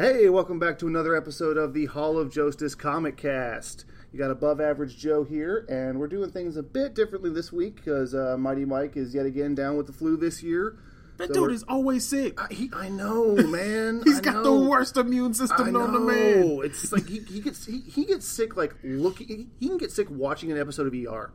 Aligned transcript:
Hey, 0.00 0.30
welcome 0.30 0.58
back 0.58 0.78
to 0.78 0.86
another 0.86 1.14
episode 1.14 1.58
of 1.58 1.74
the 1.74 1.84
Hall 1.84 2.16
of 2.16 2.32
Joestice 2.32 2.74
Comic 2.74 3.18
Cast. 3.18 3.84
You 4.10 4.18
got 4.18 4.30
Above 4.30 4.58
Average 4.58 4.96
Joe 4.96 5.24
here, 5.24 5.66
and 5.68 6.00
we're 6.00 6.06
doing 6.08 6.30
things 6.30 6.56
a 6.56 6.62
bit 6.62 6.94
differently 6.94 7.28
this 7.28 7.52
week 7.52 7.76
because 7.76 8.14
uh, 8.14 8.38
Mighty 8.38 8.64
Mike 8.64 8.96
is 8.96 9.14
yet 9.14 9.26
again 9.26 9.54
down 9.54 9.76
with 9.76 9.86
the 9.86 9.92
flu 9.92 10.16
this 10.16 10.42
year. 10.42 10.78
That 11.18 11.28
So 11.28 11.34
dude 11.34 11.52
is 11.52 11.64
always 11.64 12.08
sick. 12.08 12.40
I, 12.40 12.46
he, 12.50 12.70
I 12.72 12.88
know, 12.88 13.34
man. 13.34 14.00
He's 14.06 14.20
I 14.20 14.22
got 14.22 14.34
know. 14.36 14.44
the 14.44 14.70
worst 14.70 14.96
immune 14.96 15.34
system 15.34 15.70
know. 15.70 15.84
known 15.84 15.92
to 15.92 16.00
man. 16.00 16.60
It's 16.64 16.90
like 16.92 17.06
he, 17.06 17.18
he 17.18 17.42
gets 17.42 17.66
he, 17.66 17.80
he 17.80 18.06
gets 18.06 18.26
sick 18.26 18.56
like 18.56 18.74
looking. 18.82 19.50
He 19.60 19.68
can 19.68 19.76
get 19.76 19.92
sick 19.92 20.06
watching 20.08 20.50
an 20.50 20.56
episode 20.56 20.86
of 20.86 20.94
ER. 20.94 21.30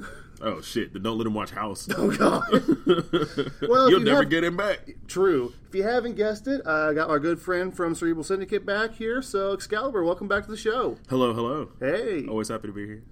Oh 0.40 0.60
shit! 0.60 0.92
Then 0.92 1.02
don't 1.02 1.18
let 1.18 1.26
him 1.26 1.34
watch 1.34 1.50
House. 1.50 1.88
Oh 1.96 2.10
God. 2.16 2.48
well, 3.68 3.90
You'll 3.90 4.00
you 4.00 4.04
never 4.04 4.22
have- 4.22 4.30
get 4.30 4.44
him 4.44 4.56
back. 4.56 4.80
True. 5.06 5.52
If 5.68 5.74
you 5.74 5.82
haven't 5.82 6.14
guessed 6.16 6.46
it, 6.46 6.64
I 6.66 6.94
got 6.94 7.08
my 7.08 7.18
good 7.18 7.40
friend 7.40 7.74
from 7.76 7.94
Cerebral 7.94 8.24
Syndicate 8.24 8.64
back 8.64 8.94
here. 8.94 9.20
So 9.22 9.56
Xcallibur, 9.56 10.04
welcome 10.04 10.28
back 10.28 10.44
to 10.44 10.50
the 10.50 10.56
show. 10.56 10.96
Hello, 11.08 11.32
hello. 11.34 11.70
Hey. 11.80 12.26
Always 12.26 12.48
happy 12.48 12.68
to 12.68 12.72
be 12.72 12.86
here. 12.86 13.02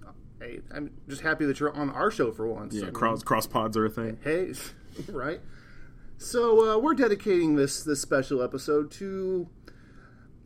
Hey, 0.40 0.60
I'm 0.70 0.92
just 1.08 1.22
happy 1.22 1.46
that 1.46 1.58
you're 1.58 1.74
on 1.74 1.90
our 1.90 2.10
show 2.10 2.30
for 2.30 2.46
once. 2.46 2.74
Yeah, 2.74 2.82
I 2.82 2.84
mean, 2.86 2.94
cross 2.94 3.22
cross 3.22 3.46
pods 3.46 3.76
are 3.76 3.86
a 3.86 3.90
thing. 3.90 4.18
Hey, 4.22 4.52
right. 5.12 5.40
So 6.18 6.70
uh, 6.74 6.78
we're 6.78 6.94
dedicating 6.94 7.56
this 7.56 7.82
this 7.82 8.00
special 8.00 8.42
episode 8.42 8.90
to 8.92 9.48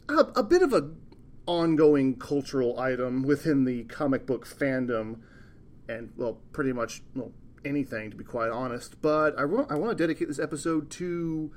a, 0.09 0.15
a 0.37 0.43
bit 0.43 0.62
of 0.62 0.73
a 0.73 0.91
ongoing 1.47 2.16
cultural 2.16 2.79
item 2.79 3.23
within 3.23 3.65
the 3.65 3.85
comic 3.85 4.27
book 4.27 4.47
fandom, 4.47 5.19
and 5.91 6.12
well, 6.17 6.39
pretty 6.53 6.73
much 6.73 7.03
well 7.15 7.33
anything 7.65 8.10
to 8.10 8.16
be 8.16 8.24
quite 8.24 8.51
honest. 8.51 9.01
But 9.02 9.38
I 9.38 9.45
want 9.45 9.71
I 9.71 9.74
want 9.74 9.97
to 9.97 10.02
dedicate 10.02 10.29
this 10.29 10.38
episode 10.38 10.91
to 10.93 11.51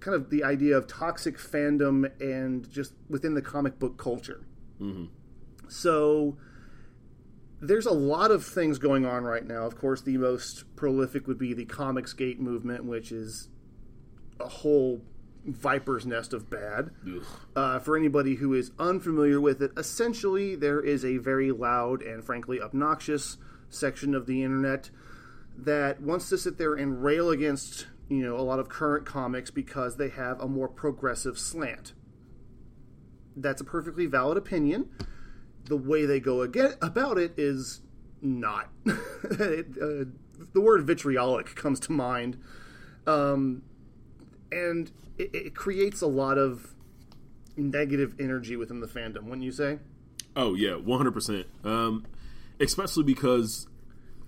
kind 0.00 0.14
of 0.14 0.30
the 0.30 0.44
idea 0.44 0.76
of 0.76 0.86
toxic 0.86 1.38
fandom 1.38 2.10
and 2.20 2.70
just 2.70 2.92
within 3.08 3.34
the 3.34 3.42
comic 3.42 3.78
book 3.78 3.96
culture. 3.98 4.46
So 5.68 6.36
there's 7.60 7.86
a 7.86 7.92
lot 7.92 8.30
of 8.30 8.44
things 8.44 8.78
going 8.78 9.06
on 9.06 9.24
right 9.24 9.44
now. 9.46 9.64
Of 9.64 9.78
course, 9.78 10.02
the 10.02 10.16
most 10.18 10.64
prolific 10.76 11.26
would 11.26 11.38
be 11.38 11.54
the 11.54 11.64
Comicsgate 11.64 12.38
movement, 12.38 12.84
which 12.84 13.10
is 13.10 13.48
a 14.38 14.48
whole 14.48 15.02
viper's 15.46 16.04
nest 16.04 16.32
of 16.34 16.50
bad. 16.50 16.90
Uh, 17.54 17.78
for 17.78 17.96
anybody 17.96 18.34
who 18.36 18.52
is 18.52 18.72
unfamiliar 18.78 19.40
with 19.40 19.62
it, 19.62 19.70
essentially 19.76 20.54
there 20.56 20.80
is 20.80 21.04
a 21.04 21.16
very 21.16 21.50
loud 21.50 22.02
and 22.02 22.22
frankly 22.24 22.60
obnoxious 22.60 23.38
section 23.68 24.14
of 24.14 24.26
the 24.26 24.42
internet 24.42 24.90
that 25.56 26.00
wants 26.00 26.28
to 26.28 26.38
sit 26.38 26.58
there 26.58 26.74
and 26.74 27.02
rail 27.02 27.30
against 27.30 27.86
you 28.08 28.24
know 28.24 28.36
a 28.36 28.42
lot 28.42 28.58
of 28.58 28.68
current 28.68 29.06
comics 29.06 29.50
because 29.50 29.96
they 29.96 30.08
have 30.08 30.40
a 30.40 30.48
more 30.48 30.68
progressive 30.68 31.38
slant. 31.38 31.92
That's 33.36 33.60
a 33.60 33.64
perfectly 33.64 34.06
valid 34.06 34.38
opinion 34.38 34.88
the 35.66 35.76
way 35.76 36.06
they 36.06 36.20
go 36.20 36.42
again 36.42 36.74
about 36.80 37.18
it 37.18 37.34
is 37.36 37.80
not. 38.22 38.70
it, 38.86 39.66
uh, 39.80 40.04
the 40.52 40.60
word 40.60 40.86
vitriolic 40.86 41.54
comes 41.54 41.80
to 41.80 41.92
mind, 41.92 42.38
um, 43.06 43.62
and 44.50 44.90
it, 45.18 45.34
it 45.34 45.54
creates 45.54 46.00
a 46.02 46.06
lot 46.06 46.38
of 46.38 46.74
negative 47.56 48.14
energy 48.18 48.56
within 48.56 48.80
the 48.80 48.86
fandom. 48.86 49.24
Wouldn't 49.24 49.42
you 49.42 49.52
say? 49.52 49.78
Oh 50.34 50.54
yeah, 50.54 50.74
one 50.74 50.98
hundred 50.98 51.12
percent. 51.12 51.46
Um, 51.64 52.06
especially 52.60 53.04
because 53.04 53.66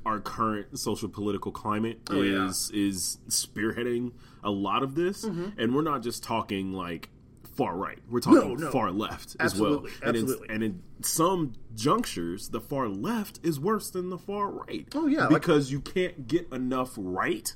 our 0.07 0.21
current 0.21 0.79
social 0.79 1.09
political 1.09 1.53
climate 1.53 2.01
Oh, 2.11 2.23
yeah. 2.23 2.33
Mm-hmm. 2.39 2.49
is 2.49 2.71
is 2.73 3.19
spearheading 3.29 4.13
a 4.43 4.51
lot 4.51 4.83
of 4.83 4.95
this, 4.95 5.25
and 5.25 5.75
we're 5.75 5.83
not 5.83 6.03
just 6.03 6.23
talking 6.23 6.73
like 6.73 7.11
far 7.57 7.77
right. 7.77 7.99
We're 8.09 8.21
talking 8.21 8.57
no. 8.57 8.71
far 8.71 8.93
left 8.93 9.37
Absolutely, 9.41 9.91
as 9.91 10.01
well. 10.01 10.09
And 10.09 10.17
in- 10.17 10.23
absolutely. 10.23 10.49
And 10.55 10.63
in, 10.63 10.83
some 11.01 11.53
junctures, 11.75 12.49
the 12.51 12.61
far 12.61 12.89
left 12.89 13.41
is 13.43 13.59
worse 13.61 13.91
than 13.91 14.11
the 14.11 14.19
far 14.19 14.49
right. 14.51 14.87
Oh, 14.95 15.07
yeah, 15.09 15.23
like- 15.27 15.43
because 15.43 15.71
you 15.73 15.81
can't 15.81 16.27
get 16.29 16.53
enough 16.53 16.93
right 16.97 17.53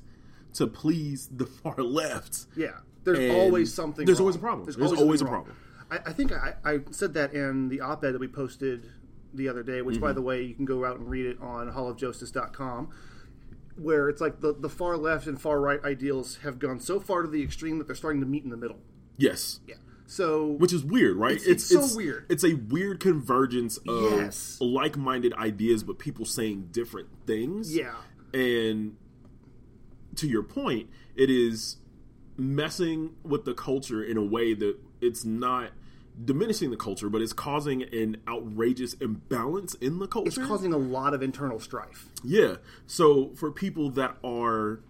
to 0.55 0.67
please 0.67 1.29
the 1.31 1.45
far 1.63 1.77
left. 1.77 2.45
Yeah. 2.55 2.79
There's 3.05 3.19
And 3.19 3.31
always 3.31 3.73
something. 3.73 4.05
there's 4.05 4.19
wrong. 4.19 4.23
always 4.25 4.35
a 4.35 4.39
problem. 4.39 4.65
There's 4.77 4.93
always 4.93 5.21
a 5.21 5.25
problem. 5.25 5.55
I, 5.91 5.97
I 6.07 6.13
think 6.13 6.31
I, 6.33 6.53
I 6.65 6.79
said 6.91 7.13
that 7.15 7.33
in 7.33 7.67
the 7.69 7.81
op-ed 7.81 8.11
that 8.13 8.19
we 8.19 8.27
posted 8.27 8.89
the 9.33 9.49
other 9.49 9.63
day, 9.63 9.81
which, 9.81 9.95
Mm-hmm. 9.95 10.05
by 10.05 10.13
the 10.13 10.21
way, 10.21 10.41
you 10.43 10.53
can 10.53 10.65
go 10.65 10.85
out 10.85 10.97
and 10.99 11.09
read 11.09 11.25
it 11.25 11.37
on 11.41 11.71
hallofjoestice.com, 11.71 12.89
where 13.75 14.09
it's 14.09 14.21
like 14.21 14.39
the, 14.41 14.53
the 14.53 14.69
far 14.69 14.97
left 14.97 15.27
and 15.27 15.41
far 15.41 15.59
right 15.59 15.83
ideals 15.83 16.37
have 16.43 16.59
gone 16.59 16.79
so 16.79 16.99
far 16.99 17.21
to 17.23 17.27
the 17.27 17.41
extreme 17.43 17.77
that 17.79 17.87
they're 17.87 17.95
starting 17.95 18.21
to 18.21 18.27
meet 18.27 18.43
in 18.43 18.49
the 18.49 18.57
middle. 18.57 18.77
Yes. 19.17 19.59
Yeah. 19.67 19.75
So 20.05 20.47
which 20.59 20.73
is 20.73 20.83
weird, 20.83 21.17
right? 21.17 21.37
It's- 21.37 21.71
it's 21.71 21.91
so 21.91 21.95
weird. 21.97 22.25
It's 22.29 22.43
a 22.43 22.53
weird 22.53 22.99
convergence 22.99 23.77
of 23.87 24.11
Yes. 24.11 24.57
like-minded 24.61 25.33
ideas, 25.33 25.83
but 25.83 25.97
people 25.97 26.25
saying 26.25 26.69
different 26.71 27.07
things. 27.25 27.75
yeah, 27.75 27.95
and 28.33 28.95
to 30.15 30.27
your 30.27 30.43
point, 30.43 30.89
it 31.15 31.29
is 31.31 31.77
messing 32.37 33.15
with 33.23 33.45
the 33.45 33.53
culture 33.53 34.03
in 34.03 34.17
a 34.17 34.23
way 34.23 34.53
that 34.53 34.75
it's 35.01 35.23
not 35.25 35.71
diminishing 36.23 36.69
the 36.71 36.77
culture, 36.77 37.09
but 37.09 37.21
it's 37.21 37.33
causing 37.33 37.83
an 37.83 38.17
outrageous 38.27 38.93
imbalance 38.95 39.73
in 39.75 39.99
the 39.99 40.07
culture. 40.07 40.27
it's 40.41 40.47
causing 40.49 40.73
a 40.73 40.77
lot 40.77 41.13
of 41.13 41.21
internal 41.23 41.59
strife. 41.59 42.07
Yeah. 42.23 42.55
So 42.87 43.31
for 43.35 43.51
people 43.51 43.89
that 43.91 44.17
are 44.23 44.81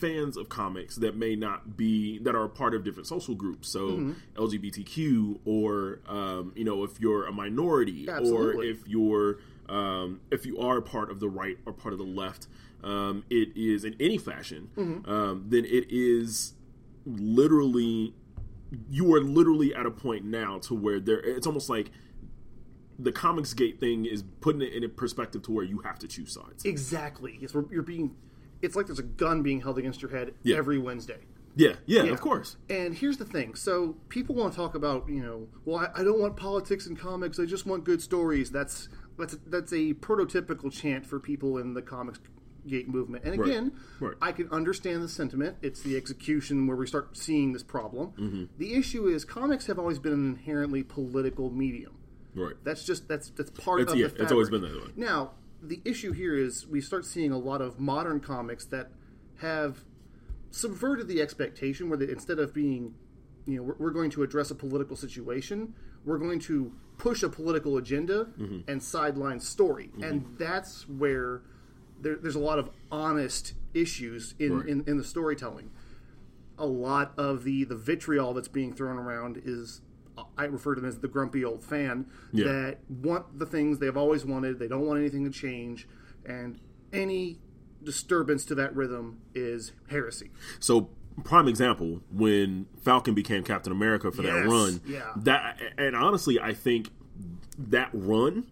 fans 0.00 0.36
of 0.36 0.48
comics 0.48 0.96
that 0.96 1.16
may 1.16 1.36
not 1.36 1.76
be 1.76 2.18
that 2.20 2.34
are 2.34 2.48
part 2.48 2.74
of 2.74 2.82
different 2.82 3.06
social 3.06 3.34
groups, 3.34 3.68
so 3.68 3.90
Mm-hmm. 3.90 4.12
LGBTQ, 4.42 5.38
or 5.44 6.00
um, 6.08 6.52
you 6.56 6.64
know, 6.64 6.82
if 6.84 6.98
you're 7.00 7.26
a 7.26 7.32
minority, 7.32 8.08
or 8.08 8.62
if 8.64 8.88
you're 8.88 9.38
um, 9.68 10.20
if 10.32 10.44
you 10.46 10.58
are 10.58 10.80
part 10.80 11.10
of 11.10 11.20
the 11.20 11.28
right 11.28 11.56
or 11.66 11.72
part 11.72 11.92
of 11.92 11.98
the 11.98 12.04
left, 12.04 12.48
um, 12.82 13.22
it 13.30 13.50
is 13.56 13.84
in 13.84 13.94
any 14.00 14.18
fashion, 14.18 14.70
Mm-hmm. 14.76 15.08
um, 15.10 15.44
then 15.48 15.64
it 15.64 15.86
is 15.90 16.54
literally 17.06 18.14
you 18.88 19.12
are 19.14 19.20
literally 19.20 19.74
at 19.74 19.86
a 19.86 19.90
point 19.90 20.24
now 20.24 20.58
to 20.60 20.74
where 20.74 21.00
there 21.00 21.18
it's 21.20 21.46
almost 21.46 21.68
like 21.68 21.90
the 22.98 23.12
comics 23.12 23.54
gate 23.54 23.80
thing 23.80 24.04
is 24.04 24.22
putting 24.40 24.60
it 24.62 24.72
in 24.72 24.84
a 24.84 24.88
perspective 24.88 25.42
to 25.42 25.52
where 25.52 25.64
you 25.64 25.78
have 25.80 25.98
to 25.98 26.06
choose 26.06 26.32
sides. 26.34 26.64
Exactly. 26.64 27.38
Yes, 27.40 27.54
you're 27.70 27.82
being. 27.82 28.14
It's 28.62 28.76
like 28.76 28.86
there's 28.86 28.98
a 28.98 29.02
gun 29.04 29.42
being 29.42 29.62
held 29.62 29.78
against 29.78 30.02
your 30.02 30.10
head 30.10 30.34
Yeah. 30.42 30.56
every 30.56 30.78
Wednesday. 30.78 31.20
Yeah, 31.56 31.76
yeah, 31.86 32.04
Yeah. 32.04 32.12
of 32.12 32.20
course. 32.20 32.56
And 32.68 32.94
here's 32.94 33.16
the 33.16 33.24
thing. 33.24 33.54
So 33.54 33.96
people 34.08 34.34
want 34.34 34.52
to 34.52 34.56
talk 34.56 34.74
about, 34.74 35.08
you 35.08 35.22
know, 35.22 35.48
well, 35.64 35.78
I, 35.78 36.00
I 36.00 36.04
don't 36.04 36.20
want 36.20 36.36
politics 36.36 36.86
in 36.86 36.94
comics. 36.94 37.40
I 37.40 37.46
just 37.46 37.64
want 37.66 37.84
good 37.84 38.02
stories. 38.02 38.50
That's 38.50 38.88
that's 39.18 39.36
that's 39.46 39.72
a 39.72 39.94
prototypical 39.94 40.70
chant 40.70 41.06
for 41.06 41.18
people 41.18 41.58
in 41.58 41.74
the 41.74 41.82
comics 41.82 42.20
gate 42.68 42.88
movement. 42.88 43.24
And 43.24 43.34
again, 43.40 43.72
Right. 44.00 44.14
I 44.20 44.32
can 44.32 44.48
understand 44.50 45.02
the 45.02 45.08
sentiment. 45.08 45.56
It's 45.62 45.80
the 45.82 45.96
execution 45.96 46.66
where 46.66 46.76
we 46.76 46.86
start 46.86 47.16
seeing 47.16 47.52
this 47.52 47.62
problem. 47.62 48.08
Mm-hmm. 48.18 48.44
The 48.58 48.74
issue 48.74 49.06
is 49.06 49.24
comics 49.24 49.66
have 49.66 49.78
always 49.78 49.98
been 49.98 50.12
an 50.12 50.26
inherently 50.36 50.82
political 50.82 51.50
medium. 51.50 51.96
Right. 52.34 52.54
That's 52.64 52.84
just 52.84 53.08
that's 53.08 53.30
that's 53.30 53.50
part 53.50 53.80
It's- 53.80 53.92
of 53.92 53.98
yeah, 53.98 54.06
the 54.08 54.22
it's 54.22 54.32
always 54.32 54.50
been 54.50 54.62
that 54.62 54.72
way. 54.74 54.90
Now, 54.96 55.32
the 55.62 55.80
issue 55.84 56.12
here 56.12 56.36
is 56.36 56.66
we 56.66 56.80
start 56.80 57.04
seeing 57.04 57.32
a 57.32 57.38
lot 57.38 57.60
of 57.60 57.78
modern 57.80 58.20
comics 58.20 58.64
that 58.66 58.90
have 59.38 59.84
subverted 60.50 61.08
the 61.08 61.20
expectation 61.20 61.88
where 61.88 61.98
they, 61.98 62.08
instead 62.10 62.38
of 62.38 62.52
being, 62.54 62.94
you 63.46 63.56
know, 63.56 63.62
we're, 63.62 63.74
we're 63.78 63.90
going 63.90 64.10
to 64.10 64.22
address 64.22 64.50
a 64.50 64.54
political 64.54 64.96
situation, 64.96 65.74
we're 66.04 66.18
going 66.18 66.38
to 66.40 66.72
push 66.98 67.22
a 67.22 67.28
political 67.28 67.76
agenda 67.76 68.26
Mm-hmm. 68.38 68.70
and 68.70 68.82
sideline 68.82 69.40
story, 69.40 69.90
and 70.02 70.24
that's 70.38 70.88
where 70.88 71.42
there, 72.00 72.16
there's 72.16 72.34
a 72.36 72.40
lot 72.40 72.58
of 72.58 72.70
honest 72.90 73.54
issues 73.74 74.34
in, 74.38 74.58
Right. 74.58 74.68
in, 74.68 74.84
in 74.86 74.96
the 74.96 75.04
storytelling. 75.04 75.70
A 76.58 76.66
lot 76.66 77.12
of 77.16 77.44
the 77.44 77.64
the 77.64 77.76
vitriol 77.76 78.34
that's 78.34 78.48
being 78.48 78.72
thrown 78.74 78.96
around 78.98 79.40
is. 79.44 79.80
I 80.36 80.44
refer 80.44 80.74
to 80.74 80.82
them 80.82 80.88
as 80.88 80.98
the 80.98 81.08
grumpy 81.08 81.42
old 81.46 81.64
fan 81.64 82.04
Yeah. 82.30 82.44
that 82.44 82.78
want 82.90 83.38
the 83.38 83.46
things 83.46 83.78
they've 83.78 83.96
always 83.96 84.26
wanted. 84.26 84.58
They 84.58 84.68
don't 84.68 84.84
want 84.84 85.00
anything 85.00 85.24
to 85.24 85.30
change, 85.30 85.88
and 86.26 86.60
any 86.92 87.38
disturbance 87.82 88.44
to 88.46 88.54
that 88.56 88.76
rhythm 88.76 89.20
is 89.34 89.72
heresy. 89.88 90.30
So 90.58 90.90
prime 91.24 91.48
example 91.48 92.02
when 92.12 92.66
Falcon 92.82 93.14
became 93.14 93.44
Captain 93.44 93.72
America 93.72 94.10
for 94.12 94.20
that 94.22 94.46
run. 94.46 94.82
yeah. 94.86 95.12
That 95.16 95.58
and 95.78 95.96
honestly, 95.96 96.38
I 96.38 96.52
think 96.52 96.90
that 97.56 97.88
run 97.94 98.46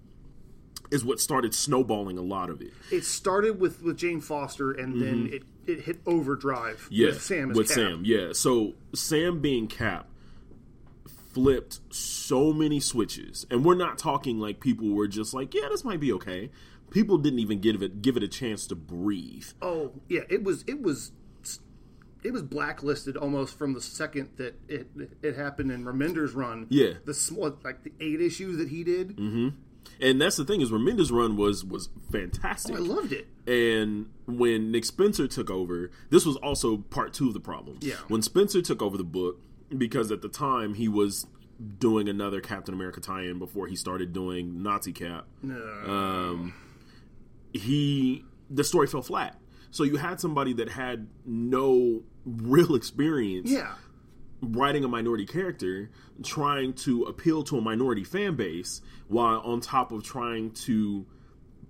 is 0.91 1.05
what 1.05 1.21
started 1.21 1.55
snowballing 1.55 2.19
a 2.19 2.23
lot 2.23 2.51
of 2.51 2.61
it. 2.63 2.73
It 2.91 3.05
started 3.05 3.61
with, 3.61 3.83
with 3.83 3.97
Jane 3.99 4.21
Foster, 4.21 4.73
and 4.73 5.01
then 5.01 5.31
it, 5.33 5.43
it 5.67 5.85
hit 5.85 5.99
overdrive 6.07 6.77
Mm-hmm. 6.85 6.95
Yeah, 6.95 7.07
with 7.09 7.23
Sam 7.23 7.51
as 7.51 7.57
with 7.57 7.69
Cap. 7.69 7.75
Sam. 7.75 8.03
Yeah. 8.05 8.33
So 8.33 8.75
Sam 8.95 9.41
being 9.41 9.69
Cap 9.69 10.09
flipped 11.33 11.81
so 11.95 12.53
many 12.53 12.81
switches, 12.81 13.47
and 13.51 13.65
we're 13.65 13.75
not 13.75 13.99
talking 13.99 14.39
like 14.39 14.61
people 14.61 14.89
were 14.91 15.09
just 15.09 15.35
like, 15.35 15.55
yeah, 15.55 15.69
this 15.71 15.85
might 15.85 16.01
be 16.01 16.13
okay. 16.13 16.51
People 16.91 17.19
didn't 17.19 17.39
even 17.39 17.61
give 17.61 17.83
it 17.83 18.01
give 18.01 18.17
it 18.17 18.23
a 18.23 18.29
chance 18.29 18.67
to 18.69 18.75
breathe. 18.75 19.47
Oh 19.61 19.93
yeah, 20.09 20.23
it 20.31 20.43
was 20.43 20.65
it 20.67 20.81
was 20.81 21.13
it 22.23 22.33
was 22.33 22.43
blacklisted 22.43 23.17
almost 23.17 23.57
from 23.57 23.75
the 23.75 23.81
second 23.81 24.31
that 24.37 24.55
it 24.69 24.89
it 25.23 25.37
happened 25.37 25.71
in 25.71 25.85
Remender's 25.85 26.33
run. 26.33 26.67
Yeah. 26.71 26.95
the 27.05 27.15
small 27.15 27.57
like 27.63 27.85
the 27.85 27.93
eight 28.01 28.21
issues 28.21 28.57
that 28.57 28.69
he 28.69 28.85
did. 28.85 29.17
Mm-hmm. 29.17 29.49
And 30.01 30.21
that's 30.21 30.37
the 30.37 30.45
thing 30.45 30.61
is 30.61 30.71
Remender's 30.71 31.11
run 31.11 31.37
was 31.37 31.65
was 31.65 31.89
fantastic. 32.11 32.77
I 32.77 32.79
loved 32.79 33.13
it. 33.13 33.27
And 33.47 34.07
when 34.27 34.71
Nick 34.71 34.85
Spencer 34.85 35.27
took 35.27 35.51
over, 35.51 35.91
this 36.11 36.25
was 36.25 36.37
also 36.37 36.79
part 36.79 37.13
two 37.13 37.29
of 37.29 37.35
the 37.35 37.41
problem. 37.41 37.79
Yeah. 37.81 37.95
When 38.09 38.23
Spencer 38.23 38.63
took 38.63 38.83
over 38.83 38.97
the 38.97 39.05
book, 39.05 39.41
because 39.77 40.11
at 40.13 40.23
the 40.23 40.29
time 40.29 40.75
he 40.75 40.89
was 40.89 41.27
doing 41.79 42.09
another 42.09 42.41
Captain 42.41 42.73
America 42.73 43.01
tie-in 43.01 43.39
before 43.39 43.67
he 43.67 43.75
started 43.75 44.13
doing 44.13 44.63
Nazi 44.63 44.93
Cap. 44.93 45.27
Um, 45.43 46.55
he 47.53 48.25
the 48.49 48.65
story 48.65 48.87
fell 48.87 49.03
flat. 49.03 49.39
So 49.71 49.85
you 49.85 49.97
had 49.97 50.21
somebody 50.21 50.53
that 50.55 50.71
had 50.71 51.09
no 51.27 52.03
real 52.25 52.75
experience 52.75 53.51
Yeah, 53.51 53.75
writing 54.41 54.85
a 54.85 54.89
minority 54.89 55.27
character, 55.27 55.91
trying 56.23 56.73
to 56.73 57.05
appeal 57.05 57.43
to 57.45 57.59
a 57.59 57.61
minority 57.61 58.05
fan 58.05 58.37
base, 58.37 58.81
while 59.09 59.41
on 59.41 59.61
top 59.61 59.93
of 59.93 60.05
trying 60.05 60.51
to 60.53 61.07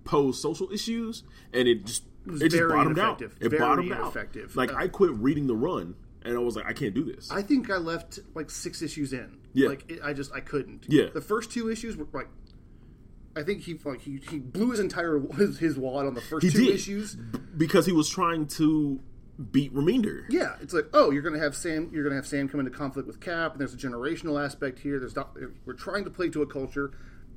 pose 0.03 0.41
social 0.41 0.71
issues, 0.71 1.23
and 1.53 1.67
it 1.67 1.85
just 1.85 2.03
it, 2.25 2.31
was 2.31 2.41
just 2.41 2.67
bottomed 2.69 2.99
out. 2.99 3.19
ineffective. 3.21 3.37
It 3.41 3.49
Very 3.49 3.59
bottomed 3.59 3.91
out. 3.91 4.55
Like 4.55 4.71
Uh, 4.73 4.77
I 4.77 4.87
quit 4.87 5.11
reading 5.13 5.47
the 5.47 5.55
run, 5.55 5.95
and 6.23 6.35
I 6.35 6.39
was 6.39 6.55
like, 6.55 6.65
I 6.65 6.73
can't 6.73 6.93
do 6.93 7.03
this. 7.03 7.31
I 7.31 7.41
think 7.41 7.69
I 7.69 7.77
left 7.77 8.19
like 8.35 8.49
six 8.51 8.81
issues 8.81 9.13
in. 9.13 9.37
Yeah. 9.53 9.69
like 9.69 9.89
it, 9.89 9.99
I 10.03 10.13
just 10.13 10.31
I 10.33 10.39
couldn't. 10.41 10.85
Yeah. 10.89 11.05
the 11.13 11.21
first 11.21 11.51
two 11.51 11.69
issues 11.69 11.97
were 11.97 12.07
like. 12.13 12.27
I 13.35 13.43
think 13.43 13.61
he 13.61 13.79
like 13.85 14.01
he, 14.01 14.19
he 14.29 14.39
blew 14.39 14.71
his 14.71 14.79
entire 14.79 15.19
his, 15.37 15.59
his 15.59 15.77
wad 15.77 16.05
on 16.07 16.13
the 16.13 16.21
first 16.21 16.43
He 16.45 16.51
two 16.51 16.65
did. 16.65 16.75
issues. 16.75 17.15
because 17.15 17.85
he 17.85 17.91
was 17.93 18.09
trying 18.09 18.47
to 18.47 18.99
beat 19.51 19.73
Remender. 19.73 20.23
Yeah, 20.29 20.55
it's 20.61 20.73
like, 20.73 20.85
oh, 20.93 21.11
you're 21.11 21.21
gonna 21.21 21.39
have 21.39 21.55
Sam. 21.55 21.89
You're 21.93 22.03
gonna 22.03 22.15
have 22.15 22.27
Sam 22.27 22.49
come 22.49 22.59
into 22.59 22.71
conflict 22.71 23.07
with 23.07 23.19
Cap, 23.21 23.53
and 23.53 23.61
there's 23.61 23.73
a 23.73 23.77
generational 23.77 24.43
aspect 24.43 24.79
here. 24.79 24.99
There's 24.99 25.15
not. 25.15 25.35
We're 25.65 25.73
trying 25.73 26.03
to 26.03 26.09
play 26.09 26.29
to 26.29 26.41
a 26.41 26.47
culture, 26.47 26.91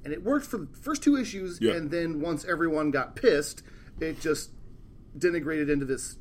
and 0.05 0.13
it 0.13 0.23
worked 0.23 0.47
for 0.47 0.59
the 0.59 0.69
first 0.81 1.03
two 1.03 1.17
issues, 1.17 1.59
Yeah. 1.61 1.75
and 1.75 1.91
then 1.91 2.21
once 2.21 2.45
everyone 2.45 2.91
got 2.91 3.15
pissed, 3.17 3.63
it 4.01 4.21
just 4.21 4.51
denigrated 5.17 5.71
into 5.71 5.85
this 5.85 6.17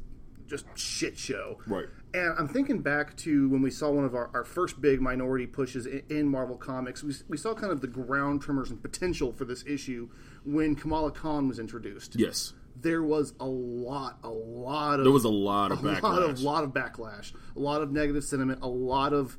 just 0.47 0.65
shit 0.75 1.17
show. 1.17 1.59
Right. 1.65 1.85
And 2.13 2.33
I'm 2.37 2.49
thinking 2.49 2.81
back 2.81 3.15
to 3.17 3.47
when 3.47 3.61
we 3.61 3.71
saw 3.71 3.89
one 3.89 4.03
of 4.03 4.13
our, 4.13 4.29
our 4.33 4.43
first 4.43 4.81
big 4.81 4.99
minority 4.99 5.47
pushes 5.47 5.85
in, 5.85 6.03
in 6.09 6.27
Marvel 6.27 6.57
Comics. 6.57 7.01
We, 7.03 7.13
we 7.29 7.37
saw 7.37 7.53
kind 7.53 7.71
of 7.71 7.79
the 7.79 7.87
ground 7.87 8.41
tremors 8.41 8.69
and 8.69 8.81
potential 8.81 9.31
for 9.31 9.45
this 9.45 9.63
issue 9.65 10.09
when 10.43 10.75
Kamala 10.75 11.11
Khan 11.11 11.47
was 11.47 11.57
introduced. 11.57 12.17
Yes, 12.19 12.51
There 12.79 13.03
was 13.03 13.33
a 13.39 13.45
lot, 13.45 14.17
a 14.23 14.29
lot 14.29 14.99
of 14.99 15.05
there 15.05 15.13
was 15.13 15.23
a 15.25 15.29
lot 15.29 15.71
of 15.71 15.83
a 15.83 15.89
backlash. 15.95 16.01
lot 16.03 16.21
of 16.23 16.41
lot 16.41 16.63
of 16.63 16.69
backlash, 16.71 17.33
a 17.55 17.59
lot 17.59 17.81
of 17.81 17.91
negative 17.91 18.23
sentiment, 18.23 18.59
a 18.61 18.67
lot 18.67 19.13
of 19.13 19.37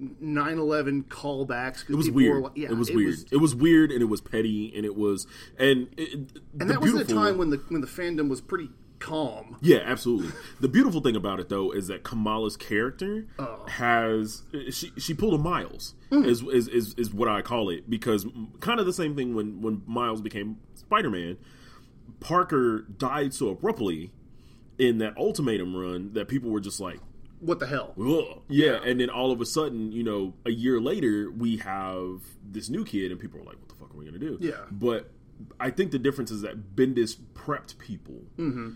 9/11 0.00 1.04
callbacks. 1.08 1.88
it 1.88 1.94
was 1.94 2.10
weird. 2.10 2.44
it 2.56 2.76
was 2.76 2.90
weird. 2.90 3.16
it 3.30 3.36
was 3.36 3.54
weird, 3.54 3.90
and 3.92 4.00
it 4.02 4.06
was 4.06 4.20
petty, 4.20 4.72
and 4.74 4.84
it 4.84 4.96
was 4.96 5.26
and 5.58 5.88
it, 5.96 6.12
and 6.58 6.70
that 6.70 6.80
was 6.80 6.94
at 6.94 7.02
a 7.02 7.14
time 7.14 7.36
when 7.38 7.50
the 7.50 7.58
when 7.68 7.80
the 7.80 7.86
fandom 7.86 8.28
was 8.28 8.40
pretty 8.40 8.70
calm. 8.98 9.56
Yeah, 9.62 9.78
absolutely. 9.84 10.30
The 10.60 10.68
beautiful 10.68 11.00
thing 11.00 11.16
about 11.16 11.40
it 11.40 11.48
though 11.48 11.70
is 11.72 11.88
that 11.88 12.02
Kamala's 12.02 12.56
character 12.56 13.26
Oh. 13.38 13.64
has 13.68 14.42
she 14.70 14.92
she 14.96 15.14
pulled 15.14 15.34
a 15.34 15.38
Miles 15.38 15.94
Mm. 16.10 16.26
is, 16.26 16.42
is 16.42 16.68
is 16.68 16.94
is 16.94 17.14
what 17.14 17.28
I 17.28 17.40
call 17.42 17.68
it 17.70 17.88
because 17.88 18.26
kind 18.60 18.80
of 18.80 18.86
the 18.86 18.92
same 18.92 19.14
thing 19.14 19.34
when 19.34 19.60
when 19.62 19.82
Miles 19.86 20.20
became 20.20 20.56
Spider 20.74 21.10
Man. 21.10 21.36
Parker 22.20 22.80
died 22.82 23.32
so 23.34 23.48
abruptly 23.50 24.10
in 24.78 24.98
that 24.98 25.16
ultimatum 25.16 25.76
run 25.76 26.12
that 26.14 26.26
people 26.28 26.50
were 26.50 26.60
just 26.60 26.80
like, 26.80 26.98
What 27.40 27.58
the 27.58 27.66
hell? 27.66 27.94
Ugh. 27.98 28.42
Yeah, 28.48 28.80
and 28.84 28.98
then 29.00 29.08
all 29.10 29.30
of 29.32 29.40
a 29.40 29.46
sudden, 29.46 29.92
you 29.92 30.02
know, 30.02 30.34
a 30.44 30.50
year 30.50 30.80
later, 30.80 31.30
we 31.30 31.56
have 31.58 32.20
this 32.50 32.68
new 32.68 32.84
kid, 32.84 33.10
and 33.10 33.18
people 33.20 33.40
are 33.40 33.44
like, 33.44 33.58
"What 33.58 33.68
the 33.68 33.74
fuck 33.76 33.94
are 33.94 33.96
we 33.98 34.04
gonna 34.04 34.18
do?" 34.18 34.36
Yeah. 34.40 34.64
But 34.70 35.10
I 35.58 35.70
think 35.70 35.90
the 35.90 35.98
difference 35.98 36.30
is 36.30 36.42
that 36.42 36.76
Bendis 36.76 37.16
prepped 37.34 37.78
people 37.78 38.22
Mm-hmm. 38.38 38.70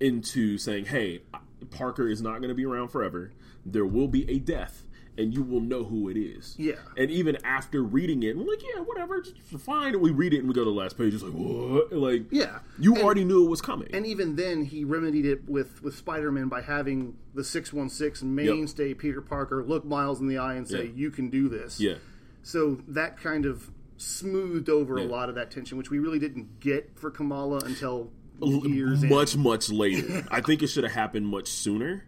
into 0.00 0.58
saying, 0.58 0.86
"Hey, 0.86 1.22
Parker 1.70 2.08
is 2.08 2.20
not 2.20 2.40
gonna 2.42 2.54
be 2.54 2.64
around 2.66 2.88
forever. 2.88 3.32
There 3.64 3.86
will 3.86 4.08
be 4.08 4.28
a 4.30 4.38
death." 4.38 4.84
And 5.20 5.34
you 5.34 5.42
will 5.42 5.60
know 5.60 5.84
who 5.84 6.08
it 6.08 6.16
is. 6.16 6.54
Yeah. 6.58 6.74
And 6.96 7.10
even 7.10 7.36
after 7.44 7.82
reading 7.82 8.22
it, 8.22 8.36
we're 8.36 8.44
like, 8.44 8.62
yeah, 8.62 8.80
whatever, 8.80 9.20
just 9.20 9.36
fine. 9.64 9.92
And 9.94 10.00
we 10.02 10.10
read 10.10 10.32
it 10.34 10.38
and 10.38 10.48
we 10.48 10.54
go 10.54 10.64
to 10.64 10.70
the 10.70 10.76
last 10.76 10.96
page. 10.96 11.12
It's 11.14 11.22
like, 11.22 11.32
what? 11.32 11.92
Like, 11.92 12.24
Yeah. 12.30 12.60
you 12.78 12.94
And- 12.94 13.02
already 13.04 13.24
knew 13.24 13.44
it 13.44 13.48
was 13.50 13.60
coming. 13.60 13.88
And 13.92 14.06
even 14.06 14.36
then, 14.36 14.64
he 14.64 14.84
remedied 14.84 15.26
it 15.26 15.48
with 15.48 15.82
with 15.82 15.94
Spider-Man 15.96 16.48
by 16.48 16.62
having 16.62 17.16
the 17.34 17.44
616 17.44 18.34
mainstay 18.34 18.94
Peter 18.94 19.20
Parker 19.20 19.62
look 19.64 19.84
Miles 19.84 20.20
in 20.20 20.26
the 20.26 20.38
eye 20.38 20.54
and 20.54 20.66
say, 20.66 20.86
Yeah. 20.86 20.92
"You 20.94 21.10
can 21.10 21.28
do 21.30 21.48
this." 21.48 21.78
yeah. 21.80 21.94
So 22.42 22.80
that 22.88 23.18
kind 23.20 23.44
of 23.46 23.70
smoothed 23.98 24.70
over 24.70 24.96
a 24.96 25.04
lot 25.04 25.28
of 25.28 25.34
that 25.34 25.50
tension, 25.50 25.76
which 25.76 25.90
we 25.90 25.98
really 25.98 26.18
didn't 26.18 26.58
get 26.60 26.92
for 26.98 27.10
Kamala 27.10 27.58
until 27.66 28.10
years 28.42 29.02
in. 29.02 29.10
much 29.10 29.36
much 29.36 29.68
later 29.70 30.26
i 30.30 30.40
think 30.40 30.62
it 30.62 30.68
should 30.68 30.82
have 30.82 30.94
happened 30.94 31.26
much 31.26 31.46
sooner 31.48 32.06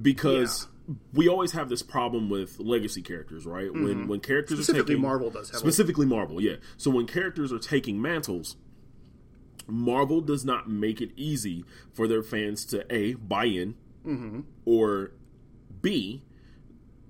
because 0.00 0.66
we 1.12 1.28
always 1.28 1.52
have 1.52 1.68
this 1.68 1.82
problem 1.82 2.30
with 2.30 2.58
legacy 2.58 3.02
characters 3.02 3.44
right 3.46 3.72
when 3.72 4.08
when 4.08 4.20
characters 4.20 4.58
Mm-hmm. 4.58 4.62
Specifically, 4.64 4.94
are 4.94 4.96
taking 4.96 5.02
Marvel 5.02 5.30
does 5.30 5.48
specifically 5.48 6.06
marvel 6.06 6.40
yeah 6.40 6.56
so 6.76 6.90
when 6.90 7.06
characters 7.06 7.52
are 7.52 7.58
taking 7.58 8.00
mantles 8.00 8.56
marvel 9.66 10.20
does 10.20 10.44
not 10.44 10.68
make 10.68 11.00
it 11.00 11.10
easy 11.16 11.64
for 11.92 12.08
their 12.08 12.22
fans 12.22 12.64
to 12.66 12.84
a 12.94 13.14
buy 13.14 13.44
in 13.46 13.74
Mm-hmm. 14.06 14.40
or 14.64 15.10
b 15.82 16.22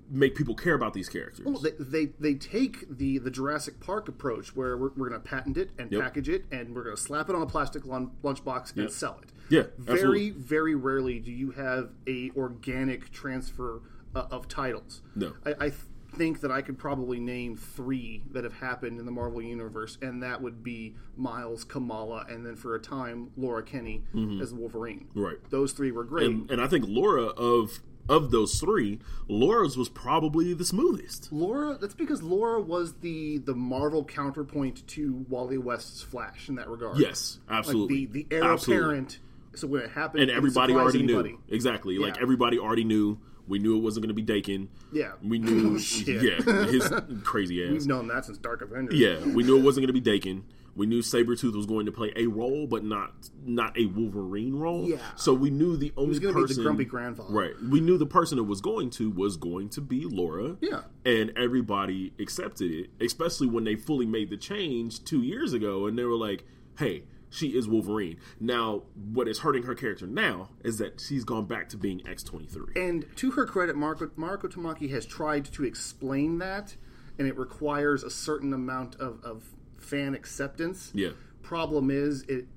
make 0.09 0.35
people 0.35 0.55
care 0.55 0.73
about 0.73 0.93
these 0.93 1.07
characters 1.07 1.45
Well, 1.45 1.59
they, 1.59 1.71
they 1.79 2.05
they 2.19 2.33
take 2.33 2.97
the 2.97 3.19
the 3.19 3.29
Jurassic 3.31 3.79
Park 3.79 4.09
approach 4.09 4.55
where 4.55 4.75
we're, 4.75 4.89
we're 4.97 5.07
going 5.09 5.21
to 5.21 5.25
patent 5.25 5.55
it 5.55 5.69
and 5.77 5.91
Yep. 5.91 6.01
package 6.01 6.29
it 6.29 6.45
and 6.51 6.75
we're 6.75 6.83
going 6.83 6.95
to 6.95 7.01
slap 7.01 7.29
it 7.29 7.35
on 7.35 7.41
a 7.43 7.45
plastic 7.45 7.85
lun- 7.85 8.11
lunchbox 8.23 8.71
and 8.73 8.81
Yep. 8.83 8.91
sell 8.91 9.19
it. 9.21 9.29
Yeah, 9.49 9.63
very 9.77 9.99
absolutely. 9.99 10.29
very 10.31 10.75
rarely 10.75 11.19
do 11.19 11.31
you 11.31 11.51
have 11.51 11.91
a 12.07 12.31
organic 12.35 13.11
transfer 13.11 13.81
uh, 14.15 14.25
of 14.31 14.47
titles. 14.47 15.01
No. 15.15 15.33
I, 15.45 15.51
I 15.51 15.69
th- 15.69 15.81
think 16.15 16.41
that 16.41 16.51
I 16.51 16.61
could 16.61 16.77
probably 16.77 17.19
name 17.19 17.55
three 17.55 18.23
that 18.31 18.43
have 18.43 18.53
happened 18.53 18.99
in 18.99 19.05
the 19.05 19.11
Marvel 19.11 19.41
universe, 19.41 19.97
and 20.01 20.23
that 20.23 20.41
would 20.41 20.63
be 20.63 20.95
Miles, 21.15 21.63
Kamala, 21.63 22.25
and 22.27 22.45
then 22.45 22.55
for 22.55 22.75
a 22.75 22.79
time 22.79 23.29
Laura 23.37 23.61
Kinney 23.63 24.03
as 24.41 24.53
Wolverine. 24.53 25.05
Mm-hmm. 25.11 25.21
Right. 25.21 25.37
Those 25.49 25.71
three 25.73 25.91
were 25.91 26.03
great. 26.03 26.25
and, 26.27 26.49
and 26.51 26.61
i 26.61 26.67
think 26.67 26.85
laura 26.87 27.25
of 27.25 27.79
of 28.09 28.31
those 28.31 28.59
three 28.59 28.97
laura's 29.27 29.77
was 29.77 29.87
probably 29.87 30.53
the 30.55 30.65
smoothest 30.65 31.31
Laura, 31.31 31.77
that's 31.79 31.93
because 31.93 32.23
Laura 32.23 32.59
was 32.59 32.93
the 33.01 33.37
the 33.37 33.53
Marvel 33.53 34.03
counterpoint 34.03 34.87
to 34.87 35.25
Wally 35.29 35.59
West's 35.59 36.01
Flash 36.01 36.49
in 36.49 36.55
that 36.55 36.67
regard. 36.67 36.97
Yes, 36.97 37.37
absolutely. 37.47 38.05
Like 38.05 38.11
the 38.13 38.23
the 38.23 38.35
heir 38.35 38.43
Absolutely. 38.53 38.83
apparent. 38.85 39.19
So 39.55 39.67
when 39.67 39.81
it 39.81 39.91
happened, 39.91 40.23
and 40.23 40.31
everybody 40.31 40.73
already 40.73 41.03
anybody. 41.03 41.31
knew 41.31 41.39
exactly. 41.49 41.97
Like 41.97 42.21
everybody 42.21 42.59
already 42.59 42.83
knew. 42.83 43.19
We 43.47 43.57
knew 43.57 43.75
it 43.77 43.79
wasn't 43.79 44.05
going 44.05 44.15
to 44.15 44.21
be 44.21 44.41
Daken. 44.41 44.67
Yeah. 44.93 45.13
we 45.23 45.39
knew. 45.39 45.73
Oh, 45.75 45.77
shit. 45.79 46.21
Yeah, 46.21 46.65
his 46.65 46.87
crazy 47.23 47.65
ass. 47.65 47.71
We've 47.71 47.87
known 47.87 48.07
that 48.09 48.25
since 48.25 48.37
Dark 48.37 48.61
Avengers. 48.61 48.99
Yeah, 48.99 49.17
we 49.25 49.41
knew 49.43 49.57
it 49.57 49.63
wasn't 49.63 49.87
going 49.87 49.95
to 49.95 49.99
be 49.99 50.19
Daken. 50.19 50.43
We 50.75 50.85
knew 50.85 51.01
Sabretooth 51.01 51.55
was 51.55 51.65
going 51.65 51.87
to 51.87 51.91
play 51.91 52.13
a 52.15 52.27
role, 52.27 52.67
but 52.67 52.83
not 52.85 53.11
not 53.43 53.77
a 53.77 53.87
Wolverine 53.87 54.55
role. 54.55 54.87
Yeah. 54.87 54.97
So 55.15 55.33
we 55.33 55.49
knew 55.49 55.75
the 55.75 55.91
only 55.97 56.09
was 56.09 56.19
gonna 56.19 56.45
be 56.45 56.53
the 56.53 56.61
grumpy 56.61 56.85
grandfather. 56.85 57.33
Right. 57.33 57.53
We 57.69 57.81
knew 57.81 57.97
the 57.97 58.05
person 58.05 58.37
it 58.37 58.45
was 58.45 58.61
going 58.61 58.91
to 58.91 59.09
was 59.09 59.35
going 59.35 59.69
to 59.69 59.81
be 59.81 60.05
Laura. 60.05 60.55
Yeah. 60.61 60.81
And 61.03 61.33
everybody 61.35 62.13
accepted 62.19 62.71
it, 62.71 62.89
especially 63.03 63.47
when 63.47 63.63
they 63.63 63.75
fully 63.75 64.05
made 64.05 64.29
the 64.29 64.37
change 64.37 65.03
two 65.03 65.21
years 65.23 65.53
ago, 65.53 65.87
and 65.87 65.97
they 65.97 66.03
were 66.03 66.15
like, 66.15 66.45
"Hey, 66.77 67.03
she 67.29 67.49
is 67.57 67.67
Wolverine." 67.67 68.17
Now, 68.39 68.83
what 68.95 69.27
is 69.27 69.39
hurting 69.39 69.63
her 69.63 69.75
character 69.75 70.07
now 70.07 70.49
is 70.63 70.77
that 70.77 71.01
she's 71.01 71.23
gone 71.23 71.45
back 71.45 71.69
to 71.69 71.77
being 71.77 72.07
X 72.07 72.23
twenty 72.23 72.47
three. 72.47 72.73
And 72.75 73.05
to 73.17 73.31
her 73.31 73.45
credit, 73.45 73.75
Mariko, 73.75 74.09
Mariko 74.11 74.51
Tamaki 74.51 74.89
has 74.91 75.05
tried 75.05 75.45
to 75.45 75.63
explain 75.63 76.39
that, 76.39 76.75
and 77.17 77.27
it 77.27 77.37
requires 77.37 78.03
a 78.03 78.09
certain 78.09 78.53
amount 78.53 78.95
of, 78.95 79.23
of 79.23 79.43
fan 79.77 80.13
acceptance. 80.13 80.91
Yeah. 80.93 81.11
Problem 81.41 81.89
is, 81.89 82.23
it 82.23 82.47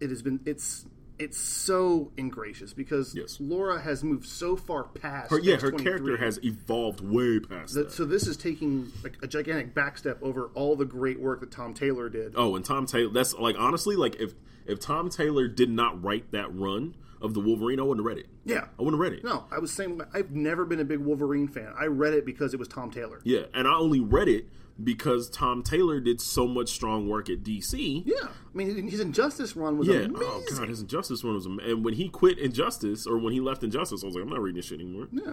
it 0.00 0.10
has 0.10 0.22
been 0.22 0.40
it's 0.44 0.86
it's 1.20 1.38
so 1.38 2.10
ingracious 2.16 2.72
because 2.72 3.14
Yes. 3.14 3.36
Laura 3.40 3.80
has 3.80 4.02
moved 4.02 4.26
so 4.26 4.56
far 4.56 4.84
past. 4.84 5.30
Her, 5.30 5.38
yeah, 5.38 5.56
her 5.56 5.70
character 5.70 6.16
has 6.16 6.40
evolved 6.42 7.00
way 7.00 7.38
past 7.38 7.74
that. 7.74 7.84
that- 7.84 7.92
so 7.92 8.04
this 8.04 8.26
is 8.26 8.36
taking 8.36 8.90
like 9.04 9.16
a 9.22 9.26
gigantic 9.28 9.74
backstep 9.74 10.20
over 10.22 10.46
all 10.54 10.74
the 10.76 10.84
great 10.86 11.20
work 11.20 11.40
that 11.40 11.50
Tom 11.52 11.74
Taylor 11.74 12.08
did. 12.08 12.32
Oh, 12.36 12.56
and 12.56 12.64
Tom 12.64 12.86
Taylor. 12.86 13.12
That's 13.12 13.34
like 13.34 13.56
honestly, 13.58 13.94
like 13.96 14.16
if 14.16 14.34
if 14.66 14.80
Tom 14.80 15.08
Taylor 15.10 15.46
did 15.46 15.70
not 15.70 16.02
write 16.02 16.32
that 16.32 16.52
run 16.54 16.96
of 17.20 17.34
the 17.34 17.40
Wolverine, 17.40 17.78
I 17.78 17.82
wouldn't 17.82 17.98
have 18.06 18.16
read 18.16 18.18
it. 18.24 18.30
Yeah. 18.46 18.64
I 18.78 18.82
wouldn't 18.82 18.94
have 18.94 19.00
read 19.12 19.18
it. 19.18 19.24
No, 19.24 19.44
I 19.50 19.58
was 19.58 19.70
saying 19.72 20.00
I've 20.14 20.30
never 20.30 20.64
been 20.64 20.80
a 20.80 20.84
big 20.84 21.00
Wolverine 21.00 21.48
fan. 21.48 21.72
I 21.78 21.84
read 21.86 22.14
it 22.14 22.24
because 22.24 22.54
it 22.54 22.58
was 22.58 22.66
Tom 22.68 22.90
Taylor. 22.90 23.20
Yeah, 23.24 23.42
and 23.52 23.68
I 23.68 23.74
only 23.74 24.00
read 24.00 24.28
it 24.28 24.46
because 24.82 25.28
Tom 25.30 25.62
Taylor 25.62 26.00
did 26.00 26.20
so 26.20 26.46
much 26.46 26.68
strong 26.70 27.08
work 27.08 27.28
at 27.30 27.42
DC. 27.42 28.02
Yeah, 28.06 28.14
I 28.24 28.28
mean 28.56 28.88
his 28.88 29.00
Injustice 29.00 29.56
run 29.56 29.78
was 29.78 29.88
Yeah. 29.88 29.96
amazing. 29.96 30.16
Oh 30.18 30.42
god, 30.56 30.68
his 30.68 30.80
Injustice 30.80 31.22
run 31.24 31.34
was, 31.34 31.46
am- 31.46 31.58
and 31.60 31.84
when 31.84 31.94
he 31.94 32.08
quit 32.08 32.38
Injustice 32.38 33.06
or 33.06 33.18
when 33.18 33.32
he 33.32 33.40
left 33.40 33.62
Injustice, 33.62 34.02
I 34.02 34.06
was 34.06 34.14
like, 34.14 34.24
I'm 34.24 34.30
not 34.30 34.40
reading 34.40 34.56
this 34.56 34.66
shit 34.66 34.80
anymore. 34.80 35.08
Yeah, 35.12 35.32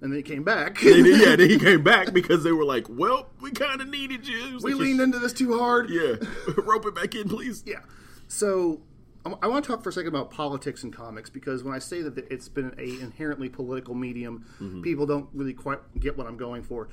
and 0.00 0.12
then 0.12 0.16
he 0.16 0.22
came 0.22 0.42
back. 0.44 0.82
And 0.82 1.04
then, 1.06 1.20
yeah, 1.20 1.36
then 1.36 1.48
he 1.50 1.58
came 1.68 1.82
back 1.82 2.12
because 2.12 2.42
they 2.44 2.52
were 2.52 2.64
like, 2.64 2.86
"Well, 2.88 3.28
we 3.40 3.50
kind 3.52 3.80
of 3.80 3.88
needed 3.88 4.26
you." 4.26 4.58
We 4.62 4.72
like, 4.74 4.80
leaned 4.82 5.00
into 5.00 5.18
this 5.18 5.32
too 5.32 5.58
hard. 5.58 5.90
Yeah, 5.90 6.16
rope 6.56 6.86
it 6.86 6.94
back 6.94 7.14
in, 7.14 7.28
please. 7.28 7.62
Yeah. 7.66 7.80
So 8.28 8.80
I- 9.24 9.34
I 9.42 9.46
want 9.46 9.64
to 9.64 9.70
talk 9.70 9.82
for 9.84 9.90
a 9.90 9.92
second 9.92 10.08
about 10.08 10.30
politics 10.30 10.82
and 10.82 10.92
comics 10.92 11.30
because 11.30 11.62
when 11.62 11.72
I 11.74 11.78
say 11.78 12.02
that 12.02 12.18
it's 12.32 12.48
been 12.48 12.74
a 12.78 13.00
inherently 13.00 13.48
political 13.48 13.94
medium, 13.94 14.44
Mm-hmm. 14.60 14.82
people 14.82 15.06
don't 15.06 15.28
really 15.32 15.52
quite 15.54 15.78
get 16.00 16.16
what 16.18 16.26
I'm 16.26 16.36
going 16.36 16.62
for. 16.64 16.88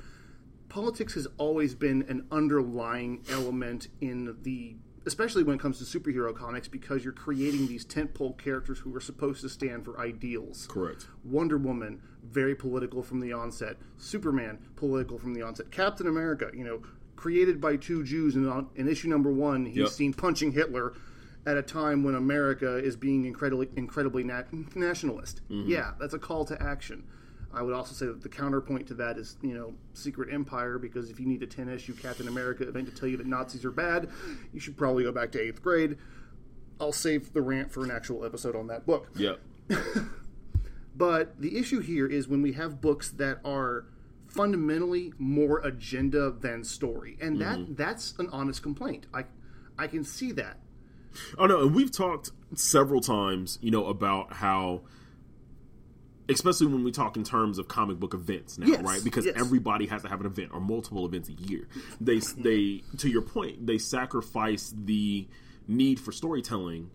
Politics 0.70 1.12
has 1.14 1.26
always 1.36 1.74
been 1.74 2.02
an 2.08 2.26
underlying 2.30 3.22
element 3.30 3.88
in 4.00 4.36
the 4.42 4.76
especially 5.06 5.42
when 5.42 5.56
it 5.56 5.60
comes 5.60 5.78
to 5.78 5.98
superhero 5.98 6.34
comics 6.36 6.68
because 6.68 7.02
you're 7.02 7.12
creating 7.12 7.66
these 7.66 7.86
tentpole 7.86 8.36
characters 8.38 8.78
who 8.78 8.94
are 8.94 9.00
supposed 9.00 9.40
to 9.40 9.48
stand 9.48 9.82
for 9.84 9.98
ideals. 9.98 10.66
Correct. 10.70 11.06
Wonder 11.24 11.56
Woman, 11.56 12.02
very 12.22 12.54
political 12.54 13.02
from 13.02 13.18
the 13.20 13.32
onset. 13.32 13.78
Superman, 13.96 14.58
political 14.76 15.18
from 15.18 15.32
the 15.32 15.40
onset. 15.42 15.70
Captain 15.70 16.06
America, 16.06 16.50
you 16.54 16.64
know, 16.64 16.82
created 17.16 17.60
by 17.62 17.76
two 17.76 18.04
Jews, 18.04 18.36
and 18.36 18.46
on, 18.48 18.68
in 18.76 18.88
issue 18.88 19.08
number 19.08 19.30
one, 19.32 19.64
he's 19.66 19.76
Yep. 19.78 19.88
seen 19.88 20.12
punching 20.12 20.52
Hitler 20.52 20.92
at 21.46 21.56
a 21.56 21.62
time 21.62 22.04
when 22.04 22.14
America 22.14 22.76
is 22.76 22.94
being 22.94 23.24
incredibly, 23.24 23.70
incredibly 23.76 24.22
na- 24.22 24.42
nationalist. 24.74 25.40
Mm-hmm. 25.50 25.70
Yeah, 25.70 25.92
that's 25.98 26.12
a 26.14 26.18
call 26.18 26.44
to 26.44 26.62
action. 26.62 27.04
I 27.52 27.62
would 27.62 27.74
also 27.74 27.94
say 27.94 28.06
that 28.06 28.22
the 28.22 28.28
counterpoint 28.28 28.86
to 28.88 28.94
that 28.94 29.18
is, 29.18 29.36
you 29.42 29.54
know, 29.54 29.74
Secret 29.92 30.32
Empire, 30.32 30.78
because 30.78 31.10
if 31.10 31.18
you 31.18 31.26
need 31.26 31.42
a 31.42 31.46
10 31.46 31.68
issue 31.68 31.94
Captain 31.94 32.28
America 32.28 32.68
event 32.68 32.86
to 32.86 32.94
tell 32.94 33.08
you 33.08 33.16
that 33.16 33.26
Nazis 33.26 33.64
are 33.64 33.72
bad, 33.72 34.08
you 34.52 34.60
should 34.60 34.76
probably 34.76 35.02
go 35.02 35.12
back 35.12 35.32
to 35.32 35.40
eighth 35.40 35.62
grade. 35.62 35.96
I'll 36.80 36.92
save 36.92 37.32
the 37.32 37.42
rant 37.42 37.72
for 37.72 37.84
an 37.84 37.90
actual 37.90 38.24
episode 38.24 38.54
on 38.54 38.68
that 38.68 38.86
book. 38.86 39.08
Yep. 39.16 39.40
But 41.00 41.40
the 41.40 41.56
issue 41.56 41.80
here 41.80 42.06
is 42.06 42.28
when 42.28 42.42
we 42.42 42.52
have 42.52 42.82
books 42.82 43.10
that 43.12 43.38
are 43.42 43.86
fundamentally 44.28 45.14
more 45.18 45.60
agenda 45.60 46.30
than 46.30 46.62
story, 46.62 47.16
and 47.20 47.40
that 47.40 47.58
mm-hmm. 47.58 47.74
that's 47.74 48.14
an 48.18 48.28
honest 48.30 48.62
complaint. 48.62 49.06
I 49.14 49.24
I 49.78 49.86
can 49.86 50.04
see 50.04 50.30
that. 50.32 50.58
Oh 51.38 51.46
no, 51.46 51.62
and 51.62 51.74
we've 51.74 51.90
talked 51.90 52.32
several 52.54 53.00
times, 53.00 53.58
you 53.62 53.70
know, 53.70 53.86
about 53.86 54.34
how 54.34 54.82
especially 56.34 56.66
when 56.68 56.84
we 56.84 56.92
talk 56.92 57.16
in 57.16 57.24
terms 57.24 57.58
of 57.58 57.68
comic 57.68 57.98
book 57.98 58.14
events 58.14 58.58
now, 58.58 58.66
Yes, 58.66 58.82
right? 58.82 59.02
Because 59.02 59.26
yes. 59.26 59.34
everybody 59.38 59.86
has 59.86 60.02
to 60.02 60.08
have 60.08 60.20
an 60.20 60.26
event 60.26 60.50
or 60.52 60.60
multiple 60.60 61.04
events 61.06 61.28
a 61.28 61.32
year. 61.32 61.68
They 62.00 62.18
they 62.38 62.82
to 62.98 63.08
your 63.08 63.22
point, 63.22 63.66
they 63.66 63.78
sacrifice 63.78 64.74
the 64.76 65.28
need 65.68 66.00
for 66.00 66.12
storytelling 66.12 66.90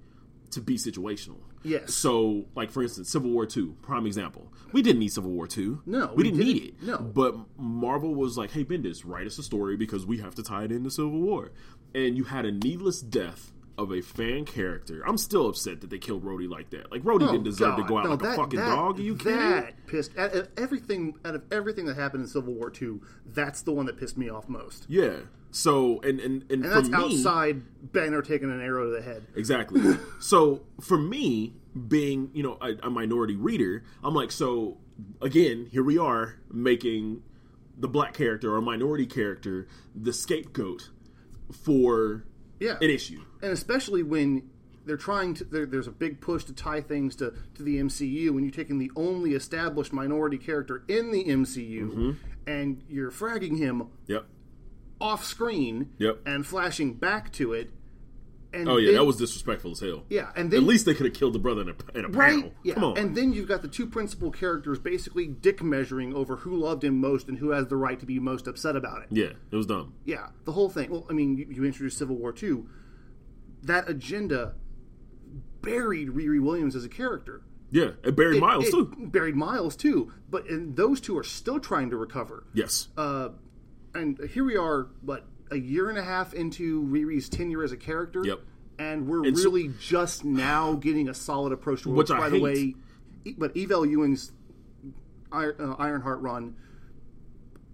to 0.51 0.61
be 0.61 0.75
situational. 0.77 1.37
Yes. 1.63 1.95
So, 1.95 2.45
like 2.55 2.69
for 2.71 2.83
instance, 2.83 3.09
Civil 3.09 3.31
War 3.31 3.45
Two, 3.47 3.75
prime 3.81 4.05
example. 4.05 4.53
We 4.71 4.81
didn't 4.83 4.99
need 4.99 5.11
Civil 5.13 5.31
War 5.31 5.47
Two. 5.47 5.81
No, 5.85 6.07
we, 6.07 6.15
we 6.17 6.23
didn't 6.23 6.39
need 6.39 6.53
didn't. 6.53 6.67
it. 6.81 6.83
No. 6.83 6.97
But 6.99 7.35
Marvel 7.57 8.13
was 8.13 8.37
like, 8.37 8.51
"Hey, 8.51 8.63
Bendis, 8.63 9.01
write 9.03 9.25
us 9.25 9.39
a 9.39 9.43
story 9.43 9.75
because 9.75 10.05
we 10.05 10.19
have 10.19 10.35
to 10.35 10.43
tie 10.43 10.65
it 10.65 10.71
into 10.71 10.91
Civil 10.91 11.19
War." 11.21 11.51
And 11.95 12.17
you 12.17 12.25
had 12.25 12.45
a 12.45 12.51
needless 12.51 13.01
death 13.01 13.51
of 13.77 13.91
a 13.91 14.01
fan 14.01 14.45
character. 14.45 15.03
I'm 15.05 15.17
still 15.17 15.47
upset 15.47 15.81
that 15.81 15.89
they 15.89 15.97
killed 15.97 16.23
Rhodey 16.23 16.49
like 16.49 16.69
that. 16.69 16.91
Like 16.91 17.03
Rhodey 17.03 17.27
didn't 17.31 17.41
oh, 17.41 17.43
deserve 17.43 17.77
to 17.77 17.83
go 17.83 17.97
out 17.97 18.05
No, 18.05 18.11
like 18.11 18.19
that- 18.19 18.33
a 18.33 18.35
fucking 18.35 18.59
that- 18.59 18.75
dog. 18.75 18.99
Are 18.99 19.01
you 19.01 19.15
kidding? 19.15 19.37
That 19.37 19.87
pissed 19.87 20.17
out 20.17 20.33
of 20.33 20.49
everything 20.57 21.15
out 21.25 21.35
of 21.35 21.43
everything 21.51 21.85
that 21.85 21.97
happened 21.97 22.23
in 22.23 22.29
Civil 22.29 22.53
War 22.53 22.69
Two. 22.69 23.01
That's 23.25 23.61
the 23.61 23.71
one 23.71 23.85
that 23.87 23.97
pissed 23.97 24.17
me 24.17 24.29
off 24.29 24.47
most. 24.47 24.85
Yeah. 24.87 25.17
So 25.51 25.99
and 26.01 26.19
and 26.19 26.43
and, 26.51 26.63
And 26.63 26.65
that's 26.65 26.89
me, 26.89 26.97
outside 26.97 27.91
Banner 27.93 28.21
taking 28.21 28.51
an 28.51 28.61
arrow 28.61 28.85
to 28.85 28.91
the 28.91 29.01
head. 29.01 29.25
Exactly. 29.35 29.81
so 30.19 30.61
for 30.81 30.97
me, 30.97 31.53
being 31.87 32.29
you 32.33 32.43
know 32.43 32.57
a, 32.61 32.87
a 32.87 32.89
minority 32.89 33.35
reader, 33.35 33.83
I'm 34.03 34.13
like, 34.13 34.31
so 34.31 34.77
again, 35.21 35.67
here 35.71 35.83
we 35.83 35.97
are 35.97 36.35
making 36.51 37.23
the 37.77 37.87
black 37.87 38.13
character 38.13 38.55
or 38.55 38.61
minority 38.61 39.05
character 39.05 39.67
the 39.93 40.13
scapegoat 40.13 40.89
for 41.51 42.25
Yeah. 42.59 42.77
an 42.81 42.89
issue. 42.89 43.21
and 43.41 43.51
especially 43.51 44.03
when 44.03 44.49
they're 44.85 44.97
trying 44.97 45.33
to 45.35 45.43
there, 45.43 45.65
there's 45.65 45.87
a 45.87 45.91
big 45.91 46.21
push 46.21 46.43
to 46.45 46.53
tie 46.53 46.79
things 46.81 47.15
to, 47.17 47.33
to 47.55 47.63
the 47.63 47.77
MCU 47.79 48.29
when 48.31 48.43
you're 48.43 48.51
taking 48.53 48.77
the 48.77 48.91
only 48.95 49.33
established 49.33 49.91
minority 49.91 50.37
character 50.37 50.83
in 50.87 51.11
the 51.11 51.23
MCU 51.25 51.81
Mm-hmm. 51.89 52.11
and 52.47 52.83
you're 52.87 53.11
fragging 53.11 53.57
him 53.57 53.87
Yep. 54.07 54.25
off 55.01 55.23
screen 55.25 55.89
Yep. 55.97 56.19
and 56.25 56.45
flashing 56.45 56.93
back 56.93 57.31
to 57.33 57.53
it 57.53 57.71
and 58.55 58.69
Oh 58.69 58.77
yeah, 58.77 58.87
then- 58.87 58.95
that 58.95 59.05
was 59.05 59.17
disrespectful 59.17 59.71
as 59.71 59.79
hell. 59.79 60.03
yeah 60.09 60.31
and 60.35 60.53
At 60.53 60.63
least 60.63 60.85
they 60.85 60.93
could 60.93 61.05
have 61.05 61.13
killed 61.15 61.33
the 61.33 61.39
brother 61.39 61.61
in 61.61 61.69
a, 61.69 61.97
in 61.99 62.05
a 62.05 62.07
right 62.09 62.35
panel. 62.35 62.53
yeah 62.63 62.73
Come 62.75 62.83
on. 62.85 62.97
and 62.97 63.15
then 63.15 63.33
you've 63.33 63.47
got 63.47 63.61
the 63.61 63.67
two 63.67 63.85
principal 63.87 64.31
characters 64.31 64.79
basically 64.79 65.27
dick 65.27 65.61
measuring 65.61 66.13
over 66.15 66.37
who 66.37 66.55
loved 66.55 66.83
him 66.83 66.99
most 66.99 67.27
and 67.27 67.37
who 67.37 67.49
has 67.51 67.67
the 67.67 67.75
right 67.77 67.99
to 67.99 68.05
be 68.05 68.19
most 68.19 68.47
upset 68.47 68.75
about 68.75 69.01
it 69.03 69.07
yeah, 69.11 69.31
it 69.51 69.55
was 69.55 69.65
dumb. 69.65 69.93
Yeah, 70.05 70.27
the 70.45 70.51
whole 70.53 70.69
thing. 70.69 70.89
Well, 70.89 71.05
I 71.09 71.13
mean, 71.13 71.37
you, 71.37 71.45
you 71.49 71.63
introduced 71.65 71.97
Civil 71.97 72.15
War 72.15 72.31
two. 72.33 72.67
That 73.63 73.89
agenda 73.89 74.55
buried 75.61 76.09
Riri 76.09 76.39
Williams 76.41 76.75
as 76.75 76.83
a 76.85 76.89
character. 76.89 77.41
Yeah, 77.71 77.91
and 78.03 78.15
Barry 78.15 78.37
It- 78.37 78.41
Miles 78.41 78.67
it 78.67 78.71
too. 78.71 78.93
Buried 79.11 79.35
Miles 79.35 79.75
too. 79.75 80.11
But 80.29 80.47
and 80.49 80.75
those 80.75 81.01
two 81.01 81.17
are 81.17 81.23
still 81.23 81.59
trying 81.59 81.89
to 81.89 81.97
recover. 81.97 82.45
Yes. 82.53 82.89
Uh, 82.97 83.29
and 83.93 84.19
here 84.31 84.43
we 84.43 84.55
are, 84.57 84.89
what 85.01 85.25
a 85.51 85.57
year 85.57 85.89
and 85.89 85.97
a 85.97 86.03
half 86.03 86.33
into 86.33 86.83
Riri's 86.83 87.29
tenure 87.29 87.63
as 87.63 87.71
a 87.71 87.77
character. 87.77 88.21
Yep. 88.25 88.39
And 88.79 89.07
we're 89.07 89.25
And 89.25 89.37
so- 89.37 89.45
really 89.45 89.71
just 89.79 90.25
now 90.25 90.73
getting 90.73 91.07
a 91.07 91.13
solid 91.13 91.53
approach 91.53 91.83
to 91.83 91.91
it. 91.91 91.95
Which 91.95 92.11
I 92.11 92.17
by 92.17 92.29
hate. 92.29 92.31
the 92.37 92.41
way, 92.41 92.75
but 93.37 93.55
Eve 93.55 93.71
L. 93.71 93.85
Ewing's 93.85 94.31
Iron, 95.31 95.55
uh, 95.59 95.75
Ironheart 95.79 96.21
run, 96.21 96.55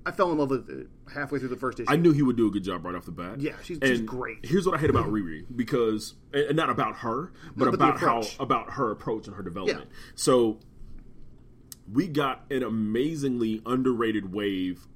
I 0.05 0.11
fell 0.11 0.31
in 0.31 0.37
love 0.39 0.49
with 0.49 0.69
it 0.69 0.87
halfway 1.13 1.37
through 1.39 1.49
the 1.49 1.55
first 1.57 1.79
issue. 1.79 1.91
I 1.91 1.95
knew 1.95 2.11
he 2.11 2.21
would 2.23 2.35
do 2.37 2.47
a 2.47 2.51
good 2.51 2.63
job 2.63 2.85
right 2.85 2.95
off 2.95 3.05
the 3.05 3.11
bat. 3.11 3.39
Yeah, 3.39 3.53
she's- 3.63 3.79
she's 3.83 4.01
great. 4.01 4.39
Here's 4.43 4.65
what 4.65 4.75
I 4.75 4.79
hate 4.79 4.89
about 4.89 5.07
Riri 5.07 5.45
because, 5.55 6.15
and 6.33 6.55
not 6.55 6.69
about 6.69 6.97
her, 6.97 7.31
but 7.55 7.65
but 7.65 7.73
about 7.75 7.99
how 7.99 8.21
about 8.39 8.71
her 8.73 8.89
approach 8.91 9.27
and 9.27 9.35
her 9.35 9.43
development. 9.43 9.87
Yeah. 9.91 9.95
So 10.15 10.59
we 11.91 12.07
got 12.07 12.45
an 12.49 12.63
amazingly 12.63 13.61
underrated 13.65 14.33
wave 14.33 14.87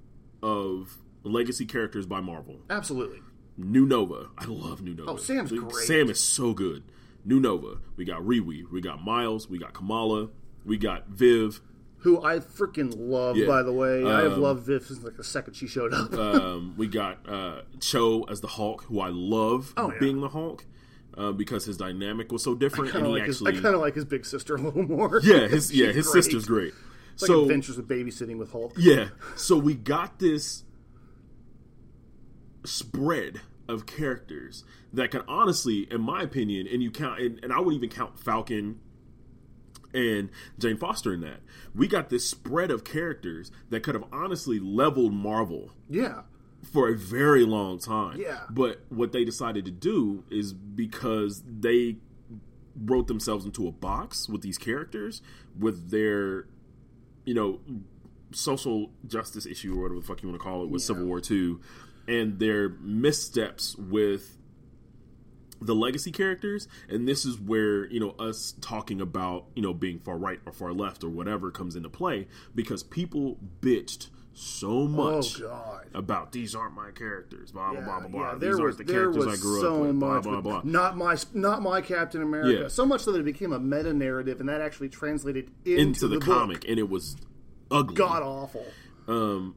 of 0.42 0.98
legacy 1.26 1.66
characters 1.66 2.06
by 2.06 2.22
Marvel. 2.22 2.58
Absolutely. 2.70 3.22
New 3.58 3.86
Nova, 3.86 4.28
I 4.38 4.46
love 4.46 4.82
New 4.82 4.94
Nova. 4.94 5.12
Oh, 5.12 5.16
Sam's 5.18 5.52
We- 5.52 5.60
great. 5.60 5.74
Sam 5.86 6.10
is 6.10 6.20
so 6.20 6.54
good. 6.54 6.84
New 7.24 7.40
Nova, 7.40 7.78
we 7.96 8.06
got 8.06 8.22
Riri, 8.22 8.70
we 8.72 8.82
got 8.82 9.04
Miles, 9.04 9.50
we 9.50 9.58
got 9.58 9.74
Kamala, 9.74 10.30
we 10.66 10.78
got 10.78 11.08
Viv. 11.10 11.62
who 12.00 12.22
I 12.24 12.38
freaking 12.38 12.94
love, 12.96 13.36
Yeah. 13.36 13.48
by 13.48 13.64
the 13.64 13.72
way. 13.72 14.06
I 14.06 14.22
have 14.22 14.34
Um, 14.34 14.42
loved 14.42 14.64
Viv 14.68 14.84
since 14.86 15.04
like 15.04 15.18
the 15.18 15.24
second 15.24 15.56
she 15.56 15.66
showed 15.66 15.92
up. 15.92 16.14
Um, 16.14 16.76
we 16.78 16.86
got 16.86 17.28
uh, 17.28 17.62
Cho 17.80 18.24
as 18.30 18.42
the 18.42 18.48
Hulk, 18.48 18.84
who 18.84 19.00
I 19.00 19.10
love 19.10 19.74
Oh, 19.76 19.92
yeah. 19.92 20.00
being 20.00 20.22
the 20.22 20.30
Hulk 20.30 20.66
uh, 21.18 21.32
because 21.32 21.66
his 21.66 21.78
dynamic 21.78 22.32
was 22.32 22.44
so 22.44 22.54
different, 22.54 22.94
and 22.94 23.08
he 23.08 23.12
like 23.14 23.24
his, 23.24 23.42
I 23.42 23.54
kind 23.54 23.66
of 23.74 23.82
like 23.82 23.96
his 23.96 24.06
big 24.06 24.24
sister 24.26 24.54
a 24.56 24.62
little 24.62 24.84
more. 24.84 25.20
yeah, 25.24 25.48
his 25.48 25.72
yeah, 25.74 25.88
his 25.94 26.06
great. 26.08 26.24
sister's 26.24 26.46
great. 26.46 26.74
It's 27.14 27.24
like 27.24 27.28
so 27.28 27.42
Adventures 27.44 27.78
of 27.80 27.86
Babysitting 27.88 28.38
with 28.38 28.52
Hulk. 28.52 28.74
yeah, 28.78 29.08
so 29.36 29.58
we 29.58 29.74
got 29.74 30.20
this 30.20 30.64
spread 32.68 33.42
of 33.68 33.86
characters 33.86 34.64
that 34.94 35.12
can 35.12 35.22
honestly, 35.28 35.88
in 35.92 36.02
my 36.02 36.22
opinion, 36.22 36.68
and 36.72 36.84
you 36.84 36.92
count, 36.92 37.20
and, 37.20 37.40
and 37.44 37.52
I 37.52 37.60
would 37.60 37.74
even 37.74 37.90
count 37.90 38.20
Falcon 38.20 38.80
and 39.94 40.30
Jane 40.60 40.78
Foster 40.78 41.14
in 41.14 41.22
that. 41.22 41.40
We 41.74 41.88
got 41.88 42.10
this 42.10 42.30
spread 42.30 42.70
of 42.70 42.84
characters 42.84 43.52
that 43.70 43.82
could 43.82 43.96
have 43.96 44.04
honestly 44.12 44.60
leveled 44.60 45.14
Marvel 45.14 45.72
Yeah, 45.90 46.24
for 46.72 46.90
a 46.90 46.96
very 46.96 47.46
long 47.46 47.80
time. 47.80 48.20
Yeah. 48.20 48.42
But 48.50 48.82
what 48.90 49.14
they 49.14 49.24
decided 49.26 49.66
to 49.66 49.72
do 49.72 50.26
is 50.30 50.54
because 50.54 51.44
they 51.48 51.98
wrote 52.76 53.08
themselves 53.08 53.46
into 53.46 53.68
a 53.68 53.72
box 53.72 54.28
with 54.28 54.42
these 54.42 54.58
characters, 54.58 55.22
with 55.58 55.92
their, 55.92 56.48
you 57.26 57.34
know, 57.34 57.62
social 58.32 58.92
justice 59.08 59.46
issue 59.46 59.74
or 59.80 59.84
whatever 59.84 60.02
the 60.02 60.06
fuck 60.06 60.22
you 60.22 60.28
want 60.30 60.40
to 60.42 60.44
call 60.44 60.62
it 60.64 60.70
with 60.70 60.82
Yeah. 60.82 60.88
Civil 60.88 61.06
War 61.06 61.22
Two, 61.22 61.62
and 62.08 62.40
their 62.40 62.70
missteps 62.70 63.76
with 63.78 64.38
the 65.62 65.74
legacy 65.74 66.12
characters 66.12 66.68
and 66.90 67.08
this 67.08 67.26
is 67.26 67.40
where 67.40 67.88
you 67.88 68.00
know 68.00 68.12
us 68.20 68.54
talking 68.62 69.00
about 69.00 69.46
you 69.56 69.62
know 69.62 69.74
being 69.74 69.98
far 70.00 70.18
right 70.18 70.40
or 70.46 70.52
far 70.52 70.74
left 70.74 71.04
or 71.04 71.10
whatever 71.10 71.50
comes 71.50 71.76
into 71.76 71.90
play 71.90 72.28
because 72.54 72.84
people 72.84 73.38
bitched 73.62 74.10
so 74.34 74.86
much 74.86 75.42
Oh 75.42 75.80
about 75.94 76.34
these 76.34 76.54
aren't 76.56 76.74
my 76.76 76.92
characters, 76.92 77.54
blah 77.54 77.72
blah 77.72 77.82
blah 77.82 78.00
blah 78.02 78.08
blah. 78.10 78.36
there 78.36 78.52
these 78.52 78.60
was 78.60 78.76
aren't 78.76 78.78
the 78.80 78.84
characters 78.94 79.26
I 79.28 79.38
grew 79.42 79.62
so 79.62 79.76
up 79.76 79.88
with, 79.88 80.00
blah 80.00 80.20
blah 80.20 80.42
blah. 80.42 80.62
Not 80.66 80.98
my 80.98 81.16
not 81.34 81.62
my 81.62 81.80
Captain 81.80 82.22
America. 82.22 82.64
Yeah. 82.64 82.68
So 82.68 82.86
much 82.86 83.00
so 83.00 83.14
that 83.14 83.20
it 83.20 83.24
became 83.24 83.54
a 83.54 83.60
meta 83.60 83.94
narrative, 83.94 84.42
and 84.42 84.50
that 84.50 84.60
actually 84.60 84.90
translated 84.90 85.52
into, 85.64 85.82
Into 85.82 86.08
the, 86.10 86.16
book. 86.18 86.26
comic, 86.26 86.66
and 86.68 86.78
it 86.78 86.90
was 86.90 87.16
ugly. 87.72 87.96
God 87.96 88.24
awful. 88.24 88.66
um, 89.08 89.56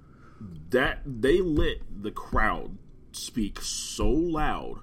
that 0.71 1.00
they 1.04 1.40
let 1.40 1.78
the 1.90 2.11
crowd 2.11 2.76
speak 3.12 3.61
so 3.61 4.09
loud, 4.09 4.80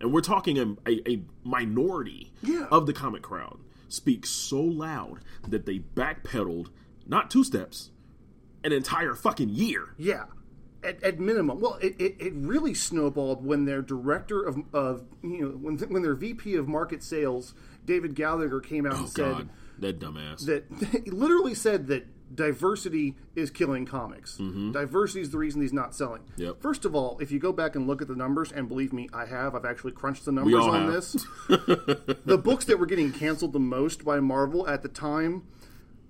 and 0.00 0.12
we're 0.12 0.20
talking 0.20 0.58
a, 0.58 0.90
a, 0.90 1.10
a 1.10 1.22
minority 1.44 2.32
Yeah. 2.42 2.66
of 2.70 2.86
the 2.86 2.92
comic 2.92 3.22
crowd 3.22 3.58
speak 3.88 4.24
so 4.26 4.60
loud 4.60 5.20
that 5.48 5.66
they 5.66 5.78
backpedaled 5.80 6.68
not 7.06 7.30
two 7.30 7.42
steps, 7.42 7.90
an 8.62 8.72
entire 8.72 9.14
fucking 9.14 9.48
year. 9.48 9.94
Yeah. 9.98 10.24
At, 10.82 11.02
at 11.02 11.18
minimum, 11.20 11.60
well, 11.60 11.74
it, 11.82 12.00
it, 12.00 12.16
it 12.20 12.32
really 12.34 12.72
snowballed 12.72 13.44
when 13.44 13.64
their 13.66 13.82
director 13.82 14.42
of, 14.42 14.58
of 14.72 15.04
you 15.22 15.40
know 15.42 15.48
when 15.50 15.76
when 15.90 16.02
their 16.02 16.14
VP 16.14 16.54
of 16.54 16.68
market 16.68 17.02
sales, 17.02 17.52
David 17.84 18.14
Gallagher, 18.14 18.60
came 18.60 18.86
out 18.86 18.94
and 18.94 19.04
Oh 19.04 19.08
said 19.08 19.48
that 19.80 19.98
dumbass. 19.98 20.46
that 20.46 21.08
literally 21.12 21.54
said 21.54 21.88
that 21.88 22.06
diversity 22.34 23.16
is 23.34 23.50
killing 23.50 23.86
comics. 23.86 24.36
Diversity 24.72 25.20
is 25.20 25.30
the 25.30 25.38
reason 25.38 25.62
he's 25.62 25.72
not 25.72 25.94
selling. 25.94 26.22
Mm-hmm. 26.22 26.42
Yep. 26.42 26.62
First 26.62 26.84
of 26.84 26.94
all, 26.94 27.18
if 27.20 27.30
you 27.30 27.38
go 27.38 27.52
back 27.52 27.74
and 27.74 27.86
look 27.86 28.00
at 28.02 28.08
the 28.08 28.14
numbers, 28.14 28.52
and 28.52 28.68
believe 28.68 28.92
me, 28.92 29.08
I 29.12 29.26
have, 29.26 29.54
I've 29.54 29.64
actually 29.64 29.92
crunched 29.92 30.24
the 30.24 30.32
numbers 30.32 30.54
on 30.54 30.84
have. 30.84 30.92
this. 30.92 31.12
the 31.48 32.40
books 32.42 32.64
that 32.66 32.78
were 32.78 32.86
getting 32.86 33.12
canceled 33.12 33.52
the 33.52 33.60
most 33.60 34.04
by 34.04 34.20
Marvel 34.20 34.68
at 34.68 34.82
the 34.82 34.88
time 34.88 35.46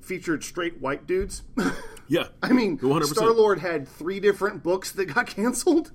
featured 0.00 0.44
straight 0.44 0.80
white 0.80 1.06
dudes. 1.06 1.42
yeah, 2.08 2.28
I 2.42 2.52
mean, 2.52 2.78
Star 2.78 3.32
Lord 3.32 3.60
had 3.60 3.88
three 3.88 4.20
different 4.20 4.62
books 4.62 4.92
that 4.92 5.06
got 5.06 5.26
canceled. 5.26 5.92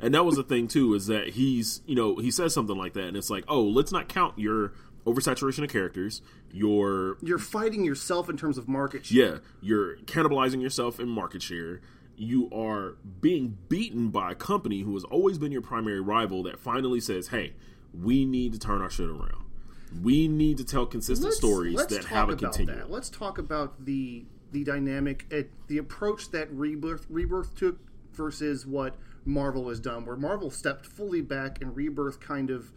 And 0.00 0.14
that 0.14 0.24
was 0.24 0.36
the 0.36 0.44
thing 0.44 0.68
too, 0.68 0.94
is 0.94 1.08
that 1.08 1.30
he's 1.30 1.82
you 1.84 1.96
know 1.96 2.16
he 2.16 2.30
says 2.30 2.54
something 2.54 2.76
like 2.76 2.92
that, 2.94 3.04
and 3.08 3.16
it's 3.16 3.30
like, 3.30 3.44
oh, 3.48 3.62
let's 3.62 3.90
not 3.90 4.08
count 4.08 4.38
your 4.38 4.72
oversaturation 5.06 5.64
of 5.64 5.70
characters, 5.70 6.22
You're 6.52 7.16
You're 7.22 7.38
fighting 7.38 7.84
yourself 7.84 8.28
in 8.28 8.36
terms 8.36 8.58
of 8.58 8.68
market 8.68 9.06
share. 9.06 9.26
yeah, 9.26 9.38
you're 9.60 9.96
cannibalizing 9.98 10.60
yourself 10.60 11.00
in 11.00 11.08
market 11.08 11.42
share. 11.42 11.80
You 12.16 12.50
are 12.52 12.96
being 13.20 13.56
beaten 13.68 14.08
by 14.10 14.32
a 14.32 14.34
company 14.34 14.80
who 14.80 14.94
has 14.94 15.04
always 15.04 15.38
been 15.38 15.52
your 15.52 15.62
primary 15.62 16.00
rival 16.00 16.42
that 16.44 16.58
finally 16.58 17.00
says, 17.00 17.28
hey, 17.28 17.52
we 17.94 18.24
need 18.24 18.52
to 18.54 18.58
turn 18.58 18.82
our 18.82 18.90
shit 18.90 19.08
around. 19.08 19.44
We 20.02 20.28
need 20.28 20.58
to 20.58 20.64
tell 20.64 20.84
consistent 20.84 21.32
stories 21.32 21.76
let's 21.76 21.94
that 21.94 22.04
have 22.06 22.28
a 22.28 22.32
about 22.32 22.52
continuum. 22.52 22.78
That. 22.80 22.90
Let's 22.90 23.08
talk 23.08 23.38
about 23.38 23.84
the 23.84 24.24
the 24.50 24.64
dynamic, 24.64 25.26
uh, 25.32 25.42
the 25.68 25.78
approach 25.78 26.30
that 26.30 26.50
Rebirth 26.50 27.06
Rebirth 27.08 27.54
took 27.54 27.78
versus 28.12 28.66
what 28.66 28.96
Marvel 29.24 29.68
has 29.68 29.78
done, 29.78 30.04
where 30.04 30.16
Marvel 30.16 30.50
stepped 30.50 30.86
fully 30.86 31.20
back 31.22 31.60
and 31.62 31.76
Rebirth 31.76 32.18
kind 32.20 32.50
of 32.50 32.72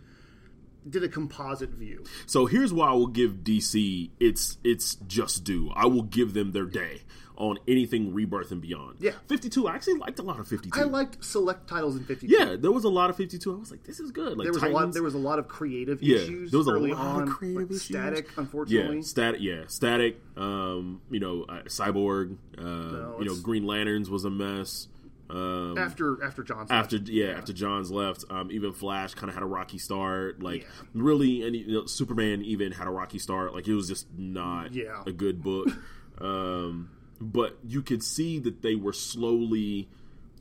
did 0.89 1.03
a 1.03 1.09
composite 1.09 1.71
view. 1.71 2.03
So 2.25 2.45
here's 2.45 2.73
why 2.73 2.89
I 2.89 2.93
will 2.93 3.07
give 3.07 3.37
DC 3.43 4.09
its 4.19 4.57
its 4.63 4.95
just 5.07 5.43
due. 5.43 5.71
I 5.75 5.85
will 5.85 6.03
give 6.03 6.33
them 6.33 6.51
their 6.51 6.65
day 6.65 7.01
on 7.37 7.57
anything 7.67 8.13
Rebirth 8.13 8.51
and 8.51 8.61
beyond. 8.61 8.97
Yeah. 8.99 9.11
52. 9.27 9.67
I 9.67 9.73
actually 9.73 9.95
liked 9.95 10.19
a 10.19 10.21
lot 10.21 10.39
of 10.39 10.47
52. 10.47 10.79
I 10.79 10.83
liked 10.83 11.23
select 11.25 11.67
titles 11.67 11.95
in 11.95 12.03
52. 12.03 12.31
yeah, 12.37 12.55
there 12.55 12.71
was 12.71 12.83
a 12.83 12.89
lot 12.89 13.09
of 13.09 13.15
52. 13.15 13.51
I 13.51 13.57
was 13.57 13.71
like, 13.71 13.83
this 13.83 13.99
is 13.99 14.11
good. 14.11 14.37
Like 14.37 14.45
There 14.45 14.53
was 14.53 14.61
a 14.61 14.67
lot. 14.69 14.93
There 14.93 15.01
was 15.01 15.15
a 15.15 15.17
lot 15.19 15.39
of 15.39 15.47
creative 15.47 16.03
Yeah, 16.03 16.17
issues 16.17 16.51
there 16.51 16.59
was 16.59 16.67
a 16.67 16.71
early 16.71 16.91
lot 16.91 17.21
of 17.21 17.21
on. 17.23 17.27
creative 17.29 17.61
like 17.63 17.69
issues. 17.71 17.83
Static, 17.83 18.27
yeah, 18.67 19.01
static. 19.01 19.41
Yeah, 19.41 19.63
static. 19.67 20.21
Um, 20.37 21.01
you 21.09 21.19
know, 21.19 21.45
uh, 21.49 21.61
cyborg. 21.63 22.37
Uh, 22.57 23.17
you 23.19 23.25
know, 23.25 23.35
Green 23.41 23.65
Lanterns 23.65 24.09
was 24.09 24.23
a 24.25 24.29
mess. 24.29 24.87
Um, 25.31 25.77
After 25.77 26.21
after 26.23 26.43
Johnson. 26.43 26.75
after 26.75 26.97
yeah, 26.97 27.27
after 27.37 27.53
Johns 27.53 27.89
left, 27.89 28.25
um, 28.29 28.51
even 28.51 28.73
Flash 28.73 29.13
kind 29.13 29.29
of 29.29 29.33
had 29.33 29.43
a 29.43 29.47
rocky 29.47 29.77
start. 29.77 30.43
Like 30.43 30.63
Yeah. 30.63 30.67
really, 30.93 31.43
and 31.47 31.55
you 31.55 31.71
know, 31.71 31.85
Superman 31.85 32.41
even 32.41 32.73
had 32.73 32.87
a 32.87 32.91
rocky 32.91 33.17
start. 33.19 33.53
Like 33.53 33.67
it 33.67 33.73
was 33.73 33.87
just 33.87 34.07
not 34.17 34.73
Yeah. 34.73 35.03
a 35.07 35.11
good 35.11 35.41
book. 35.41 35.69
um, 36.21 36.89
but 37.21 37.57
you 37.65 37.81
could 37.81 38.03
see 38.03 38.39
that 38.39 38.61
they 38.61 38.75
were 38.75 38.93
slowly 38.93 39.87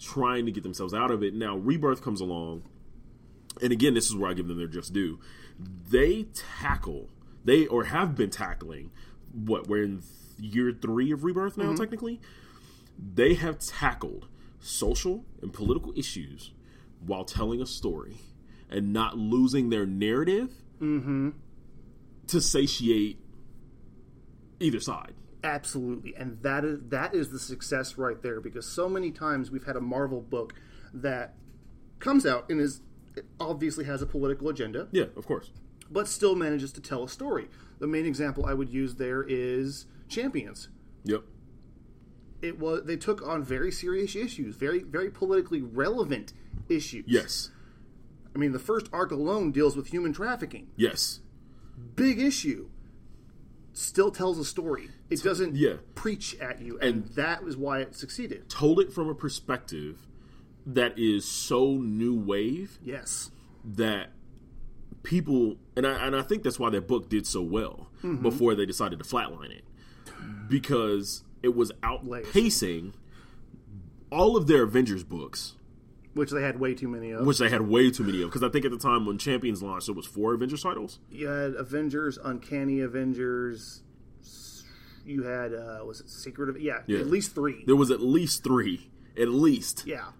trying 0.00 0.46
to 0.46 0.52
get 0.52 0.62
themselves 0.64 0.92
out 0.94 1.10
of 1.10 1.22
it. 1.22 1.34
Now 1.34 1.56
Rebirth 1.56 2.02
comes 2.02 2.20
along, 2.20 2.62
and 3.62 3.70
again, 3.72 3.94
this 3.94 4.08
is 4.08 4.16
where 4.16 4.30
I 4.30 4.34
give 4.34 4.48
them 4.48 4.58
their 4.58 4.66
just 4.66 4.92
due. 4.92 5.20
They 5.88 6.24
tackle 6.34 7.10
they 7.44 7.66
or 7.66 7.84
have 7.84 8.16
been 8.16 8.30
tackling 8.30 8.90
what 9.32 9.66
we're 9.68 9.84
in 9.84 10.02
year 10.38 10.72
three 10.72 11.12
of 11.12 11.22
Rebirth 11.22 11.56
now. 11.56 11.74
Technically, 11.76 12.20
they 12.98 13.34
have 13.34 13.58
tackled 13.58 14.26
social 14.60 15.24
and 15.42 15.52
political 15.52 15.92
issues 15.96 16.52
while 17.04 17.24
telling 17.24 17.60
a 17.60 17.66
story 17.66 18.16
and 18.68 18.92
not 18.92 19.16
losing 19.18 19.70
their 19.70 19.86
narrative 19.86 20.50
mm-hmm. 20.80 21.30
to 22.28 22.40
satiate 22.40 23.18
either 24.60 24.80
side. 24.80 25.14
Absolutely, 25.42 26.14
and 26.16 26.38
that 26.42 26.64
is 26.66 26.80
that 26.88 27.14
is 27.14 27.30
the 27.30 27.38
success 27.38 27.96
right 27.96 28.20
there 28.22 28.40
because 28.40 28.66
so 28.66 28.88
many 28.88 29.10
times 29.10 29.50
we've 29.50 29.64
had 29.64 29.74
a 29.76 29.80
Marvel 29.80 30.20
book 30.20 30.52
that 30.92 31.34
comes 31.98 32.26
out 32.26 32.50
and 32.50 32.60
is 32.60 32.82
obviously 33.40 33.84
has 33.86 34.02
a 34.02 34.06
political 34.06 34.48
agenda, 34.50 34.88
Yeah, 34.92 35.06
of 35.16 35.26
course. 35.26 35.50
but 35.90 36.06
still 36.08 36.36
manages 36.36 36.72
to 36.72 36.80
tell 36.80 37.02
a 37.04 37.08
story. 37.08 37.48
The 37.78 37.86
main 37.86 38.04
example 38.04 38.44
I 38.46 38.52
would 38.52 38.68
use 38.68 38.96
there 38.96 39.22
is 39.26 39.86
Champions. 40.08 40.68
Yep. 41.04 41.22
It 42.42 42.58
was 42.58 42.84
they 42.84 42.96
took 42.96 43.26
on 43.26 43.42
very 43.44 43.70
serious 43.70 44.16
issues, 44.16 44.56
very 44.56 44.82
very 44.82 45.10
politically 45.10 45.62
relevant 45.62 46.32
issues. 46.68 47.04
Yes. 47.06 47.50
I 48.34 48.38
mean 48.38 48.52
the 48.52 48.58
first 48.58 48.88
arc 48.92 49.10
alone 49.10 49.52
deals 49.52 49.76
with 49.76 49.88
human 49.88 50.12
trafficking. 50.12 50.68
Yes. 50.76 51.20
Big 51.96 52.20
issue. 52.20 52.68
Still 53.72 54.10
tells 54.10 54.38
a 54.38 54.44
story. 54.44 54.90
It 55.10 55.22
doesn't 55.22 55.54
yeah. 55.56 55.74
preach 55.94 56.36
at 56.40 56.60
you, 56.60 56.78
and, 56.80 57.04
that 57.14 57.44
was 57.44 57.56
why 57.56 57.80
it 57.80 57.94
succeeded. 57.94 58.48
Told 58.48 58.80
it 58.80 58.92
from 58.92 59.08
a 59.08 59.14
perspective 59.14 60.06
that 60.66 60.98
is 60.98 61.24
so 61.24 61.74
new 61.74 62.14
wave 62.14 62.78
Yes. 62.82 63.30
that 63.64 64.10
people 65.02 65.56
and 65.76 65.86
I 65.86 66.06
and 66.06 66.14
I 66.16 66.22
think 66.22 66.42
that's 66.42 66.58
why 66.58 66.68
that 66.70 66.86
book 66.88 67.08
did 67.08 67.26
so 67.26 67.40
well 67.42 67.88
Mm-hmm. 68.02 68.22
before 68.22 68.54
they 68.54 68.64
decided 68.66 68.98
to 68.98 69.04
flatline 69.04 69.50
it 69.50 69.64
because 70.48 71.22
it 71.42 71.54
was 71.54 71.72
outpacing 71.82 72.92
all 74.10 74.36
of 74.36 74.46
their 74.46 74.62
Avengers 74.64 75.04
books, 75.04 75.54
which 76.14 76.30
they 76.30 76.42
had 76.42 76.58
way 76.60 76.74
too 76.74 76.88
many 76.88 77.10
of. 77.12 77.24
which 77.26 77.38
they 77.38 77.48
had 77.48 77.62
way 77.62 77.90
too 77.90 78.02
many 78.04 78.22
of. 78.22 78.28
Because 78.30 78.42
I 78.42 78.48
think 78.48 78.64
at 78.64 78.70
the 78.70 78.78
time 78.78 79.06
when 79.06 79.18
Champions 79.18 79.62
launched, 79.62 79.88
it 79.88 79.96
was 79.96 80.06
four 80.06 80.34
Avengers 80.34 80.62
titles. 80.62 80.98
you 81.10 81.26
had 81.28 81.54
Avengers, 81.54 82.18
Uncanny 82.22 82.80
Avengers. 82.80 83.82
You 85.06 85.22
had 85.22 85.54
uh, 85.54 85.82
was 85.84 86.00
it 86.00 86.10
Secret 86.10 86.48
of 86.50 86.60
yeah, 86.60 86.80
Yeah. 86.86 86.98
at 86.98 87.06
least 87.06 87.34
three. 87.34 87.64
There 87.66 87.74
was 87.76 87.90
at 87.90 88.00
least 88.00 88.44
three, 88.44 88.90
at 89.18 89.28
least. 89.28 89.84
Yeah, 89.86 90.10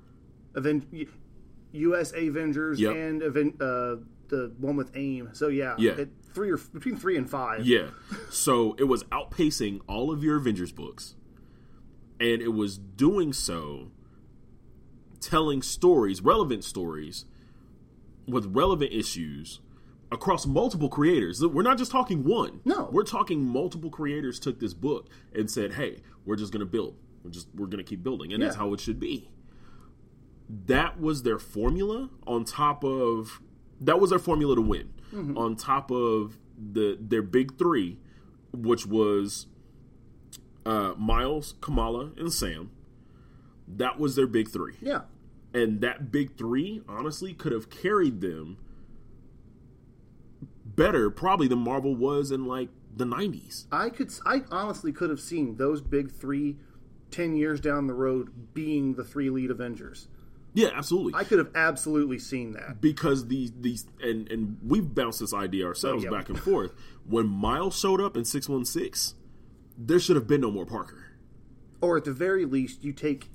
Aven- 0.57 0.87
U.S. 1.73 2.13
Avengers 2.17 2.81
Yep. 2.81 2.97
and 2.97 3.23
Aven- 3.23 3.55
uh, 3.61 3.97
the 4.29 4.53
one 4.59 4.77
with 4.77 4.91
AIM. 4.97 5.31
So 5.33 5.49
yeah, 5.49 5.75
Yeah. 5.79 5.93
it- 5.93 6.09
three 6.33 6.51
or 6.51 6.57
between 6.57 6.97
three 6.97 7.17
and 7.17 7.29
five. 7.29 7.67
Yeah. 7.67 7.89
So 8.31 8.75
it 8.79 8.85
was 8.85 9.05
outpacing 9.05 9.81
all 9.87 10.11
of 10.11 10.23
your 10.23 10.37
Avengers 10.37 10.73
books. 10.73 11.15
And 12.19 12.43
it 12.43 12.53
was 12.53 12.77
doing 12.77 13.33
so 13.33 13.91
telling 15.21 15.63
stories, 15.63 16.23
relevant 16.23 16.65
stories 16.65 17.25
with 18.27 18.47
relevant 18.55 18.93
issues 18.93 19.61
across 20.13 20.47
multiple 20.47 20.89
creators. 20.89 21.45
We're 21.45 21.63
not 21.63 21.79
just 21.79 21.91
talking 21.91 22.25
one. 22.25 22.61
No. 22.65 22.89
We're 22.93 23.05
talking 23.05 23.45
multiple 23.45 23.91
creators 23.91 24.41
took 24.41 24.61
this 24.61 24.75
book 24.75 25.09
and 25.35 25.51
said, 25.51 25.75
"Hey, 25.75 26.03
we're 26.25 26.37
just 26.37 26.53
going 26.53 26.61
to 26.61 26.67
build. 26.67 26.97
We're 27.23 27.31
just 27.31 27.49
we're 27.55 27.67
going 27.67 27.85
to 27.85 27.89
keep 27.89 28.03
building." 28.03 28.33
And 28.33 28.43
that's 28.43 28.57
how 28.57 28.73
it 28.75 28.81
should 28.81 28.99
be. 28.99 29.31
That 30.67 31.01
was 31.01 31.23
their 31.23 31.39
formula 31.39 32.11
on 32.27 32.45
top 32.45 32.85
of 32.85 33.41
that 33.81 34.01
was 34.01 34.11
their 34.11 34.19
formula 34.19 34.57
to 34.57 34.63
win. 34.63 34.93
On 35.13 35.57
top 35.57 35.91
of 35.91 36.39
the 36.57 36.97
their 37.01 37.23
big 37.23 37.59
3, 37.59 37.99
which 38.53 38.87
was 38.87 39.47
uh, 40.65 40.95
Miles, 40.97 41.55
Kamala, 41.61 42.13
and 42.17 42.33
Sam. 42.33 42.71
That 43.67 43.99
was 44.01 44.17
their 44.17 44.27
big 44.27 44.49
3 44.49 44.75
yeah. 44.81 45.03
and 45.55 45.81
that 45.81 46.11
big 46.11 46.37
three 46.37 46.83
honestly 46.89 47.33
could 47.33 47.53
have 47.53 47.71
carried 47.71 48.21
them 48.21 48.57
better 50.65 51.09
probably 51.09 51.47
than 51.47 51.61
marvel 51.61 51.95
was 51.95 52.33
in 52.33 52.47
like 52.47 52.69
the 52.97 53.05
90s 53.05 53.67
I 53.71 53.89
could. 53.91 54.13
I 54.27 54.43
honestly 54.51 54.93
could 54.93 55.11
have 55.11 55.21
seen 55.21 55.57
those 55.57 55.81
big 55.81 56.11
three, 56.11 56.57
ten 57.11 57.37
years 57.37 57.61
down 57.61 57.87
the 57.87 57.95
road, 57.95 58.55
being 58.55 58.95
the 58.95 59.05
three 59.05 59.31
lead 59.31 59.51
Avengers. 59.51 60.09
Yeah 60.55 60.69
absolutely 60.75 61.15
I 61.15 61.25
could 61.25 61.39
have 61.39 61.51
absolutely 61.55 62.19
seen 62.19 62.53
that. 62.53 62.81
because 62.81 63.29
these 63.29 63.53
these 63.61 63.87
and 64.03 64.31
and 64.31 64.59
we've 64.67 64.95
bounced 64.95 65.21
this 65.21 65.33
idea 65.35 65.67
ourselves 65.67 66.05
oh, 66.05 66.11
Yeah. 66.11 66.19
back 66.19 66.29
and 66.29 66.39
forth 66.39 66.73
when 67.05 67.27
miles 67.29 67.79
showed 67.79 68.01
up 68.01 68.17
in 68.17 68.25
616 68.25 69.17
there 69.79 70.01
should 70.01 70.17
have 70.17 70.27
been 70.27 70.41
no 70.41 70.51
more 70.51 70.67
parker 70.67 71.11
or 71.81 71.97
at 71.97 72.05
the 72.05 72.13
very 72.13 72.45
least, 72.45 72.85
you 72.85 72.93
take. 72.93 73.31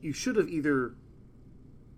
You 0.00 0.12
should 0.12 0.36
have 0.36 0.48
either 0.48 0.94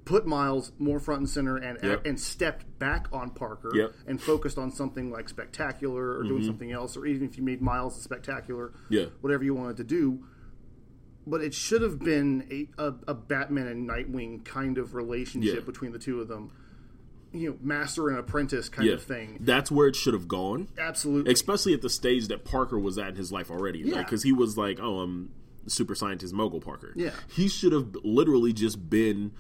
put 0.05 0.27
Miles 0.27 0.73
more 0.79 0.99
front 1.01 1.21
and 1.21 1.29
center 1.29 1.57
and 1.57 1.79
Yep. 1.83 2.07
and 2.07 2.19
stepped 2.19 2.79
back 2.79 3.09
on 3.13 3.31
Parker 3.31 3.71
Yep. 3.75 3.95
and 4.07 4.21
focused 4.21 4.57
on 4.57 4.71
something 4.71 5.11
like 5.11 5.29
spectacular 5.29 6.17
or 6.19 6.23
doing 6.23 6.39
mm-hmm. 6.39 6.47
something 6.47 6.73
else, 6.73 6.97
or 6.97 7.05
even 7.07 7.29
if 7.29 7.37
you 7.37 7.43
made 7.43 7.61
Miles 7.61 7.99
a 7.99 8.01
spectacular, 8.01 8.73
Yeah. 8.89 9.07
whatever 9.21 9.45
you 9.45 9.55
wanted 9.55 9.77
to 9.79 9.85
do. 9.85 10.25
But 11.29 11.43
it 11.43 11.53
should 11.55 11.83
have 11.83 11.99
been 11.99 12.47
a, 12.79 12.83
a, 12.83 12.95
a 13.09 13.15
Batman 13.15 13.67
and 13.67 13.89
Nightwing 13.89 14.45
kind 14.45 14.79
of 14.79 14.95
relationship 14.95 15.55
Yeah. 15.55 15.61
between 15.61 15.93
the 15.93 15.99
two 15.99 16.21
of 16.21 16.29
them. 16.29 16.51
You 17.33 17.51
know, 17.51 17.57
master 17.61 18.09
and 18.09 18.19
apprentice 18.19 18.71
kind 18.71 18.89
Yeah, 18.89 18.95
of 18.95 19.03
thing. 19.03 19.37
that's 19.41 19.71
where 19.71 19.87
it 19.89 19.95
should 19.97 20.15
have 20.15 20.27
gone. 20.29 20.69
Absolutely. 20.79 21.31
especially 21.33 21.75
at 21.75 21.83
the 21.83 21.91
stage 21.91 22.29
that 22.29 22.45
Parker 22.47 22.79
was 22.79 22.97
at 22.97 23.09
in 23.11 23.17
his 23.17 23.31
life 23.31 23.51
already. 23.51 23.81
Yeah. 23.81 23.99
because 23.99 24.23
he 24.23 24.33
was 24.33 24.57
like, 24.57 24.79
"Oh, 24.81 25.01
I'm 25.01 25.31
super 25.67 25.95
scientist 25.95 26.33
mogul 26.33 26.61
Parker." 26.61 26.95
Yeah. 26.97 27.11
he 27.31 27.47
should 27.49 27.73
have 27.73 27.95
literally 28.03 28.55
just 28.55 28.89
been 28.89 29.33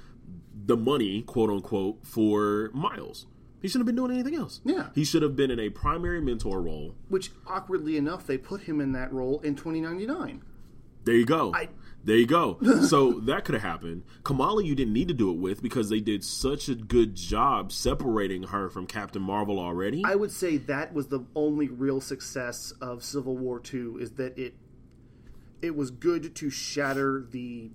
the 0.66 0.76
money, 0.76 1.22
quote 1.22 1.48
unquote, 1.48 2.06
for 2.06 2.70
Miles. 2.74 3.26
He 3.62 3.68
shouldn't 3.68 3.88
have 3.88 3.96
been 3.96 4.04
doing 4.04 4.12
anything 4.12 4.34
else. 4.38 4.60
Yeah. 4.66 4.90
he 4.94 5.02
should 5.04 5.22
have 5.22 5.34
been 5.34 5.50
in 5.50 5.58
a 5.58 5.70
primary 5.70 6.20
mentor 6.20 6.60
role. 6.60 6.94
Which, 7.08 7.30
awkwardly 7.46 7.96
enough, 7.96 8.26
they 8.26 8.36
put 8.36 8.60
him 8.62 8.80
in 8.82 8.92
that 8.92 9.10
role 9.14 9.40
in 9.40 9.54
2099. 9.56 10.42
There 11.04 11.14
you 11.16 11.24
go. 11.24 11.52
I- 11.54 11.70
there 12.04 12.16
you 12.16 12.26
go. 12.26 12.58
so 12.86 13.20
that 13.20 13.44
could 13.44 13.54
have 13.54 13.62
happened. 13.62 14.04
Kamala, 14.24 14.62
you 14.64 14.74
didn't 14.74 14.92
need 14.94 15.08
to 15.08 15.14
do 15.14 15.30
it 15.30 15.38
with 15.38 15.62
because 15.62 15.88
they 15.90 16.00
did 16.00 16.24
such 16.24 16.68
a 16.68 16.74
good 16.74 17.14
job 17.14 17.72
separating 17.72 18.44
her 18.44 18.68
from 18.70 18.86
Captain 18.86 19.22
Marvel 19.22 19.58
already. 19.58 20.02
I 20.04 20.14
would 20.14 20.30
say 20.32 20.56
that 20.58 20.94
was 20.94 21.08
the 21.08 21.24
only 21.34 21.68
real 21.68 22.00
success 22.00 22.72
of 22.80 23.02
Civil 23.04 23.36
War 23.36 23.58
Two 23.60 23.98
is 24.00 24.12
that 24.12 24.38
it 24.38 24.54
it 25.60 25.74
was 25.74 25.90
good 25.90 26.34
to 26.36 26.50
shatter 26.50 27.26
the 27.30 27.70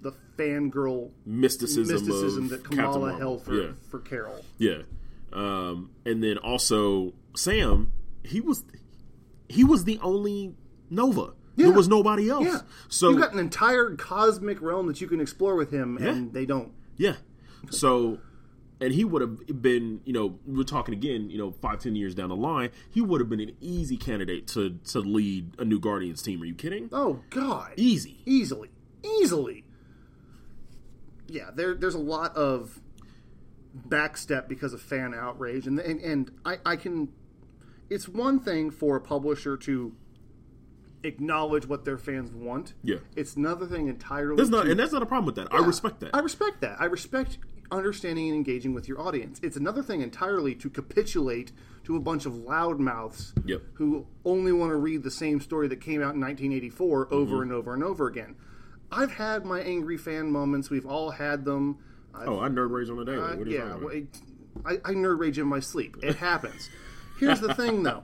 the 0.00 0.12
fangirl 0.38 1.10
mysticism, 1.26 1.94
mysticism 1.94 2.48
that 2.48 2.64
Kamala 2.64 3.18
held 3.18 3.44
for, 3.44 3.52
Yeah. 3.54 3.72
for 3.90 3.98
Carol. 4.00 4.42
Yeah. 4.56 4.82
Um, 5.32 5.90
and 6.06 6.24
then 6.24 6.38
also 6.38 7.12
Sam, 7.36 7.92
he 8.24 8.40
was 8.40 8.64
he 9.48 9.62
was 9.64 9.84
the 9.84 9.98
only 10.02 10.54
Nova. 10.88 11.34
Yeah. 11.60 11.66
There 11.66 11.76
was 11.76 11.88
nobody 11.88 12.28
else. 12.28 12.44
Yeah. 12.44 12.60
So 12.88 13.10
You've 13.10 13.20
got 13.20 13.32
an 13.32 13.38
entire 13.38 13.94
cosmic 13.96 14.60
realm 14.60 14.86
that 14.88 15.00
you 15.00 15.06
can 15.06 15.20
explore 15.20 15.56
with 15.56 15.72
him, 15.72 15.98
yeah. 16.00 16.08
and 16.08 16.32
they 16.32 16.46
don't. 16.46 16.72
yeah. 16.96 17.16
So 17.70 18.18
and 18.80 18.94
he 18.94 19.04
would 19.04 19.20
have 19.20 19.62
been, 19.62 20.00
you 20.04 20.12
know, 20.12 20.38
we're 20.46 20.62
talking 20.64 20.94
again, 20.94 21.28
you 21.30 21.36
know, 21.36 21.52
five, 21.52 21.80
ten 21.80 21.94
years 21.94 22.14
down 22.14 22.30
the 22.30 22.36
line, 22.36 22.70
he 22.90 23.00
would 23.00 23.20
have 23.20 23.28
been 23.28 23.40
an 23.40 23.54
easy 23.60 23.96
candidate 23.96 24.46
to 24.48 24.78
to 24.86 25.00
lead 25.00 25.54
a 25.58 25.64
new 25.64 25.78
Guardians 25.78 26.22
team. 26.22 26.40
Are 26.42 26.46
you 26.46 26.54
kidding? 26.54 26.88
Oh, 26.90 27.20
God. 27.30 27.74
Easy. 27.76 28.22
Easily. 28.24 28.70
Easily. 29.04 29.64
Yeah, 31.26 31.50
there, 31.54 31.74
there's 31.74 31.94
a 31.94 31.98
lot 32.00 32.34
of 32.36 32.80
backstep 33.88 34.48
because 34.48 34.72
of 34.72 34.80
fan 34.80 35.14
outrage. 35.14 35.66
And, 35.66 35.78
and, 35.78 36.00
and 36.00 36.30
I, 36.44 36.56
I 36.64 36.76
can. 36.76 37.08
It's 37.88 38.08
one 38.08 38.40
thing 38.40 38.70
for 38.70 38.96
a 38.96 39.00
publisher 39.00 39.56
to 39.58 39.94
acknowledge 41.02 41.66
what 41.66 41.84
their 41.84 41.98
fans 41.98 42.30
want. 42.30 42.74
Yeah. 42.82 42.96
It's 43.16 43.36
another 43.36 43.66
thing 43.66 43.88
entirely. 43.88 44.36
There's 44.36 44.50
not 44.50 44.64
to- 44.64 44.70
and 44.70 44.78
that's 44.80 44.92
not 44.92 45.02
a 45.02 45.06
problem 45.06 45.26
with 45.26 45.36
that. 45.36 45.48
I 45.52 45.58
respect 45.64 46.00
that. 46.00 46.14
I 46.14 46.18
respect 46.20 46.60
that. 46.60 46.80
I 46.80 46.84
respect 46.86 47.38
understanding 47.72 48.26
and 48.28 48.36
engaging 48.36 48.74
with 48.74 48.88
your 48.88 49.00
audience. 49.00 49.38
It's 49.42 49.56
another 49.56 49.82
thing 49.82 50.00
entirely 50.02 50.54
to 50.56 50.68
capitulate 50.68 51.52
to 51.84 51.96
a 51.96 52.00
bunch 52.00 52.26
of 52.26 52.32
loudmouths 52.34 53.32
Yep. 53.46 53.62
who 53.74 54.06
only 54.24 54.52
want 54.52 54.70
to 54.70 54.76
read 54.76 55.02
the 55.04 55.10
same 55.10 55.40
story 55.40 55.68
that 55.68 55.80
came 55.80 56.02
out 56.02 56.14
in 56.14 56.20
1984 56.20 57.06
Mm-hmm. 57.06 57.14
over 57.14 57.42
and 57.42 57.52
over 57.52 57.74
and 57.74 57.82
over 57.84 58.06
again. 58.08 58.34
I've 58.92 59.12
had 59.12 59.44
my 59.46 59.60
angry 59.60 59.96
fan 59.96 60.32
moments. 60.32 60.68
We've 60.68 60.84
all 60.86 61.10
had 61.12 61.44
them. 61.44 61.78
I, 62.12 62.24
oh, 62.24 62.40
I 62.40 62.48
nerd 62.48 62.70
rage 62.72 62.90
on 62.90 62.96
the 62.96 63.04
daily. 63.04 63.18
uh, 63.22 63.36
What 63.36 63.46
yeah, 63.46 63.76
well, 63.76 63.88
it- 63.88 64.20
I, 64.66 64.72
I 64.84 64.92
nerd 64.94 65.18
rage 65.20 65.38
in 65.38 65.46
my 65.46 65.60
sleep. 65.60 65.96
It 66.02 66.16
happens. 66.16 66.68
Here's 67.20 67.40
the 67.40 67.54
thing, 67.54 67.84
though. 67.84 68.02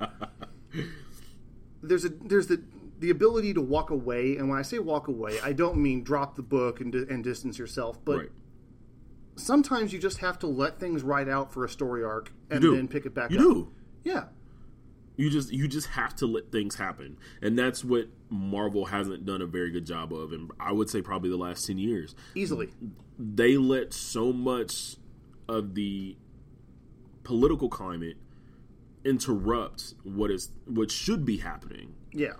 There's 1.82 2.04
a 2.04 2.08
there's 2.08 2.46
the 2.46 2.62
the 2.98 3.10
ability 3.10 3.54
to 3.54 3.60
walk 3.60 3.90
away, 3.90 4.36
and 4.36 4.48
when 4.48 4.58
I 4.58 4.62
say 4.62 4.78
walk 4.78 5.08
away, 5.08 5.38
I 5.42 5.52
don't 5.52 5.78
mean 5.78 6.02
drop 6.02 6.36
the 6.36 6.42
book 6.42 6.80
and, 6.80 6.94
and 6.94 7.22
distance 7.22 7.58
yourself, 7.58 8.02
but 8.04 8.18
right. 8.18 8.28
sometimes 9.36 9.92
you 9.92 9.98
just 9.98 10.18
have 10.18 10.38
to 10.40 10.46
let 10.46 10.80
things 10.80 11.02
ride 11.02 11.28
out 11.28 11.52
for 11.52 11.64
a 11.64 11.68
story 11.68 12.02
arc 12.04 12.32
and 12.50 12.62
then 12.62 12.88
pick 12.88 13.06
it 13.06 13.14
back 13.14 13.30
You 13.30 13.38
up. 13.38 13.44
You 13.44 13.52
do. 13.52 13.72
Yeah. 14.04 14.24
You 15.16 15.30
just 15.30 15.50
you 15.50 15.66
just 15.66 15.88
have 15.88 16.14
to 16.16 16.26
let 16.26 16.52
things 16.52 16.74
happen, 16.74 17.16
and 17.40 17.58
that's 17.58 17.82
what 17.82 18.08
Marvel 18.28 18.84
hasn't 18.84 19.24
done 19.24 19.40
a 19.40 19.46
very 19.46 19.70
good 19.70 19.86
job 19.86 20.12
of, 20.12 20.32
and 20.32 20.50
I 20.60 20.72
would 20.72 20.90
say 20.90 21.00
probably 21.00 21.30
the 21.30 21.38
last 21.38 21.66
ten 21.66 21.78
years. 21.78 22.14
Easily. 22.34 22.68
They 23.18 23.56
let 23.56 23.94
so 23.94 24.30
much 24.30 24.96
of 25.48 25.74
the 25.74 26.18
political 27.24 27.70
climate 27.70 28.16
interrupt 29.06 29.94
what 30.04 30.30
is 30.30 30.50
what 30.66 30.90
should 30.90 31.24
be 31.24 31.38
happening, 31.38 31.94
Yeah. 32.12 32.34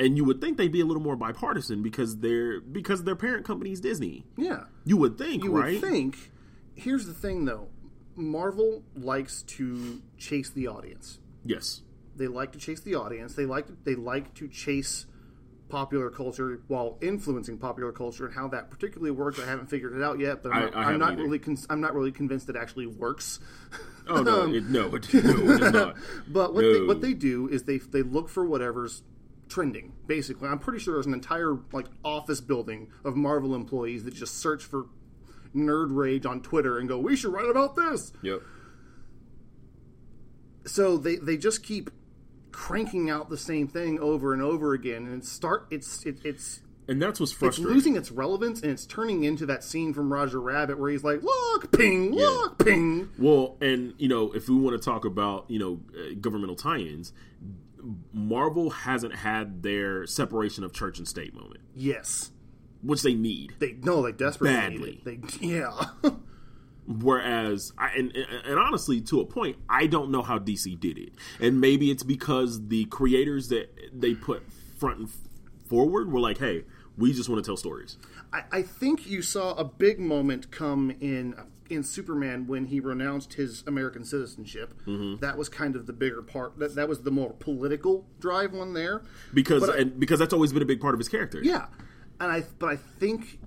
And 0.00 0.16
you 0.16 0.24
would 0.24 0.40
think 0.40 0.56
they'd 0.58 0.72
be 0.72 0.80
a 0.80 0.84
little 0.86 1.02
more 1.02 1.14
bipartisan 1.14 1.82
because 1.82 2.16
their 2.18 2.60
because 2.60 3.04
their 3.04 3.14
parent 3.16 3.44
company 3.46 3.70
is 3.70 3.80
Disney. 3.80 4.24
Yeah. 4.36 4.64
You 4.84 4.96
would 4.96 5.16
think, 5.18 5.44
You 5.44 5.56
right? 5.56 5.80
would 5.80 5.90
think. 5.90 6.32
Here's 6.74 7.06
the 7.06 7.12
thing, 7.14 7.44
though. 7.44 7.68
Marvel 8.16 8.82
likes 8.96 9.42
to 9.42 10.00
chase 10.18 10.50
the 10.50 10.66
audience. 10.66 11.18
Yes. 11.44 11.82
They 12.16 12.26
like 12.26 12.52
to 12.52 12.58
chase 12.58 12.80
the 12.80 12.96
audience. 12.96 13.34
They 13.34 13.46
like 13.46 13.66
they 13.84 13.94
like 13.94 14.34
to 14.34 14.48
chase 14.48 15.06
popular 15.68 16.10
culture 16.10 16.60
while 16.66 16.98
influencing 17.00 17.56
popular 17.56 17.92
culture 17.92 18.26
and 18.26 18.34
how 18.34 18.48
that 18.48 18.70
particularly 18.70 19.12
works. 19.12 19.38
I 19.38 19.46
haven't 19.46 19.70
figured 19.70 19.96
it 19.96 20.02
out 20.02 20.18
yet, 20.18 20.42
but 20.42 20.52
I'm 20.52 20.56
I- 20.56 20.64
not, 20.64 20.74
I 20.74 20.78
I'm 20.80 20.84
haven't 21.00 21.02
either. 21.14 21.22
really 21.22 21.38
con- 21.38 21.58
I'm 21.70 21.80
not 21.80 21.94
really 21.94 22.10
convinced 22.12 22.48
it 22.48 22.56
actually 22.56 22.86
works. 22.86 23.38
Oh 24.08 24.22
no, 24.22 24.42
um, 24.44 24.54
it, 24.54 24.64
no, 24.64 24.86
it, 24.94 25.14
no, 25.14 25.20
it 25.20 25.62
is 25.62 25.72
not. 25.72 25.96
But 26.28 26.52
what 26.54 26.62
they, 26.62 26.80
what 26.82 27.00
they 27.00 27.14
do 27.14 27.48
is 27.48 27.62
they 27.62 27.78
they 27.78 28.02
look 28.02 28.28
for 28.28 28.44
whatever's 28.44 29.02
trending. 29.50 29.92
Basically, 30.06 30.48
I'm 30.48 30.58
pretty 30.58 30.78
sure 30.78 30.94
there's 30.94 31.06
an 31.06 31.12
entire 31.14 31.58
like 31.72 31.86
office 32.04 32.40
building 32.40 32.88
of 33.04 33.16
Marvel 33.16 33.54
employees 33.54 34.04
that 34.04 34.14
just 34.14 34.38
search 34.38 34.64
for 34.64 34.86
nerd 35.54 35.88
rage 35.90 36.24
on 36.24 36.40
Twitter 36.40 36.78
and 36.78 36.88
go, 36.88 36.98
"We 36.98 37.16
should 37.16 37.32
write 37.32 37.50
about 37.50 37.76
this." 37.76 38.12
Yep. 38.22 38.40
So 40.66 40.96
they 40.96 41.16
they 41.16 41.36
just 41.36 41.62
keep 41.62 41.90
cranking 42.52 43.08
out 43.10 43.30
the 43.30 43.36
same 43.36 43.68
thing 43.68 43.98
over 43.98 44.32
and 44.32 44.42
over 44.42 44.72
again, 44.74 45.06
and 45.06 45.18
it's 45.22 45.28
start 45.30 45.66
it's 45.70 46.04
it, 46.04 46.18
it's 46.24 46.60
And 46.88 47.00
that's 47.00 47.18
what's 47.18 47.32
frustrating. 47.32 47.70
it's 47.70 47.74
losing 47.74 47.96
its 47.96 48.10
relevance, 48.10 48.60
and 48.62 48.70
it's 48.70 48.86
turning 48.86 49.24
into 49.24 49.46
that 49.46 49.64
scene 49.64 49.94
from 49.94 50.12
Roger 50.12 50.40
Rabbit 50.40 50.78
where 50.78 50.90
he's 50.90 51.04
like, 51.04 51.22
"Look, 51.22 51.72
ping, 51.72 52.12
look, 52.12 52.64
ping." 52.64 53.08
Well, 53.18 53.56
and 53.60 53.94
you 53.98 54.08
know, 54.08 54.32
if 54.32 54.48
we 54.48 54.56
want 54.56 54.80
to 54.80 54.84
talk 54.84 55.04
about 55.04 55.46
you 55.48 55.58
know 55.58 55.80
uh, 55.98 56.14
governmental 56.20 56.56
tie-ins, 56.56 57.12
Marvel 58.12 58.70
hasn't 58.70 59.14
had 59.16 59.62
their 59.62 60.06
separation 60.06 60.64
of 60.64 60.72
church 60.72 60.98
and 60.98 61.06
state 61.08 61.34
moment, 61.34 61.60
Yes, 61.74 62.30
which 62.82 63.02
they 63.02 63.14
need. 63.14 63.54
they 63.58 63.76
no, 63.82 64.02
they 64.02 64.12
desperately 64.12 64.56
Badly. 64.56 65.02
need 65.04 65.20
it. 65.24 65.40
They 65.40 65.46
yeah. 65.46 65.84
Whereas, 66.86 67.72
I, 67.78 67.90
and, 67.96 68.10
and 68.16 68.58
honestly, 68.58 69.00
to 69.02 69.20
a 69.20 69.24
point, 69.24 69.58
I 69.68 69.86
don't 69.86 70.10
know 70.10 70.22
how 70.22 70.38
DC 70.38 70.78
did 70.80 70.98
it, 70.98 71.12
and 71.38 71.60
maybe 71.60 71.90
it's 71.90 72.02
because 72.02 72.66
the 72.68 72.86
creators 72.86 73.48
that 73.48 73.70
they 73.92 74.14
put 74.14 74.42
front 74.76 74.98
and 74.98 75.10
forward 75.68 76.10
were 76.10 76.18
like, 76.18 76.38
"Hey, 76.38 76.64
we 76.98 77.12
just 77.12 77.28
want 77.28 77.44
to 77.44 77.48
tell 77.48 77.56
stories." 77.56 77.96
I, 78.32 78.42
I 78.50 78.62
think 78.62 79.08
you 79.08 79.22
saw 79.22 79.54
a 79.54 79.62
big 79.64 80.00
moment 80.00 80.50
come 80.50 80.90
in 81.00 81.34
in 81.70 81.82
Superman 81.84 82.46
when 82.46 82.66
he 82.66 82.80
renounced 82.80 83.34
his 83.34 83.62
American 83.66 84.04
citizenship. 84.04 84.74
Mm-hmm. 84.86 85.20
That 85.20 85.38
was 85.38 85.48
kind 85.48 85.76
of 85.76 85.86
the 85.86 85.92
bigger 85.92 86.20
part. 86.22 86.58
That 86.58 86.74
that 86.74 86.88
was 86.88 87.02
the 87.02 87.10
more 87.10 87.32
political 87.32 88.06
drive 88.18 88.52
one 88.52 88.74
there. 88.74 89.02
Because 89.32 89.60
But 89.66 89.76
I- 89.76 89.78
and 89.78 89.98
because 90.00 90.18
that's 90.18 90.32
always 90.34 90.52
been 90.52 90.62
a 90.62 90.66
big 90.66 90.80
part 90.80 90.94
of 90.94 90.98
his 90.98 91.08
character. 91.08 91.40
Yeah, 91.42 91.66
and 92.18 92.30
I 92.30 92.44
but 92.58 92.68
I 92.70 92.76
think 92.76 93.38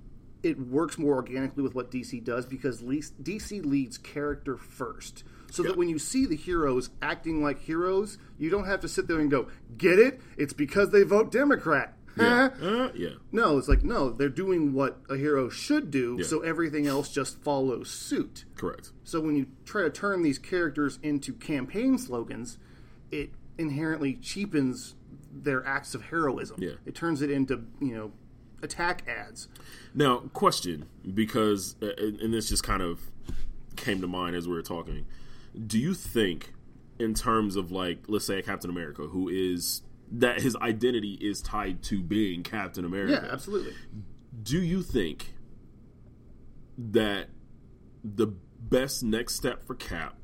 it 0.42 0.58
works 0.58 0.98
more 0.98 1.14
organically 1.14 1.62
with 1.62 1.74
what 1.74 1.90
DC 1.90 2.22
does 2.24 2.44
because 2.46 2.82
least 2.82 3.22
DC 3.22 3.64
leads 3.64 3.96
character 3.98 4.56
first. 4.56 5.24
So 5.50 5.62
that 5.62 5.76
when 5.76 5.88
you 5.88 6.00
see 6.00 6.26
the 6.26 6.34
heroes 6.34 6.90
acting 7.00 7.40
like 7.40 7.60
heroes, 7.60 8.18
you 8.38 8.50
don't 8.50 8.66
have 8.66 8.80
to 8.80 8.88
sit 8.88 9.06
there 9.06 9.20
and 9.20 9.30
go, 9.30 9.46
"Get 9.78 10.00
it? 10.00 10.20
It's 10.36 10.52
because 10.52 10.90
they 10.90 11.04
vote 11.04 11.30
Democrat." 11.30 11.96
Yeah, 12.16 12.48
Uh, 12.62 12.90
yeah. 12.94 13.08
No, 13.32 13.58
it's 13.58 13.68
like 13.68 13.82
no, 13.84 14.10
they're 14.10 14.28
doing 14.28 14.72
what 14.72 15.00
a 15.08 15.16
hero 15.16 15.48
should 15.48 15.90
do, 15.90 16.16
Yeah. 16.20 16.26
so 16.26 16.40
everything 16.40 16.86
else 16.86 17.12
just 17.12 17.40
follows 17.42 17.90
suit. 17.90 18.44
correct. 18.56 18.92
So 19.04 19.20
when 19.20 19.36
you 19.36 19.46
try 19.64 19.82
to 19.82 19.90
turn 19.90 20.22
these 20.22 20.38
characters 20.38 20.98
into 21.02 21.32
campaign 21.34 21.98
slogans, 21.98 22.58
it 23.10 23.30
inherently 23.58 24.14
cheapens 24.14 24.94
their 25.32 25.64
acts 25.66 25.94
of 25.94 26.02
heroism. 26.04 26.56
Yeah. 26.62 26.72
It 26.86 26.94
turns 26.94 27.20
it 27.22 27.30
into, 27.30 27.64
you 27.80 27.94
know, 27.94 28.12
attack 28.62 29.04
ads. 29.08 29.48
Now, 29.94 30.18
question 30.32 30.86
because 31.14 31.76
uh, 31.82 31.88
and 31.98 32.32
this 32.32 32.48
just 32.48 32.62
kind 32.62 32.82
of 32.82 33.10
came 33.76 34.00
to 34.00 34.06
mind 34.06 34.36
as 34.36 34.46
we 34.48 34.54
were 34.54 34.62
talking. 34.62 35.04
Do 35.66 35.78
you 35.78 35.94
think, 35.94 36.52
in 36.98 37.14
terms 37.14 37.56
of 37.56 37.70
like, 37.72 38.04
let's 38.08 38.24
say 38.24 38.38
a 38.38 38.42
Captain 38.42 38.70
America 38.70 39.02
who 39.08 39.28
is 39.28 39.82
that 40.18 40.40
his 40.40 40.54
identity 40.56 41.18
is 41.20 41.40
tied 41.42 41.82
to 41.84 42.02
being 42.02 42.42
Captain 42.42 42.84
America. 42.84 43.20
Yeah, 43.24 43.32
absolutely. 43.32 43.74
Do 44.42 44.60
you 44.62 44.82
think 44.82 45.34
that 46.78 47.28
the 48.02 48.26
best 48.26 49.02
next 49.02 49.34
step 49.36 49.64
for 49.66 49.74
Cap, 49.74 50.16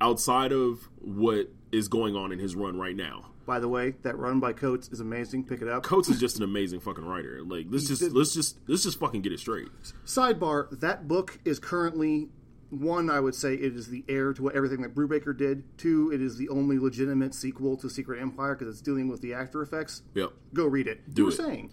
outside 0.00 0.52
of 0.52 0.88
what 0.98 1.48
is 1.72 1.88
going 1.88 2.16
on 2.16 2.32
in 2.32 2.38
his 2.38 2.54
run 2.56 2.78
right 2.78 2.96
now, 2.96 3.26
By 3.46 3.58
the 3.60 3.68
way, 3.68 3.94
that 4.02 4.16
run 4.18 4.38
by 4.40 4.52
Coates 4.52 4.88
is 4.88 5.00
amazing. 5.00 5.44
Pick 5.44 5.60
it 5.62 5.68
up. 5.68 5.82
Coates 5.82 6.08
is 6.08 6.20
just 6.20 6.36
an 6.36 6.42
amazing 6.44 6.80
fucking 6.80 7.04
writer. 7.04 7.40
Like 7.44 7.66
let's 7.68 7.86
just 7.88 8.00
did- 8.00 8.12
let's 8.12 8.32
just 8.34 8.58
let's 8.68 8.82
just 8.82 8.98
fucking 9.00 9.22
get 9.22 9.32
it 9.32 9.40
straight. 9.40 9.68
Sidebar: 10.06 10.78
That 10.80 11.08
book 11.08 11.38
is 11.44 11.58
currently 11.58 12.28
one. 12.70 13.10
I 13.10 13.20
would 13.20 13.34
say 13.34 13.54
it 13.54 13.76
is 13.76 13.88
the 13.88 14.04
heir 14.08 14.32
to 14.32 14.42
what 14.42 14.54
everything 14.54 14.82
that 14.82 14.94
Brubaker 14.94 15.36
did. 15.36 15.64
Two, 15.78 16.10
it 16.12 16.20
is 16.20 16.36
the 16.36 16.48
only 16.48 16.78
legitimate 16.78 17.34
sequel 17.34 17.76
to 17.78 17.90
Secret 17.90 18.20
Empire 18.20 18.54
because 18.54 18.72
it's 18.72 18.80
dealing 18.80 19.08
with 19.08 19.20
the 19.20 19.34
after 19.34 19.62
effects. 19.62 20.02
Yep. 20.14 20.30
Go 20.54 20.66
read 20.66 20.86
it. 20.86 21.12
Do 21.12 21.22
you 21.22 21.26
were 21.26 21.32
it. 21.32 21.36
saying 21.36 21.72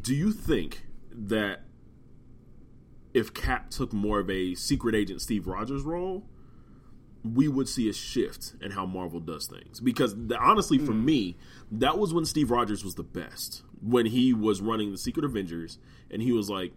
Do 0.00 0.14
you 0.14 0.32
think 0.32 0.86
that 1.12 1.62
if 3.14 3.34
Cap 3.34 3.70
took 3.70 3.92
more 3.92 4.20
of 4.20 4.30
a 4.30 4.54
secret 4.54 4.94
agent 4.94 5.20
Steve 5.20 5.46
Rogers 5.46 5.82
role, 5.82 6.24
we 7.24 7.48
would 7.48 7.68
see 7.68 7.88
a 7.88 7.92
shift 7.92 8.54
in 8.60 8.72
how 8.72 8.86
Marvel 8.86 9.20
does 9.20 9.46
things? 9.46 9.80
Because 9.80 10.14
the, 10.14 10.38
honestly, 10.38 10.78
for 10.78 10.92
hmm. 10.92 11.04
me, 11.04 11.36
that 11.72 11.98
was 11.98 12.14
when 12.14 12.24
Steve 12.24 12.50
Rogers 12.50 12.84
was 12.84 12.94
the 12.94 13.02
best. 13.02 13.62
When 13.80 14.06
he 14.06 14.32
was 14.32 14.60
running 14.60 14.90
the 14.90 14.98
Secret 14.98 15.24
Avengers, 15.24 15.78
and 16.10 16.22
he 16.22 16.32
was 16.32 16.50
like, 16.50 16.72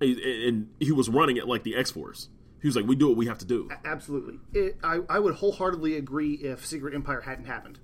and 0.00 0.68
he 0.78 0.92
was 0.92 1.08
running 1.08 1.36
it 1.36 1.48
like 1.48 1.64
the 1.64 1.74
X 1.74 1.90
Force. 1.90 2.28
He 2.62 2.68
was 2.68 2.76
like, 2.76 2.86
"We 2.86 2.96
do 2.96 3.08
what 3.08 3.16
we 3.16 3.26
have 3.26 3.38
to 3.38 3.44
do." 3.46 3.68
absolutely. 3.84 4.38
It, 4.52 4.78
I 4.82 5.00
I 5.08 5.18
would 5.18 5.34
wholeheartedly 5.34 5.96
agree 5.96 6.34
if 6.34 6.64
Secret 6.66 6.94
Empire 6.94 7.20
hadn't 7.20 7.44
happened. 7.46 7.78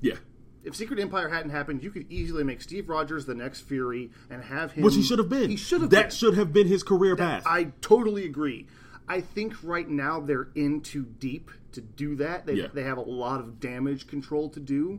Yeah, 0.00 0.14
If 0.62 0.76
Secret 0.76 1.00
Empire 1.00 1.28
hadn't 1.28 1.50
happened, 1.50 1.82
you 1.82 1.90
could 1.90 2.06
easily 2.10 2.44
make 2.44 2.60
Steve 2.60 2.88
Rogers 2.88 3.26
the 3.26 3.34
next 3.34 3.62
Fury 3.62 4.10
and 4.30 4.44
have 4.44 4.72
him. 4.72 4.84
which 4.84 4.94
he 4.94 5.02
should 5.02 5.18
have 5.18 5.28
been. 5.28 5.50
He 5.50 5.56
should 5.56 5.80
have. 5.80 5.90
That 5.90 6.02
been. 6.02 6.10
should 6.10 6.34
have 6.36 6.52
been 6.52 6.68
his 6.68 6.82
career 6.84 7.16
path. 7.16 7.42
I 7.46 7.72
totally 7.80 8.24
agree. 8.24 8.66
I 9.08 9.20
think 9.22 9.54
right 9.64 9.88
now 9.88 10.20
they're 10.20 10.50
in 10.54 10.82
too 10.82 11.04
deep 11.18 11.50
to 11.72 11.80
do 11.80 12.14
that. 12.16 12.44
They, 12.46 12.54
Yeah. 12.54 12.66
they 12.72 12.82
have 12.84 12.98
a 12.98 13.02
lot 13.02 13.40
of 13.40 13.58
damage 13.58 14.06
control 14.06 14.50
to 14.50 14.60
do 14.60 14.98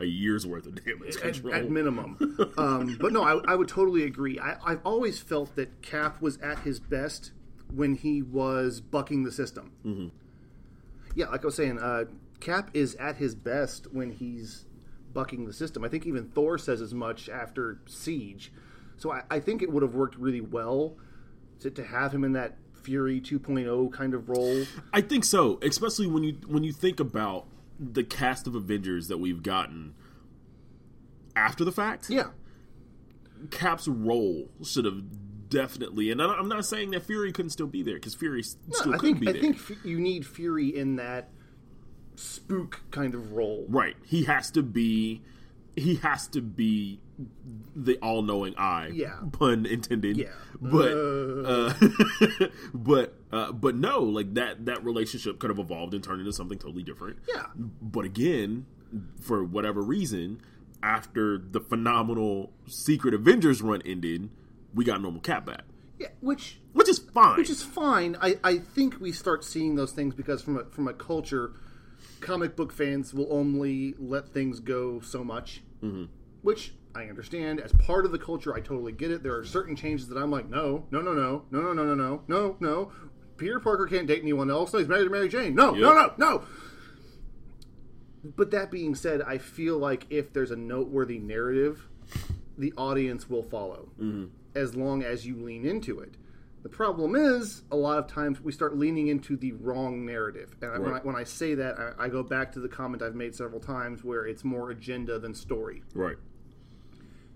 a 0.00 0.04
year's 0.04 0.46
worth 0.46 0.64
of 0.66 0.82
damage 0.84 1.16
at, 1.16 1.22
control. 1.22 1.54
at 1.54 1.68
minimum. 1.70 2.16
um, 2.56 2.96
but 3.00 3.12
no, 3.12 3.24
I, 3.24 3.40
I 3.52 3.56
would 3.56 3.66
totally 3.68 4.04
agree. 4.04 4.38
I, 4.38 4.56
I've 4.64 4.80
always 4.84 5.18
felt 5.20 5.56
that 5.56 5.82
Cap 5.82 6.22
was 6.22 6.36
at 6.38 6.60
his 6.60 6.78
best 6.78 7.32
when 7.72 7.94
he 7.94 8.22
was 8.22 8.80
bucking 8.80 9.24
the 9.24 9.32
system. 9.32 9.72
Mm-hmm. 9.84 10.08
Yeah, 11.14 11.26
like 11.26 11.42
I 11.42 11.46
was 11.46 11.54
saying, 11.54 11.78
uh, 11.78 12.04
Cap 12.40 12.70
is 12.74 12.94
at 12.96 13.16
his 13.16 13.34
best 13.34 13.92
when 13.92 14.10
he's 14.10 14.66
bucking 15.12 15.46
the 15.46 15.52
system. 15.52 15.84
I 15.84 15.88
think 15.88 16.06
even 16.06 16.28
Thor 16.28 16.58
says 16.58 16.80
as 16.80 16.94
much 16.94 17.28
after 17.28 17.80
Siege. 17.86 18.52
So 18.96 19.12
I, 19.12 19.22
I 19.30 19.40
think 19.40 19.62
it 19.62 19.72
would 19.72 19.82
have 19.82 19.94
worked 19.94 20.16
really 20.16 20.40
well 20.40 20.96
to, 21.60 21.70
to 21.70 21.84
have 21.84 22.14
him 22.14 22.24
in 22.24 22.32
that 22.32 22.56
Fury 22.82 23.20
2.0 23.20 23.92
kind 23.92 24.14
of 24.14 24.28
role. 24.28 24.64
I 24.92 25.00
think 25.00 25.24
so, 25.24 25.58
especially 25.62 26.06
when 26.06 26.22
you 26.22 26.38
when 26.46 26.64
you 26.64 26.72
think 26.72 27.00
about 27.00 27.46
the 27.78 28.04
cast 28.04 28.46
of 28.46 28.54
Avengers 28.54 29.08
that 29.08 29.18
we've 29.18 29.42
gotten 29.42 29.94
after 31.36 31.64
the 31.64 31.72
fact. 31.72 32.10
Yeah. 32.10 32.28
Cap's 33.50 33.86
role 33.86 34.48
should 34.64 34.84
have 34.84 35.02
definitely, 35.48 36.10
and 36.10 36.20
I- 36.22 36.34
I'm 36.34 36.48
not 36.48 36.64
saying 36.64 36.90
that 36.92 37.02
Fury 37.04 37.32
couldn't 37.32 37.50
still 37.50 37.66
be 37.66 37.82
there 37.82 37.94
because 37.94 38.14
Fury 38.14 38.40
s- 38.40 38.56
still 38.72 38.94
I 38.94 38.98
could 38.98 39.06
think 39.18 39.20
be 39.20 39.28
I 39.28 39.32
there. 39.32 39.40
think 39.40 39.60
you 39.84 39.98
need 40.00 40.26
Fury 40.26 40.68
in 40.76 40.96
that 40.96 41.30
spook 42.16 42.82
kind 42.90 43.14
of 43.14 43.32
role. 43.32 43.66
right, 43.68 43.96
he 44.04 44.24
has 44.24 44.50
to 44.52 44.62
be. 44.62 45.22
He 45.76 45.94
has 45.96 46.26
to 46.28 46.40
be 46.40 46.98
the 47.76 47.98
all-knowing 47.98 48.54
eye. 48.58 48.90
Yeah. 48.92 49.20
pun 49.30 49.64
intended. 49.64 50.16
Yeah. 50.16 50.32
but 50.60 50.90
uh, 50.90 51.72
but 52.74 53.14
uh, 53.30 53.52
but 53.52 53.76
no, 53.76 54.00
like 54.00 54.34
that 54.34 54.66
that 54.66 54.84
relationship 54.84 55.38
could 55.38 55.50
have 55.50 55.58
evolved 55.60 55.94
and 55.94 56.02
turned 56.02 56.18
into 56.20 56.32
something 56.32 56.58
totally 56.58 56.82
different. 56.82 57.18
Yeah. 57.32 57.46
But 57.54 58.04
again, 58.06 58.66
for 59.20 59.44
whatever 59.44 59.80
reason, 59.80 60.40
after 60.82 61.38
the 61.38 61.60
phenomenal 61.60 62.52
Secret 62.66 63.14
Avengers 63.14 63.62
run 63.62 63.80
ended, 63.84 64.30
we 64.74 64.84
got 64.84 65.00
normal 65.00 65.20
Cap 65.20 65.46
back, 65.46 65.62
Yeah, 65.98 66.08
which 66.20 66.60
which 66.72 66.88
is 66.88 66.98
fine. 66.98 67.36
which 67.38 67.50
is 67.50 67.62
fine. 67.62 68.16
I, 68.20 68.38
I 68.44 68.58
think 68.58 69.00
we 69.00 69.12
start 69.12 69.44
seeing 69.44 69.74
those 69.74 69.92
things 69.92 70.14
because 70.14 70.42
from 70.42 70.58
a, 70.58 70.64
from 70.66 70.86
a 70.88 70.92
culture, 70.94 71.52
comic 72.20 72.54
book 72.56 72.72
fans 72.72 73.12
will 73.14 73.28
only 73.30 73.94
let 73.98 74.28
things 74.28 74.60
go 74.60 75.00
so 75.00 75.24
much, 75.24 75.62
mm-hmm. 75.82 76.04
which 76.42 76.74
I 76.94 77.04
understand 77.04 77.60
as 77.60 77.72
part 77.72 78.04
of 78.04 78.12
the 78.12 78.18
culture. 78.18 78.54
I 78.54 78.60
totally 78.60 78.92
get 78.92 79.10
it. 79.10 79.22
There 79.22 79.36
are 79.36 79.44
certain 79.44 79.76
changes 79.76 80.08
that 80.08 80.18
I'm 80.18 80.30
like, 80.30 80.48
no, 80.48 80.86
no, 80.90 81.00
no, 81.00 81.12
no, 81.14 81.44
no, 81.50 81.60
no, 81.60 81.72
no, 81.72 81.84
no, 81.84 81.94
no, 81.94 82.22
no, 82.26 82.56
no. 82.60 82.92
Peter 83.36 83.60
Parker 83.60 83.86
can't 83.86 84.06
date 84.06 84.20
anyone 84.22 84.50
else. 84.50 84.72
No, 84.72 84.80
he's 84.80 84.88
married 84.88 85.04
to 85.04 85.10
Mary 85.10 85.28
Jane. 85.28 85.54
No, 85.54 85.70
no, 85.70 85.92
no, 85.94 86.12
no. 86.18 86.42
But 88.24 88.50
that 88.50 88.70
being 88.70 88.94
said, 88.96 89.22
I 89.22 89.38
feel 89.38 89.78
like 89.78 90.06
if 90.10 90.32
there's 90.32 90.50
a 90.50 90.56
noteworthy 90.56 91.18
narrative, 91.18 91.86
the 92.56 92.72
audience 92.76 93.30
will 93.30 93.44
follow 93.44 93.88
as 94.58 94.74
long 94.76 95.02
as 95.02 95.26
you 95.26 95.36
lean 95.36 95.64
into 95.64 96.00
it. 96.00 96.14
The 96.64 96.68
problem 96.68 97.14
is, 97.14 97.62
a 97.70 97.76
lot 97.76 97.98
of 97.98 98.08
times 98.08 98.40
we 98.40 98.50
start 98.52 98.76
leaning 98.76 99.06
into 99.06 99.36
the 99.36 99.52
wrong 99.52 100.04
narrative. 100.04 100.56
And 100.60 100.72
I 100.72 100.78
when, 100.78 100.94
I, 100.94 100.98
when 100.98 101.16
I 101.16 101.22
say 101.24 101.54
that, 101.54 101.78
I, 101.78 102.04
I 102.06 102.08
go 102.08 102.22
back 102.24 102.50
to 102.52 102.60
the 102.60 102.68
comment 102.68 103.00
I've 103.02 103.14
made 103.14 103.34
several 103.34 103.60
times 103.60 104.02
where 104.02 104.26
it's 104.26 104.42
more 104.44 104.70
agenda 104.70 105.18
than 105.18 105.34
story. 105.34 105.82
right. 105.94 106.16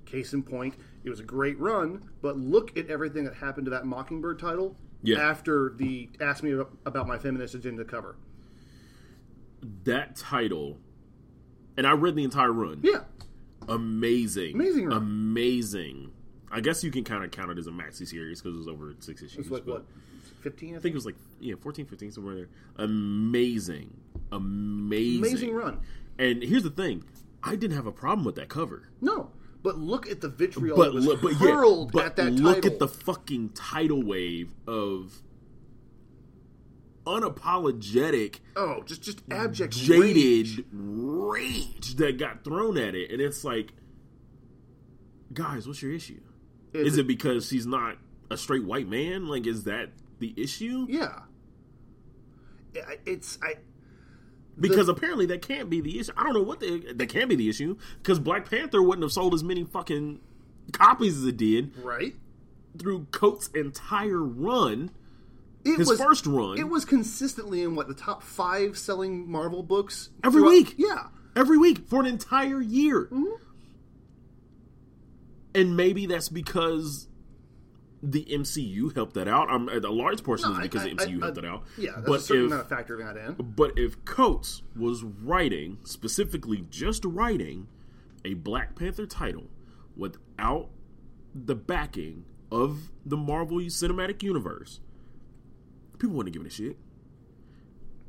Case 0.04 0.34
in 0.34 0.42
point, 0.42 0.74
it 1.04 1.08
was 1.10 1.20
a 1.20 1.24
great 1.24 1.58
run, 1.58 2.10
but 2.20 2.36
look 2.36 2.76
at 2.76 2.90
everything 2.90 3.24
that 3.24 3.34
happened 3.34 3.64
to 3.66 3.70
that 3.70 3.86
Mockingbird 3.86 4.38
title 4.38 4.76
Yeah. 5.02 5.18
after 5.20 5.72
the 5.76 6.10
Ask 6.20 6.42
Me 6.42 6.52
About 6.84 7.06
My 7.06 7.16
Feminist 7.16 7.54
Agenda 7.54 7.84
cover. 7.84 8.16
That 9.84 10.16
title, 10.16 10.78
and 11.78 11.86
I 11.86 11.92
read 11.92 12.16
the 12.16 12.24
entire 12.24 12.52
run. 12.52 12.80
Yeah. 12.82 13.04
Amazing, 13.68 14.56
Amazing 14.56 14.86
run. 14.88 14.96
amazing. 14.98 16.12
I 16.52 16.60
guess 16.60 16.84
you 16.84 16.90
can 16.90 17.02
kind 17.02 17.24
of 17.24 17.30
count 17.30 17.50
it 17.50 17.58
as 17.58 17.66
a 17.66 17.70
maxi 17.70 18.06
series 18.06 18.42
because 18.42 18.54
it 18.54 18.58
was 18.58 18.68
over 18.68 18.94
six 19.00 19.22
issues. 19.22 19.38
It's 19.46 19.50
like, 19.50 19.66
what, 19.66 19.86
15? 20.42 20.74
I 20.74 20.76
I 20.76 20.80
think? 20.80 20.92
it 20.92 20.94
was 20.94 21.06
like 21.06 21.16
yeah, 21.40 21.54
14, 21.60 21.86
15, 21.86 22.12
somewhere 22.12 22.34
there. 22.34 22.48
Amazing, 22.76 23.96
amazing, 24.30 25.18
Amazing 25.24 25.54
run. 25.54 25.80
And 26.18 26.42
here's 26.42 26.62
the 26.62 26.70
thing: 26.70 27.04
I 27.42 27.56
didn't 27.56 27.76
have 27.76 27.86
a 27.86 27.92
problem 27.92 28.24
with 28.24 28.34
that 28.36 28.48
cover. 28.48 28.88
No. 29.00 29.30
But 29.62 29.78
look 29.78 30.10
at 30.10 30.20
the 30.20 30.28
vitriol 30.28 30.76
but 30.76 30.86
that 30.86 30.94
was 30.94 31.06
look, 31.06 31.22
but 31.22 31.32
yeah, 31.34 31.52
hurled 31.52 31.92
but 31.92 32.04
at 32.04 32.16
that 32.16 32.32
look 32.32 32.56
title. 32.62 32.72
at 32.72 32.78
the 32.80 32.88
fucking 32.88 33.50
tidal 33.50 34.02
wave 34.02 34.52
of 34.66 35.22
unapologetic, 37.06 38.40
oh, 38.56 38.82
just 38.84 39.02
just 39.02 39.22
abject 39.30 39.72
jaded 39.74 40.16
rage. 40.16 40.64
rage. 40.72 41.94
that 41.96 42.18
got 42.18 42.42
thrown 42.44 42.76
at 42.76 42.94
it, 42.96 43.10
and 43.10 43.20
it's 43.20 43.44
like, 43.44 43.72
guys, 45.32 45.66
what's 45.66 45.80
your 45.80 45.92
issue? 45.92 46.20
Is 46.72 46.92
Is 46.92 46.98
it 46.98 47.06
because 47.06 47.46
she's 47.48 47.66
not 47.66 47.96
a 48.30 48.36
straight 48.36 48.64
white 48.64 48.88
man? 48.88 49.26
Like, 49.26 49.46
is 49.46 49.64
that 49.64 49.90
the 50.18 50.32
issue? 50.36 50.86
Yeah. 50.88 51.20
It's 53.04 53.38
I. 53.42 53.56
Because 54.58 54.88
apparently 54.88 55.26
that 55.26 55.42
can't 55.42 55.68
be 55.70 55.80
the 55.80 55.98
issue. 55.98 56.12
I 56.16 56.22
don't 56.24 56.34
know 56.34 56.42
what 56.42 56.60
the, 56.60 56.92
that 56.94 57.08
can 57.08 57.28
be 57.28 57.36
the 57.36 57.48
issue. 57.48 57.76
Because 58.02 58.18
Black 58.18 58.48
Panther 58.48 58.82
wouldn't 58.82 59.02
have 59.02 59.12
sold 59.12 59.34
as 59.34 59.42
many 59.42 59.64
fucking 59.64 60.20
copies 60.72 61.16
as 61.18 61.24
it 61.26 61.36
did 61.38 61.76
Right. 61.82 62.14
through 62.78 63.06
Coates' 63.10 63.48
entire 63.48 64.22
run. 64.22 64.90
It 65.64 65.78
His 65.78 65.88
was 65.88 66.00
first 66.00 66.26
run. 66.26 66.58
It 66.58 66.68
was 66.68 66.84
consistently 66.84 67.62
in 67.62 67.74
what 67.74 67.88
the 67.88 67.94
top 67.94 68.22
five 68.22 68.76
selling 68.76 69.30
Marvel 69.30 69.62
books 69.62 70.10
Every 70.22 70.42
week. 70.42 70.74
Yeah. 70.76 71.08
every 71.36 71.56
week 71.56 71.88
for 71.88 72.00
an 72.00 72.06
entire 72.06 72.60
year. 72.60 73.04
Mm-hmm. 73.06 73.42
And 75.54 75.76
maybe 75.76 76.06
that's 76.06 76.28
because 76.28 77.08
the 78.02 78.24
MCU 78.24 78.94
helped 78.94 79.14
that 79.14 79.28
out. 79.28 79.50
Um, 79.50 79.68
a 79.68 79.78
large 79.80 80.24
portion 80.24 80.50
No, 80.50 80.56
is 80.56 80.62
because 80.62 80.82
I- 80.82 80.84
the 80.84 80.90
MCU 80.96 81.18
I- 81.18 81.24
helped 81.26 81.34
that 81.36 81.44
out. 81.44 81.64
Yeah. 81.78 81.92
There's 81.92 82.06
but 82.06 82.20
a 82.20 82.22
certain 82.22 82.44
if 82.46 82.50
amount 82.52 82.62
of 82.62 82.68
factor 82.68 83.00
in 83.00 83.06
that 83.06 83.16
in. 83.16 83.34
but 83.54 83.78
if 83.78 84.04
Coates 84.04 84.62
was 84.74 85.02
writing 85.04 85.78
specifically 85.84 86.66
just 86.70 87.04
writing 87.04 87.68
a 88.24 88.34
Black 88.34 88.74
Panther 88.76 89.06
title 89.06 89.50
without 89.96 90.70
the 91.34 91.54
backing 91.54 92.24
of 92.50 92.90
the 93.06 93.16
Marvel 93.16 93.58
Cinematic 93.58 94.22
Universe, 94.22 94.80
people 95.98 96.16
wouldn't 96.16 96.32
give 96.34 96.42
it 96.42 96.48
a 96.48 96.50
shit. 96.50 96.76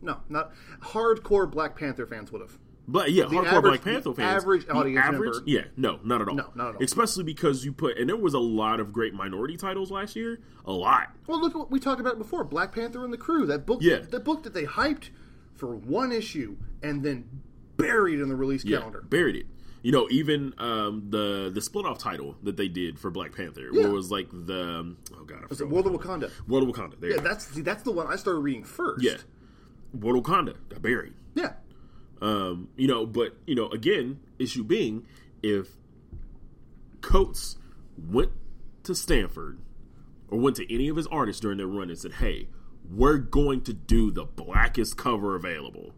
No, 0.02 0.22
not 0.28 0.52
hardcore 0.82 1.50
Black 1.50 1.78
Panther 1.78 2.06
fans 2.06 2.32
would 2.32 2.42
have. 2.42 2.58
But 2.88 3.12
yeah, 3.14 3.24
hardcore 3.26 3.46
average- 3.46 3.64
Black 3.64 3.82
Panther 3.84 4.14
fans. 4.14 4.44
average 4.44 4.66
the 4.66 4.74
audience 4.74 5.06
average, 5.06 5.34
member- 5.36 5.50
yeah, 5.50 5.64
no, 5.78 6.00
not 6.04 6.22
at 6.22 6.28
all. 6.28 6.36
No, 6.36 6.50
not 6.54 6.70
at 6.70 6.76
all. 6.76 6.84
Especially 6.84 7.24
because 7.24 7.64
you 7.64 7.72
put, 7.72 7.98
and 7.98 8.10
there 8.10 8.18
was 8.18 8.34
a 8.34 8.40
lot 8.40 8.80
of 8.82 8.92
great 8.92 9.14
minority 9.14 9.56
titles 9.56 9.90
last 9.90 10.16
year. 10.18 10.40
A 10.66 10.72
lot. 10.74 11.10
Well, 11.28 11.40
look 11.40 11.54
at 11.54 11.58
what 11.60 11.72
we 11.72 11.80
talked 11.80 12.02
about 12.02 12.18
before: 12.18 12.44
Black 12.44 12.74
Panther 12.76 13.04
and 13.06 13.14
the 13.14 13.18
Crew. 13.18 13.46
That 13.46 13.66
book. 13.66 13.80
Yeah. 13.82 14.00
That 14.00 14.26
book 14.26 14.44
that 14.44 14.54
they 14.54 14.66
hyped 14.66 15.10
for 15.56 15.76
one 15.76 16.12
issue 16.12 16.58
and 16.82 17.04
then 17.04 17.30
buried 17.78 18.20
in 18.20 18.28
the 18.28 18.36
release 18.36 18.66
Yeah, 18.66 18.80
calendar. 18.80 19.02
buried 19.02 19.36
it. 19.38 19.46
You 19.82 19.92
know, 19.92 20.08
even 20.12 20.54
um, 20.58 21.08
the 21.10 21.52
the 21.54 21.62
split 21.62 21.86
off 21.86 22.00
title 22.00 22.36
that 22.44 22.56
they 22.58 22.68
did 22.68 23.00
for 23.00 23.10
Black 23.12 23.34
Panther, 23.36 23.70
where 23.72 23.88
it 23.88 23.92
was 23.92 24.12
like 24.12 24.30
the 24.32 24.62
um, 24.80 24.98
oh 25.18 25.24
god, 25.24 25.40
I 25.44 25.48
the 25.48 25.56
forgot. 25.56 25.72
World 25.72 25.88
of 25.88 25.94
Wakanda. 25.94 26.32
World 26.50 26.70
of 26.70 26.76
Wakanda. 26.76 27.00
There 27.00 27.10
you 27.12 27.16
Yeah, 27.16 27.22
go. 27.22 27.30
that's 27.30 27.48
see, 27.48 27.62
that's 27.62 27.84
the 27.84 27.92
one 27.92 28.08
I 28.08 28.16
started 28.18 28.40
reading 28.40 28.64
first. 28.66 29.04
yeah, 29.04 29.18
World 29.94 30.18
of 30.18 30.24
Wakanda 30.32 30.56
got 30.70 30.82
buried. 30.82 31.14
yeah, 31.36 31.54
Um, 32.24 32.70
you 32.78 32.88
know, 32.88 33.06
but 33.06 33.36
you 33.46 33.54
know, 33.54 33.68
again, 33.70 34.22
issue 34.40 34.64
being 34.64 35.06
if 35.44 35.76
Coates 37.02 37.58
went 37.98 38.32
to 38.84 38.96
Stanford 38.96 39.60
or 40.30 40.40
went 40.40 40.56
to 40.56 40.74
any 40.74 40.88
of 40.88 40.96
his 40.96 41.06
artists 41.08 41.42
during 41.42 41.58
their 41.58 41.68
run 41.68 41.90
and 41.90 42.00
said, 42.00 42.14
"Hey, 42.14 42.48
we're 42.90 43.18
going 43.18 43.60
to 43.64 43.74
do 43.74 44.10
the 44.10 44.24
blackest 44.24 44.96
cover 44.96 45.36
available. 45.36 45.92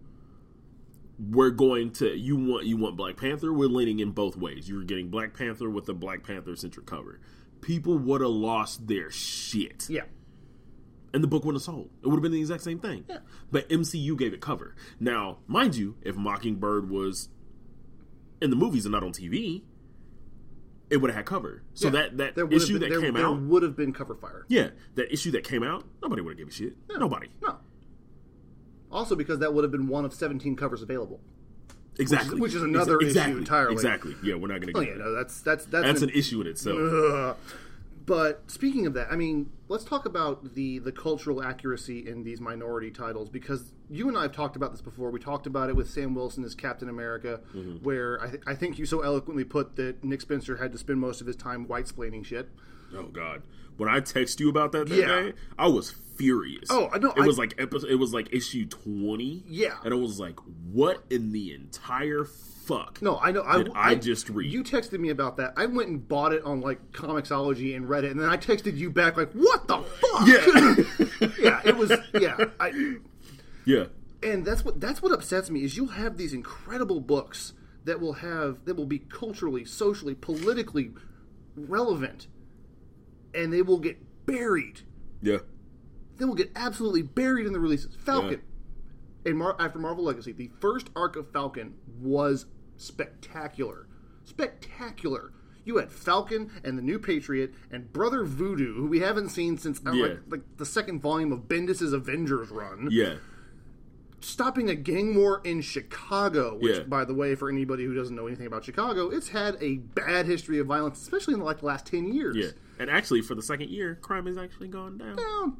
We're 1.19 1.51
going 1.51 1.91
to 1.93 2.17
you 2.17 2.35
want 2.35 2.65
you 2.65 2.75
want 2.75 2.97
Black 2.97 3.17
Panther. 3.17 3.53
We're 3.53 3.69
leaning 3.69 3.99
in 3.99 4.09
both 4.09 4.35
ways. 4.35 4.67
You're 4.67 4.83
getting 4.83 5.09
Black 5.09 5.37
Panther 5.37 5.69
with 5.69 5.87
a 5.89 5.93
Black 5.93 6.23
Panther 6.23 6.55
centric 6.55 6.87
cover. 6.87 7.19
People 7.61 7.99
would 7.99 8.21
have 8.21 8.31
lost 8.31 8.87
their 8.87 9.11
shit." 9.11 9.85
yeah, 9.91 10.05
and 11.15 11.23
the 11.23 11.27
book 11.27 11.43
wouldn't 11.45 11.61
have 11.61 11.65
sold. 11.73 11.89
It 12.03 12.07
would 12.07 12.15
have 12.17 12.21
been 12.21 12.31
the 12.33 12.39
exact 12.39 12.61
same 12.61 12.77
thing. 12.79 13.05
Yeah. 13.09 13.19
But 13.51 13.67
MCU 13.69 14.15
gave 14.17 14.33
it 14.33 14.41
cover. 14.41 14.75
Now, 14.99 15.39
mind 15.47 15.75
you, 15.75 15.95
if 16.03 16.15
Mockingbird 16.15 16.89
was 16.89 17.29
in 18.41 18.49
the 18.51 18.55
movies 18.55 18.85
and 18.85 18.91
not 18.91 19.01
on 19.03 19.11
TV, 19.13 19.63
it 20.89 20.97
would 20.97 21.09
have 21.09 21.15
had 21.15 21.25
cover. 21.25 21.63
So 21.73 21.87
Yeah. 21.87 21.91
that 21.93 22.17
that 22.17 22.35
There 22.35 22.45
would 22.45 22.53
have 22.53 22.61
issue 22.61 22.73
been, 22.73 22.81
that 22.81 22.89
there, 22.89 23.01
came 23.01 23.13
there 23.15 23.25
out, 23.25 23.41
would 23.41 23.63
have 23.63 23.75
been 23.75 23.93
cover 23.93 24.13
fire. 24.15 24.45
yeah, 24.49 24.69
that 24.95 25.11
issue 25.11 25.31
that 25.31 25.43
came 25.43 25.63
out, 25.63 25.87
nobody 26.03 26.21
would 26.21 26.31
have 26.31 26.37
given 26.37 26.51
a 26.51 26.53
shit. 26.53 26.75
Nobody. 26.89 27.29
No. 27.41 27.57
Also, 28.91 29.15
because 29.15 29.39
that 29.39 29.53
would 29.53 29.63
have 29.63 29.71
been 29.71 29.87
one 29.87 30.05
of 30.05 30.13
seventeen 30.13 30.55
covers 30.55 30.81
available. 30.81 31.21
Exactly. 31.97 32.41
which 32.41 32.53
is 32.53 32.61
another 32.61 32.99
issue 32.99 33.19
entirely. 33.37 33.71
Exactly. 33.73 34.15
Yeah, 34.21 34.35
we're 34.35 34.49
not 34.49 34.59
going 34.59 34.73
to 34.73 34.77
Oh 34.77 34.81
get 34.81 34.89
yeah, 34.89 34.97
that. 34.97 35.03
no, 35.05 35.11
that's 35.15 35.39
that's 35.41 35.65
that's, 35.65 35.85
That's 35.85 36.01
an- 36.01 36.09
an 36.09 36.15
issue 36.15 36.41
in 36.41 36.47
itself. 36.47 36.77
Ugh. 36.77 37.37
But 38.05 38.43
speaking 38.51 38.85
of 38.85 38.93
that, 38.95 39.07
I 39.11 39.15
mean, 39.15 39.49
let's 39.67 39.83
talk 39.83 40.05
about 40.05 40.53
the 40.53 40.79
the 40.79 40.91
cultural 40.91 41.43
accuracy 41.43 42.07
in 42.07 42.23
these 42.23 42.39
minority 42.39 42.91
titles 42.91 43.29
because 43.29 43.71
you 43.89 44.07
and 44.07 44.17
I 44.17 44.23
have 44.23 44.31
talked 44.31 44.55
about 44.55 44.71
this 44.71 44.81
before. 44.81 45.11
We 45.11 45.19
talked 45.19 45.47
about 45.47 45.69
it 45.69 45.75
with 45.75 45.89
Sam 45.89 46.13
Wilson 46.15 46.43
as 46.43 46.55
Captain 46.55 46.89
America, 46.89 47.41
Mm-hmm. 47.55 47.83
where 47.83 48.21
I, 48.21 48.29
th- 48.31 48.43
I 48.47 48.55
think 48.55 48.77
you 48.79 48.85
so 48.85 49.01
eloquently 49.01 49.43
put 49.43 49.75
that 49.77 50.03
Nick 50.03 50.21
Spencer 50.21 50.57
had 50.57 50.71
to 50.71 50.77
spend 50.77 50.99
most 50.99 51.21
of 51.21 51.27
his 51.27 51.35
time 51.35 51.67
white 51.67 51.85
splaining 51.85 52.25
shit. 52.25 52.49
Oh 52.95 53.03
God! 53.03 53.41
When 53.77 53.89
I 53.89 53.99
text 53.99 54.39
you 54.39 54.49
about 54.49 54.71
that 54.73 54.87
that 54.89 54.95
Yeah. 54.95 55.07
day, 55.07 55.33
I 55.57 55.67
was 55.67 55.91
furious. 56.15 56.67
Oh, 56.69 56.89
I 56.93 56.97
know, 56.97 57.11
It 57.11 57.21
I- 57.23 57.27
was 57.27 57.37
like 57.37 57.55
episode. 57.57 57.89
It 57.89 57.95
was 57.95 58.13
like 58.13 58.31
issue 58.33 58.65
twenty. 58.67 59.43
Yeah. 59.47 59.75
and 59.83 59.93
it 59.93 59.97
was 59.97 60.19
like, 60.19 60.39
what 60.71 61.03
in 61.09 61.31
the 61.31 61.53
entire 61.53 62.25
fuck? 62.65 63.01
No, 63.01 63.17
I 63.19 63.31
know. 63.31 63.43
I, 63.43 63.57
Did 63.57 63.71
I 63.75 63.95
just 63.95 64.29
read? 64.29 64.51
You 64.51 64.63
texted 64.63 64.99
me 64.99 65.09
about 65.09 65.37
that. 65.37 65.53
I 65.57 65.65
went 65.65 65.89
and 65.89 66.07
bought 66.07 66.33
it 66.33 66.43
on 66.43 66.61
like 66.61 66.91
Comixology 66.91 67.75
and 67.75 67.87
read 67.87 68.03
it, 68.03 68.11
and 68.11 68.19
then 68.19 68.29
I 68.29 68.37
texted 68.37 68.75
you 68.77 68.89
back 68.89 69.17
like, 69.17 69.31
"What 69.33 69.67
the 69.67 69.77
fuck?" 69.81 70.27
Yeah, 70.27 71.29
yeah. 71.39 71.61
It 71.63 71.75
was 71.77 71.91
yeah. 72.13 72.37
I, 72.59 72.97
yeah, 73.65 73.85
and 74.23 74.45
that's 74.45 74.63
what 74.65 74.79
that's 74.79 75.01
what 75.01 75.11
upsets 75.11 75.49
me 75.49 75.63
is 75.63 75.77
you'll 75.77 75.87
have 75.87 76.17
these 76.17 76.33
incredible 76.33 76.99
books 76.99 77.53
that 77.85 77.99
will 77.99 78.13
have 78.13 78.65
that 78.65 78.75
will 78.75 78.85
be 78.85 78.99
culturally, 78.99 79.65
socially, 79.65 80.15
politically 80.15 80.91
relevant, 81.55 82.27
and 83.33 83.53
they 83.53 83.61
will 83.61 83.79
get 83.79 83.97
buried. 84.25 84.81
yeah. 85.21 85.37
They 86.17 86.23
will 86.23 86.35
get 86.35 86.51
absolutely 86.55 87.01
buried 87.01 87.45
in 87.45 87.51
the 87.51 87.59
releases. 87.59 87.93
Falcon, 87.95 88.41
in 89.25 89.35
Mar- 89.35 89.57
after 89.59 89.79
Marvel 89.79 90.05
Legacy, 90.05 90.31
the 90.31 90.49
first 90.61 90.89
arc 90.95 91.17
of 91.17 91.29
Falcon 91.33 91.73
was 91.99 92.45
spectacular, 92.77 93.87
spectacular. 94.23 95.31
You 95.63 95.77
had 95.77 95.91
Falcon 95.91 96.51
and 96.63 96.77
the 96.77 96.81
New 96.83 96.99
Patriot 96.99 97.53
and 97.71 97.91
Brother 97.91 98.23
Voodoo, 98.23 98.75
who 98.75 98.85
we 98.87 98.99
haven't 98.99 99.29
seen 99.29 99.57
since 99.57 99.81
uh, 99.85 99.91
Yeah. 99.93 100.03
like, 100.05 100.19
like 100.29 100.57
the 100.57 100.65
second 100.65 101.01
volume 101.01 101.31
of 101.31 101.47
Bendis's 101.47 101.91
Avengers 101.91 102.49
run 102.49 102.89
Yeah, 102.91 103.15
stopping 104.19 104.69
a 104.69 104.75
gang 104.75 105.15
war 105.15 105.41
in 105.43 105.61
Chicago, 105.61 106.57
which, 106.59 106.77
Yeah. 106.77 106.83
by 106.83 107.03
the 107.05 107.13
way, 107.15 107.33
for 107.35 107.49
anybody 107.49 107.83
who 107.85 107.93
doesn't 107.95 108.15
know 108.15 108.27
anything 108.27 108.45
about 108.47 108.63
Chicago, 108.63 109.09
it's 109.09 109.29
had 109.29 109.57
a 109.61 109.77
bad 109.77 110.25
history 110.27 110.59
of 110.59 110.67
violence, 110.67 111.01
especially 111.01 111.33
in 111.33 111.39
like 111.39 111.59
the 111.61 111.65
last 111.65 111.85
ten 111.87 112.13
years. 112.13 112.35
yeah. 112.35 112.49
And 112.77 112.89
actually, 112.89 113.21
for 113.21 113.35
the 113.35 113.41
second 113.41 113.69
year, 113.69 113.95
crime 114.01 114.25
has 114.25 114.37
actually 114.37 114.67
gone 114.67 114.97
down. 114.97 115.17
Um, 115.17 115.57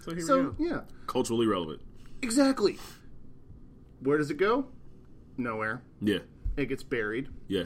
So 0.00 0.12
here 0.14 0.20
we 0.22 0.26
go. 0.26 0.54
yeah, 0.58 0.80
Culturally 1.06 1.46
relevant. 1.46 1.80
exactly. 2.22 2.78
Where 4.00 4.18
does 4.18 4.30
it 4.30 4.36
go? 4.36 4.66
Nowhere. 5.36 5.82
Yeah, 6.00 6.18
It 6.56 6.66
gets 6.66 6.82
buried, 6.82 7.28
yeah. 7.48 7.64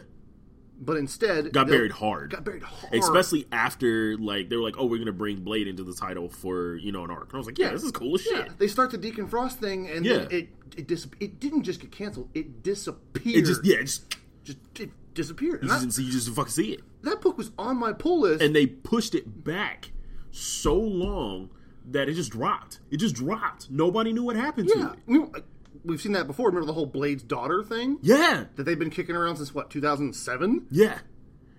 but 0.81 0.97
instead 0.97 1.53
Got 1.53 1.69
buried 1.69 1.93
hard. 1.93 2.31
Got 2.31 2.45
buried 2.45 2.63
hard. 2.63 2.95
Especially 2.95 3.47
after 3.51 4.17
like 4.19 4.49
they 4.49 4.57
were 4.57 4.63
like, 4.63 4.77
oh, 4.79 4.87
we're 4.87 4.99
gonna 4.99 5.13
bring 5.13 5.41
Blade 5.43 5.67
into 5.69 5.83
the 5.85 5.95
title 5.95 6.29
for 6.29 6.77
you 6.77 6.93
know 6.93 7.05
an 7.05 7.11
arc. 7.11 7.25
And 7.29 7.35
I 7.35 7.39
was 7.39 7.47
like, 7.47 7.59
yeah, 7.59 7.71
this 7.71 7.83
is 7.83 7.93
cool 7.93 8.15
as 8.15 8.27
Yeah, 8.31 8.45
shit. 8.45 8.59
they 8.59 8.69
start 8.69 8.91
the 8.91 8.99
Deacon 8.99 9.27
Frost 9.27 9.59
thing, 9.59 9.89
and 9.89 10.05
Yeah. 10.05 10.19
then 10.19 10.29
it 10.31 10.49
it 10.77 10.87
dis- 10.89 11.07
it 11.21 11.41
didn't 11.41 11.63
just 11.63 11.81
get 11.81 11.91
canceled; 11.93 12.29
it 12.35 12.63
disappeared. 12.63 13.37
It 13.37 13.47
just 13.47 13.65
yeah, 13.65 13.77
it 13.77 13.85
just 13.85 14.17
just 14.45 14.59
it 14.79 14.91
disappeared. 15.15 15.63
You 15.63 15.69
that, 15.69 15.81
didn't 15.81 15.97
you 15.99 16.11
just 16.13 16.29
fucking 16.31 16.51
see 16.53 16.73
it. 16.73 16.81
that 17.03 17.21
book 17.21 17.39
was 17.39 17.51
on 17.59 17.77
my 17.77 17.93
pull 17.93 18.21
list. 18.21 18.43
and 18.43 18.55
they 18.55 18.67
pushed 18.67 19.15
it 19.15 19.45
back 19.45 19.91
so 20.31 20.75
long 20.77 21.51
that 21.91 22.09
it 22.09 22.15
just 22.15 22.33
dropped. 22.33 22.81
It 22.91 22.97
just 22.99 23.15
dropped. 23.15 23.71
Nobody 23.71 24.13
knew 24.13 24.25
what 24.25 24.37
happened 24.37 24.69
to 24.71 24.79
yeah, 24.79 25.17
it. 25.37 25.45
We've 25.85 26.01
seen 26.01 26.13
that 26.13 26.27
before. 26.27 26.49
Remember 26.49 26.67
the 26.67 26.73
whole 26.75 26.87
Blade's 26.87 27.23
daughter 27.23 27.63
thing? 27.63 27.99
Yeah, 28.03 28.45
that 28.57 28.65
they've 28.65 28.79
been 28.79 28.91
kicking 28.91 29.17
around 29.17 29.37
since 29.37 29.55
what 29.55 29.71
2007 29.71 30.67
yeah. 30.71 30.99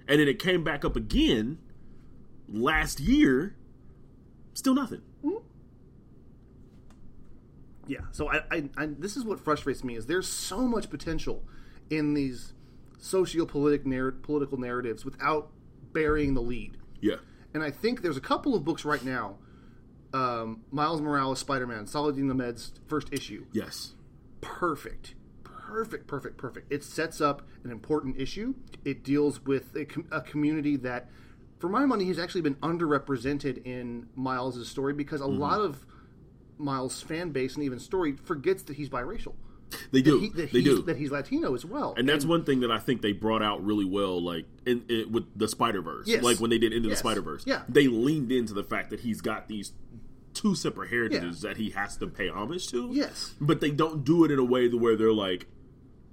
And 0.08 0.19
then 0.19 0.28
it 0.28 0.38
came 0.39 0.63
back 0.63 0.86
up 0.86 0.95
again 0.95 1.58
last 2.47 2.99
year. 2.99 3.56
Still 4.54 4.75
nothing. 4.75 5.01
yeah 7.88 7.99
so 8.12 8.30
I, 8.32 8.41
I, 8.51 8.69
I 8.78 8.86
this 8.88 9.15
is 9.15 9.23
what 9.23 9.39
frustrates 9.39 9.84
me 9.84 9.95
is 9.95 10.06
there's 10.08 10.28
so 10.28 10.62
much 10.62 10.89
potential 10.89 11.43
in 11.89 12.13
these 12.15 12.54
socio-political 12.97 13.88
narr- 13.89 14.12
political 14.12 14.58
narratives 14.58 15.06
without 15.06 15.51
burying 15.93 16.34
the 16.34 16.41
lead 16.41 16.78
Yeah, 17.01 17.17
and 17.54 17.62
i 17.63 17.69
think 17.71 18.01
there's 18.01 18.17
a 18.17 18.21
couple 18.21 18.56
of 18.56 18.63
books 18.65 18.86
right 18.86 19.04
now 19.04 19.38
um, 20.13 20.62
miles 20.71 21.01
morales 21.01 21.39
spider-man 21.39 21.86
saladin 21.86 22.32
Ahmed's 22.32 22.71
first 22.88 23.12
issue 23.13 23.45
yes, 23.51 23.93
perfect 24.45 25.15
perfect 25.43 26.05
perfect 26.08 26.38
perfect 26.38 26.71
it 26.71 26.84
sets 26.84 27.19
up 27.19 27.41
an 27.63 27.71
important 27.71 28.19
issue 28.19 28.53
it 28.86 29.03
deals 29.03 29.43
with 29.43 29.75
a, 29.75 29.84
com- 29.86 30.08
a 30.12 30.21
community 30.21 30.77
that 30.77 31.10
for 31.58 31.67
my 31.67 31.86
money 31.86 32.05
has 32.05 32.19
actually 32.19 32.41
been 32.41 32.55
underrepresented 32.55 33.65
in 33.65 34.08
miles' 34.15 34.67
story 34.69 34.93
because 34.93 35.19
a 35.19 35.23
mm-hmm. 35.23 35.39
lot 35.39 35.60
of 35.60 35.86
miles' 36.58 37.01
fan 37.01 37.31
base 37.31 37.55
and 37.55 37.63
even 37.63 37.79
story 37.79 38.15
forgets 38.23 38.62
that 38.63 38.75
he's 38.75 38.89
biracial 38.89 39.34
they 39.91 40.03
do. 40.03 40.19
that, 40.19 40.21
he, 40.21 40.29
that 40.29 40.51
they 40.51 40.62
he's, 40.62 40.75
do. 40.75 40.81
that 40.84 40.97
he's 40.97 41.12
latino 41.12 41.55
as 41.55 41.65
well 41.65 41.95
and 41.97 42.08
that's 42.08 42.23
one 42.23 42.43
thing 42.43 42.60
that 42.60 42.69
I 42.71 42.77
think 42.77 43.01
they 43.01 43.12
brought 43.12 43.41
out 43.41 43.65
really 43.65 43.84
well, 43.86 44.21
like 44.21 44.45
in, 44.65 44.86
in 44.88 45.12
with 45.12 45.25
the 45.36 45.47
Spider 45.47 45.81
Verse, 45.81 46.08
Yes. 46.08 46.23
like 46.23 46.39
when 46.39 46.51
they 46.51 46.60
did 46.60 46.71
Into 46.71 46.89
Yes. 46.89 46.99
the 46.99 47.08
Spider 47.08 47.21
Verse. 47.21 47.43
Yeah. 47.47 47.63
they 47.67 47.88
leaned 47.88 48.31
into 48.31 48.53
the 48.53 48.63
fact 48.63 48.91
that 48.91 48.99
he's 48.99 49.21
got 49.21 49.47
these 49.47 49.73
two 50.36 50.54
separate 50.54 50.89
heritages 50.89 51.41
that 51.41 51.58
he 51.58 51.71
has 51.71 51.98
to 51.98 52.08
pay 52.08 52.30
homage 52.30 52.67
to. 52.69 52.89
Yes. 52.91 53.34
but 53.41 53.60
they 53.62 53.71
don't 53.71 54.04
do 54.04 54.24
it 54.24 54.32
in 54.32 54.38
a 54.38 54.43
way 54.45 54.67
where 54.69 54.95
they're 54.95 55.12
like, 55.13 55.48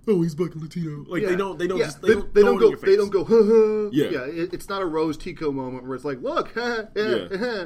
"Oh, 0.09 0.23
he's 0.23 0.35
black 0.35 0.53
and 0.53 0.63
Latino." 0.63 1.05
Like 1.07 1.23
Yeah. 1.23 1.29
they 1.31 1.37
don't. 1.37 1.59
They 1.59 1.67
don't. 1.67 1.79
Yeah. 1.79 1.85
Just, 1.87 2.01
they, 2.03 2.09
they, 2.09 2.15
don't. 2.15 2.35
they 2.35 2.43
don't 2.43 2.59
go 2.59 2.75
they 2.77 2.97
don't 2.97 3.11
go 3.11 3.25
huh, 3.25 3.43
huh. 3.45 3.91
Yeah. 3.93 4.11
yeah 4.11 4.43
it, 4.43 4.55
it's 4.55 4.69
not 4.69 4.81
a 4.81 4.87
rose 4.87 5.17
tico 5.19 5.53
moment 5.53 5.85
where 5.85 5.95
it's 5.95 6.05
like 6.05 6.21
look 6.23 6.53
huh, 6.55 6.85
yeah, 6.97 7.27
Yeah. 7.31 7.65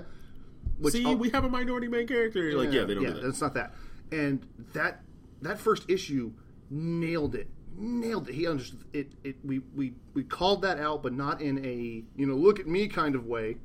Which 0.79 0.92
See, 0.95 1.07
I'll- 1.07 1.16
we 1.16 1.31
have 1.31 1.45
a 1.45 1.49
minority 1.49 1.88
main 1.88 2.07
character. 2.07 2.53
Like, 2.53 2.73
yeah, 2.73 2.85
they 2.85 2.95
don't 2.95 3.05
yeah, 3.05 3.11
do 3.14 3.21
that. 3.21 3.29
It's 3.29 3.40
not 3.40 3.55
that. 3.55 3.73
And 4.12 4.47
that 4.73 5.03
that 5.42 5.59
first 5.59 5.88
issue 5.88 6.33
nailed 6.71 7.35
it. 7.35 7.49
Nailed 7.79 8.29
it. 8.29 8.35
He 8.35 8.47
understood 8.47 8.85
it. 8.92 9.12
It 9.25 9.37
we 9.45 9.61
we 9.75 9.95
we 10.14 10.23
called 10.25 10.62
that 10.62 10.79
out, 10.79 11.03
but 11.03 11.12
not 11.12 11.40
in 11.40 11.64
a 11.64 12.05
you 12.16 12.27
know 12.27 12.35
look 12.35 12.59
at 12.61 12.66
me 12.66 12.88
kind 12.88 13.14
of 13.14 13.27
way. 13.27 13.57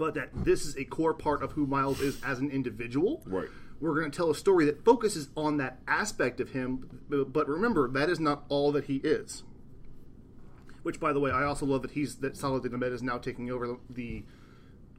But 0.00 0.14
that 0.14 0.30
this 0.32 0.64
is 0.64 0.78
a 0.78 0.84
core 0.84 1.12
part 1.12 1.42
of 1.42 1.52
who 1.52 1.66
Miles 1.66 2.00
is 2.00 2.18
as 2.24 2.38
an 2.38 2.50
individual. 2.50 3.22
Right. 3.26 3.48
We're 3.80 3.94
going 3.94 4.10
to 4.10 4.16
tell 4.16 4.30
a 4.30 4.34
story 4.34 4.64
that 4.64 4.82
focuses 4.82 5.28
on 5.36 5.58
that 5.58 5.78
aspect 5.86 6.40
of 6.40 6.52
him. 6.52 7.02
But 7.10 7.46
remember, 7.46 7.86
that 7.86 8.08
is 8.08 8.18
not 8.18 8.44
all 8.48 8.72
that 8.72 8.86
he 8.86 8.96
is. 8.96 9.42
Which, 10.84 10.98
by 10.98 11.12
the 11.12 11.20
way, 11.20 11.30
I 11.30 11.44
also 11.44 11.66
love 11.66 11.82
that 11.82 11.90
he's 11.90 12.16
that 12.16 12.34
Saladin 12.34 12.72
Ahmed 12.72 12.94
is 12.94 13.02
now 13.02 13.18
taking 13.18 13.50
over 13.50 13.76
the 13.90 14.24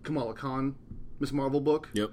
Kamala 0.04 0.36
Khan 0.36 0.76
Miss 1.20 1.32
Marvel 1.32 1.62
book. 1.62 1.90
Yep. 1.94 2.12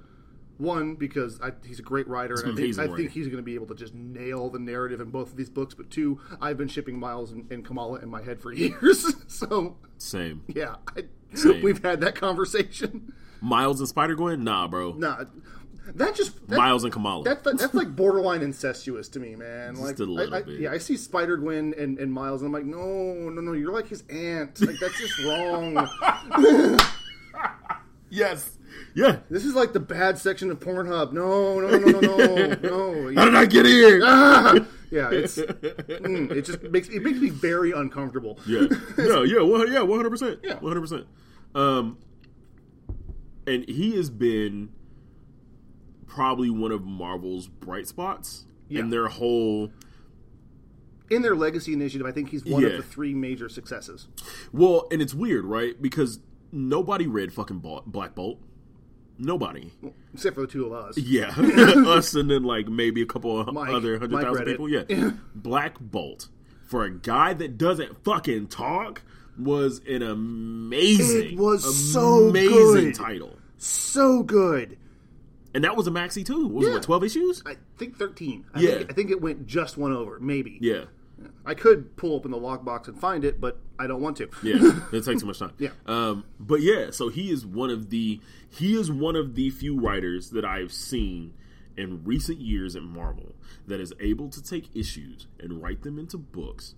One 0.56 0.94
because 0.94 1.38
I, 1.42 1.52
he's 1.66 1.78
a 1.78 1.82
great 1.82 2.08
writer, 2.08 2.36
and 2.40 2.54
I 2.54 2.56
think, 2.56 2.78
I 2.78 2.86
think 2.88 3.12
he's 3.12 3.26
going 3.26 3.36
to 3.36 3.42
be 3.42 3.54
able 3.54 3.66
to 3.66 3.74
just 3.74 3.94
nail 3.94 4.48
the 4.48 4.58
narrative 4.58 5.02
in 5.02 5.10
both 5.10 5.30
of 5.30 5.36
these 5.36 5.50
books. 5.50 5.74
But 5.74 5.90
two, 5.90 6.20
I've 6.40 6.56
been 6.56 6.68
shipping 6.68 6.98
Miles 6.98 7.32
and, 7.32 7.52
and 7.52 7.62
Kamala 7.66 7.98
in 8.00 8.08
my 8.08 8.22
head 8.22 8.40
for 8.40 8.50
years, 8.54 9.14
so 9.26 9.76
Same. 9.98 10.42
yeah, 10.48 10.76
I, 10.96 11.04
Same. 11.34 11.62
we've 11.62 11.82
had 11.82 12.00
that 12.00 12.14
conversation. 12.14 13.12
Miles 13.40 13.80
and 13.80 13.88
Spider 13.88 14.14
Gwen? 14.14 14.42
Nah, 14.44 14.66
bro. 14.66 14.92
Nah, 14.94 15.24
That 15.94 16.14
just 16.14 16.46
that, 16.48 16.56
Miles 16.56 16.84
and 16.84 16.92
Kamala. 16.92 17.24
That's 17.24 17.42
that's 17.42 17.74
like 17.74 17.94
borderline 17.94 18.42
incestuous 18.42 19.08
to 19.10 19.20
me, 19.20 19.36
man. 19.36 19.76
like, 19.76 19.98
a 19.98 20.04
little 20.04 20.34
I, 20.34 20.38
I, 20.38 20.42
bit. 20.42 20.60
yeah, 20.60 20.72
I 20.72 20.78
see 20.78 20.96
Spider 20.96 21.36
Gwen 21.36 21.74
and, 21.78 21.98
and 21.98 22.12
Miles, 22.12 22.42
and 22.42 22.48
I'm 22.48 22.52
like, 22.52 22.64
no, 22.64 23.14
no, 23.30 23.40
no, 23.40 23.52
you're 23.52 23.72
like 23.72 23.88
his 23.88 24.02
aunt. 24.10 24.60
Like 24.60 24.78
that's 24.80 24.98
just 24.98 25.24
wrong. 25.24 25.88
yes. 28.10 28.57
Yeah. 28.94 29.18
this 29.30 29.44
is 29.44 29.54
like 29.54 29.72
the 29.72 29.80
bad 29.80 30.18
section 30.18 30.50
of 30.50 30.60
Pornhub. 30.60 31.12
No, 31.12 31.60
no, 31.60 31.78
no, 31.78 32.00
no, 32.00 32.16
no, 32.54 32.54
no. 33.10 33.14
How 33.14 33.24
did 33.26 33.34
I 33.34 33.46
get 33.46 33.66
here? 33.66 34.00
Ah! 34.04 34.54
Yeah, 34.90 35.10
it's 35.10 35.36
mm, 35.36 36.30
it 36.30 36.42
just 36.46 36.62
makes 36.62 36.88
it 36.88 37.02
makes 37.02 37.18
me 37.20 37.28
very 37.28 37.72
uncomfortable. 37.72 38.38
Yeah, 38.46 38.66
no, 38.96 39.22
yeah, 39.24 39.42
one, 39.42 39.70
yeah, 39.70 39.82
one 39.82 39.98
hundred 39.98 40.10
percent, 40.10 40.40
Yeah. 40.42 40.54
one 40.54 40.72
hundred 40.72 40.80
percent. 40.80 41.06
Um, 41.54 41.98
and 43.46 43.68
he 43.68 43.96
has 43.96 44.08
been 44.10 44.70
probably 46.06 46.50
one 46.50 46.72
of 46.72 46.84
Marvel's 46.84 47.48
bright 47.48 47.86
spots 47.86 48.46
Yeah. 48.68 48.80
in 48.80 48.90
their 48.90 49.08
whole. 49.08 49.70
In 51.10 51.22
their 51.22 51.34
legacy 51.36 51.72
initiative, 51.72 52.06
I 52.06 52.10
think 52.12 52.30
he's 52.30 52.44
one 52.44 52.62
Yeah. 52.62 52.68
of 52.70 52.76
the 52.78 52.82
three 52.82 53.14
major 53.14 53.48
successes. 53.48 54.08
Well, 54.52 54.86
and 54.90 55.00
it's 55.00 55.14
weird, 55.14 55.44
right? 55.44 55.80
Because 55.80 56.20
nobody 56.52 57.06
read 57.06 57.32
fucking 57.32 57.58
Black 57.86 58.14
Bolt. 58.14 58.40
Nobody. 59.18 59.72
Except 60.14 60.34
for 60.36 60.42
the 60.42 60.46
two 60.46 60.66
of 60.66 60.72
us. 60.72 60.96
Yeah, 60.96 61.34
us 61.36 62.14
and 62.14 62.30
then 62.30 62.44
like 62.44 62.68
maybe 62.68 63.02
a 63.02 63.06
couple 63.06 63.40
of 63.40 63.52
Mike. 63.52 63.70
other 63.70 63.98
hundred 63.98 64.12
Mike 64.12 64.24
thousand 64.24 64.38
read 64.46 64.48
it. 64.48 64.50
people. 64.52 64.68
Yeah, 64.68 65.10
Black 65.34 65.78
Bolt 65.80 66.28
for 66.66 66.84
a 66.84 66.90
guy 66.90 67.32
that 67.34 67.58
doesn't 67.58 68.04
fucking 68.04 68.48
talk 68.48 69.02
was 69.38 69.80
an 69.88 70.02
amazing, 70.02 71.32
It 71.32 71.38
was 71.38 71.92
so 71.92 72.28
amazing 72.28 72.84
good. 72.86 72.94
title, 72.94 73.36
So 73.56 74.22
good. 74.22 74.76
and 75.54 75.64
that 75.64 75.76
was 75.76 75.86
a 75.86 75.90
maxi 75.90 76.24
too. 76.24 76.46
Was 76.48 76.66
it 76.66 76.68
Yeah. 76.68 76.74
what, 76.74 76.82
twelve 76.82 77.04
issues? 77.04 77.42
I 77.46 77.56
think 77.78 77.96
13. 77.96 78.44
I 78.54 78.60
Yeah. 78.60 78.78
Think, 78.78 78.90
I 78.90 78.94
think 78.94 79.10
it 79.10 79.20
went 79.20 79.46
just 79.46 79.76
one 79.78 79.92
over, 79.92 80.18
maybe. 80.20 80.58
Yeah, 80.60 80.84
I 81.44 81.54
could 81.54 81.96
pull 81.96 82.14
open 82.14 82.30
the 82.30 82.36
lockbox 82.38 82.88
and 82.88 82.98
find 82.98 83.24
it, 83.24 83.40
but 83.40 83.58
I 83.78 83.86
don't 83.86 84.00
want 84.00 84.16
to. 84.18 84.28
yeah, 84.42 84.56
it 84.92 85.04
takes 85.04 85.20
too 85.20 85.26
much 85.26 85.38
time. 85.38 85.52
Yeah. 85.58 85.70
um, 85.86 86.24
but 86.38 86.60
yeah, 86.60 86.90
so 86.90 87.08
he 87.08 87.30
is 87.30 87.44
one 87.46 87.70
of 87.70 87.90
the 87.90 88.20
he 88.50 88.74
is 88.78 88.90
one 88.90 89.16
of 89.16 89.34
the 89.34 89.50
few 89.50 89.78
writers 89.78 90.30
that 90.30 90.44
I've 90.44 90.72
seen 90.72 91.34
in 91.76 92.02
recent 92.04 92.40
years 92.40 92.74
at 92.76 92.82
Marvel 92.82 93.34
that 93.66 93.80
is 93.80 93.92
able 94.00 94.28
to 94.30 94.42
take 94.42 94.74
issues 94.74 95.26
and 95.38 95.62
write 95.62 95.82
them 95.82 95.98
into 95.98 96.18
books 96.18 96.74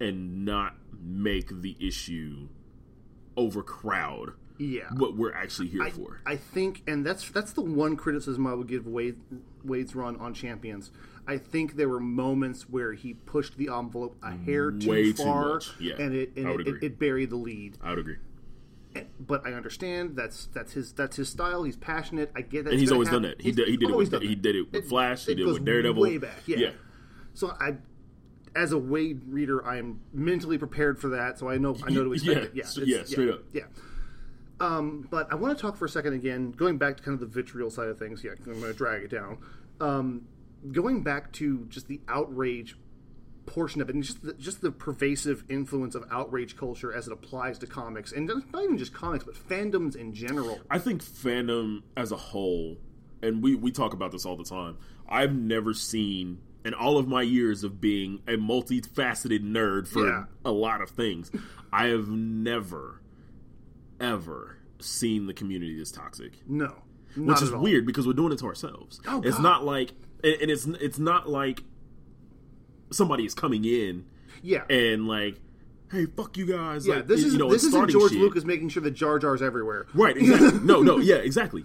and 0.00 0.44
not 0.44 0.76
make 1.02 1.48
the 1.62 1.76
issue 1.80 2.48
overcrowd 3.36 4.32
Yeah. 4.58 4.84
what 4.94 5.16
we're 5.16 5.32
actually 5.34 5.68
here 5.68 5.82
I, 5.82 5.90
for. 5.90 6.20
I 6.26 6.36
think, 6.36 6.82
and 6.86 7.04
that's 7.04 7.28
that's 7.30 7.52
the 7.52 7.60
one 7.62 7.96
criticism 7.96 8.46
I 8.46 8.54
would 8.54 8.68
give 8.68 8.86
Wade, 8.86 9.16
Wade's 9.64 9.94
run 9.94 10.16
on 10.16 10.32
Champions. 10.34 10.90
I 11.28 11.38
think 11.38 11.74
there 11.76 11.88
were 11.88 12.00
moments 12.00 12.68
where 12.68 12.92
he 12.92 13.14
pushed 13.14 13.56
the 13.56 13.68
envelope 13.68 14.16
a 14.22 14.32
hair 14.36 14.70
too 14.70 14.88
Way 14.90 15.12
too 15.12 15.24
far, 15.24 15.54
much. 15.54 15.70
Yeah, 15.80 15.94
and 15.98 16.14
it 16.14 16.32
and 16.36 16.60
it, 16.60 16.68
it, 16.68 16.82
it 16.82 16.98
buried 16.98 17.30
the 17.30 17.36
lead. 17.36 17.78
I 17.82 17.90
would 17.90 17.98
agree. 17.98 18.16
But 19.20 19.46
I 19.46 19.52
understand 19.52 20.16
that's 20.16 20.46
that's 20.54 20.72
his 20.72 20.92
that's 20.92 21.16
his 21.16 21.28
style. 21.28 21.64
He's 21.64 21.76
passionate. 21.76 22.30
I 22.34 22.40
get 22.40 22.64
that, 22.64 22.70
And 22.70 22.80
he's 22.80 22.92
always 22.92 23.10
done 23.10 23.22
that. 23.22 23.40
He 23.42 23.52
did, 23.52 23.68
he 23.68 23.76
did 23.76 23.90
it 23.90 23.96
with 23.96 24.22
he 24.22 24.34
did 24.34 24.56
it 24.56 24.72
with 24.72 24.88
Flash. 24.88 25.26
He 25.26 25.34
did 25.34 25.46
it 25.46 25.52
with 25.52 25.64
Daredevil. 25.66 26.00
way 26.02 26.16
back. 26.18 26.42
Yeah. 26.46 26.56
yeah. 26.56 26.70
So 27.34 27.54
I, 27.60 27.76
as 28.54 28.72
a 28.72 28.78
Wade 28.78 29.20
reader, 29.26 29.66
I 29.66 29.76
am 29.76 30.00
mentally 30.14 30.56
prepared 30.56 30.98
for 30.98 31.08
that. 31.10 31.38
So 31.38 31.48
I 31.50 31.58
know 31.58 31.76
I 31.86 31.90
know 31.90 32.04
to 32.04 32.12
expect 32.14 32.36
Yeah, 32.38 32.44
it. 32.44 32.50
Yeah, 32.54 32.62
s- 32.64 32.76
it's- 32.78 32.88
yeah, 32.88 33.04
straight 33.04 33.28
up. 33.30 33.40
Yeah. 33.52 33.64
Um, 34.60 35.06
but 35.10 35.30
I 35.30 35.34
want 35.34 35.58
to 35.58 35.60
talk 35.60 35.76
for 35.76 35.84
a 35.84 35.88
second 35.90 36.14
again, 36.14 36.52
going 36.52 36.78
back 36.78 36.96
to 36.96 37.02
kind 37.02 37.14
of 37.14 37.20
the 37.20 37.26
vitriol 37.26 37.68
side 37.68 37.88
of 37.88 37.98
things. 37.98 38.24
Yeah, 38.24 38.30
I'm 38.38 38.44
going 38.60 38.62
to 38.62 38.72
drag 38.72 39.02
it 39.02 39.10
down. 39.10 39.36
Um, 39.82 40.22
going 40.72 41.02
back 41.02 41.32
to 41.34 41.66
just 41.68 41.88
the 41.88 42.00
outrage 42.08 42.76
portion 43.46 43.80
of 43.80 43.88
it, 43.88 43.94
and 43.94 44.02
just 44.02 44.22
the, 44.22 44.32
just 44.34 44.60
the 44.60 44.72
pervasive 44.72 45.44
influence 45.48 45.94
of 45.94 46.04
outrage 46.10 46.56
culture 46.56 46.92
as 46.92 47.06
it 47.06 47.12
applies 47.12 47.58
to 47.60 47.66
comics, 47.66 48.10
and 48.12 48.26
not 48.26 48.64
even 48.64 48.76
just 48.76 48.92
comics, 48.92 49.24
but 49.24 49.34
fandoms 49.34 49.94
in 49.94 50.12
general. 50.12 50.60
I 50.70 50.78
think 50.78 51.02
fandom 51.04 51.82
as 51.96 52.10
a 52.10 52.16
whole, 52.16 52.76
and 53.22 53.42
we, 53.42 53.54
we 53.54 53.70
talk 53.70 53.92
about 53.92 54.10
this 54.10 54.26
all 54.26 54.36
the 54.36 54.44
time, 54.44 54.78
I've 55.08 55.32
never 55.34 55.72
seen 55.74 56.40
in 56.64 56.74
all 56.74 56.98
of 56.98 57.06
my 57.06 57.22
years 57.22 57.62
of 57.62 57.80
being 57.80 58.20
a 58.26 58.32
multifaceted 58.32 59.44
nerd 59.44 59.86
for 59.86 60.08
Yeah. 60.08 60.24
a 60.44 60.50
lot 60.50 60.80
of 60.80 60.90
things, 60.90 61.30
I 61.72 61.86
have 61.86 62.08
never, 62.08 63.00
ever 64.00 64.58
seen 64.80 65.26
the 65.26 65.34
community 65.34 65.78
this 65.78 65.92
toxic. 65.92 66.32
No, 66.48 66.74
Which 67.16 67.40
is 67.42 67.52
weird 67.52 67.86
because 67.86 68.06
we're 68.06 68.12
doing 68.12 68.32
it 68.32 68.38
to 68.40 68.46
ourselves. 68.46 69.00
Oh, 69.06 69.22
it's 69.24 69.38
not 69.38 69.64
like 69.64 69.92
and 70.26 70.42
and 70.42 70.50
it's 70.50 70.66
it's 70.66 70.98
not 70.98 71.28
like 71.28 71.62
somebody 72.90 73.24
is 73.24 73.34
coming 73.34 73.64
in 73.64 74.04
Yeah, 74.42 74.64
and 74.68 75.06
like, 75.08 75.40
hey, 75.90 76.06
fuck 76.06 76.36
you 76.36 76.46
guys. 76.46 76.86
yeah. 76.86 76.96
like, 76.96 77.06
This 77.08 77.20
you 77.22 77.26
is 77.28 77.34
know, 77.34 77.50
this 77.50 77.64
isn't 77.64 77.90
George 77.90 78.12
shit. 78.12 78.20
Lucas 78.20 78.44
making 78.44 78.68
sure 78.68 78.82
that 78.82 78.92
Jar 78.92 79.18
Jar's 79.18 79.42
everywhere. 79.42 79.86
Right, 79.94 80.16
exactly. 80.16 80.60
no, 80.62 80.82
no, 80.82 80.98
yeah, 80.98 81.16
exactly. 81.16 81.64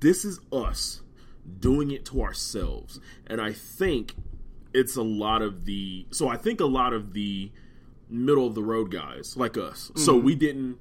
This 0.00 0.24
is 0.24 0.40
us 0.52 1.02
doing 1.60 1.90
it 1.90 2.04
to 2.06 2.22
ourselves. 2.22 3.00
And 3.26 3.40
I 3.40 3.52
think 3.52 4.14
it's 4.72 4.96
a 4.96 5.02
lot 5.02 5.42
of 5.42 5.66
the 5.66 6.06
so 6.10 6.28
I 6.28 6.36
think 6.36 6.60
a 6.60 6.66
lot 6.66 6.92
of 6.92 7.12
the 7.12 7.52
middle 8.08 8.46
of 8.46 8.54
the 8.54 8.62
road 8.62 8.90
guys 8.90 9.36
like 9.36 9.56
us. 9.56 9.90
So 9.96 10.14
Mm-hmm. 10.14 10.24
we 10.26 10.34
didn't 10.34 10.78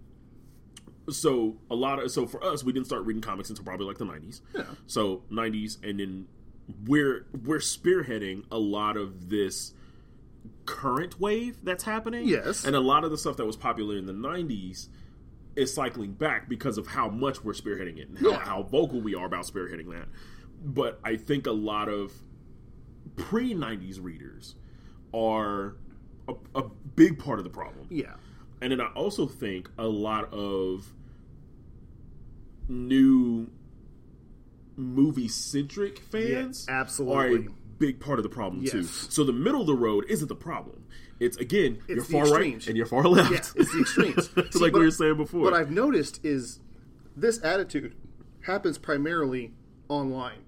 so 1.10 1.58
a 1.70 1.76
lot 1.76 2.00
of 2.02 2.10
so 2.12 2.26
for 2.26 2.42
us 2.44 2.64
we 2.64 2.72
didn't 2.72 2.86
start 2.86 3.04
reading 3.04 3.22
comics 3.22 3.50
until 3.50 3.66
probably 3.66 3.86
like 3.86 3.98
the 3.98 4.06
90s. 4.06 4.42
Yeah. 4.56 4.64
So 4.88 5.24
90s 5.32 5.84
and 5.84 6.00
then 6.00 6.28
we're 6.86 7.26
we're 7.44 7.60
spearheading 7.60 8.46
a 8.52 8.58
lot 8.58 8.98
of 8.98 9.30
this 9.30 9.74
current 10.66 11.20
wave 11.20 11.58
that's 11.64 11.84
happening. 11.84 12.28
Yes. 12.28 12.64
And 12.64 12.76
a 12.76 12.80
lot 12.80 13.04
of 13.04 13.12
the 13.12 13.18
stuff 13.18 13.38
that 13.38 13.46
was 13.46 13.58
popular 13.58 13.98
in 13.98 14.06
the 14.06 14.14
90s 14.14 14.88
is 15.56 15.74
cycling 15.74 16.14
back 16.14 16.50
because 16.50 16.78
of 16.78 16.88
how 16.88 17.10
much 17.10 17.44
we're 17.44 17.54
spearheading 17.54 17.98
it 17.98 18.10
and 18.10 18.18
how, 18.18 18.34
how 18.34 18.64
vocal 18.64 19.02
we 19.02 19.14
are 19.14 19.26
about 19.26 19.46
spearheading 19.46 19.92
that. 19.92 20.08
But 20.64 21.00
I 21.04 21.18
think 21.18 21.48
a 21.48 21.52
lot 21.52 21.90
of 21.90 22.14
pre 23.16 23.54
90s 23.54 24.02
readers 24.02 24.56
are 25.14 25.76
a, 26.28 26.34
a 26.56 26.64
big 26.96 27.20
part 27.20 27.40
of 27.40 27.44
the 27.44 27.52
problem. 27.52 27.88
Yeah, 27.90 28.16
And 28.62 28.72
then 28.72 28.82
I 28.82 28.88
also 28.94 29.28
think 29.28 29.70
a 29.78 29.88
lot 29.88 30.34
of 30.34 30.92
new 32.68 33.50
movie 34.76 35.28
centric 35.28 36.00
fans 36.00 36.66
Yeah, 36.68 36.80
absolutely. 36.82 37.16
are 37.16 37.36
a 37.40 37.52
big 37.80 38.00
part 38.00 38.20
of 38.20 38.24
the 38.24 38.30
problem 38.30 38.66
too. 38.66 38.84
So 38.84 39.24
the 39.24 39.34
middle 39.34 39.62
of 39.62 39.68
the 39.68 39.76
road 39.76 40.06
isn't 40.10 40.28
the 40.28 40.36
problem. 40.36 40.86
It's 41.20 41.38
again, 41.38 41.80
you're 41.88 42.00
It's 42.00 42.08
the 42.08 42.14
far 42.14 42.32
right 42.32 42.68
and 42.68 42.76
you're 42.78 42.86
far 42.86 43.04
left. 43.08 43.32
yeah. 43.32 43.38
It's 43.62 43.72
the 43.74 43.80
extremes. 43.82 44.30
It's 44.38 44.58
See, 44.58 44.64
like 44.64 44.74
we 44.74 44.80
were 44.82 44.92
saying 44.92 45.18
before. 45.18 45.42
What 45.42 45.54
I've 45.54 45.72
noticed 45.72 46.20
is 46.26 46.60
this 47.16 47.44
attitude 47.44 47.96
happens 48.42 48.78
primarily 48.78 49.54
online. 49.90 50.43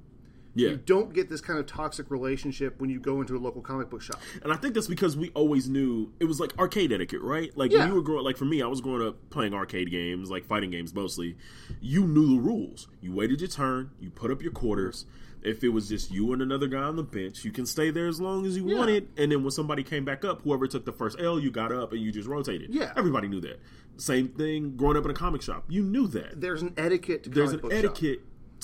Yeah. 0.56 0.70
You 0.70 0.78
don't 0.78 1.14
get 1.14 1.30
this 1.30 1.42
kind 1.42 1.60
of 1.60 1.66
toxic 1.68 2.10
relationship 2.10 2.80
when 2.80 2.90
you 2.90 3.00
go 3.00 3.22
into 3.22 3.36
a 3.36 3.40
local 3.40 3.62
comic 3.62 3.90
book 3.90 4.02
shop. 4.02 4.20
And 4.42 4.52
I 4.52 4.56
think 4.56 4.74
that's 4.74 4.88
because 4.88 5.16
we 5.16 5.30
always 5.36 5.70
knew 5.70 6.12
it 6.20 6.26
was 6.26 6.40
like 6.40 6.58
arcade 6.58 6.92
etiquette, 6.92 7.22
right? 7.22 7.56
Like 7.58 7.72
Yeah. 7.72 7.80
when 7.80 7.90
you 7.90 7.96
were 7.96 8.02
growing, 8.02 8.24
like 8.24 8.38
for 8.38 8.46
me, 8.46 8.62
I 8.62 8.68
was 8.68 8.82
growing 8.82 9.06
up 9.06 9.18
playing 9.30 9.54
arcade 9.54 9.92
games, 9.92 10.32
like 10.32 10.46
fighting 10.46 10.72
games 10.72 10.94
mostly. 10.94 11.38
You 11.82 12.08
knew 12.08 12.36
the 12.36 12.42
rules. 12.42 12.88
You 13.02 13.14
waited 13.14 13.42
your 13.42 13.50
turn. 13.50 13.92
You 14.00 14.10
put 14.10 14.32
up 14.32 14.42
your 14.42 14.52
quarters. 14.52 15.06
If 15.44 15.64
it 15.64 15.70
was 15.70 15.88
just 15.90 16.10
you 16.10 16.34
and 16.34 16.42
another 16.42 16.66
guy 16.66 16.82
on 16.82 16.96
the 16.96 17.04
bench, 17.04 17.46
you 17.46 17.52
can 17.52 17.68
stay 17.68 17.92
there 17.92 18.08
as 18.08 18.20
long 18.20 18.48
as 18.48 18.58
you 18.58 18.68
Yeah. 18.68 18.78
wanted. 18.80 19.10
And 19.16 19.32
then 19.32 19.44
when 19.44 19.52
somebody 19.52 19.84
came 19.84 20.04
back 20.04 20.26
up, 20.26 20.42
whoever 20.42 20.66
took 20.66 20.86
the 20.86 20.92
first 20.92 21.20
L, 21.20 21.40
you 21.40 21.52
got 21.52 21.72
up 21.72 21.92
and 21.94 22.02
you 22.02 22.12
just 22.12 22.28
rotated. 22.28 22.74
Yeah. 22.74 22.94
everybody 22.96 23.28
knew 23.28 23.42
that. 23.42 23.60
Same 23.98 24.28
thing 24.30 24.76
growing 24.76 24.98
up 24.98 25.06
in 25.06 25.12
a 25.12 25.14
comic 25.14 25.42
shop. 25.44 25.66
You 25.70 25.84
knew 25.84 26.08
that. 26.08 26.42
There's 26.42 26.62
an 26.64 26.74
etiquette 26.78 27.24
to 27.26 27.30
There's 27.30 27.52
an 27.54 27.60
book 27.60 27.72
shop. 27.72 27.82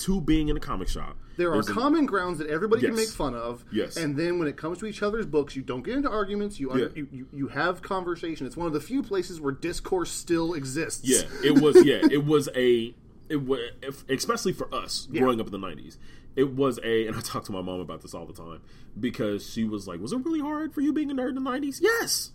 To 0.02 0.20
being 0.20 0.48
in 0.48 0.56
a 0.56 0.60
comic 0.60 0.88
shop. 0.88 1.16
There 1.36 1.50
are 1.50 1.54
There's 1.54 1.68
common 1.68 2.06
grounds 2.06 2.38
that 2.38 2.48
everybody 2.48 2.82
can 2.82 2.94
make 2.94 3.08
fun 3.08 3.34
of. 3.34 3.64
Yes. 3.72 3.96
And 3.96 4.16
then 4.16 4.38
when 4.38 4.48
it 4.48 4.56
comes 4.56 4.78
to 4.78 4.86
each 4.86 5.02
other's 5.02 5.24
books, 5.26 5.56
you 5.56 5.62
don't 5.62 5.82
get 5.82 5.96
into 5.96 6.10
arguments. 6.10 6.60
You, 6.60 6.76
Yeah. 6.78 6.86
you, 6.94 7.08
you 7.10 7.26
you 7.32 7.48
have 7.48 7.80
conversation. 7.82 8.46
It's 8.46 8.56
one 8.56 8.66
of 8.66 8.72
the 8.72 8.80
few 8.80 9.02
places 9.02 9.40
where 9.40 9.52
discourse 9.52 10.10
still 10.10 10.54
exists. 10.54 11.02
Yeah, 11.04 11.22
it 11.42 11.60
was. 11.60 11.84
Yeah, 11.84 12.00
it 12.10 12.24
was 12.24 12.48
a. 12.54 12.94
It 13.28 13.36
was 13.46 13.60
if, 13.80 14.04
especially 14.10 14.52
for 14.52 14.72
us 14.74 15.06
growing 15.10 15.40
up 15.40 15.46
in 15.46 15.52
the 15.52 15.58
'90s. 15.66 15.96
It 16.34 16.54
was 16.54 16.78
a, 16.82 17.06
and 17.06 17.16
I 17.16 17.20
talk 17.20 17.44
to 17.44 17.52
my 17.52 17.60
mom 17.62 17.80
about 17.80 18.00
this 18.02 18.14
all 18.14 18.24
the 18.26 18.32
time 18.32 18.60
because 18.98 19.50
she 19.50 19.64
was 19.64 19.86
like, 19.88 20.00
"Was 20.00 20.12
it 20.12 20.18
really 20.24 20.40
hard 20.40 20.74
for 20.74 20.80
you 20.80 20.92
being 20.92 21.10
a 21.10 21.14
nerd 21.14 21.30
in 21.30 21.34
the 21.36 21.40
'90s?" 21.50 21.78
Yes, 21.80 22.32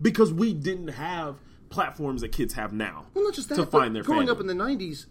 because 0.00 0.32
we 0.32 0.52
didn't 0.54 0.88
have 0.88 1.36
platforms 1.70 2.20
that 2.22 2.30
kids 2.32 2.54
have 2.54 2.72
now. 2.72 3.06
Well, 3.14 3.24
not 3.24 3.34
just 3.34 3.48
that. 3.50 3.56
to 3.56 3.66
find 3.66 3.94
their 3.94 4.02
growing 4.02 4.28
up 4.30 4.40
in 4.40 4.46
the 4.46 4.54
'90s, 4.54 5.06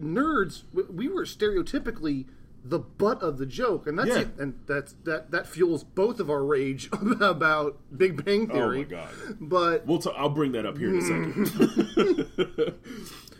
nerds 0.00 0.62
we- 0.72 0.82
we 0.84 1.08
were 1.08 1.24
stereotypically 1.24 2.26
the 2.64 2.78
butt 2.78 3.20
of 3.22 3.38
the 3.38 3.46
joke, 3.46 3.88
and 3.88 3.98
that's 3.98 4.10
Yeah. 4.10 4.20
it, 4.20 4.28
and 4.38 4.54
that's 4.66 4.94
that 5.04 5.32
that 5.32 5.48
fuels 5.48 5.82
both 5.82 6.20
of 6.20 6.30
our 6.30 6.44
rage 6.44 6.88
about 7.20 7.80
Big 7.96 8.24
Bang 8.24 8.48
Oh 8.50 8.54
Theory. 8.54 8.78
my 8.78 8.84
god! 8.84 9.08
But 9.40 9.84
We'll. 9.86 9.98
T- 9.98 10.10
I'll 10.16 10.28
bring 10.28 10.52
that 10.52 10.64
up 10.64 10.78
here 10.78 10.90
in 10.90 10.98
a 10.98 11.02
second. 11.02 12.74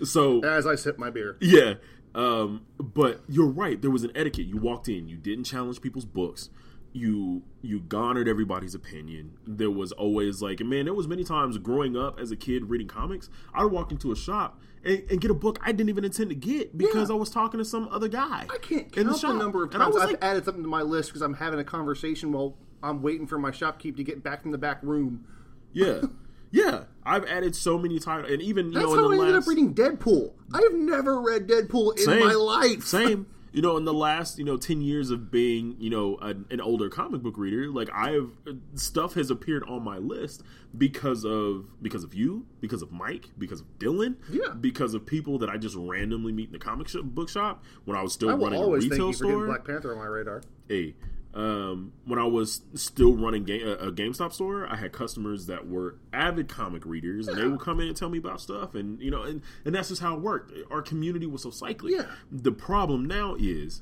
so 0.05 0.41
as 0.45 0.67
I 0.67 0.75
sip 0.75 0.99
my 0.99 1.11
beer, 1.11 1.37
yeah, 1.41 1.75
Um, 2.15 2.63
but 2.79 3.21
you're 3.29 3.47
right. 3.47 3.81
There 3.81 3.91
was 3.93 4.03
an 4.05 4.11
etiquette. 4.15 4.47
You 4.47 4.57
walked 4.57 4.89
in. 4.89 5.09
You 5.09 5.17
didn't 5.17 5.45
challenge 5.45 5.81
people's 5.81 6.05
books. 6.05 6.51
You 6.93 7.43
you 7.63 7.81
garnered 7.81 8.29
everybody's 8.29 8.75
opinion. 8.75 9.35
There 9.47 9.71
was 9.71 9.93
always 9.93 10.43
like, 10.43 10.61
man, 10.61 10.85
there 10.87 10.95
was 10.95 11.09
many 11.09 11.25
times 11.25 11.57
growing 11.59 11.97
up 11.97 12.19
as 12.21 12.31
a 12.33 12.37
kid 12.37 12.69
reading 12.69 12.89
comics. 12.89 13.31
I'd 13.55 13.67
walk 13.67 13.93
into 13.93 14.11
a 14.13 14.17
shop 14.17 14.61
and, 14.85 15.03
and 15.11 15.21
get 15.21 15.31
a 15.31 15.35
book 15.35 15.59
I 15.63 15.73
didn't 15.73 15.91
even 15.91 16.05
intend 16.05 16.31
to 16.31 16.37
get 16.37 16.77
because 16.77 17.09
Yeah. 17.09 17.17
I 17.17 17.19
was 17.19 17.31
talking 17.31 17.59
to 17.59 17.65
some 17.65 17.89
other 17.91 18.09
guy. 18.09 18.47
I 18.51 18.59
can't 18.59 18.91
count 18.93 19.09
the, 19.09 19.19
shop. 19.19 19.37
number 19.37 19.63
of 19.65 19.71
times 19.71 19.97
I've 19.97 20.11
like, 20.11 20.19
added 20.23 20.45
something 20.45 20.63
to 20.63 20.69
my 20.69 20.83
list 20.83 21.11
because 21.11 21.23
I'm 21.23 21.35
having 21.35 21.61
a 21.61 21.65
conversation 21.65 22.33
while 22.33 22.57
I'm 22.83 23.03
waiting 23.03 23.27
for 23.27 23.39
my 23.39 23.51
shopkeep 23.51 23.97
to 23.97 24.05
get 24.05 24.23
back 24.23 24.43
from 24.43 24.51
the 24.51 24.59
back 24.59 24.83
room. 24.83 25.25
yeah, 25.73 26.03
yeah. 26.51 26.85
I've 27.05 27.25
added 27.27 27.55
so 27.57 27.79
many 27.79 27.99
titles, 27.99 28.31
and 28.31 28.43
even 28.43 28.67
you 28.67 28.73
That's 28.75 28.87
know 28.87 28.95
in 28.95 29.01
how 29.01 29.09
the 29.09 29.17
I 29.17 29.19
ended 29.21 29.37
up 29.37 29.47
reading 29.47 29.75
Deadpool. 29.75 30.33
I 30.53 30.61
have 30.63 30.75
never 30.75 31.21
read 31.21 31.47
Deadpool 31.49 31.99
in 31.99 32.05
Same. 32.05 32.21
my 32.21 32.33
life. 32.35 32.83
Same. 32.85 33.27
You 33.53 33.61
know, 33.61 33.77
in 33.77 33.85
the 33.85 33.93
last 33.93 34.39
you 34.39 34.45
know 34.45 34.57
ten 34.57 34.81
years 34.81 35.11
of 35.11 35.31
being 35.31 35.77
you 35.79 35.91
know 35.91 36.17
an, 36.23 36.47
an 36.51 36.61
older 36.61 36.89
comic 36.89 37.23
book 37.23 37.37
reader, 37.37 37.69
like 37.69 37.91
I've 37.95 38.31
stuff 38.75 39.15
has 39.15 39.31
appeared 39.31 39.63
on 39.69 39.83
my 39.85 39.99
list 39.99 40.43
because 40.77 41.25
of 41.27 41.67
because 41.83 42.03
of 42.03 42.15
you, 42.15 42.47
because 42.61 42.81
of 42.81 42.91
Mike, 42.93 43.31
because 43.37 43.61
of 43.61 43.67
Dylan, 43.79 44.17
Yeah. 44.31 44.55
because 44.59 44.95
of 44.95 45.05
people 45.05 45.39
that 45.39 45.51
I 45.51 45.59
just 45.59 45.77
randomly 45.77 46.33
meet 46.33 46.47
in 46.47 46.53
the 46.53 46.59
comic 46.59 46.89
book 47.05 47.29
shop 47.29 47.63
when 47.85 47.97
I 47.97 48.03
was 48.03 48.15
still 48.15 48.31
I 48.31 48.35
running 48.35 48.63
a 48.63 48.67
retail 48.67 48.81
you 48.81 48.89
for 48.89 48.97
getting 48.97 49.13
store. 49.13 49.47
Black 49.47 49.65
Panther 49.67 49.93
on 49.93 49.99
my 49.99 50.07
radar. 50.07 50.43
Hey, 50.69 50.95
um, 51.35 51.93
when 52.05 52.19
I 52.19 52.25
was 52.25 52.63
still 52.75 53.15
running 53.15 53.45
game, 53.45 53.67
a, 53.67 53.89
a 53.89 53.93
GameStop 53.93 54.33
store, 54.33 54.67
I 54.67 54.77
had 54.77 54.93
customers 54.93 55.47
that 55.47 55.67
were 55.67 55.97
avid 56.13 56.49
comic 56.49 56.85
readers, 56.85 57.27
and 57.27 57.39
they 57.39 57.47
would 57.47 57.61
come 57.61 57.81
in 57.81 57.89
and 57.89 57.97
tell 57.97 58.11
me 58.11 58.19
about 58.19 58.41
stuff, 58.41 58.75
and 58.75 59.01
you 59.01 59.11
know, 59.11 59.23
and, 59.23 59.43
and 59.65 59.75
that's 59.75 59.89
just 59.89 60.03
how 60.03 60.15
it 60.15 60.21
worked. 60.21 60.53
Our 60.71 60.83
community 60.83 61.27
was 61.27 61.43
so 61.43 61.51
cyclic. 61.51 61.95
Yeah. 61.95 62.07
The 62.31 62.53
problem 62.53 63.07
now 63.07 63.37
is 63.39 63.81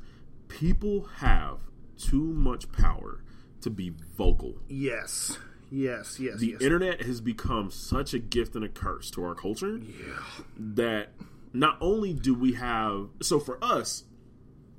people 0.48 1.08
have 1.16 1.58
too 1.98 2.22
much 2.22 2.70
power 2.72 3.22
to 3.62 3.70
be 3.70 3.92
vocal. 4.16 4.54
Yes, 4.68 5.38
yes, 5.70 6.18
yes, 6.20 6.38
The 6.38 6.48
yes. 6.48 6.60
internet 6.60 7.02
has 7.02 7.20
become 7.20 7.70
such 7.70 8.14
a 8.14 8.18
gift 8.18 8.54
and 8.54 8.64
a 8.64 8.68
curse 8.68 9.10
to 9.12 9.24
our 9.24 9.34
culture 9.34 9.78
yeah. 9.78 10.20
that 10.56 11.08
not 11.52 11.76
only 11.80 12.12
do 12.14 12.32
we 12.32 12.52
have 12.52 13.08
so 13.20 13.40
for 13.40 13.62
us 13.62 14.04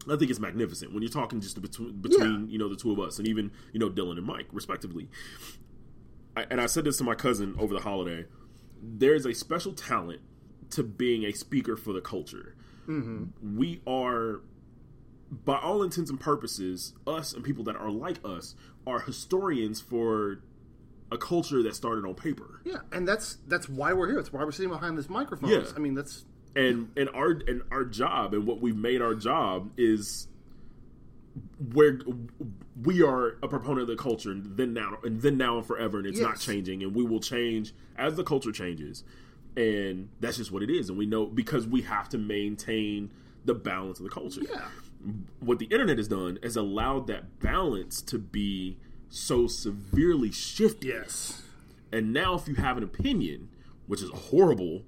I 0.09 0.15
think 0.15 0.31
it's 0.31 0.39
magnificent 0.39 0.93
when 0.93 1.03
you're 1.03 1.11
talking 1.11 1.41
just 1.41 1.61
between 1.61 2.01
between 2.01 2.49
you 2.49 2.57
know 2.57 2.67
the 2.67 2.75
two 2.75 2.91
of 2.91 2.99
us 2.99 3.19
and 3.19 3.27
even 3.27 3.51
you 3.71 3.79
know 3.79 3.89
Dylan 3.89 4.17
and 4.17 4.25
Mike 4.25 4.47
respectively. 4.51 5.09
I, 6.35 6.45
and 6.49 6.61
I 6.61 6.65
said 6.65 6.85
this 6.85 6.97
to 6.97 7.03
my 7.03 7.15
cousin 7.15 7.55
over 7.59 7.73
the 7.73 7.81
holiday. 7.81 8.25
There's 8.81 9.25
a 9.25 9.33
special 9.33 9.73
talent 9.73 10.21
to 10.71 10.83
being 10.83 11.25
a 11.25 11.33
speaker 11.33 11.75
for 11.75 11.93
the 11.93 12.01
culture. 12.01 12.55
Mm-hmm. 12.87 13.57
We 13.57 13.81
are, 13.85 14.41
by 15.29 15.57
all 15.57 15.83
intents 15.83 16.09
and 16.09 16.19
purposes, 16.19 16.93
us 17.05 17.33
and 17.33 17.43
people 17.43 17.63
that 17.65 17.75
are 17.75 17.91
like 17.91 18.17
us 18.23 18.55
are 18.87 19.01
historians 19.01 19.81
for 19.81 20.41
a 21.11 21.17
culture 21.17 21.61
that 21.61 21.75
started 21.75 22.05
on 22.05 22.15
paper. 22.15 22.61
yeah, 22.63 22.77
and 22.91 23.07
that's 23.07 23.37
that's 23.47 23.67
why 23.67 23.93
we're 23.93 24.07
here. 24.07 24.15
That's 24.15 24.31
why 24.31 24.43
we're 24.43 24.51
sitting 24.51 24.71
behind 24.71 24.97
this 24.97 25.09
microphone. 25.09 25.49
Yeah. 25.49 25.63
I 25.75 25.79
mean, 25.79 25.93
that's 25.93 26.25
and 26.55 26.91
and 26.97 27.09
our 27.09 27.31
and 27.47 27.61
our 27.71 27.83
job 27.85 28.33
and 28.33 28.45
what 28.45 28.59
we've 28.59 28.75
made 28.75 29.01
our 29.01 29.15
job 29.15 29.71
is 29.77 30.27
where 31.73 31.99
we 32.83 33.01
are 33.01 33.37
a 33.41 33.47
proponent 33.47 33.81
of 33.81 33.87
the 33.87 33.95
culture 33.95 34.31
and 34.31 34.57
then 34.57 34.73
now 34.73 34.97
and 35.03 35.21
then 35.21 35.37
now 35.37 35.57
and 35.57 35.65
forever 35.65 35.97
and 35.97 36.07
it's 36.07 36.19
not 36.19 36.39
changing. 36.39 36.83
And 36.83 36.93
we 36.93 37.03
will 37.03 37.19
change 37.19 37.73
as 37.97 38.15
the 38.15 38.23
culture 38.23 38.51
changes. 38.51 39.03
And 39.55 40.09
that's 40.19 40.37
just 40.37 40.51
what 40.51 40.63
it 40.63 40.69
is. 40.69 40.89
And 40.89 40.97
we 40.97 41.05
know 41.05 41.25
because 41.25 41.67
we 41.67 41.81
have 41.81 42.09
to 42.09 42.17
maintain 42.17 43.11
the 43.45 43.53
balance 43.53 43.99
of 43.99 44.03
the 44.03 44.09
culture. 44.09 44.41
Yeah, 44.49 44.67
what 45.39 45.59
the 45.59 45.65
internet 45.65 45.97
has 45.97 46.07
done 46.07 46.39
is 46.41 46.55
allowed 46.55 47.07
that 47.07 47.39
balance 47.39 48.01
to 48.03 48.17
be 48.17 48.77
so 49.09 49.47
severely 49.47 50.31
shifted. 50.31 50.87
Yes, 50.87 51.41
and 51.91 52.13
now, 52.13 52.35
if 52.35 52.47
you 52.47 52.55
have 52.55 52.77
an 52.77 52.83
opinion, 52.83 53.49
which 53.87 54.01
is 54.01 54.09
horrible, 54.09 54.83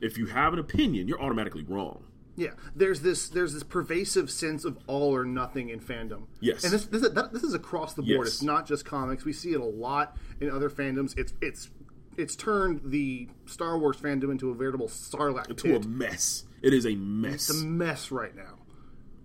if 0.00 0.18
you 0.18 0.26
have 0.26 0.52
an 0.52 0.58
opinion, 0.58 1.08
you're 1.08 1.20
automatically 1.20 1.64
wrong. 1.68 2.04
yeah. 2.36 2.50
There's 2.76 3.00
this 3.00 3.28
there's 3.28 3.52
this 3.54 3.62
pervasive 3.64 4.30
sense 4.30 4.64
of 4.64 4.78
all 4.86 5.14
or 5.14 5.24
nothing 5.24 5.68
in 5.70 5.80
fandom. 5.80 6.22
Yes. 6.40 6.64
and 6.64 6.72
this 6.72 6.86
this 6.86 7.02
is, 7.02 7.12
that, 7.12 7.32
this 7.32 7.42
is 7.42 7.54
across 7.54 7.94
the 7.94 8.02
board. 8.02 8.26
Yes. 8.26 8.34
It's 8.34 8.42
not 8.42 8.66
just 8.66 8.84
comics. 8.84 9.24
We 9.24 9.32
see 9.32 9.52
it 9.52 9.60
a 9.60 9.64
lot 9.64 10.16
in 10.40 10.50
other 10.50 10.70
fandoms. 10.70 11.16
It's 11.18 11.32
it's 11.40 11.70
it's 12.16 12.34
turned 12.36 12.80
the 12.84 13.28
Star 13.46 13.78
Wars 13.78 13.96
fandom 13.96 14.30
into 14.30 14.50
a 14.50 14.54
veritable 14.54 14.88
sarlacc 14.88 15.46
To 15.48 15.54
pit. 15.54 15.84
a 15.84 15.88
mess. 15.88 16.44
It 16.62 16.72
is 16.74 16.84
a 16.86 16.94
mess. 16.96 17.48
It's 17.50 17.62
a 17.62 17.64
mess 17.66 18.10
right 18.10 18.34
now. 18.34 18.54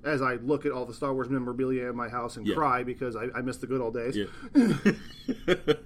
As 0.03 0.21
I 0.21 0.33
look 0.35 0.65
at 0.65 0.71
all 0.73 0.85
the 0.85 0.93
Star 0.93 1.13
Wars 1.13 1.29
memorabilia 1.29 1.89
in 1.89 1.95
my 1.95 2.09
house 2.09 2.35
and 2.37 2.45
Yeah. 2.45 2.55
cry 2.55 2.83
because 2.83 3.15
I, 3.15 3.27
I 3.33 3.41
miss 3.41 3.57
the 3.57 3.67
good 3.67 3.79
old 3.81 3.93
days. 3.93 4.15
yeah. 4.17 4.25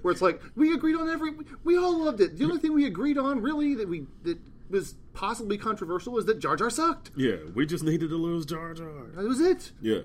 Where 0.01 0.11
it's 0.11 0.21
like 0.21 0.41
we 0.55 0.73
agreed 0.73 0.95
on 0.95 1.09
every, 1.09 1.31
we 1.63 1.77
all 1.77 1.97
loved 2.03 2.19
it. 2.21 2.38
The 2.38 2.45
only 2.45 2.57
thing 2.59 2.73
we 2.73 2.85
agreed 2.85 3.17
on, 3.17 3.41
really, 3.41 3.75
that 3.75 3.88
we 3.88 4.05
that 4.23 4.38
was 4.70 4.95
possibly 5.13 5.57
controversial, 5.57 6.13
was 6.13 6.26
that 6.26 6.39
Jar 6.39 6.55
Jar 6.55 6.70
sucked. 6.70 7.11
yeah. 7.15 7.38
We 7.55 7.65
just 7.65 7.84
needed 7.84 8.09
to 8.09 8.18
lose 8.18 8.45
Jar 8.45 8.74
Jar. 8.74 9.07
That 9.15 9.26
was 9.26 9.39
it. 9.39 9.72
Yeah. 9.82 10.01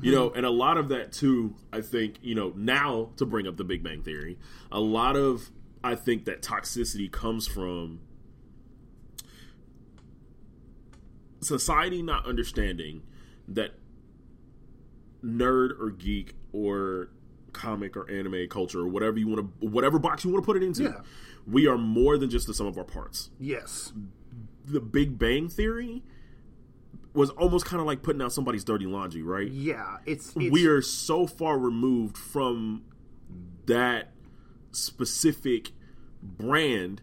You 0.00 0.10
know, 0.10 0.30
and 0.30 0.46
a 0.46 0.50
lot 0.50 0.78
of 0.78 0.88
that 0.88 1.12
too, 1.12 1.54
I 1.70 1.82
think, 1.82 2.16
you 2.22 2.34
know, 2.34 2.54
now 2.56 3.10
to 3.18 3.26
bring 3.26 3.46
up 3.46 3.58
the 3.58 3.64
Big 3.64 3.82
Bang 3.82 4.02
Theory, 4.02 4.38
a 4.70 4.80
lot 4.80 5.16
of 5.16 5.50
I 5.84 5.96
think 5.96 6.24
that 6.24 6.42
toxicity 6.42 7.10
comes 7.10 7.46
from 7.46 8.00
society 11.40 12.02
not 12.02 12.24
understanding 12.24 13.02
that 13.48 13.72
nerd 15.24 15.78
or 15.80 15.90
geek 15.90 16.34
or 16.52 17.10
comic 17.52 17.96
or 17.96 18.10
anime 18.10 18.48
culture 18.48 18.80
or 18.80 18.88
whatever 18.88 19.18
you 19.18 19.28
want 19.28 19.60
to 19.60 19.66
whatever 19.66 19.98
box 19.98 20.24
you 20.24 20.30
want 20.30 20.42
to 20.42 20.46
put 20.46 20.56
it 20.56 20.62
into. 20.62 20.84
Yeah. 20.84 21.00
We 21.46 21.66
are 21.66 21.76
more 21.78 22.16
than 22.18 22.30
just 22.30 22.46
the 22.46 22.54
sum 22.54 22.66
of 22.66 22.78
our 22.78 22.84
parts 22.84 23.30
Yes. 23.38 23.92
the 24.64 24.80
Big 24.80 25.18
Bang 25.18 25.48
Theory 25.48 26.02
was 27.14 27.30
almost 27.30 27.66
kind 27.66 27.80
of 27.80 27.86
like 27.86 28.02
putting 28.02 28.22
out 28.22 28.32
somebody's 28.32 28.64
dirty 28.64 28.86
laundry, 28.86 29.22
right? 29.22 29.48
Yeah. 29.50 29.98
It's, 30.06 30.28
it's 30.36 30.50
we 30.50 30.66
are 30.66 30.80
so 30.80 31.26
far 31.26 31.58
removed 31.58 32.16
from 32.16 32.84
that 33.66 34.12
specific 34.70 35.72
brand 36.22 37.02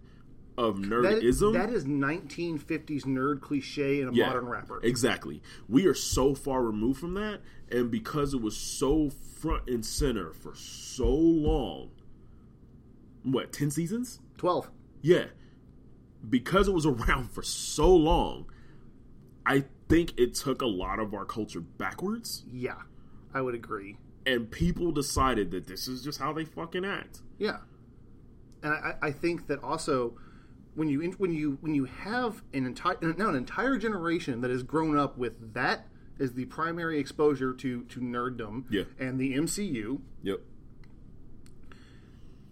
of 0.57 0.81
that, 0.81 0.89
nerdism. 0.89 1.53
that 1.53 1.69
is 1.69 1.85
1950s 1.85 3.03
nerd 3.05 3.39
cliche 3.41 4.01
in 4.01 4.09
a 4.09 4.11
Yeah, 4.13 4.27
modern 4.27 4.45
rapper. 4.47 4.79
Exactly. 4.83 5.41
We 5.67 5.85
are 5.85 5.93
so 5.93 6.33
far 6.35 6.63
removed 6.63 6.99
from 6.99 7.13
that, 7.13 7.41
and 7.71 7.89
because 7.91 8.33
it 8.33 8.41
was 8.41 8.57
so 8.57 9.09
front 9.09 9.69
and 9.69 9.85
center 9.85 10.33
for 10.33 10.53
so 10.55 11.09
long, 11.09 11.91
what 13.23 13.53
ten 13.53 13.71
seasons? 13.71 14.19
Twelve. 14.39 14.71
Yeah. 15.03 15.25
Because 16.27 16.67
it 16.67 16.73
was 16.73 16.85
around 16.87 17.29
for 17.31 17.43
so 17.43 17.95
long, 17.95 18.47
I 19.45 19.65
think 19.87 20.19
it 20.19 20.33
took 20.33 20.61
a 20.63 20.67
lot 20.67 20.99
of 20.99 21.13
our 21.13 21.25
culture 21.25 21.61
backwards, 21.61 22.43
Yeah, 22.51 22.75
I 23.33 23.41
would 23.41 23.55
agree. 23.55 23.97
and 24.25 24.49
people 24.51 24.91
decided 24.91 25.51
that 25.51 25.67
this 25.67 25.87
is 25.87 26.03
just 26.03 26.19
how 26.19 26.33
they 26.33 26.45
fucking 26.45 26.83
act. 26.85 27.21
Yeah, 27.37 27.57
and 28.63 28.73
I, 28.73 28.95
I 29.01 29.11
think 29.11 29.47
that 29.47 29.63
also 29.63 30.17
when 30.75 30.89
you 30.89 31.01
when 31.17 31.31
you 31.31 31.57
when 31.61 31.73
you 31.73 31.85
have 31.85 32.43
an 32.53 32.65
entire 32.65 32.97
now 33.17 33.29
an 33.29 33.35
entire 33.35 33.77
generation 33.77 34.41
that 34.41 34.51
has 34.51 34.61
grown 34.63 34.97
up 34.97 35.17
with 35.17 35.53
that 35.53 35.87
as 36.19 36.33
the 36.33 36.45
primary 36.45 36.99
exposure 36.99 37.53
to 37.53 37.83
to 37.85 37.99
nerddom 38.01 38.65
Yeah. 38.69 38.83
and 38.99 39.17
the 39.19 39.33
MCU, 39.35 40.01
Yep. 40.21 40.39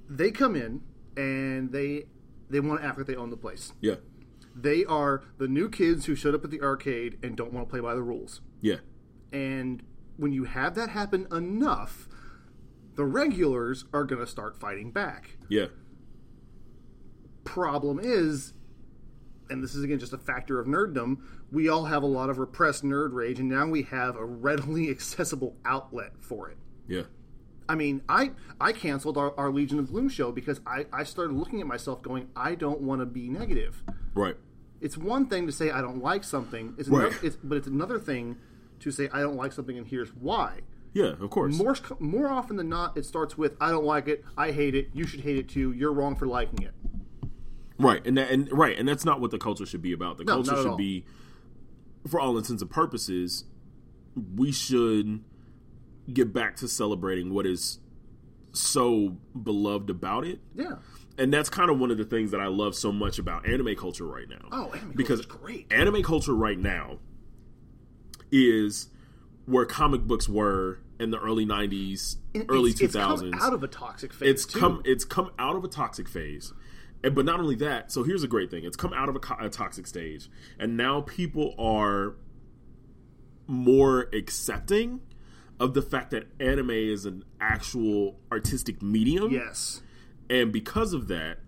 they 0.10 0.32
come 0.32 0.56
in 0.56 0.82
and 1.18 1.72
they 1.72 2.06
they 2.50 2.60
want 2.62 2.82
to 2.82 2.88
act 2.88 2.98
like 2.98 3.08
they 3.08 3.16
own 3.16 3.30
the 3.30 3.38
place. 3.38 3.74
Yeah. 3.82 3.96
They 4.56 4.86
are 4.86 5.24
the 5.38 5.48
new 5.48 5.70
kids 5.70 6.06
who 6.06 6.16
showed 6.16 6.34
up 6.34 6.44
at 6.46 6.52
the 6.52 6.62
arcade 6.62 7.18
and 7.22 7.36
don't 7.36 7.52
want 7.52 7.68
to 7.68 7.70
play 7.70 7.80
by 7.82 7.94
the 7.94 8.02
rules. 8.02 8.42
Yeah. 8.62 8.78
And 9.32 9.84
when 10.16 10.32
you 10.32 10.46
have 10.46 10.74
that 10.76 10.90
happen 10.90 11.28
enough, 11.32 12.08
the 12.96 13.06
regulars 13.06 13.86
are 13.94 14.04
going 14.04 14.22
to 14.22 14.28
start 14.28 14.60
fighting 14.60 14.92
back. 14.92 15.38
Yeah. 15.50 15.68
problem 17.44 18.00
is, 18.02 18.54
and 19.50 19.64
this 19.64 19.76
is 19.76 19.84
again 19.84 20.00
just 20.00 20.14
a 20.14 20.18
factor 20.18 20.60
of 20.60 20.68
nerddom, 20.68 21.18
we 21.52 21.70
all 21.70 21.86
have 21.86 22.04
a 22.04 22.08
lot 22.08 22.30
of 22.30 22.40
repressed 22.40 22.84
nerd 22.84 23.14
rage, 23.14 23.40
and 23.40 23.48
now 23.50 23.68
we 23.68 23.84
have 23.84 24.16
a 24.16 24.26
readily 24.26 24.90
accessible 24.96 25.56
outlet 25.66 26.14
for 26.20 26.50
it. 26.50 26.58
Yeah. 26.88 27.04
I 27.70 27.76
mean, 27.76 28.02
I 28.08 28.32
I 28.62 28.72
canceled 28.72 29.18
our, 29.18 29.34
our 29.38 29.52
Legion 29.52 29.80
of 29.80 29.90
Gloom 29.90 30.10
show 30.10 30.32
because 30.32 30.62
I, 30.66 30.86
I 30.94 31.04
started 31.04 31.34
looking 31.36 31.60
at 31.62 31.68
myself 31.68 32.02
going, 32.02 32.30
I 32.36 32.56
don't 32.56 32.82
want 32.82 33.02
to 33.02 33.06
be 33.06 33.30
negative. 33.30 33.84
Right. 34.14 34.36
It's 34.80 34.98
one 34.98 35.28
thing 35.28 35.48
to 35.48 35.52
say 35.52 35.72
I 35.72 35.82
don't 35.82 36.02
like 36.02 36.24
something, 36.24 36.76
it's 36.78 36.88
Right. 36.88 37.08
another, 37.08 37.18
it's, 37.26 37.36
but 37.38 37.58
it's 37.58 37.68
another 37.68 38.00
thing 38.00 38.38
to 38.80 38.92
say 38.92 39.10
I 39.12 39.22
don't 39.22 39.36
like 39.36 39.52
something 39.52 39.78
and 39.78 39.88
here's 39.88 40.10
why. 40.14 40.60
Yeah. 40.94 41.14
Of 41.20 41.30
course. 41.30 41.56
More 41.58 41.76
more 42.00 42.30
often 42.30 42.56
than 42.58 42.70
not, 42.70 42.96
it 42.98 43.06
starts 43.06 43.38
with 43.38 43.56
I 43.60 43.72
don't 43.72 43.86
like 43.86 44.08
it, 44.08 44.24
I 44.38 44.52
hate 44.52 44.74
it, 44.76 44.90
you 44.94 45.06
should 45.06 45.22
hate 45.22 45.38
it 45.38 45.50
too, 45.50 45.72
you're 45.74 45.92
wrong 45.94 46.16
for 46.16 46.26
liking 46.28 46.64
it. 46.64 46.74
Right. 47.80 48.06
And 48.08 48.18
that 48.18 48.32
and 48.32 48.52
right. 48.52 48.78
And 48.78 48.88
that's 48.88 49.04
not 49.06 49.20
what 49.20 49.32
the 49.32 49.38
culture 49.38 49.66
should 49.66 49.82
be 49.82 49.94
about. 49.94 50.18
The 50.18 50.24
No, 50.24 50.36
culture 50.36 50.56
should 50.56 50.68
all. 50.68 50.78
be 50.78 51.06
for 52.08 52.20
all 52.20 52.38
intents 52.38 52.62
and 52.62 52.72
purposes, 52.72 53.44
we 54.36 54.52
should 54.52 55.24
get 56.12 56.34
back 56.34 56.56
to 56.58 56.68
celebrating 56.68 57.34
what 57.34 57.46
is 57.46 57.80
so 58.54 59.18
beloved 59.42 59.90
about 59.90 60.26
it. 60.26 60.40
Yeah. 60.56 60.76
And 61.18 61.34
that's 61.34 61.50
kind 61.50 61.70
of 61.70 61.80
one 61.80 61.90
of 61.92 61.98
the 61.98 62.06
things 62.06 62.32
that 62.32 62.40
I 62.40 62.48
love 62.48 62.76
so 62.76 62.92
much 62.92 63.18
about 63.20 63.48
anime 63.50 63.76
culture 63.76 64.06
right 64.06 64.30
now. 64.30 64.48
Oh, 64.52 64.72
anime 64.74 64.94
because 64.96 65.26
great. 65.26 65.72
anime 65.72 66.04
culture 66.04 66.36
right 66.36 66.58
now 66.60 67.00
is 68.32 68.90
where 69.46 69.66
comic 69.66 70.02
books 70.02 70.28
were 70.30 70.80
in 71.00 71.12
the 71.12 71.20
early 71.20 71.46
90s, 71.46 72.18
And 72.36 72.46
early 72.50 72.72
it's, 72.72 72.82
2000s 72.82 73.12
It's 73.14 73.22
come 73.22 73.34
out 73.42 73.54
of 73.54 73.64
a 73.64 73.68
toxic 73.68 74.14
phase. 74.14 74.30
it's 74.30 74.46
too. 74.46 74.60
come 74.60 74.82
it's 74.86 75.06
come 75.06 75.32
out 75.40 75.56
of 75.56 75.64
a 75.64 75.68
toxic 75.68 76.10
phase 76.10 76.54
and 77.04 77.14
but 77.16 77.24
not 77.24 77.40
only 77.40 77.56
that 77.56 77.92
so 77.92 78.04
here's 78.04 78.24
a 78.24 78.28
great 78.28 78.50
thing 78.50 78.64
it's 78.66 78.76
come 78.76 78.92
out 78.94 79.08
of 79.08 79.16
a, 79.16 79.46
a 79.46 79.50
toxic 79.50 79.86
stage 79.88 80.30
and 80.60 80.76
now 80.76 81.02
people 81.02 81.54
are 81.60 82.16
more 83.48 84.10
accepting 84.14 85.02
of 85.60 85.74
the 85.74 85.82
fact 85.82 86.12
that 86.12 86.28
anime 86.40 86.70
is 86.72 87.06
an 87.06 87.24
actual 87.42 88.20
artistic 88.32 88.82
medium 88.82 89.32
Yes. 89.32 89.82
and 90.30 90.52
because 90.52 90.94
of 90.94 91.08
that 91.08 91.40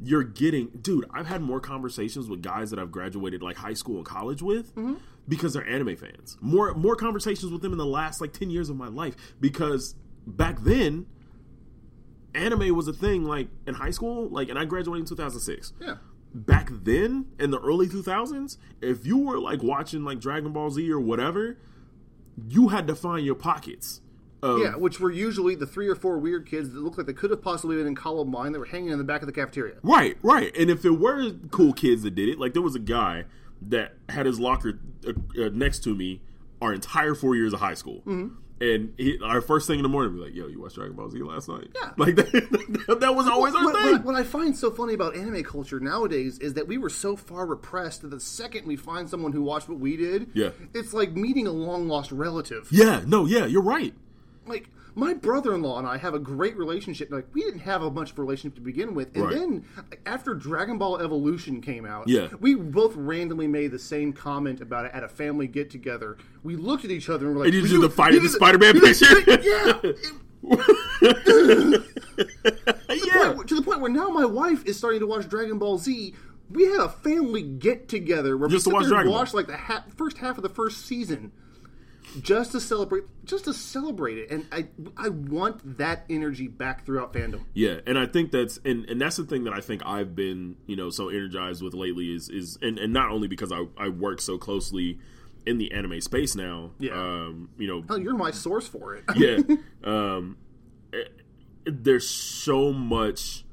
you're 0.00 0.22
getting 0.24 0.68
dude 0.82 1.04
i've 1.10 1.26
had 1.26 1.40
more 1.40 1.58
conversations 1.60 2.28
with 2.28 2.42
guys 2.42 2.68
that 2.70 2.78
i've 2.78 2.92
graduated 2.92 3.42
like 3.42 3.56
high 3.56 3.72
school 3.74 3.96
and 3.96 4.04
college 4.04 4.42
with 4.42 4.74
mm-hmm. 4.76 4.94
because 5.26 5.54
they're 5.54 5.66
anime 5.66 5.96
fans 5.96 6.36
more 6.40 6.74
more 6.74 6.94
conversations 6.96 7.50
with 7.50 7.62
them 7.62 7.72
in 7.72 7.78
the 7.78 7.86
last 7.86 8.20
like 8.20 8.32
10 8.32 8.50
years 8.50 8.68
of 8.68 8.76
my 8.76 8.88
life 8.88 9.16
because 9.40 9.94
back 10.26 10.58
then 10.60 11.06
anime 12.34 12.74
was 12.76 12.86
a 12.88 12.92
thing 12.92 13.24
like 13.24 13.48
in 13.66 13.74
high 13.74 13.90
school 13.90 14.28
like 14.28 14.48
and 14.48 14.58
i 14.58 14.64
graduated 14.64 15.02
in 15.02 15.08
2006 15.08 15.72
Yeah. 15.80 15.96
back 16.34 16.68
then 16.70 17.26
in 17.40 17.50
the 17.50 17.58
early 17.60 17.86
2000s 17.88 18.58
if 18.82 19.06
you 19.06 19.16
were 19.16 19.38
like 19.38 19.62
watching 19.62 20.04
like 20.04 20.20
dragon 20.20 20.52
ball 20.52 20.70
z 20.70 20.90
or 20.92 21.00
whatever 21.00 21.56
you 22.48 22.68
had 22.68 22.86
to 22.86 22.94
find 22.94 23.24
your 23.24 23.34
pockets 23.34 24.00
of, 24.42 24.60
Yeah, 24.60 24.76
which 24.76 25.00
were 25.00 25.10
usually 25.10 25.54
the 25.54 25.66
three 25.66 25.88
or 25.88 25.94
four 25.94 26.18
weird 26.18 26.46
kids 26.46 26.72
that 26.72 26.80
looked 26.80 26.98
like 26.98 27.06
they 27.06 27.12
could 27.12 27.30
have 27.30 27.42
possibly 27.42 27.76
been 27.76 27.86
in 27.86 27.94
Columbine 27.94 28.52
that 28.52 28.58
were 28.58 28.66
hanging 28.66 28.90
in 28.90 28.98
the 28.98 29.04
back 29.04 29.22
of 29.22 29.26
the 29.26 29.32
cafeteria. 29.32 29.76
Right, 29.82 30.18
right. 30.22 30.54
And 30.56 30.70
if 30.70 30.84
it 30.84 30.90
were 30.90 31.32
cool 31.50 31.72
kids 31.72 32.02
that 32.02 32.14
did 32.14 32.28
it, 32.28 32.38
like 32.38 32.52
there 32.52 32.62
was 32.62 32.74
a 32.74 32.80
guy 32.80 33.24
that 33.62 33.94
had 34.08 34.26
his 34.26 34.38
locker 34.38 34.78
uh, 35.06 35.12
uh, 35.40 35.48
next 35.52 35.82
to 35.84 35.94
me 35.94 36.20
our 36.60 36.72
entire 36.72 37.14
four 37.14 37.34
years 37.34 37.52
of 37.52 37.60
high 37.60 37.74
school. 37.74 38.00
Mm-hmm. 38.00 38.34
And 38.58 38.94
he, 38.96 39.18
our 39.22 39.42
first 39.42 39.66
thing 39.66 39.78
in 39.78 39.82
the 39.82 39.88
morning, 39.90 40.14
be 40.14 40.20
like, 40.20 40.34
"Yo, 40.34 40.46
you 40.46 40.60
watched 40.60 40.76
Dragon 40.76 40.96
Ball 40.96 41.10
Z 41.10 41.18
last 41.18 41.46
night?" 41.48 41.68
Yeah. 41.74 41.90
like 41.98 42.16
that, 42.16 42.98
that 43.00 43.14
was 43.14 43.26
always 43.28 43.54
our 43.54 43.64
What, 43.64 43.74
thing. 43.82 43.92
what, 43.92 44.04
what 44.04 44.14
I 44.14 44.24
find 44.24 44.56
so 44.56 44.70
funny 44.70 44.94
about 44.94 45.14
anime 45.14 45.42
culture 45.44 45.78
nowadays 45.78 46.38
is 46.38 46.54
that 46.54 46.66
we 46.66 46.78
were 46.78 46.88
so 46.88 47.16
far 47.16 47.44
repressed 47.44 48.00
that 48.00 48.08
the 48.08 48.18
second 48.20 48.66
we 48.66 48.76
find 48.76 49.10
someone 49.10 49.32
who 49.32 49.42
watched 49.42 49.68
what 49.68 49.78
we 49.78 49.96
did, 49.98 50.30
Yeah. 50.32 50.50
it's 50.72 50.94
like 50.94 51.12
meeting 51.12 51.46
a 51.46 51.52
long 51.52 51.86
lost 51.86 52.12
relative. 52.12 52.68
yeah, 52.70 53.02
no, 53.06 53.26
yeah, 53.26 53.44
you're 53.44 53.60
right. 53.62 53.92
Like 54.46 54.70
my 54.96 55.12
brother-in-law 55.14 55.78
and 55.78 55.86
I 55.86 55.98
have 55.98 56.14
a 56.14 56.18
great 56.18 56.56
relationship. 56.56 57.10
Like 57.12 57.26
we 57.34 57.42
didn't 57.42 57.60
have 57.60 57.82
a 57.82 57.90
much 57.90 58.10
of 58.12 58.18
a 58.18 58.22
relationship 58.22 58.54
to 58.56 58.60
begin 58.62 58.94
with, 58.94 59.14
and 59.14 59.24
Right. 59.26 59.34
then 59.34 59.64
after 60.06 60.34
Dragon 60.34 60.78
Ball 60.78 60.98
Evolution 60.98 61.60
came 61.60 61.84
out, 61.84 62.08
Yeah. 62.08 62.28
we 62.40 62.54
both 62.54 62.96
randomly 62.96 63.46
made 63.46 63.70
the 63.70 63.78
same 63.78 64.12
comment 64.12 64.60
about 64.60 64.86
it 64.86 64.92
at 64.94 65.04
a 65.04 65.08
family 65.08 65.46
get-together. 65.46 66.16
We 66.42 66.56
looked 66.56 66.84
at 66.84 66.90
each 66.90 67.08
other 67.10 67.26
and 67.26 67.36
were 67.36 67.44
like, 67.44 67.52
And 67.52 67.54
you 67.54 67.62
"Will 67.62 67.82
did 67.82 67.90
the 67.90 67.94
fight 67.94 68.14
in 68.14 68.22
the 68.22 68.28
Spider-Man 68.30 68.80
picture? 68.80 69.20
yeah. 69.42 69.92
yeah, 72.88 73.32
point- 73.34 73.48
to 73.48 73.54
the 73.54 73.62
point 73.62 73.80
where 73.80 73.90
now 73.90 74.08
my 74.08 74.24
wife 74.24 74.64
is 74.64 74.76
starting 74.78 75.00
to 75.00 75.06
watch 75.06 75.28
Dragon 75.28 75.58
Ball 75.58 75.78
Z. 75.78 76.14
We 76.50 76.64
had 76.66 76.78
a 76.80 76.88
family 76.88 77.42
get 77.42 77.88
together 77.88 78.36
where 78.36 78.48
Just 78.48 78.66
we 78.66 78.70
to 78.72 78.74
watch 78.94 79.06
watch 79.06 79.34
like 79.34 79.48
the 79.48 79.56
ha- 79.56 79.84
first 79.96 80.18
half 80.18 80.36
of 80.36 80.42
the 80.44 80.48
first 80.48 80.86
season, 80.86 81.32
just 82.22 82.52
to 82.52 82.60
celebrate, 82.60 83.04
just 83.24 83.44
to 83.44 83.54
celebrate 83.54 84.18
it. 84.18 84.30
And 84.30 84.46
I, 84.52 84.68
I 84.96 85.08
want 85.08 85.78
that 85.78 86.04
energy 86.08 86.48
back 86.48 86.84
throughout 86.84 87.12
fandom. 87.12 87.44
Yeah, 87.54 87.80
and 87.86 87.98
I 87.98 88.06
think 88.06 88.30
that's 88.30 88.58
and, 88.64 88.88
and 88.88 89.00
that's 89.00 89.16
the 89.16 89.24
thing 89.24 89.44
that 89.44 89.52
I 89.52 89.60
think 89.60 89.82
I've 89.84 90.14
been 90.14 90.56
you 90.66 90.76
know 90.76 90.90
so 90.90 91.08
energized 91.08 91.62
with 91.62 91.74
lately 91.74 92.14
is 92.14 92.28
is 92.28 92.58
and, 92.62 92.78
and 92.78 92.92
not 92.92 93.10
only 93.10 93.28
because 93.28 93.52
I, 93.52 93.66
I 93.76 93.88
work 93.88 94.20
so 94.20 94.38
closely 94.38 94.98
in 95.46 95.58
the 95.58 95.72
anime 95.72 96.00
space 96.00 96.34
now. 96.34 96.72
Yeah. 96.78 96.92
Um, 96.92 97.50
you 97.56 97.66
know, 97.66 97.84
Hell, 97.88 97.98
you're 97.98 98.16
my 98.16 98.32
source 98.32 98.66
for 98.66 98.94
it. 98.94 99.04
yeah. 99.16 99.38
Um, 99.84 100.36
eh, 100.92 101.04
there's 101.64 102.10
so 102.10 102.72
much 102.72 103.44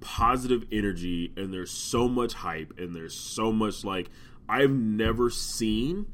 positive 0.00 0.64
energy 0.70 1.32
and 1.36 1.52
there's 1.52 1.72
so 1.72 2.06
much 2.06 2.34
hype 2.34 2.74
and 2.78 2.94
there's 2.94 3.14
so 3.14 3.50
much 3.50 3.84
like 3.84 4.08
I've 4.48 4.70
never 4.70 5.30
seen 5.30 6.06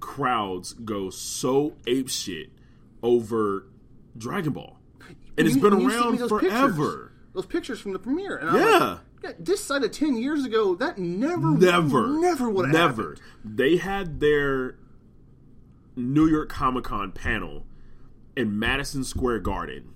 crowds 0.00 0.72
go 0.74 1.10
so 1.10 1.76
ape 1.86 2.08
shit 2.08 2.50
over 3.02 3.66
Dragon 4.16 4.52
Ball. 4.52 4.78
And 5.36 5.46
it's 5.46 5.56
You- 5.56 5.62
been 5.62 5.72
around 5.72 6.18
those 6.18 6.28
forever. 6.28 6.68
Pictures, 6.70 7.10
those 7.32 7.46
pictures 7.46 7.80
from 7.80 7.92
the 7.92 7.98
premiere, 7.98 8.36
and 8.36 8.56
Yeah. 8.56 8.78
like, 8.78 8.98
yeah, 9.22 9.32
this 9.38 9.62
side 9.64 9.82
of 9.82 9.90
ten 9.90 10.16
years 10.16 10.44
ago, 10.44 10.74
that 10.76 10.98
never, 10.98 11.50
Never, 11.52 12.08
never 12.20 12.48
would 12.50 12.66
have 12.66 12.72
never. 12.74 13.02
happened. 13.14 13.20
They 13.44 13.76
had 13.78 14.20
their 14.20 14.76
New 15.96 16.26
York 16.26 16.48
Comic 16.48 16.84
Con 16.84 17.12
panel 17.12 17.66
in 18.36 18.58
Madison 18.58 19.04
Square 19.04 19.40
Garden. 19.40 19.90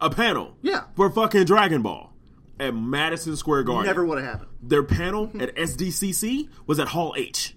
A 0.00 0.08
panel, 0.10 0.56
Yeah. 0.62 0.84
for 0.96 1.10
fucking 1.10 1.44
Dragon 1.44 1.82
Ball 1.82 2.12
at 2.58 2.74
Madison 2.74 3.36
Square 3.36 3.64
Garden. 3.64 3.86
Never 3.86 4.04
would 4.04 4.18
have 4.18 4.26
happened. 4.26 4.50
Their 4.62 4.82
panel 4.82 5.30
at 5.38 5.56
SDCC 5.58 6.48
was 6.66 6.78
at 6.78 6.88
Hall 6.88 7.14
H. 7.16 7.54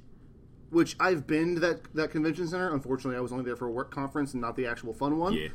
Which 0.74 0.96
I've 1.00 1.26
been 1.28 1.56
to 1.56 1.60
that 1.62 1.94
that 1.96 2.12
convention 2.12 2.48
center. 2.48 2.74
Unfortunately, 2.74 3.18
I 3.18 3.22
was 3.22 3.32
only 3.32 3.46
there 3.46 3.56
for 3.56 3.68
a 3.68 3.72
work 3.72 3.92
conference 3.92 4.34
and 4.34 4.42
not 4.42 4.56
the 4.56 4.68
actual 4.68 4.94
fun 4.94 5.18
one. 5.18 5.34
Yeah, 5.34 5.50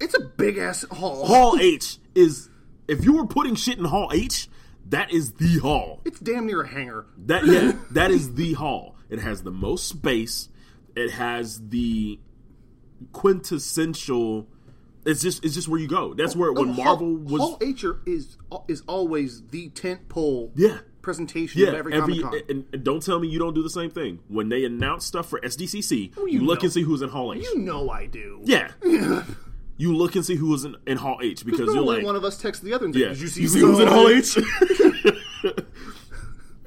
It's 0.00 0.14
a 0.14 0.20
big 0.20 0.58
ass 0.58 0.84
hall. 0.90 1.26
Hall 1.26 1.58
H 1.60 1.98
is 2.14 2.48
if 2.88 3.04
you 3.04 3.14
were 3.14 3.26
putting 3.26 3.54
shit 3.54 3.78
in 3.78 3.84
Hall 3.84 4.10
H, 4.12 4.48
that 4.86 5.12
is 5.12 5.32
the 5.34 5.58
hall. 5.58 6.00
It's 6.04 6.20
damn 6.20 6.46
near 6.46 6.62
a 6.62 6.68
hangar. 6.68 7.06
That 7.26 7.46
yeah, 7.46 7.72
that 7.92 8.10
is 8.10 8.34
the 8.34 8.54
hall. 8.54 8.96
It 9.10 9.20
has 9.20 9.42
the 9.42 9.50
most 9.50 9.88
space. 9.88 10.48
It 10.96 11.10
has 11.12 11.60
the 11.68 12.18
quintessential. 13.12 14.48
It's 15.04 15.22
just 15.22 15.44
it's 15.44 15.54
just 15.54 15.68
where 15.68 15.80
you 15.80 15.88
go. 15.88 16.14
That's 16.14 16.36
where 16.36 16.52
when 16.52 16.70
oh, 16.70 16.72
Marvel 16.72 17.06
Hall, 17.06 17.16
was 17.16 17.40
Hall 17.40 17.58
H 17.60 17.84
is 18.06 18.36
is 18.68 18.82
always 18.86 19.42
the 19.48 19.68
tent 19.70 20.08
pole 20.08 20.52
yeah 20.54 20.78
presentation 21.04 21.60
yeah 21.60 21.68
of 21.68 21.74
every, 21.74 21.92
every 21.92 22.22
and, 22.48 22.64
and 22.72 22.82
don't 22.82 23.02
tell 23.02 23.20
me 23.20 23.28
you 23.28 23.38
don't 23.38 23.54
do 23.54 23.62
the 23.62 23.70
same 23.70 23.90
thing 23.90 24.18
when 24.28 24.48
they 24.48 24.64
announce 24.64 25.04
stuff 25.04 25.28
for 25.28 25.38
SDCC. 25.40 26.16
you, 26.16 26.26
you 26.26 26.40
look 26.40 26.60
know. 26.60 26.64
and 26.64 26.72
see 26.72 26.82
who's 26.82 27.02
in 27.02 27.10
Hall 27.10 27.32
H. 27.32 27.42
You 27.42 27.58
know 27.58 27.90
I 27.90 28.06
do. 28.06 28.40
yeah, 28.42 28.72
you 29.76 29.94
look 29.94 30.14
and 30.14 30.24
see 30.24 30.36
who 30.36 30.48
was 30.48 30.64
in, 30.64 30.76
in 30.86 30.96
Hall 30.96 31.18
H 31.22 31.44
because 31.44 31.74
you're 31.74 31.84
like 31.84 32.04
one 32.04 32.16
of 32.16 32.24
us 32.24 32.38
texts 32.38 32.64
the 32.64 32.72
other 32.72 32.86
and 32.86 32.94
says, 32.94 33.02
Yeah. 33.02 33.08
Did 33.08 33.20
you 33.20 33.28
see, 33.28 33.42
You 33.42 33.48
see 33.48 33.60
who's 33.60 33.78
in 33.78 33.88
Hall 33.88 34.08
H? 34.08 34.38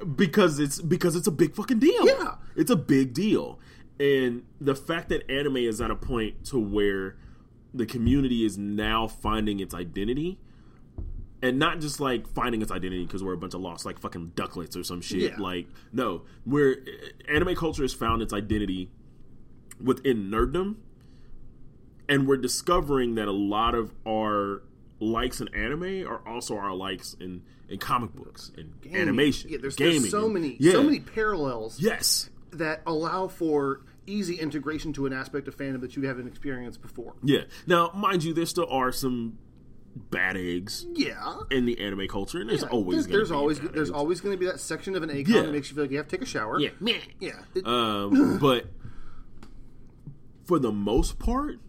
because 0.16 0.60
it's 0.60 0.82
because 0.82 1.16
it's 1.16 1.28
a 1.28 1.32
big 1.32 1.56
fucking 1.56 1.80
deal. 1.80 2.06
Yeah. 2.06 2.36
It's 2.56 2.72
a 2.72 2.76
big 2.76 3.14
deal. 3.14 3.60
And 4.00 4.44
the 4.62 4.76
fact 4.76 5.10
that 5.10 5.30
anime 5.30 5.58
is 5.58 5.82
at 5.82 5.90
a 5.90 5.96
point 5.96 6.46
to 6.46 6.60
where 6.60 7.18
the 7.74 7.86
community 7.86 8.46
is 8.46 8.58
now 8.58 9.08
finding 9.08 9.60
its 9.60 9.74
identity 9.74 10.40
and 11.42 11.60
not 11.60 11.80
just 11.80 12.00
like 12.00 12.28
finding 12.34 12.62
its 12.62 12.72
identity 12.72 13.06
because 13.06 13.24
we're 13.24 13.34
a 13.34 13.38
bunch 13.38 13.54
of 13.54 13.62
lost 13.62 13.86
like 13.86 14.00
fucking 14.00 14.32
ducklets 14.36 14.76
or 14.76 14.84
some 14.84 15.02
shit. 15.02 15.34
Yeah. 15.34 15.38
Like 15.40 15.68
no, 15.94 16.24
where 16.46 16.72
eh, 16.72 17.34
anime 17.34 17.56
culture 17.56 17.84
has 17.84 17.94
found 17.94 18.22
its 18.22 18.34
identity 18.34 18.90
within 19.82 20.30
nerddom, 20.32 20.76
and 22.10 22.28
we're 22.28 22.38
discovering 22.38 23.16
that 23.16 23.28
a 23.28 23.32
lot 23.34 23.76
of 23.76 23.94
our 24.08 24.64
likes 25.00 25.42
in 25.42 25.48
anime 25.54 26.08
are 26.08 26.22
also 26.28 26.58
our 26.58 26.74
likes 26.74 27.16
in 27.20 27.44
in 27.70 27.78
comic 27.78 28.14
books 28.16 28.50
and 28.58 28.74
animation, 28.96 29.50
Yeah, 29.50 29.58
there's, 29.62 29.76
gaming, 29.76 30.00
there's 30.02 30.12
so 30.12 30.30
many 30.30 30.56
yeah. 30.60 30.72
so 30.72 30.84
many 30.84 31.02
parallels 31.02 31.82
Yes, 31.82 32.30
that 32.52 32.82
allow 32.88 33.28
for 33.28 33.82
easy 34.06 34.36
integration 34.40 34.94
to 34.94 35.06
an 35.06 35.12
aspect 35.12 35.50
of 35.50 35.58
fandom 35.58 35.82
that 35.82 35.98
you 35.98 36.08
haven't 36.08 36.28
experienced 36.28 36.82
before. 36.82 37.16
yeah. 37.24 37.42
Now, 37.68 37.92
mind 37.94 38.24
you, 38.24 38.34
there 38.34 38.46
still 38.46 38.68
are 38.72 38.94
some 38.94 39.38
bad 39.98 40.38
eggs 40.38 40.86
Yeah. 40.94 41.38
in 41.52 41.66
the 41.66 41.80
anime 41.80 42.08
culture, 42.08 42.40
and 42.40 42.50
there's 42.50 42.64
always 42.64 43.06
there's, 43.08 43.08
there's 43.08 43.32
always 43.32 43.60
there's 43.60 43.90
eggs. 43.90 43.92
always 43.92 44.22
going 44.22 44.34
to 44.36 44.40
be 44.40 44.46
that 44.46 44.60
section 44.60 44.96
of 44.96 45.04
an 45.04 45.10
ACON 45.10 45.28
Yeah. 45.36 45.42
that 45.44 45.52
makes 45.52 45.70
you 45.70 45.76
feel 45.76 45.84
like 45.86 45.92
you 45.92 45.98
have 45.98 46.08
to 46.08 46.16
take 46.18 46.24
a 46.24 46.30
shower. 46.30 46.60
yeah, 46.60 46.70
meh. 46.80 47.00
Yeah. 47.20 47.40
Um, 47.66 48.38
but 48.42 48.66
for 50.46 50.60
the 50.60 50.72
most 50.72 51.20
part, 51.20 51.60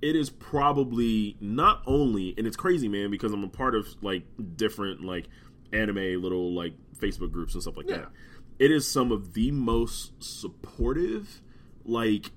it 0.00 0.16
is 0.16 0.30
probably 0.30 1.36
not 1.40 1.82
only, 1.86 2.34
and 2.38 2.46
it's 2.46 2.56
crazy, 2.56 2.88
man, 2.88 3.10
because 3.10 3.32
I'm 3.32 3.44
a 3.44 3.48
part 3.48 3.74
of 3.74 3.86
like 4.02 4.22
different 4.56 5.02
like 5.02 5.26
anime 5.72 6.22
little 6.22 6.52
like 6.54 6.72
Facebook 6.98 7.30
groups 7.32 7.54
and 7.54 7.62
stuff 7.62 7.76
like 7.76 7.88
Yeah. 7.88 7.96
that. 7.98 8.08
It 8.58 8.70
is 8.70 8.90
some 8.90 9.10
of 9.12 9.32
the 9.34 9.50
most 9.52 10.12
supportive, 10.22 11.40
like 11.84 12.30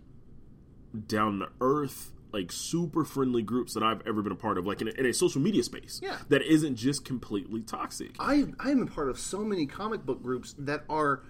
down 1.07 1.39
to 1.39 1.49
earth, 1.59 2.11
like 2.33 2.51
super 2.51 3.05
friendly 3.05 3.43
groups 3.43 3.75
that 3.75 3.83
I've 3.83 4.05
ever 4.07 4.21
been 4.21 4.31
a 4.31 4.35
part 4.35 4.57
of, 4.57 4.65
like 4.65 4.81
in 4.81 4.87
a, 4.87 4.91
in 4.91 5.05
a 5.05 5.13
social 5.13 5.39
media 5.39 5.63
space. 5.63 5.99
Yeah. 6.03 6.17
that 6.29 6.41
isn't 6.41 6.75
just 6.75 7.05
completely 7.05 7.61
toxic. 7.61 8.15
I 8.19 8.45
I 8.59 8.71
am 8.71 8.81
a 8.81 8.87
part 8.87 9.09
of 9.09 9.19
so 9.19 9.39
many 9.39 9.65
comic 9.65 10.05
book 10.05 10.21
groups 10.21 10.55
that 10.57 10.83
are 10.89 11.23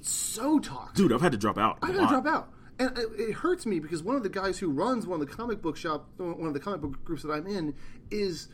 so 0.00 0.58
toxic. 0.58 0.96
dude, 0.96 1.12
I've 1.12 1.20
had 1.20 1.32
to 1.32 1.38
drop 1.38 1.58
out. 1.58 1.78
a 1.82 1.86
I 1.86 1.92
gotta 1.92 2.06
drop 2.08 2.26
out. 2.26 2.52
And 2.78 2.96
it, 2.98 3.08
it 3.18 3.32
hurts 3.34 3.66
me 3.66 3.78
because 3.78 4.02
one 4.02 4.16
of 4.16 4.22
the 4.22 4.30
guys 4.30 4.58
who 4.58 4.70
runs 4.70 5.06
one 5.06 5.20
of 5.20 5.28
the 5.28 5.32
comic 5.32 5.60
book 5.60 5.76
shop, 5.76 6.08
one 6.16 6.48
of 6.48 6.54
the 6.54 6.60
comic 6.60 6.80
book 6.80 7.04
groups 7.04 7.22
that 7.22 7.30
I'm 7.30 7.46
in, 7.46 7.74
is 8.10 8.48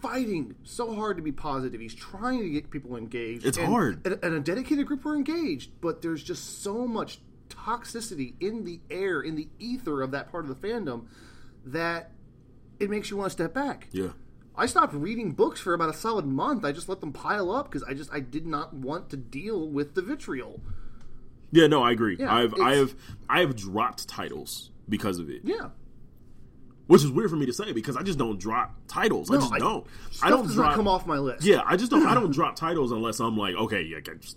fighting 0.00 0.54
so 0.62 0.94
hard 0.94 1.16
to 1.16 1.22
be 1.22 1.32
positive. 1.32 1.80
He's 1.80 1.94
trying 1.94 2.40
to 2.40 2.48
get 2.48 2.70
people 2.70 2.96
engaged. 2.96 3.46
It's 3.46 3.58
and, 3.58 3.66
hard. 3.66 4.06
And, 4.06 4.18
and 4.22 4.34
a 4.34 4.40
dedicated 4.40 4.86
group 4.86 5.04
are 5.06 5.14
engaged, 5.14 5.72
but 5.80 6.02
there's 6.02 6.22
just 6.22 6.62
so 6.62 6.86
much 6.86 7.20
toxicity 7.66 8.34
in 8.40 8.64
the 8.64 8.80
air, 8.90 9.20
in 9.20 9.34
the 9.36 9.48
ether 9.58 10.02
of 10.02 10.10
that 10.12 10.30
part 10.30 10.44
of 10.48 10.48
the 10.60 10.68
fandom, 10.68 11.06
that 11.64 12.12
it 12.78 12.90
makes 12.90 13.10
you 13.10 13.16
want 13.16 13.26
to 13.28 13.32
step 13.32 13.52
back. 13.54 13.88
Yeah. 13.92 14.08
I 14.56 14.66
stopped 14.66 14.92
reading 14.94 15.32
books 15.32 15.60
for 15.60 15.72
about 15.74 15.88
a 15.90 15.94
solid 15.94 16.26
month. 16.26 16.64
I 16.64 16.72
just 16.72 16.88
let 16.88 17.00
them 17.00 17.12
pile 17.12 17.50
up 17.52 17.70
because 17.70 17.84
I 17.88 17.94
just 17.94 18.12
I 18.12 18.20
did 18.20 18.46
not 18.46 18.74
want 18.74 19.08
to 19.10 19.16
deal 19.16 19.68
with 19.68 19.94
the 19.94 20.02
vitriol. 20.02 20.60
Yeah, 21.52 21.66
no, 21.68 21.82
I 21.82 21.92
agree. 21.92 22.16
Yeah, 22.18 22.34
I've 22.34 22.54
I 22.60 22.74
have 22.76 22.94
I 23.28 23.40
have 23.40 23.54
dropped 23.56 24.08
titles 24.08 24.70
because 24.88 25.18
of 25.18 25.30
it. 25.30 25.42
Yeah. 25.44 25.68
Which 26.88 27.04
is 27.04 27.10
weird 27.10 27.30
for 27.30 27.36
me 27.36 27.46
to 27.46 27.52
say 27.52 27.72
because 27.72 27.96
I 27.96 28.02
just 28.02 28.18
don't 28.18 28.38
drop 28.40 28.74
titles. 28.88 29.30
I 29.30 29.34
No, 29.34 29.40
just 29.40 29.52
I- 29.52 29.58
don't. 29.58 29.86
I 30.22 30.30
don't 30.30 30.48
drop 30.50 30.74
come 30.74 30.88
off 30.88 31.06
my 31.06 31.18
list. 31.18 31.44
Yeah, 31.44 31.62
I 31.64 31.76
just 31.76 31.90
don't 31.90 32.06
I 32.06 32.14
don't 32.14 32.30
drop 32.34 32.56
titles 32.56 32.90
unless 32.92 33.20
I'm 33.20 33.36
like, 33.36 33.54
okay, 33.54 33.82
yeah, 33.82 33.98
I 33.98 34.14
just 34.16 34.36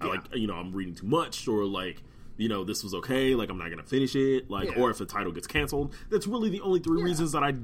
I 0.00 0.06
Yeah. 0.06 0.10
like 0.12 0.22
you 0.34 0.46
know, 0.48 0.54
I'm 0.54 0.72
reading 0.72 0.94
too 0.96 1.06
much 1.06 1.46
or 1.46 1.64
like 1.64 2.02
you 2.40 2.48
know, 2.48 2.64
this 2.64 2.82
was 2.82 2.94
okay, 2.94 3.34
like 3.34 3.50
I'm 3.50 3.58
not 3.58 3.70
gonna 3.70 3.82
finish 3.84 4.14
it, 4.16 4.50
like 4.50 4.70
Yeah. 4.70 4.82
or 4.82 4.90
if 4.90 4.98
the 4.98 5.06
title 5.06 5.32
gets 5.32 5.46
canceled. 5.46 5.94
That's 6.10 6.26
really 6.26 6.48
the 6.50 6.60
only 6.62 6.80
three 6.80 6.98
Yeah. 6.98 7.04
reasons 7.04 7.32
that 7.32 7.42
I 7.42 7.54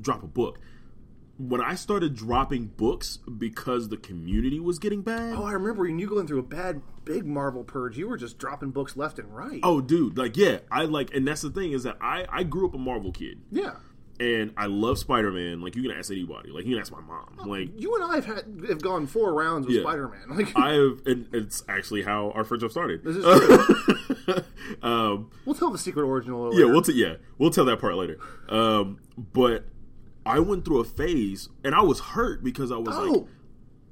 drop 0.00 0.22
a 0.22 0.26
book. 0.28 0.58
When 1.38 1.62
I 1.62 1.74
started 1.74 2.14
dropping 2.14 2.66
books 2.76 3.18
because 3.38 3.88
the 3.88 3.96
community 3.96 4.60
was 4.60 4.78
getting 4.78 5.00
bad, 5.00 5.34
Oh, 5.36 5.44
I 5.44 5.52
remember 5.52 5.84
when 5.84 5.98
you 5.98 6.06
going 6.06 6.26
through 6.26 6.40
a 6.40 6.42
bad, 6.42 6.82
big 7.06 7.24
Marvel 7.26 7.64
purge. 7.64 7.96
You 7.96 8.08
were 8.08 8.18
just 8.18 8.38
dropping 8.38 8.70
books 8.72 8.94
left 8.94 9.18
and 9.18 9.34
right. 9.34 9.58
Oh, 9.62 9.80
dude, 9.80 10.18
like 10.18 10.36
yeah, 10.36 10.58
I 10.70 10.84
like, 10.84 11.14
and 11.14 11.26
that's 11.26 11.40
the 11.40 11.50
thing 11.50 11.72
is 11.72 11.84
that 11.84 11.96
I 12.00 12.26
I 12.30 12.42
grew 12.44 12.66
up 12.68 12.74
a 12.74 12.78
Marvel 12.78 13.10
kid, 13.10 13.40
yeah. 13.50 13.76
and 14.20 14.52
I 14.58 14.66
love 14.66 14.98
Spider 14.98 15.30
Man. 15.32 15.62
Like 15.62 15.76
you 15.76 15.82
can 15.82 15.92
ask 15.92 16.10
anybody, 16.12 16.50
like 16.50 16.66
you 16.66 16.74
can 16.74 16.80
ask 16.82 16.92
my 16.92 17.00
mom. 17.00 17.48
Like 17.48 17.70
You 17.80 17.94
and 17.94 18.04
I 18.04 18.16
have 18.16 18.26
had 18.26 18.44
have 18.68 18.82
gone 18.82 19.06
four 19.06 19.32
rounds 19.32 19.66
with 19.66 19.76
Yeah. 19.76 19.82
Spider 19.82 20.08
Man. 20.08 20.36
Like 20.36 20.54
I 20.54 20.72
have, 20.74 21.00
and 21.06 21.26
it's 21.32 21.64
actually 21.70 22.02
how 22.02 22.32
our 22.32 22.44
friendship 22.44 22.70
started. 22.70 23.02
this 23.02 23.16
is 23.16 23.24
true. 23.24 23.94
um, 24.82 25.30
we'll 25.44 25.54
tell 25.54 25.70
the 25.70 25.78
secret 25.78 26.04
origin 26.04 26.32
a 26.32 26.38
little 26.38 26.54
yeah, 26.54 26.64
later. 26.64 26.72
we'll 26.72 26.82
t- 26.82 26.92
yeah 26.92 27.14
we'll 27.38 27.50
tell 27.50 27.64
that 27.64 27.80
part 27.80 27.94
later. 27.96 28.18
Um, 28.48 29.00
but 29.16 29.66
I 30.24 30.38
went 30.40 30.64
through 30.64 30.80
a 30.80 30.84
phase, 30.84 31.48
and 31.64 31.74
I 31.74 31.82
was 31.82 32.00
hurt 32.00 32.44
because 32.44 32.70
I 32.70 32.76
was 32.76 32.96
like, 32.96 33.10
oh, 33.10 33.28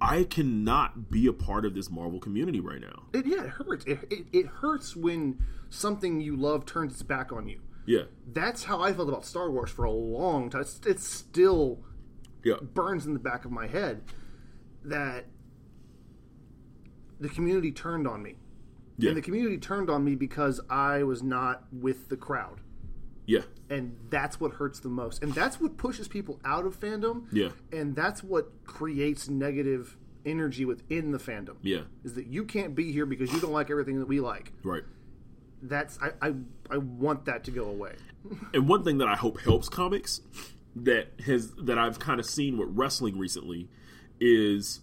I 0.00 0.24
cannot 0.24 1.10
be 1.10 1.26
a 1.26 1.32
part 1.32 1.64
of 1.64 1.74
this 1.74 1.90
Marvel 1.90 2.20
community 2.20 2.60
right 2.60 2.80
now. 2.80 3.04
it, 3.12 3.26
yeah, 3.26 3.44
it 3.44 3.50
hurts. 3.50 3.84
It, 3.86 3.98
it, 4.10 4.26
it 4.32 4.46
hurts 4.46 4.94
when 4.94 5.38
something 5.70 6.20
you 6.20 6.36
love 6.36 6.66
turns 6.66 6.92
its 6.92 7.02
back 7.02 7.32
on 7.32 7.48
you. 7.48 7.60
Yeah, 7.86 8.02
That's 8.30 8.64
how 8.64 8.82
I 8.82 8.92
felt 8.92 9.08
about 9.08 9.24
Star 9.24 9.50
Wars 9.50 9.70
for 9.70 9.86
a 9.86 9.90
long 9.90 10.50
time. 10.50 10.60
It's, 10.60 10.78
it 10.86 11.00
still 11.00 11.80
yeah, 12.44 12.56
burns 12.60 13.06
in 13.06 13.14
the 13.14 13.18
back 13.18 13.46
of 13.46 13.50
my 13.50 13.66
head 13.66 14.02
that 14.84 15.24
the 17.18 17.30
community 17.30 17.72
turned 17.72 18.06
on 18.06 18.22
me. 18.22 18.36
Yeah, 18.98 19.08
And 19.10 19.16
the 19.16 19.22
community 19.22 19.56
turned 19.58 19.88
on 19.88 20.04
me 20.04 20.14
because 20.14 20.60
I 20.68 21.02
was 21.04 21.22
not 21.22 21.64
with 21.72 22.08
the 22.08 22.16
crowd. 22.16 22.60
yeah, 23.26 23.40
And 23.70 23.96
that's 24.10 24.38
what 24.40 24.52
hurts 24.54 24.80
the 24.80 24.88
most. 24.88 25.22
And 25.22 25.32
that's 25.34 25.60
what 25.60 25.76
pushes 25.76 26.08
people 26.08 26.40
out 26.44 26.66
of 26.66 26.78
fandom. 26.78 27.26
Yeah. 27.32 27.50
And 27.72 27.94
that's 27.96 28.22
what 28.22 28.64
creates 28.64 29.28
negative 29.28 29.96
energy 30.26 30.64
within 30.64 31.12
the 31.12 31.18
fandom. 31.18 31.56
yeah. 31.62 31.82
Is 32.04 32.14
that 32.14 32.26
you 32.26 32.44
can't 32.44 32.74
be 32.74 32.92
here 32.92 33.06
because 33.06 33.32
you 33.32 33.40
don't 33.40 33.52
like 33.52 33.70
everything 33.70 33.98
that 34.00 34.08
we 34.08 34.20
like. 34.20 34.52
Right. 34.62 34.82
That's 35.62 35.98
I 36.00 36.10
I, 36.28 36.34
I 36.70 36.78
want 36.78 37.24
that 37.26 37.44
to 37.44 37.50
go 37.50 37.64
away. 37.64 37.94
And 38.52 38.68
one 38.68 38.82
thing 38.84 38.98
that 38.98 39.08
I 39.08 39.14
hope 39.16 39.40
helps 39.40 39.68
comics 39.68 40.20
that 40.76 41.12
has 41.24 41.52
that 41.52 41.78
I've 41.78 41.98
kind 41.98 42.20
of 42.20 42.26
seen 42.26 42.58
with 42.58 42.68
wrestling 42.72 43.16
recently 43.18 43.68
is 44.20 44.80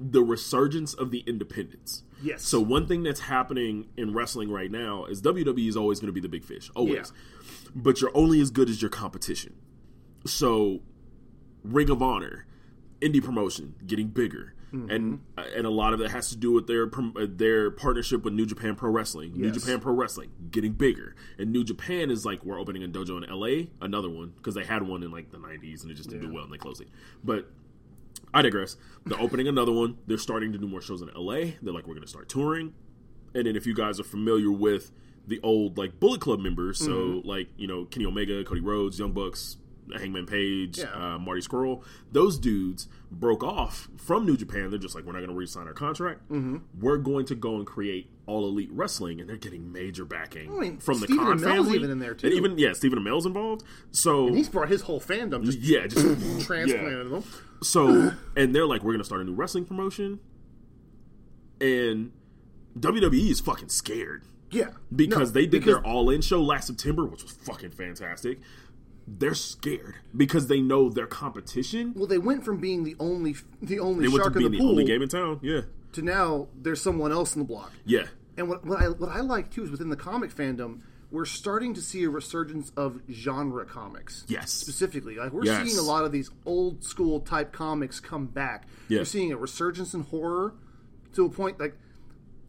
the 0.00 0.22
resurgence 0.22 0.94
of 0.94 1.10
the 1.10 1.22
independents. 1.26 2.04
Yes. 2.22 2.42
So 2.42 2.60
one 2.60 2.86
thing 2.86 3.02
that's 3.02 3.20
happening 3.20 3.88
in 3.96 4.14
wrestling 4.14 4.50
right 4.50 4.70
now 4.70 5.04
is 5.04 5.20
WWE 5.20 5.68
is 5.68 5.76
always 5.76 6.00
going 6.00 6.08
to 6.08 6.12
be 6.12 6.20
the 6.20 6.28
big 6.28 6.44
fish, 6.44 6.70
always. 6.74 7.12
Yeah. 7.12 7.70
But 7.74 8.00
you're 8.00 8.16
only 8.16 8.40
as 8.40 8.50
good 8.50 8.70
as 8.70 8.80
your 8.80 8.88
competition. 8.88 9.54
So 10.24 10.80
Ring 11.62 11.90
of 11.90 12.02
Honor, 12.02 12.46
indie 13.00 13.22
promotion 13.22 13.74
getting 13.86 14.08
bigger. 14.08 14.54
Mm-hmm. 14.72 14.90
And 14.90 15.20
uh, 15.36 15.44
and 15.56 15.66
a 15.66 15.70
lot 15.70 15.94
of 15.94 16.00
it 16.00 16.12
has 16.12 16.30
to 16.30 16.36
do 16.36 16.52
with 16.52 16.68
their 16.68 16.86
uh, 16.86 17.26
their 17.28 17.72
partnership 17.72 18.22
with 18.22 18.34
New 18.34 18.46
Japan 18.46 18.76
Pro 18.76 18.88
Wrestling. 18.88 19.32
Yes. 19.34 19.40
New 19.40 19.50
Japan 19.50 19.80
Pro 19.80 19.92
Wrestling 19.92 20.30
getting 20.52 20.74
bigger, 20.74 21.16
and 21.38 21.50
New 21.50 21.64
Japan 21.64 22.08
is 22.08 22.24
like 22.24 22.44
we're 22.44 22.58
opening 22.58 22.84
a 22.84 22.86
dojo 22.86 23.20
in 23.20 23.28
L.A. 23.28 23.68
Another 23.80 24.08
one 24.08 24.32
because 24.36 24.54
they 24.54 24.62
had 24.62 24.84
one 24.84 25.02
in 25.02 25.10
like 25.10 25.32
the 25.32 25.38
'90s 25.38 25.82
and 25.82 25.90
it 25.90 25.94
just 25.94 26.08
didn't 26.08 26.28
do 26.28 26.32
well 26.32 26.44
and 26.44 26.52
they 26.52 26.56
closed 26.56 26.80
it. 26.80 26.86
But 27.24 27.50
I 28.32 28.42
digress. 28.42 28.76
They're 29.06 29.20
opening 29.20 29.48
another 29.48 29.72
one. 29.72 29.98
They're 30.06 30.18
starting 30.18 30.52
to 30.52 30.58
do 30.58 30.66
more 30.68 30.80
shows 30.80 31.02
in 31.02 31.08
LA. 31.14 31.52
They're 31.62 31.72
like, 31.74 31.86
we're 31.86 31.94
going 31.94 32.02
to 32.02 32.08
start 32.08 32.28
touring. 32.28 32.74
And 33.34 33.46
then 33.46 33.56
if 33.56 33.66
you 33.66 33.74
guys 33.74 33.98
are 34.00 34.04
familiar 34.04 34.50
with 34.50 34.92
the 35.26 35.40
old 35.42 35.78
like 35.78 36.00
Bullet 36.00 36.20
Club 36.20 36.40
members, 36.40 36.78
so 36.78 36.90
Mm-hmm. 36.90 37.28
like 37.28 37.48
you 37.56 37.66
know 37.66 37.84
Kenny 37.84 38.06
Omega, 38.06 38.42
Cody 38.44 38.60
Rhodes, 38.60 38.98
Young 38.98 39.12
Bucks, 39.12 39.56
Hangman 39.98 40.26
Page, 40.26 40.78
Yeah. 40.78 41.14
uh, 41.14 41.18
Marty 41.18 41.40
Scurll, 41.40 41.82
those 42.12 42.38
dudes 42.38 42.88
broke 43.10 43.42
off 43.42 43.88
from 43.96 44.24
New 44.26 44.36
Japan. 44.36 44.70
They're 44.70 44.78
just 44.78 44.94
like, 44.94 45.04
we're 45.04 45.12
not 45.12 45.18
going 45.18 45.30
to 45.30 45.34
re-sign 45.36 45.66
our 45.66 45.72
contract. 45.72 46.20
Mm-hmm. 46.30 46.58
We're 46.78 46.98
going 46.98 47.26
to 47.26 47.34
go 47.34 47.56
and 47.56 47.66
create 47.66 48.10
All 48.26 48.46
Elite 48.46 48.70
Wrestling, 48.72 49.20
and 49.20 49.28
they're 49.28 49.36
getting 49.36 49.72
major 49.72 50.04
backing 50.04 50.50
I 50.52 50.60
mean, 50.60 50.78
from 50.78 51.00
the 51.00 51.06
Stephen 51.06 51.24
Khan 51.24 51.38
Amell's 51.38 51.42
family. 51.42 51.76
even 51.76 51.90
in 51.90 51.98
there, 51.98 52.14
too. 52.14 52.26
And 52.28 52.36
even 52.36 52.56
yeah, 52.58 52.72
Stephen 52.72 52.98
Amell's 52.98 53.26
involved. 53.26 53.64
So 53.90 54.32
He's 54.32 54.48
brought 54.48 54.68
his 54.68 54.82
whole 54.82 55.00
fandom 55.00 55.44
just 55.44 55.58
yeah, 55.60 55.86
just 55.86 56.04
transplanted 56.46 57.10
them. 57.10 57.24
so, 57.62 58.12
and 58.36 58.54
they're 58.54 58.66
like, 58.66 58.82
we're 58.84 58.92
gonna 58.92 59.04
start 59.04 59.20
a 59.20 59.24
new 59.24 59.34
wrestling 59.34 59.64
promotion, 59.64 60.20
and 61.60 62.12
WWE 62.78 63.30
is 63.30 63.40
fucking 63.40 63.68
scared 63.68 64.22
Yeah. 64.50 64.70
because 64.94 65.30
No, 65.30 65.34
they 65.34 65.42
did 65.42 65.50
because- 65.62 65.66
their 65.66 65.84
All 65.86 66.10
In 66.10 66.20
show 66.20 66.40
last 66.42 66.68
September, 66.68 67.04
which 67.04 67.22
was 67.22 67.32
fucking 67.32 67.70
fantastic. 67.70 68.38
They're 69.18 69.34
scared 69.34 69.96
because 70.16 70.46
they 70.46 70.60
know 70.60 70.88
their 70.88 71.06
competition. 71.06 71.94
Well, 71.96 72.06
they 72.06 72.18
went 72.18 72.44
from 72.44 72.58
being 72.60 72.84
the 72.84 72.94
only 73.00 73.34
the 73.60 73.80
only 73.80 74.06
They 74.08 74.16
shark 74.16 74.36
in 74.36 74.44
the 74.44 74.48
the, 74.50 74.58
pool 74.58 74.70
only 74.70 74.84
game 74.84 75.02
in 75.02 75.08
town. 75.08 75.40
Yeah, 75.42 75.62
to 75.92 76.02
now 76.02 76.46
there's 76.54 76.80
someone 76.80 77.10
else 77.10 77.34
in 77.34 77.40
the 77.40 77.46
block. 77.46 77.72
yeah, 77.84 78.04
And 78.36 78.48
what, 78.48 78.64
what 78.64 78.80
I 78.80 78.88
what 78.88 79.10
I 79.10 79.20
like 79.20 79.50
too 79.50 79.64
is 79.64 79.70
within 79.70 79.88
the 79.88 79.96
comic 79.96 80.32
fandom, 80.32 80.82
we're 81.10 81.24
starting 81.24 81.74
to 81.74 81.80
see 81.82 82.04
a 82.04 82.08
resurgence 82.10 82.70
of 82.76 83.00
genre 83.10 83.64
comics. 83.64 84.24
Yes. 84.28 84.52
Specifically. 84.52 85.16
Like 85.16 85.32
we're 85.32 85.44
Yes. 85.44 85.66
seeing 85.66 85.78
a 85.78 85.82
lot 85.82 86.04
of 86.04 86.12
these 86.12 86.30
old 86.46 86.84
school 86.84 87.18
type 87.18 87.52
comics 87.52 87.98
come 87.98 88.26
back. 88.26 88.68
Yeah. 88.88 88.98
We're 89.00 89.04
seeing 89.06 89.32
a 89.32 89.36
resurgence 89.36 89.92
in 89.92 90.02
horror 90.02 90.54
to 91.14 91.24
a 91.24 91.28
point 91.28 91.58
like 91.58 91.76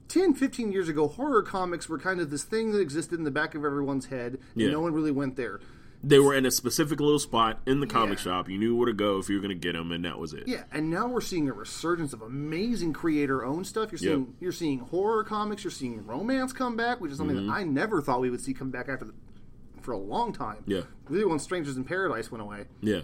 10, 0.09 0.33
15 0.35 0.71
years 0.71 0.89
ago, 0.89 1.07
horror 1.07 1.41
comics 1.41 1.87
were 1.89 1.97
kind 1.97 2.19
of 2.19 2.29
this 2.29 2.43
thing 2.43 2.71
that 2.73 2.79
existed 2.81 3.17
in 3.17 3.23
the 3.23 3.31
back 3.31 3.55
of 3.55 3.63
everyone's 3.65 4.07
head, 4.07 4.33
and 4.53 4.61
Yeah. 4.61 4.69
no 4.71 4.81
one 4.81 4.93
really 4.93 5.09
went 5.11 5.37
there. 5.37 5.59
They 6.03 6.19
were 6.19 6.33
in 6.33 6.45
a 6.45 6.51
specific 6.51 6.99
little 6.99 7.19
spot 7.19 7.59
in 7.67 7.79
the 7.79 7.87
comic 7.87 8.17
Yeah. 8.17 8.23
shop. 8.23 8.49
You 8.49 8.57
knew 8.57 8.75
where 8.75 8.87
to 8.87 8.93
go 8.93 9.19
if 9.19 9.29
you 9.29 9.35
were 9.35 9.41
gonna 9.41 9.53
get 9.55 9.73
them, 9.73 9.91
and 9.91 10.03
that 10.05 10.17
was 10.19 10.33
it. 10.33 10.47
Yeah, 10.47 10.63
and 10.71 10.89
now 10.89 11.07
we're 11.07 11.21
seeing 11.21 11.47
a 11.49 11.53
resurgence 11.53 12.11
of 12.13 12.21
amazing 12.21 12.93
creator-owned 12.93 13.67
stuff. 13.67 13.91
You're 13.91 13.99
seeing 13.99 14.19
Yep. 14.19 14.27
you're 14.39 14.51
seeing 14.51 14.79
horror 14.79 15.23
comics. 15.23 15.63
You're 15.63 15.71
seeing 15.71 16.05
romance 16.05 16.53
come 16.53 16.75
back, 16.75 16.99
which 17.01 17.11
is 17.11 17.17
something 17.17 17.37
Mm-hmm. 17.37 17.47
that 17.47 17.53
I 17.53 17.63
never 17.63 18.01
thought 18.01 18.21
we 18.21 18.29
would 18.29 18.41
see 18.41 18.53
come 18.53 18.71
back 18.71 18.89
after 18.89 19.05
the, 19.05 19.13
for 19.81 19.91
a 19.91 19.97
long 19.97 20.33
time. 20.33 20.63
Yeah. 20.65 20.81
really, 21.09 21.25
when 21.25 21.39
Strangers 21.39 21.77
in 21.77 21.83
Paradise 21.83 22.31
went 22.31 22.41
away, 22.41 22.65
yeah, 22.81 23.01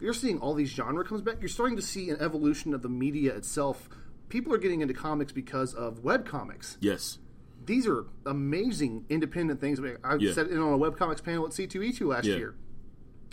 you're 0.00 0.12
seeing 0.14 0.38
all 0.38 0.54
these 0.54 0.70
genre 0.70 1.04
comes 1.04 1.22
back. 1.22 1.36
You're 1.40 1.48
starting 1.48 1.76
to 1.76 1.82
see 1.82 2.10
an 2.10 2.16
evolution 2.20 2.74
of 2.74 2.82
the 2.82 2.88
media 2.88 3.34
itself. 3.34 3.88
People 4.28 4.52
are 4.52 4.58
getting 4.58 4.80
into 4.80 4.94
comics 4.94 5.30
because 5.32 5.72
of 5.74 6.00
web 6.02 6.26
comics. 6.26 6.78
yes, 6.80 7.18
These 7.66 7.86
are 7.86 8.04
amazing 8.26 9.06
independent 9.08 9.60
things. 9.60 9.78
I, 9.78 9.82
mean, 9.82 9.96
I 10.04 10.14
Yeah. 10.16 10.32
said 10.32 10.48
it 10.48 10.58
on 10.58 10.72
a 10.72 10.76
web 10.76 10.96
comics 10.96 11.20
panel 11.20 11.46
at 11.46 11.52
C2E2 11.52 12.06
last 12.08 12.26
Yeah. 12.26 12.36
year. 12.36 12.54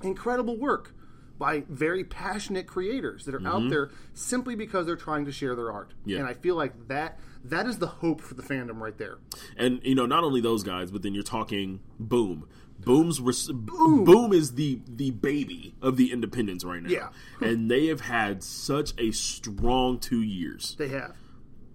Incredible 0.03 0.57
work 0.57 0.93
by 1.37 1.63
very 1.69 2.03
passionate 2.03 2.67
creators 2.67 3.25
that 3.25 3.33
are 3.33 3.45
out 3.47 3.67
there 3.69 3.89
simply 4.13 4.55
because 4.55 4.85
they're 4.85 4.95
trying 4.95 5.25
to 5.25 5.31
share 5.31 5.55
their 5.55 5.71
art. 5.71 5.89
Mm-hmm. 5.89 6.09
Yeah. 6.11 6.17
And 6.19 6.27
I 6.27 6.33
feel 6.33 6.55
like 6.55 6.87
that 6.87 7.19
that 7.43 7.65
is 7.65 7.79
the 7.79 7.87
hope 7.87 8.21
for 8.21 8.35
the 8.35 8.43
fandom 8.43 8.79
right 8.79 8.97
there. 8.99 9.17
and 9.57 9.79
you 9.83 9.95
know 9.95 10.05
not 10.05 10.23
only 10.23 10.39
those 10.41 10.61
guys, 10.63 10.91
but 10.91 11.01
then 11.01 11.13
you're 11.15 11.23
talking 11.23 11.79
Boom. 11.99 12.45
Boom's 12.79 13.19
res- 13.19 13.51
Boom. 13.51 14.31
is 14.33 14.53
the 14.53 14.81
the 14.87 15.09
baby 15.11 15.73
of 15.81 15.97
the 15.97 16.11
independents 16.11 16.63
right 16.63 16.81
now. 16.83 16.89
Yeah. 16.89 17.09
and 17.41 17.69
they 17.71 17.87
have 17.87 18.01
had 18.01 18.43
such 18.43 18.93
a 18.99 19.09
strong 19.11 19.97
two 19.99 20.21
years, 20.21 20.75
They 20.77 20.89
have. 20.89 21.15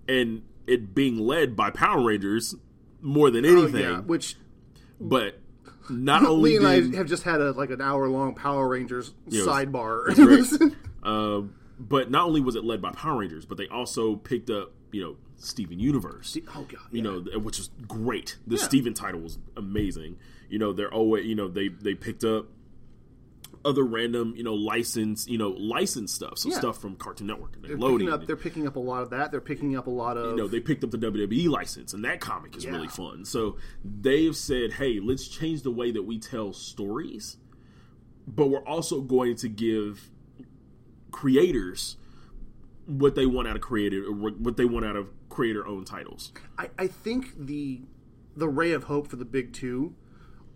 and 0.08 0.42
it 0.66 0.94
being 0.94 1.18
led 1.18 1.54
by 1.56 1.70
Power 1.70 2.04
Rangers 2.04 2.54
more 3.00 3.30
than 3.30 3.44
Oh, 3.46 3.48
anything. 3.62 3.80
yeah, 3.82 4.00
which 4.00 4.36
But 5.00 5.38
not 5.88 6.24
only 6.26 6.50
Lee 6.50 6.56
and 6.56 6.66
I 6.94 6.96
have 6.96 7.06
just 7.08 7.22
had 7.22 7.40
a 7.40 7.52
like 7.52 7.70
an 7.70 7.80
hour 7.80 8.08
long 8.08 8.34
Power 8.34 8.68
Rangers 8.68 9.12
it 9.26 9.34
was- 9.34 9.46
sidebar. 9.46 10.74
Um, 11.02 11.54
but 11.78 12.10
not 12.10 12.26
only 12.26 12.40
was 12.40 12.56
it 12.56 12.64
led 12.64 12.80
by 12.82 12.90
Power 12.92 13.18
Rangers, 13.20 13.44
but 13.46 13.58
they 13.58 13.68
also 13.68 14.16
picked 14.16 14.50
up, 14.50 14.72
you 14.92 15.02
know, 15.02 15.16
Steven 15.36 15.78
Universe. 15.78 16.36
Oh 16.56 16.62
god, 16.68 16.80
You 16.90 17.02
yeah. 17.02 17.02
know, 17.32 17.38
which 17.40 17.58
is 17.58 17.70
great. 17.86 18.38
The 18.46 18.56
Yeah. 18.56 18.62
Steven 18.64 18.94
title 18.94 19.20
was 19.20 19.38
amazing. 19.56 20.16
You 20.48 20.58
know, 20.58 20.72
they're 20.72 20.92
always 20.92 21.26
you 21.26 21.34
know 21.34 21.48
they 21.48 21.68
they 21.68 21.94
picked 21.94 22.24
up 22.24 22.46
other 23.66 23.82
random 23.84 24.32
you 24.36 24.42
know 24.44 24.54
license 24.54 25.26
you 25.28 25.36
know 25.36 25.50
license 25.50 26.12
stuff, 26.12 26.38
so 26.38 26.48
Yeah. 26.48 26.58
stuff 26.58 26.80
from 26.80 26.96
Cartoon 26.96 27.26
Network 27.26 27.56
and 27.56 27.64
they're 27.64 27.76
Nickelodeon. 27.76 27.98
picking 27.98 28.08
up. 28.12 28.26
They're 28.26 28.36
picking 28.36 28.66
up 28.66 28.76
a 28.76 28.80
lot 28.80 29.02
of 29.02 29.10
that. 29.10 29.30
They're 29.32 29.40
picking 29.40 29.76
up 29.76 29.86
a 29.86 29.90
lot 29.90 30.16
of. 30.16 30.30
you 30.30 30.36
know, 30.36 30.46
they 30.48 30.60
picked 30.60 30.84
up 30.84 30.90
the 30.90 30.98
WWE 30.98 31.48
license, 31.48 31.92
and 31.92 32.04
that 32.04 32.20
comic 32.20 32.56
is 32.56 32.64
Yeah. 32.64 32.70
really 32.72 32.88
fun. 32.88 33.24
So 33.24 33.56
they've 33.84 34.34
said, 34.36 34.72
"Hey, 34.74 35.00
let's 35.00 35.28
change 35.28 35.62
the 35.62 35.70
way 35.72 35.90
that 35.90 36.04
we 36.04 36.18
tell 36.18 36.52
stories, 36.52 37.36
but 38.26 38.46
we're 38.46 38.64
also 38.64 39.00
going 39.00 39.36
to 39.36 39.48
give 39.48 40.10
creators 41.10 41.96
what 42.86 43.14
they 43.14 43.26
want 43.26 43.48
out 43.48 43.56
of 43.56 43.62
creator, 43.62 44.12
what 44.12 44.56
they 44.56 44.64
want 44.64 44.84
out 44.84 44.96
of 44.96 45.08
creator-owned 45.28 45.86
titles." 45.86 46.32
I, 46.58 46.70
I 46.78 46.86
think 46.86 47.34
the 47.36 47.82
the 48.36 48.48
ray 48.48 48.72
of 48.72 48.84
hope 48.84 49.08
for 49.08 49.16
the 49.16 49.24
big 49.24 49.52
two 49.52 49.94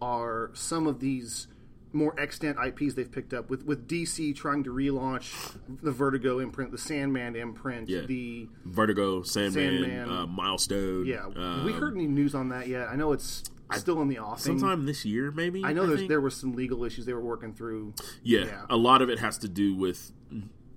are 0.02 0.50
some 0.54 0.86
of 0.86 1.00
these 1.00 1.46
more 1.93 2.18
extant 2.18 2.57
IPs 2.64 2.95
they've 2.95 3.11
picked 3.11 3.34
up 3.34 3.51
with 3.51 3.64
with 3.64 3.88
DC 3.88 4.34
trying 4.34 4.64
to 4.64 4.70
relaunch 4.72 5.57
the 5.82 5.91
Vertigo 5.91 6.38
imprint, 6.38 6.70
the 6.70 6.78
Sandman 6.78 7.36
imprint, 7.36 7.88
Yeah. 7.88 8.03
the 8.03 8.49
Vertigo, 8.64 9.22
Sandman, 9.22 9.82
Sandman. 9.82 10.11
Uh, 10.11 10.26
Milestone. 10.26 11.07
yeah. 11.07 11.26
Um, 11.34 11.64
we 11.64 11.72
heard 11.72 11.95
any 11.95 12.07
news 12.07 12.34
on 12.34 12.49
that 12.51 12.68
yet? 12.68 12.88
I 12.88 12.97
know 12.97 13.12
it's 13.12 13.45
still 13.76 14.01
in 14.03 14.09
the 14.09 14.18
offing. 14.18 14.59
sometime 14.59 14.86
this 14.86 15.05
year, 15.05 15.30
maybe. 15.30 15.64
I 15.64 15.72
know 15.72 15.86
there's, 15.86 16.09
there 16.09 16.20
was 16.20 16.36
some 16.36 16.55
legal 16.55 16.84
issues 16.84 17.07
they 17.07 17.12
were 17.12 17.20
working 17.20 17.53
through. 17.53 17.95
Yeah, 18.22 18.45
yeah. 18.45 18.66
a 18.68 18.76
lot 18.76 19.03
of 19.03 19.09
it 19.09 19.18
has 19.18 19.38
to 19.38 19.49
do 19.49 19.74
with 19.74 20.12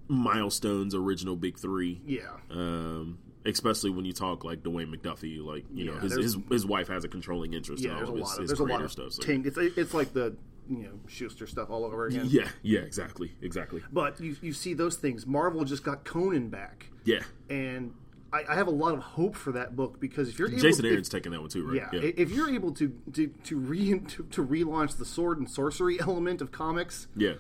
Milestone's 0.08 0.96
original 0.96 1.36
big 1.36 1.58
three. 1.58 2.02
Yeah, 2.06 2.22
um, 2.52 3.20
especially 3.46 3.90
when 3.90 4.06
you 4.06 4.14
talk 4.14 4.44
like 4.44 4.64
Dwayne 4.64 4.94
McDuffie, 4.94 5.44
like 5.44 5.66
you 5.74 5.86
know 5.86 5.98
his, 5.98 6.16
his 6.16 6.38
his 6.50 6.66
wife 6.66 6.88
has 6.88 7.04
a 7.04 7.08
controlling 7.08 7.54
interest 7.54 7.84
yeah. 7.84 7.92
in 7.92 7.98
There's 7.98 8.10
a 8.10 8.12
of 8.12 8.18
his, 8.18 8.28
lot 8.28 8.40
of 8.40 8.48
there's 8.48 8.60
a 8.60 8.64
lot 8.64 8.82
of 8.82 8.92
stuff. 8.92 9.14
So. 9.14 9.24
taint. 9.24 9.46
It's 9.46 9.58
it's 9.58 9.94
like 9.94 10.14
the 10.14 10.36
you 10.70 10.84
know 10.84 11.00
Shuster 11.08 11.48
stuff 11.48 11.70
all 11.70 11.86
over 11.86 12.06
again. 12.08 12.26
Yeah, 12.30 12.48
yeah, 12.62 12.80
exactly, 12.80 13.32
exactly. 13.42 13.82
But 13.92 14.20
you 14.20 14.36
you 14.42 14.54
see 14.54 14.74
those 14.74 14.96
things. 14.98 15.26
Marvel 15.26 15.64
just 15.66 15.84
got 15.84 16.04
Conan 16.06 16.50
back, 16.50 16.88
Yeah, 17.06 17.22
and 17.50 17.94
I, 18.32 18.44
I 18.50 18.56
have 18.56 18.68
a 18.68 18.72
lot 18.72 18.94
of 18.94 19.00
hope 19.02 19.36
for 19.36 19.52
that 19.52 19.76
book 19.76 20.00
because 20.00 20.30
if 20.30 20.40
you're 20.40 20.48
able 20.50 20.60
Jason 20.60 20.86
if- 20.86 20.92
Aaron's 20.92 21.10
taking 21.10 21.32
that 21.34 21.42
one 21.42 21.50
too, 21.50 21.68
right? 21.68 21.76
Yeah, 21.94 22.00
i- 22.00 22.14
if 22.18 22.32
you're 22.32 22.50
able 22.50 22.72
to 22.74 22.94
to 23.14 23.28
to, 23.28 23.58
re, 23.58 24.00
to 24.00 24.24
to 24.24 24.46
relaunch 24.46 24.98
the 24.98 25.06
sword 25.06 25.38
and 25.38 25.50
sorcery 25.50 26.00
element 26.02 26.42
of 26.42 26.52
comics, 26.52 27.08
yeah, 27.16 27.34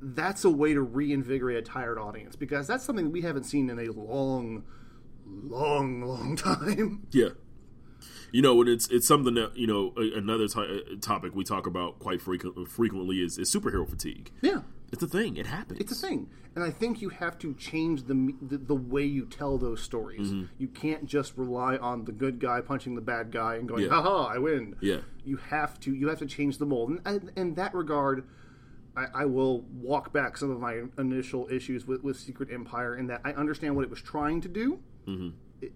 that's 0.00 0.44
a 0.44 0.50
way 0.50 0.72
to 0.74 0.80
reinvigorate 0.82 1.56
a 1.56 1.62
tired 1.62 1.98
audience 1.98 2.36
because 2.36 2.66
that's 2.66 2.84
something 2.84 3.12
we 3.12 3.20
haven't 3.22 3.44
seen 3.44 3.70
in 3.70 3.78
a 3.78 3.90
long, 3.92 4.64
long, 5.26 6.02
long 6.02 6.36
time. 6.48 7.06
yeah. 7.10 7.28
You 8.32 8.42
know, 8.42 8.60
and 8.60 8.68
it's 8.68 8.88
it's 8.88 9.06
something 9.06 9.34
that 9.34 9.56
you 9.56 9.66
know 9.66 9.92
another 9.96 10.48
to- 10.48 10.96
topic 11.00 11.34
we 11.34 11.44
talk 11.44 11.66
about 11.66 11.98
quite 11.98 12.20
frequent, 12.20 12.68
frequently 12.68 13.16
is, 13.22 13.38
is 13.38 13.50
superhero 13.54 13.88
fatigue. 13.88 14.30
Yeah, 14.42 14.62
It's 14.92 15.02
a 15.02 15.06
thing. 15.06 15.36
It 15.36 15.46
happens. 15.46 15.80
it's 15.80 15.92
a 15.92 15.94
thing, 16.06 16.28
and 16.54 16.62
I 16.64 16.70
think 16.70 17.00
you 17.00 17.08
have 17.10 17.38
to 17.38 17.54
change 17.54 18.04
the 18.04 18.34
the, 18.42 18.58
the 18.58 18.74
way 18.74 19.04
you 19.04 19.26
tell 19.26 19.58
those 19.58 19.80
stories. 19.82 20.28
Mm-hmm. 20.32 20.44
You 20.58 20.68
can't 20.68 21.06
just 21.06 21.36
rely 21.36 21.76
on 21.76 22.04
the 22.04 22.12
good 22.12 22.38
guy 22.40 22.60
punching 22.60 22.94
the 22.94 23.00
bad 23.00 23.30
guy 23.30 23.54
and 23.56 23.68
going, 23.68 23.84
Yeah. 23.84 23.90
"Ha 23.90 24.02
ha, 24.02 24.24
I 24.26 24.38
win." 24.38 24.76
Yeah. 24.80 24.98
you 25.24 25.36
have 25.36 25.78
to 25.80 25.94
you 25.94 26.08
have 26.08 26.18
to 26.18 26.26
change 26.26 26.58
the 26.58 26.66
mold, 26.66 26.90
and, 26.90 27.00
and 27.06 27.30
in 27.36 27.54
that 27.54 27.74
regard. 27.74 28.24
I, 28.98 29.22
I 29.22 29.24
will 29.26 29.60
walk 29.74 30.10
back 30.14 30.38
some 30.38 30.50
of 30.50 30.58
my 30.58 30.84
initial 30.96 31.48
issues 31.50 31.86
with, 31.86 32.02
with 32.02 32.16
Secret 32.18 32.48
Empire 32.50 32.96
in 32.96 33.08
that 33.08 33.20
I 33.26 33.32
understand 33.32 33.76
what 33.76 33.82
it 33.84 33.90
was 33.90 34.00
trying 34.00 34.40
to 34.40 34.48
do. 34.48 34.78
Mm-hmm. 35.06 35.28
It 35.60 35.72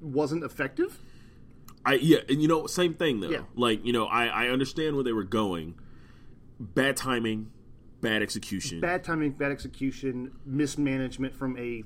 wasn't 0.00 0.44
effective. 0.44 1.00
I 1.84 1.94
yeah, 1.94 2.18
and 2.28 2.40
you 2.40 2.48
know, 2.48 2.66
same 2.66 2.94
thing 2.94 3.20
though. 3.20 3.30
Yeah. 3.30 3.42
Like 3.54 3.84
you 3.84 3.92
know, 3.92 4.06
I 4.06 4.26
I 4.26 4.48
understand 4.48 4.94
where 4.94 5.04
they 5.04 5.12
were 5.12 5.24
going. 5.24 5.74
Bad 6.58 6.96
timing, 6.96 7.50
bad 8.00 8.22
execution. 8.22 8.80
Bad 8.80 9.04
timing, 9.04 9.32
bad 9.32 9.50
execution, 9.50 10.32
mismanagement 10.46 11.34
from 11.34 11.58
a 11.58 11.82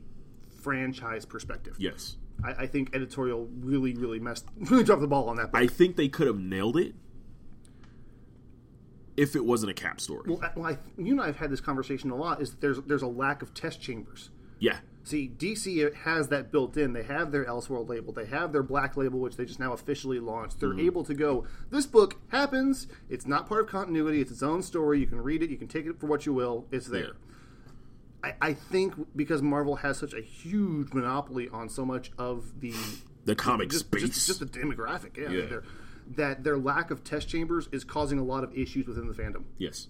franchise 0.62 1.24
perspective. 1.24 1.76
yes. 1.78 2.16
I, 2.44 2.50
I 2.50 2.66
think 2.66 2.94
editorial 2.94 3.48
really, 3.60 3.94
really 3.94 4.20
messed, 4.20 4.46
really 4.56 4.84
dropped 4.84 5.00
the 5.00 5.08
ball 5.08 5.28
on 5.28 5.36
that. 5.36 5.50
I 5.54 5.66
think 5.66 5.96
they 5.96 6.08
could 6.08 6.26
have 6.28 6.38
nailed 6.38 6.76
it 6.76 6.94
if 9.16 9.34
it 9.34 9.44
wasn't 9.44 9.70
a 9.70 9.74
cap 9.74 10.00
story. 10.00 10.22
well, 10.28 10.40
I, 10.42 10.50
well 10.54 10.72
I, 10.72 10.78
you 11.02 11.12
and 11.12 11.20
I 11.20 11.26
have 11.26 11.36
had 11.36 11.50
this 11.50 11.60
conversation 11.60 12.10
a 12.10 12.16
lot. 12.16 12.40
Is 12.40 12.50
that 12.52 12.60
there's 12.60 12.78
there's 12.82 13.02
a 13.02 13.08
lack 13.08 13.42
of 13.42 13.54
test 13.54 13.80
chambers. 13.80 14.30
yeah, 14.60 14.78
See, 15.08 15.32
DC 15.38 15.94
has 16.04 16.28
that 16.28 16.52
built 16.52 16.76
in. 16.76 16.92
They 16.92 17.02
have 17.02 17.32
their 17.32 17.46
Elseworld 17.46 17.88
label. 17.88 18.12
They 18.12 18.26
have 18.26 18.52
their 18.52 18.62
Black 18.62 18.94
label, 18.94 19.20
which 19.20 19.38
they 19.38 19.46
just 19.46 19.58
now 19.58 19.72
officially 19.72 20.20
launched. 20.20 20.60
They're 20.60 20.74
hmm. 20.74 20.80
able 20.80 21.02
to 21.04 21.14
go. 21.14 21.46
This 21.70 21.86
book 21.86 22.16
happens. 22.28 22.88
It's 23.08 23.26
not 23.26 23.48
part 23.48 23.62
of 23.62 23.68
continuity. 23.68 24.20
It's 24.20 24.30
its 24.30 24.42
own 24.42 24.62
story. 24.62 25.00
You 25.00 25.06
can 25.06 25.22
read 25.22 25.42
it. 25.42 25.48
You 25.48 25.56
can 25.56 25.66
take 25.66 25.86
it 25.86 25.98
for 25.98 26.08
what 26.08 26.26
you 26.26 26.34
will. 26.34 26.66
It's 26.70 26.88
there. 26.88 27.12
I, 28.22 28.34
I 28.42 28.52
think 28.52 28.94
because 29.16 29.40
Marvel 29.40 29.76
has 29.76 29.96
such 29.96 30.12
a 30.12 30.20
huge 30.20 30.92
monopoly 30.92 31.48
on 31.48 31.70
so 31.70 31.86
much 31.86 32.10
of 32.18 32.60
the 32.60 32.74
the 33.24 33.34
comic 33.34 33.70
just, 33.70 33.86
space. 33.86 34.02
just, 34.02 34.26
just 34.26 34.40
the 34.40 34.46
demographic, 34.46 35.16
yeah, 35.16 35.30
Yeah. 35.30 35.60
that 36.16 36.44
their 36.44 36.58
lack 36.58 36.90
of 36.90 37.02
test 37.02 37.30
chambers 37.30 37.66
is 37.72 37.82
causing 37.82 38.18
a 38.18 38.24
lot 38.24 38.44
of 38.44 38.54
issues 38.54 38.86
within 38.86 39.06
the 39.06 39.14
fandom. 39.14 39.44
yes, 39.56 39.88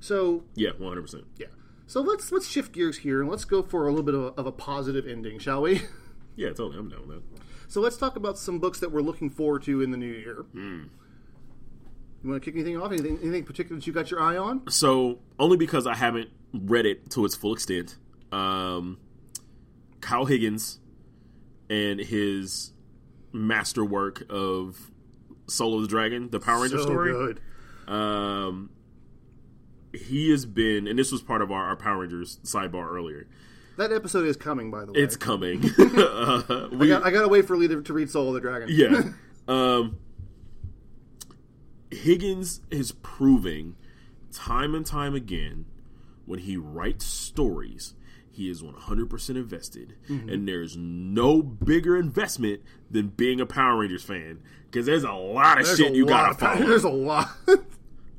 So 0.00 0.44
yeah, 0.54 0.70
one 0.76 0.88
hundred 0.88 1.02
percent. 1.02 1.24
yeah, 1.38 1.46
so 1.88 2.00
let's 2.00 2.30
let's 2.30 2.46
shift 2.46 2.72
gears 2.72 2.98
here 2.98 3.20
and 3.20 3.28
let's 3.28 3.44
go 3.44 3.62
for 3.62 3.88
a 3.88 3.90
little 3.90 4.04
bit 4.04 4.14
of 4.14 4.22
a, 4.22 4.26
of 4.40 4.46
a 4.46 4.52
positive 4.52 5.08
ending, 5.08 5.40
shall 5.40 5.62
we? 5.62 5.82
Yeah, 6.36 6.50
totally. 6.50 6.78
I'm 6.78 6.88
down 6.88 7.08
with 7.08 7.16
that. 7.16 7.42
So 7.66 7.80
let's 7.80 7.96
talk 7.96 8.14
about 8.14 8.38
some 8.38 8.60
books 8.60 8.78
that 8.78 8.92
we're 8.92 9.00
looking 9.00 9.28
forward 9.28 9.64
to 9.64 9.82
in 9.82 9.90
the 9.90 9.96
new 9.96 10.06
year. 10.06 10.46
Hmm. 10.52 10.84
You 12.22 12.30
want 12.30 12.40
to 12.40 12.48
kick 12.48 12.54
anything 12.54 12.80
off? 12.80 12.92
Anything, 12.92 13.18
anything 13.20 13.42
particular 13.42 13.80
that 13.80 13.88
you 13.88 13.92
got 13.92 14.12
your 14.12 14.20
eye 14.20 14.36
on? 14.36 14.70
So 14.70 15.18
only 15.40 15.56
because 15.56 15.84
I 15.84 15.96
haven't 15.96 16.30
read 16.52 16.86
it 16.86 17.10
to 17.10 17.24
its 17.24 17.34
full 17.34 17.52
extent. 17.52 17.96
Um, 18.30 18.98
Kyle 20.00 20.26
Higgins 20.26 20.78
and 21.68 21.98
his 21.98 22.72
masterwork 23.32 24.22
of 24.30 24.92
Soul 25.48 25.74
of 25.74 25.82
the 25.82 25.88
Dragon, 25.88 26.30
the 26.30 26.38
Power 26.38 26.62
Ranger 26.62 26.78
so 26.78 26.84
story. 26.84 27.10
good. 27.12 27.40
Um, 27.92 28.70
he 29.92 30.30
has 30.30 30.44
been, 30.46 30.86
and 30.86 30.98
this 30.98 31.10
was 31.12 31.22
part 31.22 31.42
of 31.42 31.50
our, 31.50 31.64
our 31.64 31.76
Power 31.76 31.98
Rangers 32.00 32.38
sidebar 32.44 32.88
earlier. 32.90 33.26
That 33.76 33.92
episode 33.92 34.26
is 34.26 34.36
coming, 34.36 34.70
by 34.70 34.84
the 34.84 34.92
way. 34.92 35.00
It's 35.00 35.16
coming. 35.16 35.64
uh, 35.78 36.42
I, 36.48 36.68
we, 36.74 36.88
got, 36.88 37.04
I 37.04 37.10
gotta 37.10 37.28
wait 37.28 37.46
for 37.46 37.56
Lee 37.56 37.68
to, 37.68 37.80
to 37.82 37.92
read 37.92 38.10
Soul 38.10 38.28
of 38.28 38.34
the 38.34 38.40
Dragon. 38.40 38.68
yeah. 38.70 39.02
Um, 39.48 39.96
Higgins 41.90 42.60
is 42.70 42.92
proving 42.92 43.76
time 44.30 44.74
and 44.74 44.84
time 44.84 45.14
again 45.14 45.64
when 46.26 46.40
he 46.40 46.56
writes 46.58 47.06
stories, 47.06 47.94
he 48.30 48.50
is 48.50 48.62
100% 48.62 49.28
invested. 49.30 49.94
And 50.06 50.46
there's 50.46 50.76
no 50.76 51.40
bigger 51.42 51.96
investment 51.96 52.60
than 52.90 53.08
being 53.08 53.40
a 53.40 53.46
Power 53.46 53.78
Rangers 53.78 54.04
fan 54.04 54.40
because 54.70 54.84
there's 54.84 55.04
a 55.04 55.12
lot 55.12 55.58
of 55.60 55.64
There's 55.64 55.78
shit 55.78 55.94
you 55.94 56.04
lot 56.04 56.10
gotta 56.10 56.30
of- 56.32 56.38
follow. 56.58 56.68
There's 56.68 56.84
a 56.84 56.90
lot. 56.90 57.30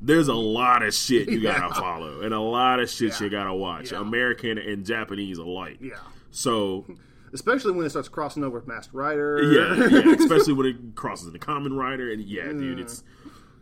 There's 0.02 0.28
a 0.28 0.34
lot 0.34 0.82
of 0.82 0.94
shit 0.94 1.28
you 1.28 1.40
gotta 1.42 1.74
follow 1.74 2.20
and 2.22 2.32
a 2.32 2.40
lot 2.40 2.80
of 2.80 2.88
shit 2.88 3.12
Yeah. 3.20 3.24
you 3.24 3.30
gotta 3.30 3.54
watch, 3.54 3.92
Yeah. 3.92 4.00
American 4.00 4.56
and 4.58 4.84
Japanese 4.84 5.38
alike. 5.38 5.78
yeah. 5.80 5.96
So 6.30 6.86
Especially 7.32 7.70
when 7.72 7.86
it 7.86 7.90
starts 7.90 8.08
crossing 8.08 8.42
over 8.42 8.58
with 8.58 8.66
Masked 8.66 8.92
Rider. 8.92 9.40
yeah, 9.42 9.86
yeah, 9.88 10.14
especially 10.18 10.52
when 10.52 10.66
it 10.66 10.76
crosses 10.96 11.28
into 11.28 11.38
Kamen 11.38 11.76
Rider, 11.76 12.10
and 12.10 12.20
yeah, 12.22 12.46
dude, 12.50 12.80
it's 12.80 13.04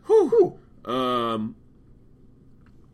whew. 0.07 0.57
Um, 0.85 1.55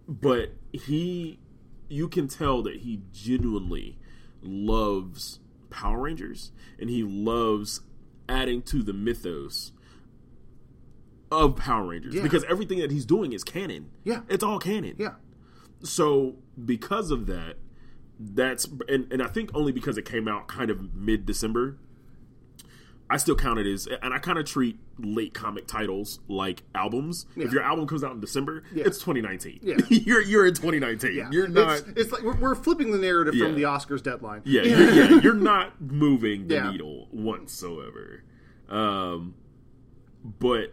but 0.08 0.52
he, 0.74 1.40
you 1.88 2.10
can 2.10 2.28
tell 2.28 2.62
that 2.64 2.78
he 2.78 3.02
genuinely 3.14 3.98
loves 4.42 5.40
Power 5.70 6.02
Rangers, 6.02 6.52
and 6.78 6.90
he 6.90 7.04
loves 7.04 7.80
adding 8.28 8.62
to 8.64 8.84
the 8.84 8.92
mythos 8.94 9.72
of 11.44 11.56
Power 11.56 11.86
Rangers 11.88 12.14
Yeah. 12.16 12.24
because 12.24 12.44
everything 12.46 12.80
that 12.80 12.92
he's 12.92 13.06
doing 13.06 13.34
is 13.34 13.44
canon. 13.44 13.92
Yeah. 14.04 14.22
it's 14.30 14.44
all 14.44 14.60
canon. 14.60 14.96
Yeah. 14.98 15.16
So 15.84 16.36
because 16.64 17.12
of 17.12 17.28
that, 17.28 17.56
that's 18.20 18.68
and, 18.88 19.12
and 19.12 19.22
I 19.22 19.28
think 19.28 19.52
only 19.54 19.72
because 19.72 19.98
it 19.98 20.06
came 20.06 20.28
out 20.28 20.48
kind 20.48 20.70
of 20.72 20.94
mid 20.96 21.26
December, 21.26 21.78
I 23.10 23.18
still 23.18 23.36
count 23.36 23.60
it 23.60 23.68
as 23.72 23.88
and 24.02 24.14
I 24.14 24.18
kind 24.20 24.40
of 24.40 24.46
treat 24.46 24.80
late 24.98 25.34
comic 25.34 25.68
titles 25.68 26.22
like 26.28 26.64
albums. 26.74 27.26
Yeah. 27.36 27.46
If 27.46 27.52
your 27.52 27.62
album 27.62 27.86
comes 27.88 28.04
out 28.04 28.14
in 28.14 28.20
December, 28.22 28.64
Yeah. 28.74 28.86
it's 28.88 28.98
2019. 29.00 29.60
Yeah. 29.62 29.76
you're 29.90 30.22
you're 30.22 30.48
in 30.48 30.54
2019. 30.56 31.14
Yeah. 31.14 31.30
You're 31.30 31.48
not. 31.50 31.80
It's, 31.80 31.88
it's 32.02 32.12
like 32.12 32.24
we're, 32.24 32.38
we're 32.38 32.56
flipping 32.56 32.92
the 32.92 32.98
narrative 32.98 33.36
from 33.36 33.54
the 33.56 33.64
Oscars 33.64 34.02
deadline. 34.02 34.42
yeah, 34.46 34.62
you're, 34.64 34.90
yeah, 34.92 35.20
you're 35.22 35.34
not 35.34 35.80
moving 35.82 36.48
the 36.48 36.72
needle 36.72 37.08
whatsoever. 37.12 38.24
Um, 38.70 39.36
but 40.40 40.72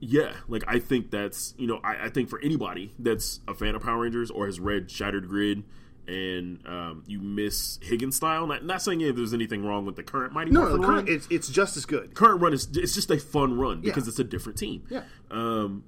yeah, 0.00 0.32
like 0.48 0.64
I 0.66 0.78
think 0.78 1.10
that's 1.10 1.54
you 1.58 1.66
know 1.66 1.80
I, 1.84 2.06
I 2.06 2.08
think 2.08 2.28
for 2.30 2.40
anybody 2.40 2.92
that's 2.98 3.40
a 3.46 3.54
fan 3.54 3.74
of 3.74 3.82
Power 3.82 4.00
Rangers 4.00 4.30
or 4.30 4.46
has 4.46 4.58
read 4.58 4.90
Shattered 4.90 5.28
Grid 5.28 5.62
and 6.08 6.66
um, 6.66 7.04
you 7.06 7.20
miss 7.20 7.78
Higgins 7.82 8.16
style. 8.16 8.46
Not, 8.46 8.64
not 8.64 8.82
saying 8.82 9.00
if 9.02 9.14
there's 9.14 9.34
anything 9.34 9.64
wrong 9.64 9.86
with 9.86 9.94
the 9.96 10.02
current 10.02 10.32
Mighty 10.32 10.50
No, 10.50 10.62
Morphin 10.62 10.80
no, 10.80 10.88
run. 10.88 11.08
it's 11.08 11.28
it's 11.30 11.48
just 11.48 11.76
as 11.76 11.84
good. 11.84 12.14
current 12.14 12.40
run 12.40 12.52
is 12.52 12.68
it's 12.74 12.94
just 12.94 13.10
a 13.10 13.18
fun 13.18 13.56
run 13.58 13.80
because 13.80 14.06
Yeah. 14.06 14.10
it's 14.10 14.18
a 14.18 14.24
different 14.24 14.58
team. 14.58 14.82
Yeah. 14.88 15.02
Um, 15.30 15.84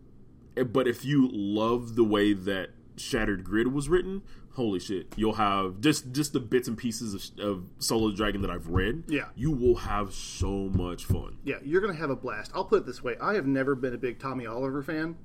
eh, 0.57 0.63
but 0.63 0.87
if 0.87 1.05
you 1.05 1.29
love 1.33 1.97
the 1.97 2.05
way 2.05 2.35
that 2.35 2.71
Shattered 2.97 3.43
Grid 3.43 3.73
was 3.73 3.89
written, 3.89 4.23
holy 4.55 4.79
shit, 4.81 5.13
you'll 5.17 5.35
have 5.35 5.81
just 5.81 6.13
just 6.13 6.33
the 6.33 6.41
bits 6.41 6.69
and 6.69 6.77
pieces 6.77 7.15
of, 7.15 7.45
of 7.45 7.65
Solo 7.79 8.13
Dragon 8.13 8.43
that 8.43 8.51
I've 8.51 8.69
read. 8.69 9.05
Yeah. 9.09 9.27
you 9.35 9.51
will 9.51 9.77
have 9.77 10.13
so 10.13 10.71
much 10.75 11.05
fun. 11.05 11.37
Yeah, 11.45 11.57
you're 11.63 11.81
gonna 11.81 11.95
have 11.95 12.11
a 12.11 12.17
blast. 12.17 12.51
I'll 12.55 12.65
put 12.65 12.81
it 12.81 12.87
this 12.87 13.03
way: 13.03 13.17
I 13.21 13.35
have 13.35 13.47
never 13.47 13.75
been 13.75 13.95
a 13.95 13.99
big 13.99 14.19
Tommy 14.19 14.47
Oliver 14.47 14.83
fan, 14.83 15.17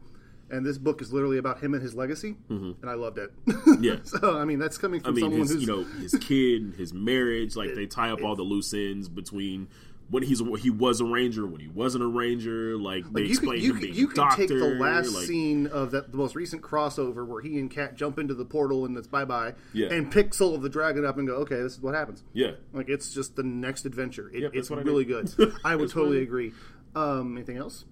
and 0.49 0.65
this 0.65 0.77
book 0.77 1.01
is 1.01 1.11
literally 1.11 1.37
about 1.37 1.59
him 1.59 1.73
and 1.73 1.83
his 1.83 1.93
legacy, 1.93 2.35
and 2.49 2.75
I 2.85 2.93
loved 2.93 3.17
it. 3.17 3.31
Mm-hmm. 3.45 3.83
Yeah. 3.83 3.97
so 4.03 4.37
I 4.37 4.45
mean, 4.45 4.59
that's 4.59 4.77
coming 4.77 5.01
I 5.01 5.05
from 5.05 5.15
mean, 5.15 5.23
someone 5.25 5.41
his 5.41 5.51
who's 5.51 5.61
you 5.61 5.67
know 5.67 5.83
his 5.83 6.15
kid, 6.15 6.75
his 6.77 6.93
marriage, 6.93 7.55
like 7.55 7.75
they 7.75 7.85
tie 7.85 8.11
up 8.11 8.23
all 8.23 8.35
the 8.35 8.43
loose 8.43 8.73
ends 8.73 9.09
between 9.09 9.67
when 10.09 10.23
he's 10.23 10.39
a, 10.39 10.45
he 10.57 10.69
was 10.69 11.01
a 11.01 11.05
ranger, 11.05 11.45
when 11.45 11.59
he 11.59 11.67
wasn't 11.67 12.03
a 12.03 12.07
ranger. 12.07 12.77
Like 12.77 13.03
they 13.11 13.21
you 13.23 13.27
explain 13.27 13.59
him 13.59 13.79
being 13.79 13.93
you 13.93 14.07
could 14.07 14.15
doctor. 14.15 14.47
take 14.47 14.49
the 14.49 14.75
last 14.79 15.13
like, 15.13 15.25
scene 15.25 15.67
of 15.67 15.91
that 15.91 16.11
the 16.11 16.17
most 16.17 16.33
recent 16.35 16.61
crossover 16.61 17.25
where 17.27 17.41
he 17.41 17.59
and 17.59 17.69
Kat 17.69 17.95
jump 17.95 18.17
into 18.17 18.33
the 18.33 18.45
portal 18.45 18.85
and 18.85 18.95
it's 18.97 19.07
bye 19.07 19.25
bye, 19.25 19.53
Yeah. 19.73 19.87
and 19.93 20.09
pick 20.11 20.33
Soul 20.33 20.55
of 20.55 20.61
the 20.61 20.69
Dragon 20.69 21.05
up 21.05 21.17
and 21.17 21.27
go, 21.27 21.35
okay, 21.37 21.55
this 21.57 21.73
is 21.73 21.81
what 21.81 21.93
happens. 21.93 22.23
Yeah, 22.33 22.51
Like 22.73 22.87
it's 22.89 23.13
just 23.13 23.35
the 23.35 23.43
next 23.43 23.85
adventure. 23.85 24.31
It, 24.33 24.41
that's 24.41 24.55
it's 24.55 24.69
what 24.69 24.79
I 24.79 24.83
really 24.83 25.03
did. 25.05 25.35
good. 25.35 25.53
I 25.65 25.75
would 25.75 25.83
what 25.85 25.91
I 25.91 25.93
totally 25.93 26.17
did. 26.19 26.23
agree. 26.27 26.53
Um, 26.95 27.35
anything 27.37 27.57
else? 27.57 27.85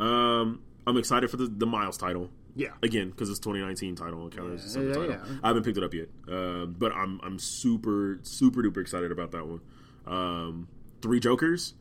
um, 0.00 0.60
I'm 0.86 0.96
excited 0.98 1.30
for 1.30 1.36
the 1.38 1.46
the 1.46 1.66
Miles 1.66 1.96
title. 1.96 2.30
Yeah. 2.56 2.68
again 2.84 3.10
because 3.10 3.30
it's 3.30 3.40
2019 3.40 3.96
title 3.96 4.28
it 4.28 4.36
counts 4.36 4.64
as 4.64 4.76
Yeah, 4.76 4.82
yeah, 4.82 4.88
title. 4.94 5.10
yeah. 5.10 5.18
I 5.42 5.48
haven't 5.48 5.64
picked 5.64 5.76
it 5.76 5.82
up 5.82 5.92
yet, 5.92 6.06
um, 6.28 6.76
but 6.78 6.92
I'm 6.92 7.20
I'm 7.24 7.38
super 7.40 8.20
super 8.22 8.62
duper 8.62 8.78
excited 8.80 9.10
about 9.10 9.32
that 9.32 9.44
one. 9.48 9.60
Um, 10.06 10.68
Three 11.04 11.20
Jokers, 11.20 11.74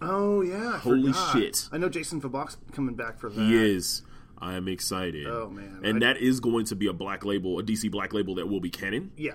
Oh 0.00 0.40
yeah, 0.42 0.74
I 0.74 0.78
Holy 0.78 1.12
forgot. 1.12 1.32
shit. 1.36 1.68
I 1.72 1.76
know 1.78 1.88
Jason 1.88 2.20
Fabok's 2.20 2.56
coming 2.72 2.94
back 2.94 3.18
for 3.18 3.28
that. 3.28 3.40
he 3.40 3.54
is. 3.56 4.02
I'm 4.38 4.68
excited. 4.68 5.26
Oh, 5.26 5.48
man. 5.50 5.80
and 5.82 5.96
I- 5.96 6.12
that 6.12 6.18
is 6.22 6.38
going 6.40 6.64
to 6.66 6.76
be 6.76 6.86
a 6.86 6.92
black 6.92 7.24
label, 7.24 7.58
a 7.58 7.62
DC 7.62 7.90
black 7.90 8.12
label 8.14 8.34
that 8.36 8.48
will 8.48 8.60
be 8.60 8.70
canon, 8.70 9.10
Yeah, 9.16 9.32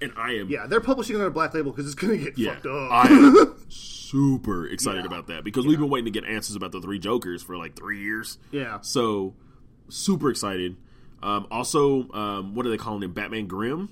and 0.00 0.12
I 0.16 0.32
am 0.34 0.48
yeah, 0.48 0.66
they're 0.66 0.80
publishing 0.80 1.16
another 1.16 1.30
black 1.30 1.52
label 1.54 1.70
because 1.72 1.86
it's 1.86 1.94
going 1.94 2.18
to 2.18 2.24
get 2.24 2.38
Yeah, 2.38 2.54
fucked 2.54 2.66
up. 2.66 2.90
I 2.92 3.06
am 3.08 3.56
super 3.68 4.66
excited 4.68 5.00
Yeah. 5.02 5.06
about 5.06 5.26
that 5.28 5.42
because 5.44 5.66
we've 5.66 5.78
been 5.78 5.88
waiting 5.90 6.12
to 6.12 6.20
get 6.20 6.28
answers 6.28 6.54
about 6.56 6.72
the 6.72 6.80
three 6.80 6.98
Jokers 6.98 7.42
for 7.42 7.56
like 7.56 7.74
three 7.76 8.00
years. 8.00 8.38
yeah, 8.50 8.78
So 8.82 9.34
super 9.88 10.30
excited. 10.30 10.76
Um, 11.22 11.46
also, 11.50 12.10
um, 12.12 12.54
what 12.54 12.66
are 12.66 12.70
they 12.70 12.76
calling 12.76 13.02
him? 13.02 13.12
Batman 13.12 13.46
Grimm, 13.46 13.88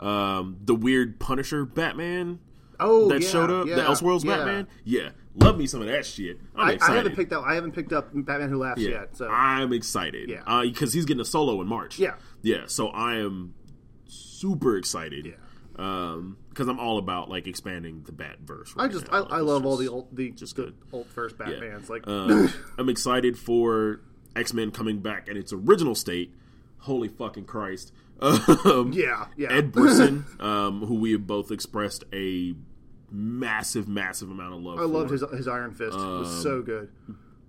um, 0.00 0.56
the 0.64 0.74
weird 0.74 1.20
Punisher 1.20 1.64
Batman 1.64 2.40
oh, 2.80 3.08
that 3.08 3.22
yeah, 3.22 3.28
showed 3.28 3.50
up, 3.50 3.66
yeah, 3.66 3.76
the 3.76 3.82
Elseworlds 3.82 4.24
yeah. 4.24 4.36
Batman. 4.36 4.68
Yeah, 4.84 5.10
love 5.34 5.58
me 5.58 5.66
some 5.66 5.80
of 5.80 5.88
that 5.88 6.04
shit. 6.06 6.38
I'm 6.54 6.78
I, 6.80 6.86
I 6.86 6.94
haven't 6.96 7.16
picked 7.16 7.32
up. 7.32 7.44
I 7.46 7.54
haven't 7.54 7.72
picked 7.72 7.92
up 7.92 8.10
Batman 8.12 8.48
Who 8.48 8.58
Laughs 8.58 8.80
yet. 8.80 9.16
So 9.16 9.28
I'm 9.28 9.72
excited. 9.72 10.28
Yeah. 10.28 10.62
because 10.64 10.92
he's 10.92 11.04
getting 11.04 11.20
a 11.20 11.24
solo 11.24 11.60
in 11.60 11.66
March. 11.66 11.98
Yeah. 11.98 12.14
yeah. 12.42 12.62
So 12.66 12.88
I 12.88 13.16
am 13.16 13.54
super 14.06 14.76
excited. 14.76 15.26
Yeah. 15.26 15.32
Um, 15.76 16.36
because 16.50 16.68
I'm 16.68 16.78
all 16.78 16.98
about 16.98 17.30
like 17.30 17.46
expanding 17.46 18.02
the 18.04 18.12
Bat 18.12 18.40
verse. 18.44 18.74
I 18.76 18.88
just 18.88 19.10
I, 19.10 19.18
I 19.18 19.38
love 19.38 19.64
all 19.64 19.76
the 19.78 19.88
old 19.88 20.14
the 20.14 20.30
just 20.30 20.54
good. 20.54 20.74
old 20.92 21.06
first 21.08 21.38
Batmans. 21.38 21.88
Like 21.88 22.06
Um, 22.06 22.52
I'm 22.78 22.88
excited 22.90 23.38
for 23.38 24.00
X 24.36 24.52
Men 24.52 24.70
coming 24.70 24.98
back 25.00 25.28
in 25.28 25.36
its 25.36 25.52
original 25.52 25.94
state. 25.94 26.34
Holy 26.80 27.08
fucking 27.08 27.44
Christ! 27.44 27.92
Um, 28.22 28.92
yeah, 28.94 29.26
yeah. 29.36 29.52
Ed 29.52 29.72
Brisson, 29.72 30.24
um, 30.40 30.86
who 30.86 30.94
we 30.94 31.12
have 31.12 31.26
both 31.26 31.50
expressed 31.50 32.04
a 32.12 32.54
massive, 33.10 33.88
massive 33.88 34.30
amount 34.30 34.54
of 34.54 34.60
love. 34.62 34.78
I 34.78 34.84
loved 34.84 35.08
for. 35.08 35.14
his 35.14 35.24
his 35.38 35.48
Iron 35.48 35.72
Fist. 35.72 35.94
it 35.94 36.00
was 36.00 36.28
Um, 36.36 36.42
so 36.42 36.62
good. 36.62 36.90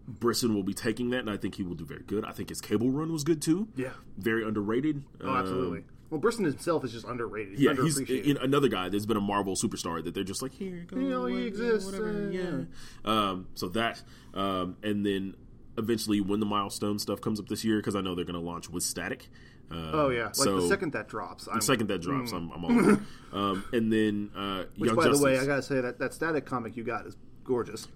Brisson 0.07 0.53
will 0.53 0.63
be 0.63 0.73
taking 0.73 1.11
that, 1.11 1.19
and 1.19 1.29
I 1.29 1.37
think 1.37 1.55
he 1.55 1.63
will 1.63 1.75
do 1.75 1.85
very 1.85 2.03
good. 2.05 2.25
I 2.25 2.31
think 2.31 2.49
his 2.49 2.59
Cable 2.59 2.89
run 2.89 3.11
was 3.13 3.23
good 3.23 3.41
too. 3.41 3.67
Yeah. 3.75 3.91
very 4.17 4.43
underrated. 4.45 5.03
Oh, 5.21 5.29
absolutely. 5.33 5.83
well, 6.09 6.19
Brisson 6.19 6.43
himself 6.43 6.83
is 6.83 6.91
just 6.91 7.05
underrated. 7.05 7.57
Yeah, 7.57 7.73
he's 7.73 7.99
in, 7.99 8.37
another 8.37 8.67
guy. 8.67 8.89
that's 8.89 9.05
been 9.05 9.15
a 9.17 9.21
Marvel 9.21 9.55
superstar 9.55 10.03
that 10.03 10.13
they're 10.13 10.23
just 10.25 10.41
like, 10.41 10.51
here, 10.53 10.85
go, 10.89 10.97
You 10.99 11.09
know, 11.09 11.25
he 11.27 11.45
exists, 11.45 11.85
whatever, 11.89 12.27
uh, 12.27 12.29
yeah. 12.31 12.63
Um, 13.05 13.47
so 13.55 13.69
that, 13.69 14.01
um, 14.33 14.75
and 14.83 15.05
then 15.05 15.35
eventually 15.77 16.19
when 16.19 16.39
the 16.41 16.45
milestone 16.45 16.99
stuff 16.99 17.21
comes 17.21 17.39
up 17.39 17.47
this 17.47 17.63
year, 17.63 17.77
because 17.77 17.95
I 17.95 18.01
know 18.01 18.13
they're 18.13 18.25
going 18.25 18.39
to 18.39 18.45
launch 18.45 18.69
with 18.69 18.83
Static. 18.83 19.29
Um, 19.71 19.89
oh 19.93 20.09
yeah, 20.09 20.25
like 20.25 20.35
so 20.35 20.61
the 20.61 20.67
second 20.67 20.93
that 20.93 21.07
drops. 21.07 21.47
I'm, 21.47 21.55
the 21.55 21.61
second 21.61 21.87
that 21.87 22.01
drops, 22.01 22.31
I'm, 22.31 22.51
I'm 22.51 22.63
all 22.65 22.71
over. 22.71 23.01
um, 23.33 23.65
and 23.73 23.91
then 23.91 24.29
uh, 24.35 24.63
which, 24.77 24.87
Young 24.89 24.95
by 24.95 25.03
Justice, 25.03 25.19
the 25.19 25.25
way, 25.25 25.39
I 25.39 25.45
gotta 25.45 25.61
say 25.63 25.81
that 25.81 25.99
that 25.99 26.13
static 26.13 26.45
comic 26.45 26.77
you 26.77 26.83
got 26.83 27.07
is 27.07 27.15
gorgeous. 27.43 27.87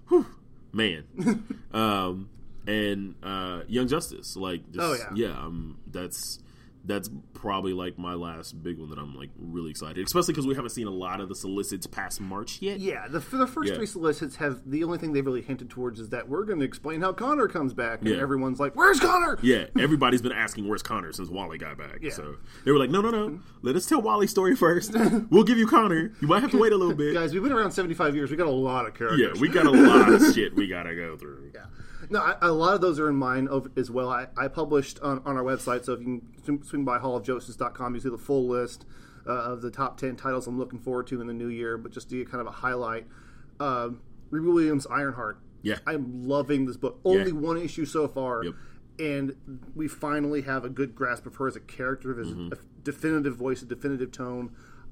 man, 0.73 1.03
um, 1.73 2.29
and 2.65 3.15
uh, 3.23 3.61
Young 3.67 3.87
Justice, 3.87 4.35
like, 4.35 4.69
just, 4.71 4.83
Oh, 4.83 4.93
yeah. 4.93 5.27
yeah, 5.29 5.39
um, 5.39 5.77
that's 5.87 6.39
that's 6.87 7.09
probably 7.33 7.73
like 7.73 7.99
my 7.99 8.13
last 8.13 8.63
big 8.63 8.79
one 8.79 8.89
that 8.89 8.97
I'm 8.97 9.13
like 9.15 9.29
really 9.37 9.69
excited, 9.69 10.05
especially 10.05 10.33
because 10.33 10.47
we 10.47 10.55
haven't 10.55 10.71
seen 10.71 10.87
a 10.87 10.91
lot 10.91 11.19
of 11.21 11.29
the 11.29 11.35
solicits 11.35 11.85
past 11.85 12.19
March 12.21 12.61
yet. 12.61 12.79
Yeah, 12.79 13.07
the, 13.07 13.19
the 13.19 13.45
first 13.45 13.69
Yeah. 13.69 13.75
three 13.75 13.85
solicits 13.85 14.37
have 14.37 14.61
the 14.65 14.83
only 14.83 14.97
thing 14.97 15.13
they've 15.13 15.25
really 15.25 15.41
hinted 15.41 15.69
towards 15.69 15.99
is 15.99 16.09
that 16.09 16.27
we're 16.29 16.45
going 16.45 16.59
to 16.59 16.65
explain 16.65 17.01
how 17.01 17.11
Connor 17.13 17.47
comes 17.47 17.73
back, 17.73 17.99
and 17.99 18.09
Yeah. 18.09 18.21
everyone's 18.21 18.59
like, 18.59 18.75
"Where's 18.75 18.99
Connor?" 18.99 19.37
Yeah, 19.41 19.65
everybody's 19.79 20.21
been 20.21 20.31
asking 20.31 20.67
where's 20.67 20.81
Connor 20.81 21.11
since 21.11 21.29
Wally 21.29 21.57
got 21.57 21.77
back. 21.77 21.99
Yeah. 22.01 22.11
So 22.11 22.37
they 22.65 22.71
were 22.71 22.79
like, 22.79 22.89
no, 22.89 23.01
no, 23.01 23.11
no, 23.11 23.29
mm-hmm. 23.29 23.41
let 23.61 23.75
us 23.75 23.85
tell 23.85 24.01
Wally's 24.01 24.31
story 24.31 24.55
first. 24.55 24.93
we'll 25.29 25.43
give 25.43 25.57
you 25.57 25.67
Connor. 25.67 26.11
You 26.21 26.27
might 26.27 26.41
have 26.41 26.51
to 26.51 26.57
wait 26.57 26.71
a 26.71 26.77
little 26.77 26.95
bit. 26.95 27.13
Guys, 27.13 27.33
we've 27.33 27.43
been 27.43 27.51
around 27.51 27.71
seventy 27.71 27.93
five 27.93 28.15
years. 28.15 28.31
We 28.31 28.37
got 28.37 28.47
a 28.47 28.51
lot 28.51 28.87
of 28.87 28.93
characters. 28.93 29.19
Yeah, 29.35 29.41
we 29.41 29.49
got 29.49 29.65
a 29.65 29.71
lot 29.71 30.09
of 30.11 30.21
shit 30.33 30.55
we 30.55 30.67
gotta 30.67 30.95
go 30.95 31.17
through. 31.17 31.51
Yeah. 31.53 31.65
No, 32.09 32.19
I, 32.21 32.35
a 32.41 32.51
lot 32.51 32.73
of 32.75 32.81
those 32.81 32.99
are 32.99 33.09
in 33.09 33.15
mine 33.15 33.49
as 33.75 33.91
well. 33.91 34.09
I, 34.09 34.27
I 34.37 34.47
published 34.47 34.99
on, 35.01 35.21
on 35.25 35.35
our 35.37 35.43
website, 35.43 35.83
so 35.85 35.93
if 35.93 35.99
you 36.01 36.21
can 36.45 36.63
swing- 36.63 36.85
by 36.85 36.99
hallofjoestice.com, 36.99 37.95
you 37.95 37.99
see 38.01 38.09
the 38.09 38.17
full 38.17 38.47
list 38.47 38.85
uh, 39.27 39.31
of 39.31 39.61
the 39.61 39.69
top 39.71 39.97
10 39.99 40.15
titles 40.15 40.47
I'm 40.47 40.57
looking 40.57 40.79
forward 40.79 41.07
to 41.07 41.19
in 41.21 41.27
the 41.27 41.33
new 41.33 41.49
year. 41.49 41.77
But 41.77 41.91
just 41.91 42.09
to 42.11 42.25
kind 42.25 42.39
of 42.41 42.47
a 42.47 42.51
highlight, 42.51 43.07
um, 43.59 44.01
Riri 44.31 44.53
Williams' 44.53 44.87
Ironheart. 44.87 45.39
Yeah. 45.63 45.79
I'm 45.85 46.23
loving 46.27 46.65
this 46.65 46.77
book. 46.77 46.99
Only 47.03 47.31
Yeah. 47.31 47.37
one 47.37 47.57
issue 47.57 47.85
so 47.85 48.07
far. 48.07 48.43
Yep. 48.45 48.53
And 48.99 49.35
we 49.75 49.87
finally 49.87 50.41
have 50.43 50.63
a 50.65 50.69
good 50.69 50.95
grasp 50.95 51.25
of 51.25 51.35
her 51.35 51.47
as 51.47 51.55
a 51.55 51.59
character, 51.59 52.11
of 52.11 52.17
his 52.19 52.29
Mm-hmm. 52.29 52.53
a 52.53 52.57
definitive 52.83 53.35
voice, 53.35 53.61
a 53.61 53.65
definitive 53.65 54.11
tone. 54.11 54.51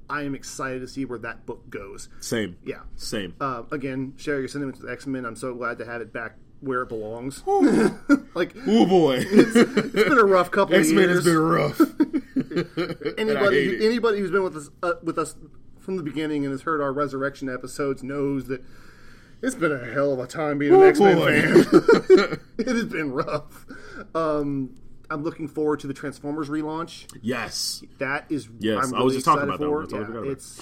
I 0.10 0.24
am 0.24 0.36
excited 0.36 0.82
to 0.82 0.88
see 0.88 1.06
where 1.06 1.18
that 1.20 1.46
book 1.48 1.70
goes. 1.70 2.10
Same. 2.20 2.58
Yeah. 2.64 2.82
Same. 2.96 3.36
Uh, 3.40 3.64
again, 3.72 4.14
share 4.18 4.38
your 4.40 4.48
sentiments 4.48 4.80
with 4.82 4.92
X 4.92 5.08
Men. 5.08 5.26
I'm 5.26 5.36
so 5.36 5.56
glad 5.56 5.80
to 5.80 5.86
have 5.86 6.02
it 6.02 6.12
back 6.14 6.36
where 6.62 6.82
it 6.82 6.90
belongs. 6.90 7.44
like 8.36 8.56
oh 8.68 8.86
boy, 8.86 9.18
it's 9.20 9.94
been 9.94 10.18
a 10.18 10.26
rough 10.26 10.52
couple 10.52 10.76
of 10.76 10.82
X 10.82 10.90
Men 10.92 11.10
years. 11.10 11.16
has 11.18 11.26
been 11.26 11.38
rough. 11.38 11.80
anybody, 13.18 13.78
who, 13.78 13.86
anybody 13.86 14.20
who's 14.20 14.32
been 14.32 14.44
with 14.44 14.56
us 14.56 14.70
uh, 14.84 14.94
with 15.04 15.18
us 15.18 15.36
from 15.78 15.98
the 15.98 16.04
beginning 16.04 16.44
and 16.46 16.52
has 16.52 16.64
heard 16.64 16.82
our 16.82 16.92
resurrection 16.92 17.50
episodes 17.50 18.04
knows 18.04 18.48
that 18.48 18.64
it's 19.42 19.56
been 19.56 19.72
a 19.72 19.86
hell 19.94 20.14
of 20.14 20.20
a 20.20 20.28
time 20.28 20.58
being 20.58 20.74
an 20.74 20.82
X 20.84 21.00
Men 21.00 21.18
fan. 21.18 22.40
it 22.58 22.68
has 22.68 22.86
been 22.86 23.12
rough. 23.12 23.66
Um, 24.16 24.76
I'm 25.10 25.24
looking 25.24 25.48
forward 25.48 25.82
to 25.82 25.88
the 25.88 25.94
Transformers 25.94 26.50
relaunch. 26.50 27.06
yes. 27.22 27.84
That 28.00 28.26
is, 28.30 28.50
Yes, 28.60 28.88
I'm 28.88 28.96
I 28.96 29.04
was 29.04 29.14
just 29.14 29.26
talking 29.26 29.44
about 29.44 29.60
that 29.60 29.70
one. 29.70 29.88
Yeah, 29.90 30.22
it. 30.22 30.32
it's, 30.32 30.62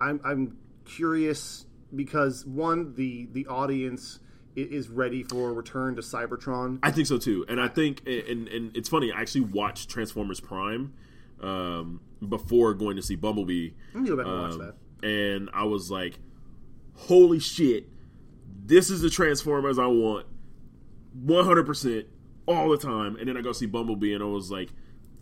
I'm, 0.00 0.20
I'm 0.24 0.58
curious 0.84 1.64
because 1.94 2.44
one, 2.44 2.94
the 2.94 3.28
the 3.32 3.46
audience 3.46 4.20
is 4.62 4.88
ready 4.88 5.22
for 5.22 5.50
a 5.50 5.52
return 5.52 5.96
to 5.96 6.02
Cybertron. 6.02 6.78
I 6.82 6.90
think 6.90 7.06
so 7.06 7.18
too, 7.18 7.44
and 7.48 7.60
I 7.60 7.68
think, 7.68 8.02
and 8.06 8.48
and 8.48 8.76
it's 8.76 8.88
funny. 8.88 9.12
I 9.12 9.20
actually 9.20 9.42
watched 9.42 9.88
Transformers 9.88 10.40
Prime 10.40 10.92
um, 11.40 12.00
before 12.28 12.74
going 12.74 12.96
to 12.96 13.02
see 13.02 13.14
Bumblebee. 13.16 13.70
Let 13.94 14.02
me 14.02 14.08
go 14.08 14.16
back 14.16 14.26
and 14.26 14.40
watch 14.40 14.52
Um, 14.52 14.58
that. 14.58 15.06
And 15.06 15.50
I 15.52 15.64
was 15.64 15.90
like, 15.90 16.18
"Holy 16.96 17.38
shit! 17.38 17.88
This 18.66 18.90
is 18.90 19.00
the 19.00 19.10
Transformers 19.10 19.78
I 19.78 19.86
want, 19.86 20.26
one 21.12 21.44
hundred 21.44 21.66
percent 21.66 22.06
all 22.46 22.68
the 22.70 22.78
time." 22.78 23.16
And 23.16 23.28
then 23.28 23.36
I 23.36 23.40
go 23.42 23.52
see 23.52 23.66
Bumblebee, 23.66 24.12
and 24.12 24.22
I 24.22 24.26
was 24.26 24.50
like, 24.50 24.70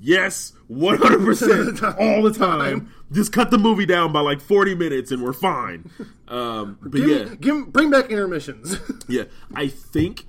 "Yes, 0.00 0.52
one 0.66 0.98
hundred 0.98 1.24
percent 1.24 1.82
all 1.98 2.22
the 2.22 2.32
time. 2.32 2.92
Just 3.12 3.32
cut 3.32 3.50
the 3.50 3.58
movie 3.58 3.86
down 3.86 4.12
by 4.12 4.20
like 4.20 4.40
forty 4.40 4.74
minutes, 4.74 5.10
and 5.10 5.22
we're 5.22 5.32
fine." 5.32 5.90
Um, 6.28 6.78
but 6.82 6.98
Give, 6.98 7.08
yeah, 7.08 7.34
give, 7.36 7.72
bring 7.72 7.90
back 7.90 8.10
intermissions. 8.10 8.78
yeah, 9.08 9.24
I 9.54 9.68
think 9.68 10.26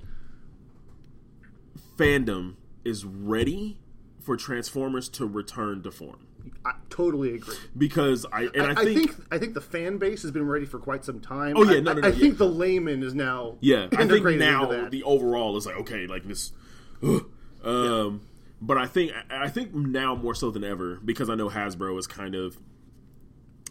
fandom 1.96 2.54
is 2.84 3.04
ready 3.04 3.78
for 4.20 4.36
Transformers 4.36 5.08
to 5.08 5.26
return 5.26 5.82
to 5.82 5.90
form 5.90 6.28
I 6.64 6.72
totally 6.90 7.34
agree. 7.34 7.56
because 7.76 8.26
I 8.32 8.48
and 8.54 8.62
I, 8.62 8.70
I 8.72 8.84
think, 8.84 9.14
think 9.14 9.26
I 9.30 9.38
think 9.38 9.54
the 9.54 9.60
fan 9.60 9.98
base 9.98 10.22
has 10.22 10.30
been 10.30 10.46
ready 10.46 10.66
for 10.66 10.78
quite 10.78 11.04
some 11.04 11.20
time. 11.20 11.56
Oh, 11.56 11.64
yeah, 11.64 11.78
I, 11.78 11.80
no, 11.80 11.92
no, 11.92 11.98
I, 11.98 12.00
no, 12.02 12.08
I 12.08 12.12
think 12.12 12.38
the 12.38 12.48
layman 12.48 13.02
is 13.02 13.14
now 13.14 13.56
yeah, 13.60 13.88
I 13.96 14.06
think 14.06 14.24
now 14.38 14.88
the 14.88 15.02
overall 15.04 15.56
is 15.56 15.66
like 15.66 15.76
okay, 15.76 16.06
like 16.06 16.24
this, 16.24 16.52
um, 17.64 18.22
but 18.60 18.78
I 18.78 18.86
think 18.86 19.12
I 19.30 19.48
think 19.48 19.74
now 19.74 20.14
more 20.14 20.34
so 20.34 20.50
than 20.50 20.64
ever 20.64 20.96
because 20.96 21.30
I 21.30 21.34
know 21.34 21.48
Hasbro 21.48 21.98
is 21.98 22.06
kind 22.06 22.34
of 22.34 22.58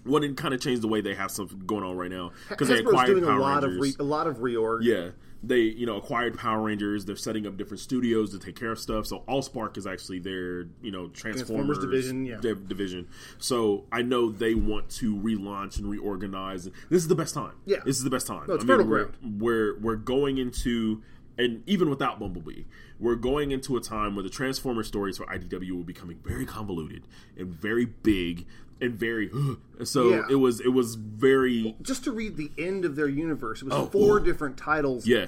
what 0.04 0.24
it 0.24 0.38
kind 0.38 0.54
of 0.54 0.62
changed 0.62 0.82
the 0.82 0.88
way 0.88 1.02
they 1.02 1.14
have 1.16 1.32
stuff 1.32 1.52
going 1.66 1.84
on 1.84 1.98
right 1.98 2.10
now 2.10 2.32
because 2.50 2.70
they 2.70 2.80
acquired 2.80 3.08
doing 3.08 3.26
Power 3.26 3.38
a 3.38 3.42
lot 3.42 3.64
Rangers. 3.64 3.76
of 3.76 3.82
re, 3.82 3.96
a 4.00 4.04
lot 4.04 4.28
of 4.28 4.38
reorg. 4.38 4.80
Yeah, 4.82 5.10
they 5.44 5.60
you 5.60 5.86
know 5.86 5.98
acquired 5.98 6.38
Power 6.38 6.62
Rangers. 6.62 7.06
They're 7.06 7.18
setting 7.18 7.46
up 7.46 7.58
different 7.58 7.82
studios 7.82 8.32
to 8.32 8.40
take 8.40 8.58
care 8.58 8.72
of 8.72 8.80
stuff. 8.80 9.06
So 9.08 9.24
AllSpark 9.28 9.78
is 9.78 9.86
actually 9.86 10.20
their 10.20 10.68
you 10.82 10.92
know 10.92 11.08
Transformers, 11.08 11.48
Transformers 11.48 11.80
division, 11.80 12.26
yeah. 12.26 12.38
div- 12.40 12.68
division. 12.70 13.08
So 13.38 13.86
I 13.92 14.02
know 14.02 14.32
they 14.32 14.56
want 14.56 14.90
to 14.92 15.16
relaunch 15.16 15.78
and 15.78 15.90
reorganize. 15.90 16.66
This 16.90 17.02
is 17.02 17.08
the 17.10 17.16
best 17.16 17.34
time. 17.34 17.54
Yeah. 17.66 17.78
this 17.86 17.98
is 17.98 18.04
the 18.04 18.10
best 18.10 18.28
time. 18.28 18.46
No, 18.48 18.54
it's 18.56 18.64
I 18.64 18.68
mean, 18.68 18.78
fertile 18.78 18.90
we're, 18.90 19.06
ground. 19.06 19.42
we're 19.42 19.80
we're 19.80 19.96
going 19.98 20.38
into 20.38 21.02
and 21.38 21.64
even 21.68 21.90
without 21.90 22.20
Bumblebee, 22.20 22.64
we're 23.00 23.16
going 23.16 23.52
into 23.52 23.78
a 23.78 23.82
time 23.82 24.16
where 24.16 24.24
the 24.24 24.30
Transformer 24.30 24.84
stories 24.84 25.18
for 25.18 25.26
IDW 25.26 25.72
will 25.72 25.78
be 25.84 25.94
becoming 25.94 26.20
very 26.26 26.46
convoluted 26.46 27.04
and 27.38 27.48
very 27.48 27.86
big 27.86 28.46
and 28.82 28.94
very. 28.94 29.30
so 29.84 30.10
Yeah. 30.10 30.24
it 30.30 30.36
was 30.36 30.60
it 30.62 30.70
was 30.74 30.96
very 30.96 31.76
Just 31.82 32.04
to 32.06 32.12
read 32.12 32.38
the 32.38 32.52
end 32.58 32.86
of 32.86 32.96
their 32.96 33.08
universe, 33.08 33.62
it 33.62 33.66
was 33.66 33.74
Oh, 33.76 33.86
four 33.88 34.18
ooh. 34.20 34.24
different 34.24 34.58
titles 34.58 35.06
yeah. 35.08 35.28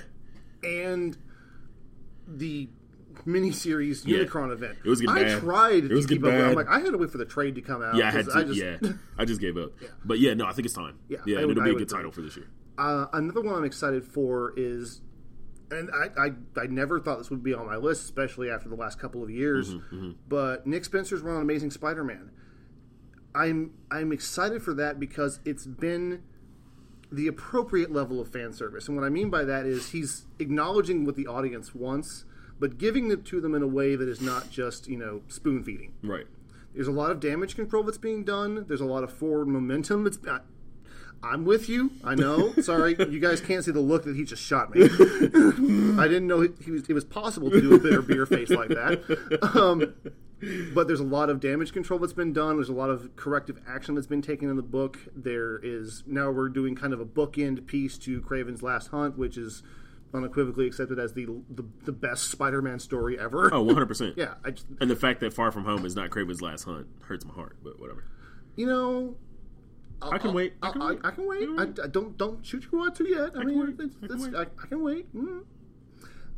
and 0.63 1.17
the 2.27 2.69
miniseries 3.25 4.03
Yeah. 4.05 4.19
Unicron 4.19 4.51
event. 4.51 4.77
It 4.83 4.89
was 4.89 5.01
getting 5.01 5.15
I 5.17 5.23
bad. 5.23 5.39
tried 5.41 5.85
It 5.85 5.89
to 5.89 6.07
keep 6.07 6.23
up. 6.23 6.33
I'm 6.33 6.53
like, 6.55 6.67
I 6.69 6.79
had 6.79 6.91
to 6.91 6.97
wait 6.97 7.11
for 7.11 7.17
the 7.17 7.25
trade 7.25 7.55
to 7.55 7.61
come 7.61 7.81
out. 7.81 7.95
Yeah, 7.95 8.07
I 8.07 8.11
had 8.11 8.25
to. 8.25 8.31
I 8.33 8.43
just, 8.43 8.59
yeah, 8.59 8.77
I 9.17 9.25
just 9.25 9.41
gave 9.41 9.57
up. 9.57 9.71
But 10.05 10.19
yeah, 10.19 10.33
no, 10.33 10.45
I 10.45 10.53
think 10.53 10.65
it's 10.65 10.73
time. 10.75 10.97
Yeah, 11.09 11.17
yeah, 11.25 11.39
I 11.39 11.45
would- 11.45 11.51
it'll 11.51 11.63
I 11.63 11.65
be 11.65 11.69
a 11.71 11.73
would 11.73 11.79
good 11.79 11.87
agree. 11.89 11.97
title 11.97 12.11
for 12.11 12.21
this 12.21 12.37
year. 12.37 12.47
Uh, 12.77 13.07
another 13.13 13.41
one 13.41 13.55
I'm 13.55 13.65
excited 13.65 14.05
for 14.05 14.53
is, 14.55 15.01
and 15.71 15.89
I, 15.91 16.25
I 16.25 16.61
I 16.61 16.65
never 16.67 16.99
thought 16.99 17.17
this 17.19 17.29
would 17.29 17.43
be 17.43 17.53
on 17.53 17.65
my 17.65 17.75
list, 17.75 18.03
especially 18.03 18.49
after 18.49 18.69
the 18.69 18.75
last 18.75 18.99
couple 18.99 19.23
of 19.23 19.29
years. 19.29 19.73
Mm-hmm, 19.73 20.11
But 20.27 20.65
Nick 20.67 20.85
Spencer's 20.85 21.21
run 21.21 21.35
on 21.35 21.41
Amazing 21.41 21.71
Spider-Man. 21.71 22.31
I'm 23.35 23.71
I'm 23.91 24.11
excited 24.11 24.61
for 24.63 24.73
that 24.75 24.99
because 24.99 25.39
it's 25.45 25.65
been 25.65 26.23
the 27.11 27.27
appropriate 27.27 27.91
level 27.91 28.19
of 28.19 28.31
fan 28.31 28.53
service, 28.53 28.87
and 28.87 28.97
what 28.97 29.05
I 29.05 29.09
mean 29.09 29.29
by 29.29 29.43
that 29.43 29.65
is 29.65 29.91
he's 29.91 30.25
acknowledging 30.39 31.05
what 31.05 31.15
the 31.15 31.27
audience 31.27 31.73
wants, 31.75 32.25
but 32.59 32.77
giving 32.77 33.11
it 33.11 33.25
to 33.25 33.39
them 33.41 33.53
in 33.55 33.61
a 33.63 33.67
way 33.67 33.95
that 33.95 34.07
is 34.07 34.21
not 34.21 34.49
just 34.49 34.87
you 34.87 34.97
know 34.97 35.21
spoon 35.27 35.63
feeding. 35.63 35.93
Right. 36.03 36.25
There's 36.73 36.87
a 36.87 36.91
lot 36.91 37.09
of 37.11 37.19
damage 37.19 37.55
control 37.55 37.83
that's 37.83 37.97
being 37.97 38.23
done. 38.23 38.65
There's 38.67 38.81
a 38.81 38.85
lot 38.85 39.03
of 39.03 39.11
forward 39.11 39.47
momentum 39.47 40.03
that's. 40.03 40.19
I'm 41.23 41.45
with 41.45 41.67
you. 41.69 41.91
I 42.03 42.15
know. 42.15 42.53
Sorry, 42.61 42.95
you 43.09 43.19
guys 43.19 43.41
can't 43.41 43.63
see 43.63 43.71
the 43.71 43.81
look 43.81 44.03
that 44.05 44.15
he 44.15 44.23
just 44.23 44.41
shot 44.41 44.73
me. 44.73 44.83
I 45.99 46.07
didn't 46.07 46.27
know 46.27 46.41
he, 46.41 46.49
he 46.63 46.71
was. 46.71 46.89
It 46.89 46.93
was 46.93 47.03
possible 47.05 47.49
to 47.51 47.59
do 47.61 47.73
a 47.75 47.79
bitter 47.79 48.01
beer 48.01 48.25
face 48.25 48.49
like 48.49 48.69
that. 48.69 49.39
Um, 49.55 49.93
but 50.73 50.87
there's 50.87 51.01
a 51.01 51.05
lot 51.05 51.29
of 51.29 51.39
damage 51.41 51.73
control 51.73 51.99
that's 51.99 52.13
been 52.13 52.31
done. 52.31 52.55
There's 52.55 52.69
a 52.69 52.73
lot 52.73 52.89
of 52.89 53.15
corrective 53.17 53.59
action 53.67 53.95
that's 53.95 54.07
been 54.07 54.21
taken 54.21 54.49
in 54.49 54.55
the 54.55 54.61
book. 54.63 54.97
There 55.15 55.59
is 55.61 56.03
now 56.07 56.31
we're 56.31 56.47
doing 56.49 56.75
kind 56.75 56.93
of 56.93 57.01
a 57.01 57.05
bookend 57.05 57.67
piece 57.67 57.97
to 57.99 58.21
Kraven's 58.21 58.63
Last 58.63 58.87
Hunt, 58.87 59.17
which 59.17 59.37
is 59.37 59.61
unequivocally 60.13 60.65
accepted 60.65 60.97
as 60.97 61.13
the 61.13 61.25
the, 61.49 61.65
the 61.83 61.91
best 61.91 62.31
Spider-Man 62.31 62.79
story 62.79 63.19
ever. 63.19 63.53
Oh, 63.53 63.61
100 63.63 63.85
percent. 63.85 64.13
Yeah, 64.17 64.35
I 64.45 64.51
just, 64.51 64.65
And 64.79 64.89
the 64.89 64.95
fact 64.95 65.19
that 65.19 65.33
Far 65.33 65.51
From 65.51 65.65
Home 65.65 65.85
is 65.85 65.95
not 65.95 66.09
Kraven's 66.09 66.41
last 66.41 66.63
hunt 66.63 66.87
hurts 67.03 67.25
my 67.25 67.33
heart. 67.33 67.57
But 67.61 67.79
whatever. 67.79 68.05
you 68.55 68.65
know, 68.65 69.15
I 70.01 70.17
can 70.17 70.33
wait. 70.33 70.53
I 70.61 70.69
I, 70.69 70.71
can 70.71 70.81
I, 70.81 70.87
wait. 70.89 70.99
I 71.03 71.11
can 71.11 71.27
wait. 71.27 71.39
can 71.41 71.55
wait. 71.57 71.79
I 71.83 71.87
don't 71.87 72.17
don't 72.17 72.45
shoot 72.45 72.65
your 72.71 72.81
water 72.81 73.03
yet. 73.03 73.31
I, 73.37 73.43
mean, 73.43 73.59
wait. 73.59 73.69
it's- 73.79 73.95
I 74.03 74.07
can 74.07 74.15
it's- 74.17 74.31
wait. 74.31 74.35
I, 74.35 74.41
I 74.63 74.67
can 74.67 74.81
wait. 74.83 75.15
Mm. 75.15 75.43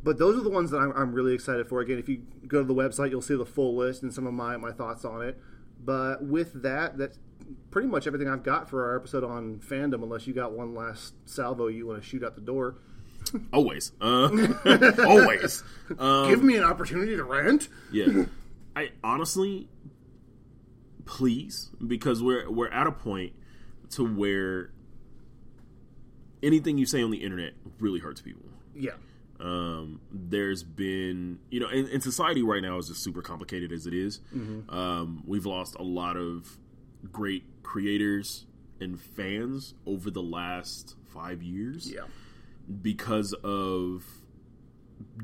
But 0.04 0.18
those 0.18 0.36
are 0.36 0.40
the 0.42 0.50
ones 0.50 0.70
that 0.72 0.78
I'm, 0.78 0.90
I'm 0.96 1.12
really 1.12 1.32
excited 1.32 1.68
for. 1.68 1.80
Again, 1.80 1.98
if 1.98 2.08
you 2.08 2.22
go 2.48 2.58
to 2.60 2.66
the 2.66 2.74
website, 2.74 3.10
you'll 3.10 3.22
see 3.22 3.36
the 3.36 3.46
full 3.46 3.76
list 3.76 4.02
and 4.02 4.12
some 4.12 4.26
of 4.26 4.34
my, 4.34 4.56
my 4.56 4.72
thoughts 4.72 5.04
on 5.04 5.22
it. 5.22 5.38
But 5.84 6.24
with 6.24 6.62
that, 6.62 6.98
that's 6.98 7.20
pretty 7.70 7.86
much 7.86 8.08
everything 8.08 8.28
I've 8.28 8.42
got 8.42 8.68
for 8.68 8.84
our 8.90 8.96
episode 8.96 9.22
on 9.22 9.58
fandom. 9.60 10.02
Unless 10.02 10.26
you 10.26 10.34
got 10.34 10.52
one 10.52 10.74
last 10.74 11.14
salvo 11.24 11.68
you 11.68 11.86
want 11.86 12.02
to 12.02 12.08
shoot 12.08 12.24
out 12.24 12.34
the 12.34 12.40
door, 12.40 12.78
Always. 13.52 13.92
Uh, 14.00 14.28
always. 15.06 15.62
Um, 15.98 16.28
give 16.28 16.42
me 16.42 16.56
an 16.56 16.64
opportunity 16.64 17.14
to 17.14 17.22
rant. 17.22 17.68
yeah. 17.92 18.24
I 18.74 18.90
honestly, 19.04 19.68
please, 21.04 21.70
because 21.86 22.22
we're 22.22 22.50
we're 22.50 22.70
at 22.70 22.86
a 22.86 22.92
point 22.92 23.34
to 23.92 24.04
where 24.04 24.70
anything 26.42 26.78
you 26.78 26.86
say 26.86 27.02
on 27.02 27.10
the 27.10 27.18
internet 27.22 27.52
really 27.78 28.00
hurts 28.00 28.20
people. 28.20 28.42
Yeah, 28.74 28.92
Um, 29.38 30.00
there's 30.10 30.62
been, 30.62 31.38
you 31.50 31.60
know, 31.60 31.68
and, 31.68 31.88
and 31.88 32.02
society 32.02 32.42
right 32.42 32.62
now 32.62 32.78
is 32.78 32.88
just 32.88 33.02
super 33.02 33.22
complicated 33.22 33.70
as 33.72 33.86
it 33.86 33.94
is. 33.94 34.20
Mm-hmm. 34.34 34.74
Um, 34.74 35.22
we've 35.26 35.46
lost 35.46 35.76
a 35.78 35.82
lot 35.82 36.16
of 36.16 36.58
great 37.10 37.44
creators 37.62 38.46
and 38.80 38.98
fans 39.00 39.74
over 39.86 40.10
the 40.10 40.22
last 40.22 40.96
five 41.12 41.42
years 41.42 41.92
yeah, 41.92 42.02
because 42.80 43.32
of 43.44 44.04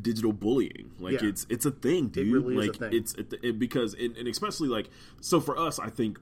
digital 0.03 0.33
bullying. 0.33 0.91
Like 1.01 1.23
Yeah. 1.23 1.29
it's 1.29 1.47
it's 1.49 1.65
a 1.67 1.71
thing, 1.71 2.09
dude. 2.09 2.33
really 2.33 2.57
is 2.57 2.69
a 2.69 2.71
like 2.71 2.79
thing. 2.79 2.93
it's 2.93 3.15
it, 3.15 3.35
it, 3.43 3.59
because 3.59 3.95
and, 3.95 4.17
and 4.17 4.29
especially 4.29 4.69
like 4.69 4.91
so 5.21 5.41
for 5.41 5.59
us, 5.59 5.79
I 5.79 5.89
think 5.89 6.19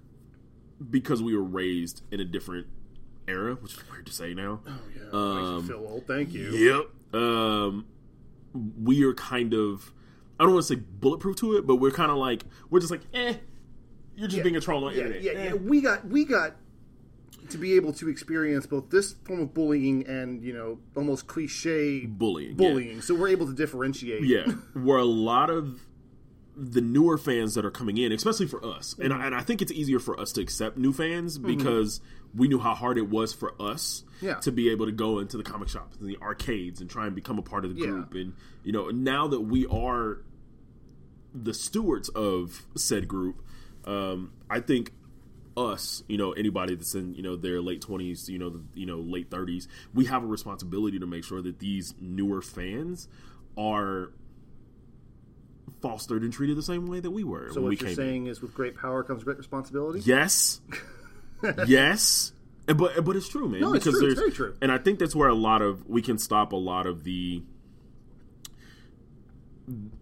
because 0.91 1.23
we 1.23 1.37
were 1.37 1.43
raised 1.45 2.03
in 2.11 2.21
a 2.21 2.25
different 2.25 2.67
era, 3.29 3.55
which 3.57 3.75
is 3.75 3.91
weird 3.91 4.07
to 4.07 4.13
say 4.13 4.35
now. 4.35 4.61
Oh, 4.67 4.79
yeah. 4.95 5.03
Makes 5.03 5.15
Um, 5.15 5.57
you 5.57 5.63
feel 5.69 5.87
old. 5.89 6.07
Thank 6.07 6.33
you. 6.33 6.51
Yep. 6.51 7.21
Um, 7.23 7.87
we 8.83 9.05
are 9.05 9.15
kind 9.15 9.55
of, 9.55 9.93
I 10.39 10.45
don't 10.45 10.53
want 10.55 10.67
to 10.67 10.75
say 10.75 10.81
bulletproof 11.01 11.37
to 11.37 11.57
it, 11.57 11.67
but 11.67 11.77
we're 11.77 11.91
kind 11.91 12.11
of 12.11 12.19
like, 12.19 12.45
we're 12.71 12.81
just 12.81 12.91
like, 12.91 13.03
eh, 13.15 13.35
you're 14.17 14.29
just 14.29 14.43
being 14.43 14.57
a 14.57 14.61
troll 14.61 14.85
on 14.85 14.93
the 14.93 14.99
yeah, 14.99 15.05
internet. 15.07 15.23
yeah, 15.23 15.33
Eh. 15.33 15.45
yeah. 15.49 15.55
We 15.55 15.81
got 15.81 16.07
we 16.07 16.25
got 16.25 16.57
to 17.51 17.59
be 17.59 17.75
able 17.75 17.93
to 17.93 18.09
experience 18.09 18.67
both 18.67 18.89
this 18.91 19.13
form 19.25 19.41
of 19.41 19.55
bullying 19.55 20.07
and 20.09 20.43
you 20.43 20.53
know 20.55 20.79
almost 20.97 21.27
cliche 21.27 22.07
Bullying. 22.07 22.51
yeah. 22.53 22.57
bullying. 22.57 23.01
So 23.03 23.15
we're 23.15 23.29
able 23.29 23.47
to 23.47 23.53
differentiate. 23.53 24.25
Yeah, 24.25 24.47
where 24.75 24.97
a 24.99 25.05
lot 25.05 25.51
of 25.51 25.81
the 26.59 26.81
newer 26.81 27.19
fans 27.19 27.55
that 27.55 27.65
are 27.67 27.71
coming 27.71 27.99
in, 27.99 28.13
especially 28.13 28.47
for 28.47 28.65
us, 28.65 28.95
and, 28.99 29.13
Mm-hmm. 29.13 29.23
I, 29.23 29.27
and 29.27 29.35
I 29.35 29.43
think 29.43 29.61
it's 29.61 29.73
easier 29.73 29.99
for 29.99 30.19
us 30.19 30.33
to 30.33 30.41
accept 30.41 30.79
new 30.79 30.93
fans 30.93 31.37
because 31.39 32.01
we 32.35 32.49
knew 32.49 32.59
how 32.59 32.75
hard 32.75 32.97
it 32.97 33.11
was 33.11 33.35
for 33.35 33.55
us 33.61 34.05
Yeah. 34.23 34.37
to 34.37 34.51
be 34.53 34.71
able 34.71 34.87
to 34.87 34.93
go 34.93 35.19
into 35.19 35.37
the 35.37 35.43
comic 35.43 35.69
shops 35.69 35.97
and 36.01 36.09
the 36.09 36.17
arcades 36.23 36.81
and 36.81 36.89
try 36.89 37.07
and 37.07 37.15
become 37.15 37.39
a 37.39 37.43
part 37.43 37.65
of 37.67 37.75
the 37.75 37.81
Yeah. 37.83 37.87
group. 37.89 38.15
And 38.15 38.33
you 38.65 38.73
know, 38.73 38.89
now 38.89 39.29
that 39.29 39.41
we 39.43 39.67
are 39.67 40.23
the 41.35 41.53
stewards 41.53 42.09
of 42.11 42.67
said 42.75 43.07
group, 43.07 43.43
um, 43.85 44.33
I 44.49 44.61
think 44.61 44.93
us, 45.59 46.03
you 46.09 46.17
know, 46.19 46.33
anybody 46.33 46.75
that's 46.75 46.95
in, 46.95 47.15
you 47.15 47.23
know, 47.23 47.37
their 47.37 47.61
late 47.61 47.81
twenties, 47.83 48.29
you 48.29 48.39
know, 48.39 48.51
the, 48.51 48.63
you 48.75 48.87
know, 48.87 48.99
late 49.01 49.31
thirties, 49.31 49.69
we 49.95 50.07
have 50.07 50.23
a 50.23 50.27
responsibility 50.27 50.99
to 50.99 51.07
make 51.07 51.25
sure 51.25 51.43
that 51.43 51.59
these 51.59 51.95
newer 52.01 52.41
fans 52.43 53.09
are 53.59 54.13
fostered 55.89 56.23
and 56.23 56.33
treated 56.33 56.57
the 56.57 56.63
same 56.63 56.87
way 56.87 57.01
that 57.01 57.11
we 57.11 57.25
were 57.25 57.49
So 57.51 57.57
when 57.57 57.65
what 57.65 57.69
we 57.71 57.75
you're 57.77 57.81
came 57.81 57.89
in. 57.91 57.95
saying 57.97 58.27
is, 58.27 58.41
with 58.43 58.55
great 58.55 58.77
power 58.77 59.03
comes 59.03 59.25
great 59.25 59.39
responsibility. 59.39 60.01
Yes, 60.05 60.61
yes, 61.67 62.33
And- 62.69 62.79
but 62.79 63.05
but 63.05 63.17
it's 63.17 63.29
true, 63.29 63.49
man. 63.49 63.61
No, 63.61 63.75
it's 63.75 63.85
because 63.85 64.01
true. 64.01 64.11
It's 64.11 64.19
very 64.19 64.33
true. 64.33 64.55
and 64.61 64.73
I 64.73 64.79
think 64.79 64.99
that's 64.99 65.15
where 65.15 65.29
a 65.29 65.35
lot 65.35 65.63
of 65.63 65.87
we 65.89 66.03
can 66.03 66.19
stop 66.19 66.53
a 66.53 66.57
lot 66.57 66.87
of 66.87 67.05
the 67.05 67.43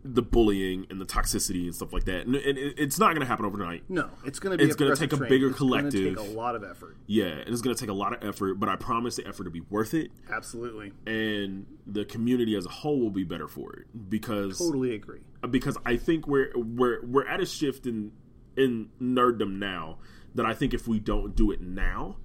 the 0.04 0.20
bullying 0.20 0.86
and 0.90 1.00
the 1.00 1.06
toxicity 1.06 1.64
and 1.64 1.74
stuff 1.74 1.92
like 1.92 2.04
that. 2.04 2.26
And, 2.26 2.36
and 2.36 2.58
it- 2.58 2.74
it's 2.78 2.98
not 2.98 3.08
going 3.14 3.20
to 3.20 3.26
happen 3.26 3.46
overnight. 3.46 3.88
No, 3.88 4.10
it's 4.24 4.38
going 4.38 4.56
to 4.56 4.62
be. 4.62 4.68
It's 4.68 4.76
gonna 4.76 4.94
take 4.94 5.12
a 5.12 5.16
train. 5.16 5.28
bigger 5.30 5.48
It's 5.48 5.56
collective. 5.58 6.16
Take 6.16 6.28
a 6.28 6.30
lot 6.32 6.54
of 6.54 6.62
effort. 6.62 6.96
Yeah, 7.06 7.26
and 7.26 7.48
it's 7.48 7.62
going 7.62 7.74
to 7.74 7.80
take 7.80 7.88
a 7.88 7.94
lot 7.94 8.12
of 8.14 8.22
effort, 8.28 8.54
but 8.56 8.68
I 8.68 8.76
promise 8.76 9.16
the 9.16 9.26
effort 9.26 9.44
to 9.44 9.50
be 9.50 9.62
worth 9.62 9.94
it, 9.94 10.10
Absolutely, 10.30 10.92
and 11.06 11.64
the 11.86 12.04
community 12.04 12.54
as 12.56 12.66
a 12.66 12.70
whole 12.70 13.00
will 13.00 13.10
be 13.10 13.24
better 13.24 13.48
for 13.48 13.72
it 13.74 13.86
because 14.10 14.58
totally 14.58 14.94
agree. 14.94 15.20
because 15.50 15.78
I 15.86 15.96
think 15.96 16.26
we're 16.26 16.52
we're 16.54 17.02
we're 17.04 17.26
at 17.26 17.40
a 17.40 17.46
shift 17.46 17.86
in 17.86 18.12
in 18.56 18.90
nerddom 19.00 19.58
now 19.58 19.98
that 20.34 20.44
I 20.44 20.52
think 20.52 20.74
if 20.74 20.86
we 20.86 20.98
don't 20.98 21.34
do 21.34 21.50
it 21.50 21.60
now, 21.60 22.16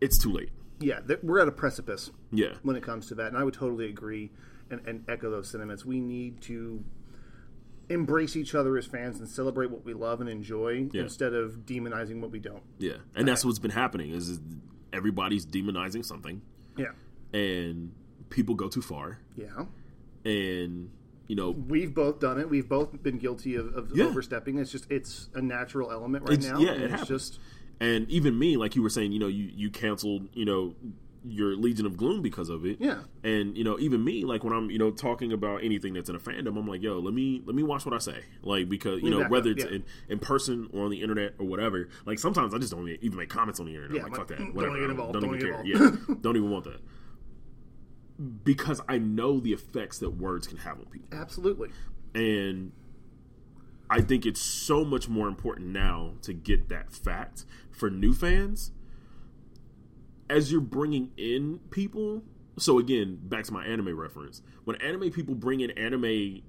it's 0.00 0.16
too 0.18 0.32
late. 0.32 0.50
Yeah, 0.80 1.00
th- 1.00 1.20
we're 1.22 1.40
at 1.40 1.48
a 1.48 1.52
precipice 1.52 2.10
Yeah, 2.32 2.54
when 2.62 2.74
it 2.76 2.82
comes 2.82 3.06
to 3.08 3.14
that, 3.16 3.28
and 3.28 3.36
I 3.36 3.44
would 3.44 3.54
totally 3.54 3.86
agree 3.86 4.30
and, 4.70 4.80
and 4.86 5.04
echo 5.08 5.30
those 5.30 5.48
sentiments. 5.48 5.84
We 5.84 6.00
need 6.00 6.40
to 6.42 6.84
embrace 7.88 8.36
each 8.36 8.54
other 8.54 8.76
as 8.78 8.86
fans 8.86 9.18
and 9.18 9.28
celebrate 9.28 9.70
what 9.70 9.84
we 9.84 9.92
love 9.94 10.20
and 10.20 10.30
enjoy 10.30 10.88
Yeah. 10.92 11.02
instead 11.02 11.34
of 11.34 11.66
demonizing 11.66 12.20
what 12.20 12.30
we 12.30 12.38
don't. 12.38 12.62
yeah, 12.78 12.98
and 13.16 13.26
that's 13.26 13.44
what's 13.44 13.58
been 13.58 13.72
happening 13.72 14.10
is, 14.10 14.28
is 14.28 14.40
everybody's 14.92 15.44
demonizing 15.44 16.04
something, 16.04 16.40
Yeah, 16.76 16.92
and 17.32 17.92
people 18.28 18.54
go 18.54 18.68
too 18.68 18.82
far, 18.82 19.18
yeah. 19.36 19.64
and 20.24 20.90
you 21.26 21.34
know 21.36 21.50
We've 21.50 21.92
both 21.94 22.20
done 22.20 22.38
it. 22.38 22.48
We've 22.48 22.68
both 22.68 23.02
been 23.02 23.18
guilty 23.18 23.56
of, 23.56 23.74
of 23.74 23.90
Yeah. 23.94 24.04
overstepping. 24.04 24.58
It's 24.58 24.70
just 24.70 24.88
it's 24.90 25.28
a 25.34 25.42
natural 25.42 25.90
element 25.90 26.24
right 26.28 26.38
It's- 26.38 26.52
now. 26.52 26.58
yeah, 26.60 26.72
and 26.72 26.82
it 26.82 26.84
it's 26.84 27.00
happens. 27.00 27.08
just 27.08 27.40
And 27.80 28.08
even 28.10 28.38
me, 28.38 28.56
like 28.56 28.76
you 28.76 28.82
were 28.82 28.90
saying, 28.90 29.10
you 29.12 29.18
know, 29.18 29.26
you, 29.28 29.50
you 29.54 29.70
canceled, 29.70 30.28
you 30.34 30.44
know, 30.44 30.74
your 31.24 31.54
Legion 31.54 31.86
of 31.86 31.96
Gloom 31.96 32.22
because 32.22 32.48
of 32.48 32.64
it. 32.64 32.78
Yeah. 32.80 33.00
And 33.22 33.56
you 33.56 33.64
know, 33.64 33.78
even 33.78 34.02
me, 34.02 34.24
like 34.24 34.44
when 34.44 34.52
I'm 34.52 34.70
you 34.70 34.78
know 34.78 34.90
talking 34.90 35.32
about 35.32 35.62
anything 35.62 35.94
that's 35.94 36.08
in 36.08 36.16
a 36.16 36.18
fandom, 36.18 36.58
I'm 36.58 36.66
like, 36.66 36.82
yo, 36.82 36.98
let 36.98 37.14
me 37.14 37.42
let 37.44 37.54
me 37.54 37.62
watch 37.62 37.84
what 37.84 37.94
I 37.94 37.98
say, 37.98 38.24
like 38.42 38.68
because 38.68 39.02
you 39.02 39.10
know 39.10 39.28
whether 39.28 39.50
it's 39.50 39.64
yeah. 39.64 39.70
in, 39.70 39.84
in 40.08 40.18
person 40.18 40.68
or 40.72 40.84
on 40.84 40.90
the 40.90 41.02
internet 41.02 41.34
or 41.38 41.46
whatever. 41.46 41.88
Like 42.06 42.18
sometimes 42.18 42.54
I 42.54 42.58
just 42.58 42.72
don't 42.72 42.88
even 42.88 43.18
make 43.18 43.28
comments 43.28 43.60
on 43.60 43.66
the 43.66 43.74
internet. 43.74 43.96
Yeah, 43.96 44.04
I'm 44.04 44.12
like, 44.12 44.18
fuck 44.18 44.28
that, 44.28 44.38
mm, 44.38 44.54
whatever. 44.54 44.76
don't 44.76 44.82
get 44.82 44.90
involved, 44.90 45.12
Don't, 45.14 45.22
don't 45.22 45.34
even 45.36 45.46
care. 45.46 45.60
involved. 45.60 46.08
Yeah, 46.08 46.14
don't 46.20 46.36
even 46.36 46.50
want 46.50 46.64
that 46.64 46.80
because 48.44 48.80
I 48.88 48.98
know 48.98 49.40
the 49.40 49.52
effects 49.52 49.98
that 49.98 50.10
words 50.10 50.46
can 50.46 50.58
have 50.58 50.78
on 50.78 50.86
people. 50.86 51.18
Absolutely. 51.18 51.70
And 52.14 52.72
I 53.88 54.02
think 54.02 54.26
it's 54.26 54.40
so 54.40 54.84
much 54.84 55.08
more 55.08 55.26
important 55.26 55.68
now 55.68 56.14
to 56.22 56.32
get 56.32 56.68
that 56.68 56.92
fact 56.92 57.44
for 57.70 57.90
new 57.90 58.12
fans 58.12 58.72
as 60.30 60.50
you're 60.52 60.60
bringing 60.60 61.10
in 61.16 61.58
people. 61.70 62.22
So 62.58 62.78
again, 62.78 63.18
back 63.22 63.44
to 63.44 63.52
my 63.52 63.64
anime 63.64 63.98
reference. 63.98 64.42
When 64.64 64.76
anime 64.82 65.10
people 65.10 65.34
bring 65.34 65.60
in 65.60 65.70
anime 65.72 66.42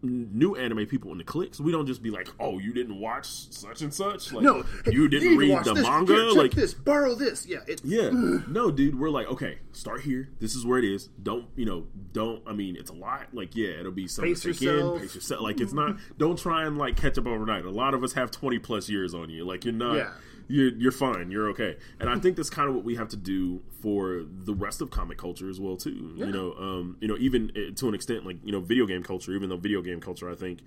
new 0.00 0.54
anime 0.54 0.86
people 0.86 1.10
in 1.10 1.18
the 1.18 1.24
clicks, 1.24 1.58
we 1.58 1.72
don't 1.72 1.86
just 1.86 2.02
be 2.04 2.10
like, 2.10 2.28
"Oh, 2.38 2.58
you 2.60 2.72
didn't 2.72 3.00
watch 3.00 3.26
such 3.52 3.82
and 3.82 3.92
such." 3.92 4.32
Like, 4.32 4.44
No, 4.44 4.64
you 4.86 5.08
didn't 5.08 5.30
to 5.32 5.36
read 5.36 5.64
the 5.64 5.74
this. 5.74 5.82
manga. 5.82 6.12
Here, 6.14 6.28
check 6.28 6.36
like, 6.36 6.50
this, 6.52 6.72
borrow 6.72 7.16
this. 7.16 7.46
Yeah, 7.46 7.58
it, 7.66 7.80
yeah. 7.84 8.10
no, 8.48 8.70
dude, 8.70 8.98
we're 8.98 9.10
like, 9.10 9.26
okay, 9.26 9.58
start 9.72 10.02
here. 10.02 10.28
This 10.38 10.54
is 10.54 10.64
where 10.64 10.78
it 10.78 10.84
is. 10.84 11.08
Don't, 11.20 11.46
you 11.56 11.66
know, 11.66 11.86
don't, 12.12 12.42
I 12.46 12.52
mean, 12.52 12.76
it's 12.76 12.90
a 12.90 12.94
lot. 12.94 13.26
Like, 13.34 13.56
yeah, 13.56 13.70
it'll 13.80 13.90
be 13.90 14.06
something 14.06 14.32
Pace 14.34 14.42
to 14.42 14.52
take 14.52 14.60
yourself. 14.62 14.94
in. 14.94 15.00
Pace 15.02 15.14
yourself. 15.16 15.40
Like, 15.42 15.60
it's 15.60 15.72
not, 15.72 15.96
don't 16.16 16.38
try 16.38 16.64
and, 16.64 16.78
like, 16.78 16.96
catch 16.96 17.18
up 17.18 17.26
overnight. 17.26 17.64
A 17.64 17.70
lot 17.70 17.92
of 17.92 18.04
us 18.04 18.12
have 18.12 18.30
20 18.30 18.60
plus 18.60 18.88
years 18.88 19.14
on 19.14 19.30
you. 19.30 19.44
Like, 19.44 19.64
you're 19.64 19.74
not, 19.74 19.96
Yeah. 19.96 20.10
You're, 20.48 20.74
you're 20.76 20.92
fine. 20.92 21.30
You're 21.30 21.48
okay. 21.50 21.76
And 22.00 22.10
I 22.10 22.18
think 22.18 22.36
that's 22.36 22.50
kind 22.50 22.68
of 22.68 22.74
what 22.74 22.84
we 22.84 22.96
have 22.96 23.08
to 23.08 23.16
do 23.16 23.62
for 23.82 24.24
the 24.26 24.54
rest 24.54 24.80
of 24.80 24.90
comic 24.90 25.18
culture 25.18 25.48
as 25.48 25.60
well, 25.60 25.76
too. 25.76 26.14
You 26.16 26.26
know, 26.26 26.54
um, 26.54 26.96
you 27.00 27.08
know, 27.08 27.16
even 27.18 27.52
uh, 27.54 27.74
to 27.76 27.88
an 27.88 27.94
extent, 27.94 28.26
like, 28.26 28.38
you 28.42 28.52
know, 28.52 28.60
video 28.60 28.86
game 28.86 29.02
culture, 29.02 29.32
even 29.32 29.48
though 29.48 29.56
video 29.56 29.82
game 29.82 30.00
culture, 30.00 30.30
I 30.30 30.34
think, 30.34 30.60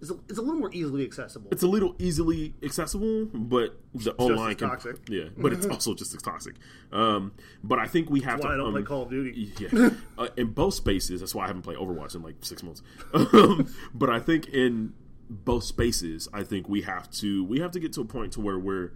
it's, 0.00 0.10
a, 0.10 0.14
it's 0.28 0.38
a 0.38 0.42
little 0.42 0.60
more 0.60 0.70
easily 0.72 1.04
accessible. 1.04 1.48
it's 1.50 1.64
a 1.64 1.66
little 1.66 1.96
easily 1.98 2.54
accessible, 2.62 3.26
but 3.34 3.76
the 3.94 4.14
online 4.14 4.54
can, 4.54 4.68
toxic. 4.68 4.96
yeah, 5.08 5.24
but 5.36 5.52
it's 5.52 5.66
also 5.66 5.92
just 5.94 6.14
as 6.14 6.22
toxic. 6.22 6.54
Um, 6.92 7.32
but 7.64 7.80
I 7.80 7.86
think 7.88 8.08
we 8.08 8.20
have 8.20 8.38
why 8.38 8.48
to. 8.48 8.54
I 8.54 8.56
don't 8.58 8.66
um, 8.68 8.72
play 8.74 8.82
Call 8.82 9.02
of 9.02 9.10
Duty. 9.10 9.52
yeah, 9.58 9.90
uh, 10.16 10.28
in 10.36 10.52
both 10.52 10.74
spaces. 10.74 11.20
That's 11.20 11.34
why 11.34 11.44
I 11.44 11.46
haven't 11.48 11.62
played 11.62 11.78
Overwatch 11.78 12.14
in 12.14 12.22
like 12.22 12.36
six 12.42 12.62
months. 12.62 12.82
Um, 13.38 13.72
but 13.92 14.08
I 14.10 14.20
think 14.20 14.48
in 14.48 14.92
both 15.30 15.64
spaces, 15.64 16.28
I 16.32 16.42
think 16.42 16.68
we 16.68 16.82
have 16.82 17.10
to 17.12 17.44
we 17.44 17.60
have 17.60 17.70
to 17.72 17.80
get 17.80 17.92
to 17.94 18.00
a 18.00 18.04
point 18.04 18.32
to 18.34 18.40
where 18.40 18.58
we're 18.58 18.92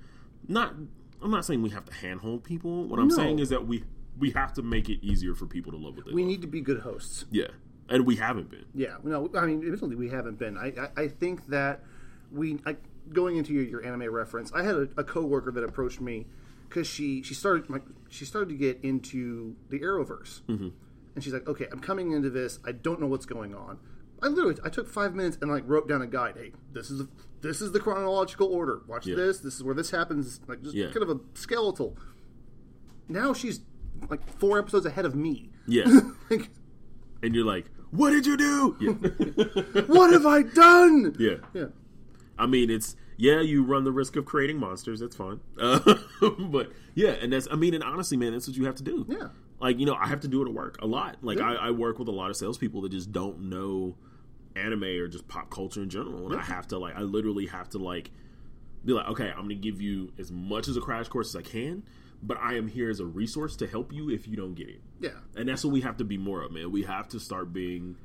not. 0.48 0.74
I'm 1.20 1.30
not 1.30 1.44
saying 1.44 1.62
we 1.62 1.70
have 1.70 1.84
to 1.84 1.94
handhold 1.94 2.42
people. 2.42 2.84
What 2.88 2.98
I'm 2.98 3.08
No. 3.08 3.14
saying 3.16 3.38
is 3.38 3.48
that 3.50 3.66
we 3.66 3.84
we 4.18 4.30
have 4.32 4.52
to 4.54 4.62
make 4.62 4.88
it 4.88 4.98
easier 5.04 5.34
for 5.34 5.46
people 5.46 5.72
to 5.72 5.78
love 5.78 5.96
what 5.96 6.06
they 6.06 6.12
We 6.12 6.22
love. 6.22 6.28
need 6.30 6.40
to 6.42 6.46
be 6.48 6.60
good 6.60 6.80
hosts. 6.80 7.24
yeah, 7.30 7.48
and 7.88 8.04
we 8.06 8.16
haven't 8.16 8.50
been. 8.50 8.64
Yeah, 8.74 8.96
no, 9.04 9.30
I 9.34 9.46
mean, 9.46 9.62
admittedly, 9.62 9.96
we 9.96 10.08
haven't 10.08 10.38
been. 10.38 10.56
I, 10.58 10.72
I, 10.96 11.02
I 11.04 11.08
think 11.08 11.46
that 11.48 11.82
we, 12.30 12.58
I, 12.66 12.76
going 13.12 13.36
into 13.36 13.52
your, 13.52 13.62
your 13.64 13.84
anime 13.86 14.10
reference, 14.12 14.52
I 14.52 14.62
had 14.64 14.74
a, 14.74 14.88
a 14.98 15.04
coworker 15.04 15.50
that 15.52 15.62
approached 15.64 16.00
me 16.00 16.26
because 16.68 16.86
she 16.86 17.22
she 17.22 17.34
started 17.34 17.68
like 17.70 17.82
she 18.10 18.24
started 18.24 18.48
to 18.50 18.56
get 18.56 18.80
into 18.82 19.54
the 19.70 19.78
Arrowverse, 19.80 20.40
mm-hmm. 20.48 20.68
and 21.14 21.22
she's 21.24 21.32
like, 21.32 21.46
okay, 21.46 21.66
I'm 21.70 21.80
coming 21.80 22.12
into 22.12 22.30
this. 22.30 22.58
I 22.66 22.72
don't 22.72 23.00
know 23.00 23.06
what's 23.06 23.26
going 23.26 23.54
on. 23.54 23.78
I 24.22 24.28
literally 24.28 24.56
I 24.64 24.68
took 24.68 24.88
five 24.88 25.14
minutes 25.14 25.38
and 25.40 25.50
like 25.50 25.64
wrote 25.66 25.88
down 25.88 26.00
a 26.02 26.06
guide. 26.06 26.34
Hey, 26.36 26.52
this 26.72 26.90
is 26.90 27.02
this 27.40 27.60
is 27.60 27.72
the 27.72 27.80
chronological 27.80 28.46
order. 28.46 28.82
Watch 28.86 29.06
Yeah. 29.06 29.16
this. 29.16 29.40
This 29.40 29.54
is 29.56 29.62
where 29.64 29.74
this 29.74 29.90
happens. 29.90 30.40
Like 30.46 30.62
just 30.62 30.74
Yeah. 30.74 30.86
kind 30.90 31.02
of 31.02 31.10
a 31.10 31.20
skeletal. 31.34 31.96
Now 33.08 33.32
she's 33.32 33.60
like 34.08 34.20
four 34.38 34.58
episodes 34.58 34.86
ahead 34.86 35.04
of 35.04 35.14
me. 35.14 35.50
Yeah, 35.66 35.84
like, 36.30 36.50
and 37.22 37.34
you're 37.34 37.44
like, 37.44 37.66
what 37.90 38.10
did 38.10 38.26
you 38.26 38.36
do? 38.36 38.76
Yeah. 38.80 39.82
what 39.86 40.12
have 40.12 40.26
I 40.26 40.42
done? 40.42 41.14
yeah. 41.18 41.36
Yeah. 41.52 41.66
I 42.38 42.46
mean, 42.46 42.70
it's 42.70 42.96
yeah, 43.16 43.40
you 43.40 43.62
run 43.64 43.84
the 43.84 43.92
risk 43.92 44.16
of 44.16 44.24
creating 44.24 44.58
monsters. 44.58 45.00
That's 45.00 45.14
fine, 45.16 45.40
uh, 45.60 45.78
but 46.38 46.72
yeah, 46.94 47.10
and 47.10 47.32
that's 47.32 47.46
I 47.50 47.56
mean, 47.56 47.74
and 47.74 47.84
honestly, 47.84 48.16
man, 48.16 48.32
that's 48.32 48.48
what 48.48 48.56
you 48.56 48.64
have 48.66 48.74
to 48.76 48.82
do. 48.82 49.04
Yeah. 49.08 49.28
like 49.60 49.78
you 49.78 49.86
know, 49.86 49.94
I 49.94 50.06
have 50.08 50.20
to 50.20 50.28
do 50.28 50.42
it 50.42 50.48
at 50.48 50.54
work 50.54 50.78
a 50.82 50.86
lot. 50.86 51.18
Like 51.22 51.38
Yeah. 51.38 51.50
I, 51.52 51.68
I 51.68 51.70
work 51.70 51.98
with 51.98 52.08
a 52.08 52.12
lot 52.12 52.30
of 52.30 52.36
salespeople 52.36 52.80
that 52.82 52.90
just 52.92 53.12
don't 53.12 53.42
know 53.50 53.94
anime 54.56 54.84
or 54.84 55.08
just 55.08 55.28
pop 55.28 55.50
culture 55.50 55.82
in 55.82 55.90
general, 55.90 56.30
and 56.30 56.38
I 56.40 56.42
have 56.44 56.66
to 56.68 56.78
like, 56.78 56.94
I 56.96 57.00
literally 57.02 57.46
have 57.46 57.68
to 57.70 57.78
like 57.78 58.10
be 58.84 58.92
like, 58.92 59.06
okay, 59.08 59.30
I'm 59.30 59.42
gonna 59.42 59.54
give 59.54 59.80
you 59.80 60.12
as 60.18 60.30
much 60.32 60.68
as 60.68 60.76
a 60.76 60.80
crash 60.80 61.08
course 61.08 61.34
as 61.34 61.36
I 61.36 61.42
can, 61.42 61.82
but 62.22 62.36
I 62.38 62.54
am 62.54 62.68
here 62.68 62.90
as 62.90 63.00
a 63.00 63.06
resource 63.06 63.56
to 63.56 63.66
help 63.66 63.92
you 63.92 64.10
if 64.10 64.26
you 64.28 64.36
don't 64.36 64.54
get 64.54 64.68
it. 64.68 64.80
Yeah. 65.00 65.10
And 65.36 65.48
that's 65.48 65.64
what 65.64 65.72
we 65.72 65.80
have 65.82 65.96
to 65.98 66.04
be 66.04 66.18
more 66.18 66.42
of, 66.42 66.52
man. 66.52 66.70
We 66.72 66.82
have 66.82 67.08
to 67.08 67.20
start 67.20 67.52
being 67.52 67.96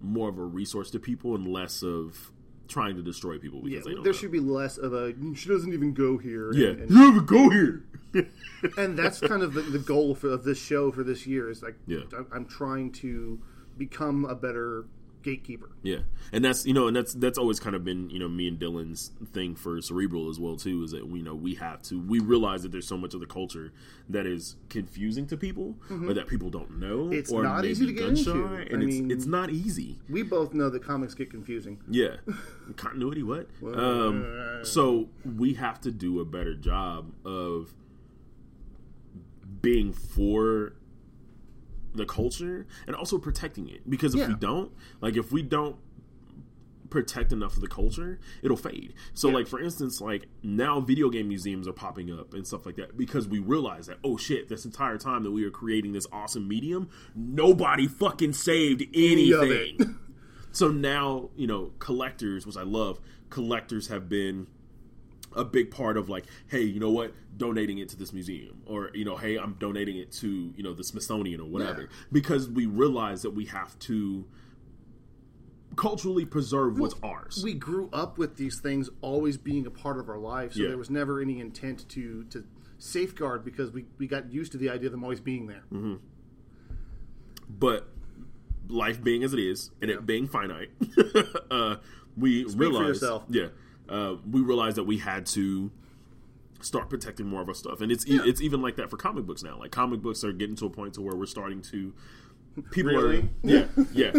more 0.00 0.28
of 0.28 0.38
a 0.38 0.42
resource 0.44 0.90
to 0.92 0.98
people 0.98 1.34
and 1.34 1.46
less 1.46 1.82
of 1.82 2.32
trying 2.68 2.96
to 2.96 3.02
destroy 3.02 3.38
people 3.38 3.60
because 3.60 3.74
Yeah, 3.74 3.80
they 3.84 3.94
don't 3.94 4.02
there 4.04 4.12
know. 4.12 4.18
should 4.18 4.32
be 4.32 4.40
less 4.40 4.78
of 4.78 4.92
a 4.94 5.12
she 5.34 5.48
doesn't 5.48 5.72
even 5.72 5.92
go 5.94 6.18
here. 6.18 6.52
yeah, 6.54 6.70
and, 6.70 6.90
you 6.90 7.12
have 7.12 7.26
go 7.26 7.50
here. 7.50 7.84
and 8.76 8.98
that's 8.98 9.20
kind 9.20 9.42
of 9.42 9.54
the, 9.54 9.62
the 9.62 9.78
goal 9.78 10.14
for 10.14 10.28
of 10.30 10.44
this 10.44 10.58
show 10.58 10.90
for 10.92 11.02
this 11.02 11.26
year 11.26 11.50
is 11.50 11.62
like 11.62 11.74
Yeah. 11.86 12.00
I'm, 12.16 12.26
I'm 12.32 12.44
trying 12.46 12.92
to 12.92 13.40
become 13.76 14.24
a 14.24 14.34
better 14.34 14.84
gatekeeper. 15.22 15.70
yeah, 15.82 15.98
and 16.32 16.44
that's 16.44 16.66
you 16.66 16.74
know, 16.74 16.86
and 16.86 16.96
that's 16.96 17.14
that's 17.14 17.38
always 17.38 17.60
kind 17.60 17.74
of 17.76 17.84
been 17.84 18.10
you 18.10 18.18
know 18.18 18.28
me 18.28 18.48
and 18.48 18.58
Dylan's 18.58 19.12
thing 19.32 19.54
for 19.54 19.80
Cerebral 19.80 20.28
as 20.28 20.38
well 20.40 20.56
too. 20.56 20.82
Is 20.82 20.90
that 20.92 21.08
we 21.08 21.22
know 21.22 21.34
we 21.34 21.54
have 21.54 21.82
to 21.84 22.00
we 22.00 22.18
realize 22.20 22.62
that 22.62 22.72
there's 22.72 22.86
so 22.86 22.96
much 22.96 23.14
of 23.14 23.20
the 23.20 23.26
culture 23.26 23.72
that 24.08 24.26
is 24.26 24.56
confusing 24.68 25.26
to 25.28 25.36
people 25.36 25.76
or 25.90 26.12
that 26.12 26.26
people 26.26 26.50
don't 26.50 26.78
know. 26.78 27.04
Mm-hmm. 27.04 27.12
It's 27.14 27.30
or 27.32 27.42
not 27.42 27.64
easy 27.64 27.86
to 27.86 27.92
get 27.92 28.08
into. 28.10 28.44
and 28.44 28.82
I 28.82 28.86
it's 28.86 28.94
mean- 28.96 29.10
it's 29.10 29.26
not 29.26 29.50
easy. 29.50 29.98
We 30.08 30.22
both 30.22 30.54
know 30.54 30.68
that 30.70 30.82
comics 30.84 31.14
get 31.14 31.30
confusing. 31.30 31.78
Yeah. 31.88 32.16
Continuity, 32.76 33.22
what? 33.22 33.48
Um, 33.62 34.60
so 34.62 35.08
we 35.24 35.54
have 35.54 35.80
to 35.82 35.90
do 35.90 36.20
a 36.20 36.24
better 36.24 36.54
job 36.54 37.12
of 37.24 37.74
being 39.60 39.92
for 39.92 40.74
the 41.94 42.06
culture 42.06 42.66
and 42.86 42.96
also 42.96 43.18
protecting 43.18 43.68
it. 43.68 43.88
Because 43.88 44.14
if 44.14 44.20
Yeah. 44.20 44.28
we 44.28 44.34
don't, 44.34 44.72
like, 45.00 45.16
if 45.16 45.30
we 45.32 45.42
don't 45.42 45.76
protect 46.90 47.32
enough 47.32 47.54
of 47.54 47.62
the 47.62 47.68
culture, 47.68 48.18
it'll 48.42 48.56
fade. 48.56 48.92
So, 49.14 49.28
Yeah. 49.28 49.34
like, 49.34 49.46
for 49.46 49.58
instance, 49.58 50.00
like, 50.00 50.26
now 50.42 50.78
video 50.80 51.08
game 51.08 51.26
museums 51.28 51.66
are 51.66 51.72
popping 51.72 52.10
up 52.10 52.34
and 52.34 52.46
stuff 52.46 52.66
like 52.66 52.76
that 52.76 52.96
because 52.98 53.26
we 53.26 53.38
realize 53.38 53.86
that, 53.86 53.98
oh 54.04 54.18
shit, 54.18 54.48
this 54.48 54.64
entire 54.66 54.98
time 54.98 55.22
that 55.22 55.30
we 55.30 55.42
were 55.44 55.50
creating 55.50 55.92
this 55.92 56.06
awesome 56.12 56.46
medium, 56.46 56.88
nobody 57.14 57.86
fucking 57.86 58.32
saved 58.34 58.82
anything. 58.94 59.96
So 60.54 60.68
now, 60.70 61.30
you 61.34 61.46
know, 61.46 61.72
collectors, 61.78 62.46
which 62.46 62.58
I 62.58 62.62
love, 62.62 63.00
collectors 63.30 63.86
have 63.88 64.06
been 64.10 64.48
a 65.36 65.44
big 65.44 65.70
part 65.70 65.96
of 65.96 66.08
like, 66.08 66.24
hey, 66.48 66.62
you 66.62 66.80
know 66.80 66.90
what, 66.90 67.12
donating 67.36 67.78
it 67.78 67.88
to 67.90 67.96
this 67.96 68.12
museum, 68.12 68.62
or 68.66 68.90
you 68.94 69.04
know, 69.04 69.16
hey, 69.16 69.36
I'm 69.36 69.54
donating 69.54 69.96
it 69.96 70.12
to 70.20 70.52
you 70.56 70.62
know 70.62 70.74
the 70.74 70.84
Smithsonian 70.84 71.40
or 71.40 71.48
whatever, 71.48 71.82
Yeah. 71.82 71.86
because 72.10 72.48
we 72.48 72.66
realize 72.66 73.22
that 73.22 73.30
we 73.30 73.46
have 73.46 73.78
to 73.80 74.24
culturally 75.76 76.24
preserve 76.26 76.78
what's 76.78 76.94
ours. 77.02 77.40
We 77.42 77.54
grew 77.54 77.88
up 77.92 78.18
with 78.18 78.36
these 78.36 78.60
things 78.60 78.90
always 79.00 79.38
being 79.38 79.66
a 79.66 79.70
part 79.70 79.98
of 79.98 80.08
our 80.10 80.18
life, 80.18 80.52
so 80.52 80.62
Yeah. 80.62 80.68
there 80.68 80.78
was 80.78 80.90
never 80.90 81.20
any 81.20 81.40
intent 81.40 81.88
to 81.90 82.24
to 82.24 82.44
safeguard 82.78 83.44
because 83.44 83.70
we, 83.70 83.84
we 83.98 84.06
got 84.08 84.32
used 84.32 84.50
to 84.52 84.58
the 84.58 84.68
idea 84.68 84.86
of 84.86 84.92
them 84.92 85.02
always 85.04 85.20
being 85.20 85.46
there. 85.46 85.62
Mm-hmm. 85.72 85.94
but 87.48 87.88
life 88.68 89.02
being 89.02 89.22
as 89.22 89.32
it 89.34 89.38
is 89.38 89.70
and 89.80 89.90
it 89.90 90.04
being 90.06 90.26
finite, 90.26 90.70
uh, 91.50 91.76
we 92.16 92.44
for 92.44 92.56
realize, 92.56 92.86
yourself. 92.88 93.24
yeah, 93.28 93.48
uh, 93.92 94.16
we 94.28 94.40
realized 94.40 94.76
that 94.78 94.84
we 94.84 94.98
had 94.98 95.26
to 95.26 95.70
start 96.60 96.88
protecting 96.88 97.26
more 97.26 97.42
of 97.42 97.48
our 97.48 97.54
stuff, 97.54 97.80
and 97.80 97.92
it's 97.92 98.06
Yeah. 98.06 98.22
it's 98.24 98.40
even 98.40 98.62
like 98.62 98.76
that 98.76 98.88
for 98.90 98.96
comic 98.96 99.26
books 99.26 99.42
now. 99.42 99.58
Like 99.58 99.70
comic 99.70 100.00
books 100.00 100.24
are 100.24 100.32
getting 100.32 100.56
to 100.56 100.66
a 100.66 100.70
point 100.70 100.94
to 100.94 101.02
where 101.02 101.14
we're 101.16 101.26
starting 101.26 101.60
to 101.62 101.92
people 102.70 102.92
Really? 102.92 103.18
are 103.20 103.28
yeah 103.42 103.66
yeah 103.92 104.12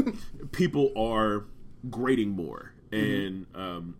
people 0.52 0.92
are 0.98 1.46
grading 1.90 2.30
more 2.32 2.72
Mm-hmm. 2.92 3.26
and 3.26 3.46
um, 3.56 3.96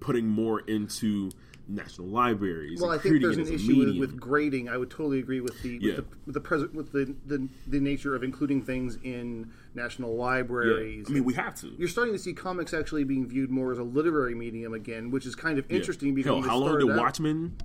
putting 0.00 0.26
more 0.26 0.60
into 0.60 1.30
national 1.68 2.08
libraries. 2.08 2.80
Well, 2.80 2.90
I 2.90 2.98
think 2.98 3.20
there's 3.20 3.36
an 3.36 3.52
issue 3.52 3.98
with, 3.98 4.18
grading. 4.18 4.68
I 4.68 4.76
would 4.76 4.90
totally 4.90 5.18
agree 5.18 5.40
with 5.40 5.60
the 5.62 5.78
Yeah. 5.80 5.96
with 5.96 5.96
the 5.96 6.16
with 6.26 6.34
the, 6.34 6.40
pres- 6.40 6.72
with 6.72 6.92
the, 6.92 7.14
the 7.26 7.48
the 7.66 7.80
nature 7.80 8.14
of 8.14 8.22
including 8.22 8.62
things 8.62 8.98
in 9.02 9.50
national 9.74 10.16
libraries. 10.16 11.06
I 11.08 11.12
mean, 11.12 11.24
we 11.24 11.34
have 11.34 11.54
to. 11.56 11.68
You're 11.78 11.88
starting 11.88 12.14
to 12.14 12.18
see 12.18 12.32
comics 12.32 12.72
actually 12.72 13.04
being 13.04 13.28
viewed 13.28 13.50
more 13.50 13.72
as 13.72 13.78
a 13.78 13.82
literary 13.82 14.34
medium 14.34 14.72
again, 14.74 15.10
which 15.10 15.26
is 15.26 15.34
kind 15.34 15.58
of 15.58 15.70
interesting 15.70 16.14
because 16.14 16.44
Hell, 16.44 16.50
how 16.50 16.56
long 16.56 16.78
did 16.78 16.96
Watchmen 16.96 17.56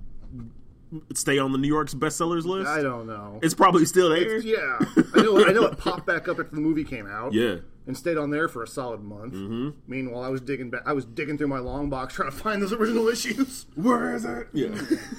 stay 1.14 1.38
on 1.38 1.52
the 1.52 1.58
New 1.58 1.68
York's 1.68 1.94
bestsellers 1.94 2.44
list? 2.44 2.68
I 2.68 2.82
don't 2.82 3.06
know. 3.06 3.38
It's 3.42 3.54
probably 3.54 3.84
still 3.86 4.10
there. 4.10 4.38
yeah, 4.38 4.78
I 5.14 5.22
know. 5.22 5.44
I 5.44 5.52
know 5.52 5.64
it 5.66 5.78
popped 5.78 6.06
back 6.06 6.28
up 6.28 6.38
after 6.38 6.54
the 6.54 6.60
movie 6.60 6.84
came 6.84 7.06
out. 7.06 7.32
Yeah. 7.32 7.56
and 7.86 7.96
stayed 7.96 8.16
on 8.16 8.30
there 8.30 8.48
for 8.48 8.62
a 8.62 8.66
solid 8.66 9.02
month. 9.02 9.34
Mm-hmm. 9.34 9.70
Meanwhile, 9.86 10.22
I 10.24 10.28
was 10.28 10.40
digging 10.40 10.70
back. 10.70 10.82
I 10.86 10.92
was 10.94 11.04
digging 11.04 11.36
through 11.38 11.48
my 11.48 11.58
long 11.58 11.90
box 11.90 12.14
trying 12.14 12.30
to 12.30 12.36
find 12.36 12.62
those 12.62 12.72
original 12.72 13.08
issues. 13.08 13.66
Where 13.74 14.14
is 14.14 14.24
it? 14.24 14.48
Yeah. 14.52 14.74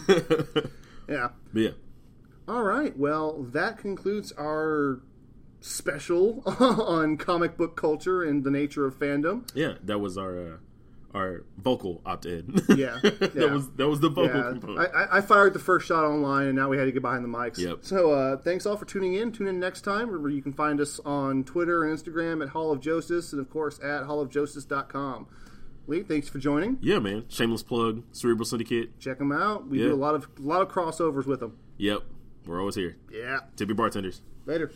Yeah, 1.08 1.28
but 1.54 1.60
yeah. 1.62 1.70
All 2.48 2.64
right. 2.64 2.98
Well, 2.98 3.44
that 3.44 3.78
concludes 3.78 4.32
our 4.40 5.02
special 5.62 6.42
on 6.60 7.18
comic 7.18 7.58
book 7.58 7.76
culture 7.76 8.24
and 8.24 8.44
the 8.44 8.50
nature 8.50 8.88
of 8.88 8.98
fandom. 8.98 9.48
Yeah, 9.54 9.74
that 9.84 10.00
was 10.00 10.18
our 10.18 10.40
uh, 10.40 10.58
our 11.16 11.44
vocal 11.58 12.02
opt-in. 12.06 12.54
Yeah, 12.70 13.00
yeah. 13.04 13.10
that 13.20 13.50
was 13.52 13.70
that 13.72 13.88
was 13.88 14.00
the 14.02 14.10
vocal 14.10 14.36
Yeah, 14.40 14.50
component. 14.52 14.94
I, 14.94 15.18
I- 15.18 15.22
fired 15.22 15.54
the 15.54 15.60
first 15.60 15.88
shot 15.88 16.04
online, 16.04 16.48
and 16.48 16.56
now 16.56 16.70
we 16.70 16.78
had 16.78 16.86
to 16.86 16.92
get 16.92 17.02
behind 17.02 17.24
the 17.24 17.30
mics. 17.30 17.58
Yep. 17.58 17.80
So 17.82 18.12
uh, 18.12 18.38
thanks 18.38 18.66
all 18.66 18.78
for 18.78 18.86
tuning 18.86 19.14
in. 19.16 19.32
Tune 19.32 19.48
in 19.48 19.60
next 19.60 19.82
time. 19.82 20.08
Remember, 20.08 20.30
you 20.30 20.42
can 20.42 20.54
find 20.54 20.80
us 20.82 21.00
on 21.06 21.44
Twitter 21.46 21.84
and 21.84 21.98
Instagram 21.98 22.44
at 22.44 22.50
Hall 22.50 22.72
of 22.72 22.82
Joestice, 22.82 23.32
and 23.32 23.42
of 23.42 23.50
course 23.50 23.80
at 23.80 24.04
hallofjoestice.com. 24.04 25.28
Lee, 25.88 26.02
thanks 26.04 26.28
for 26.28 26.40
joining. 26.40 26.78
yeah, 26.82 26.98
man. 27.00 27.26
Shameless 27.30 27.64
plug. 27.64 28.04
Cerebral 28.12 28.46
Syndicate. 28.46 29.00
Check 29.00 29.20
them 29.20 29.32
out. 29.32 29.68
We 29.68 29.80
Yeah. 29.80 29.90
do 29.90 29.94
a 29.94 29.96
lot 29.96 30.16
of 30.16 30.28
a 30.38 30.42
lot 30.42 30.62
of 30.62 30.68
crossovers 30.70 31.26
with 31.28 31.40
them. 31.40 31.58
Yep, 31.78 32.02
we're 32.46 32.60
always 32.60 32.76
here. 32.76 32.98
Yeah. 33.12 33.40
Tip 33.56 33.70
your 33.70 33.76
bartenders. 33.76 34.22
Later. 34.46 34.72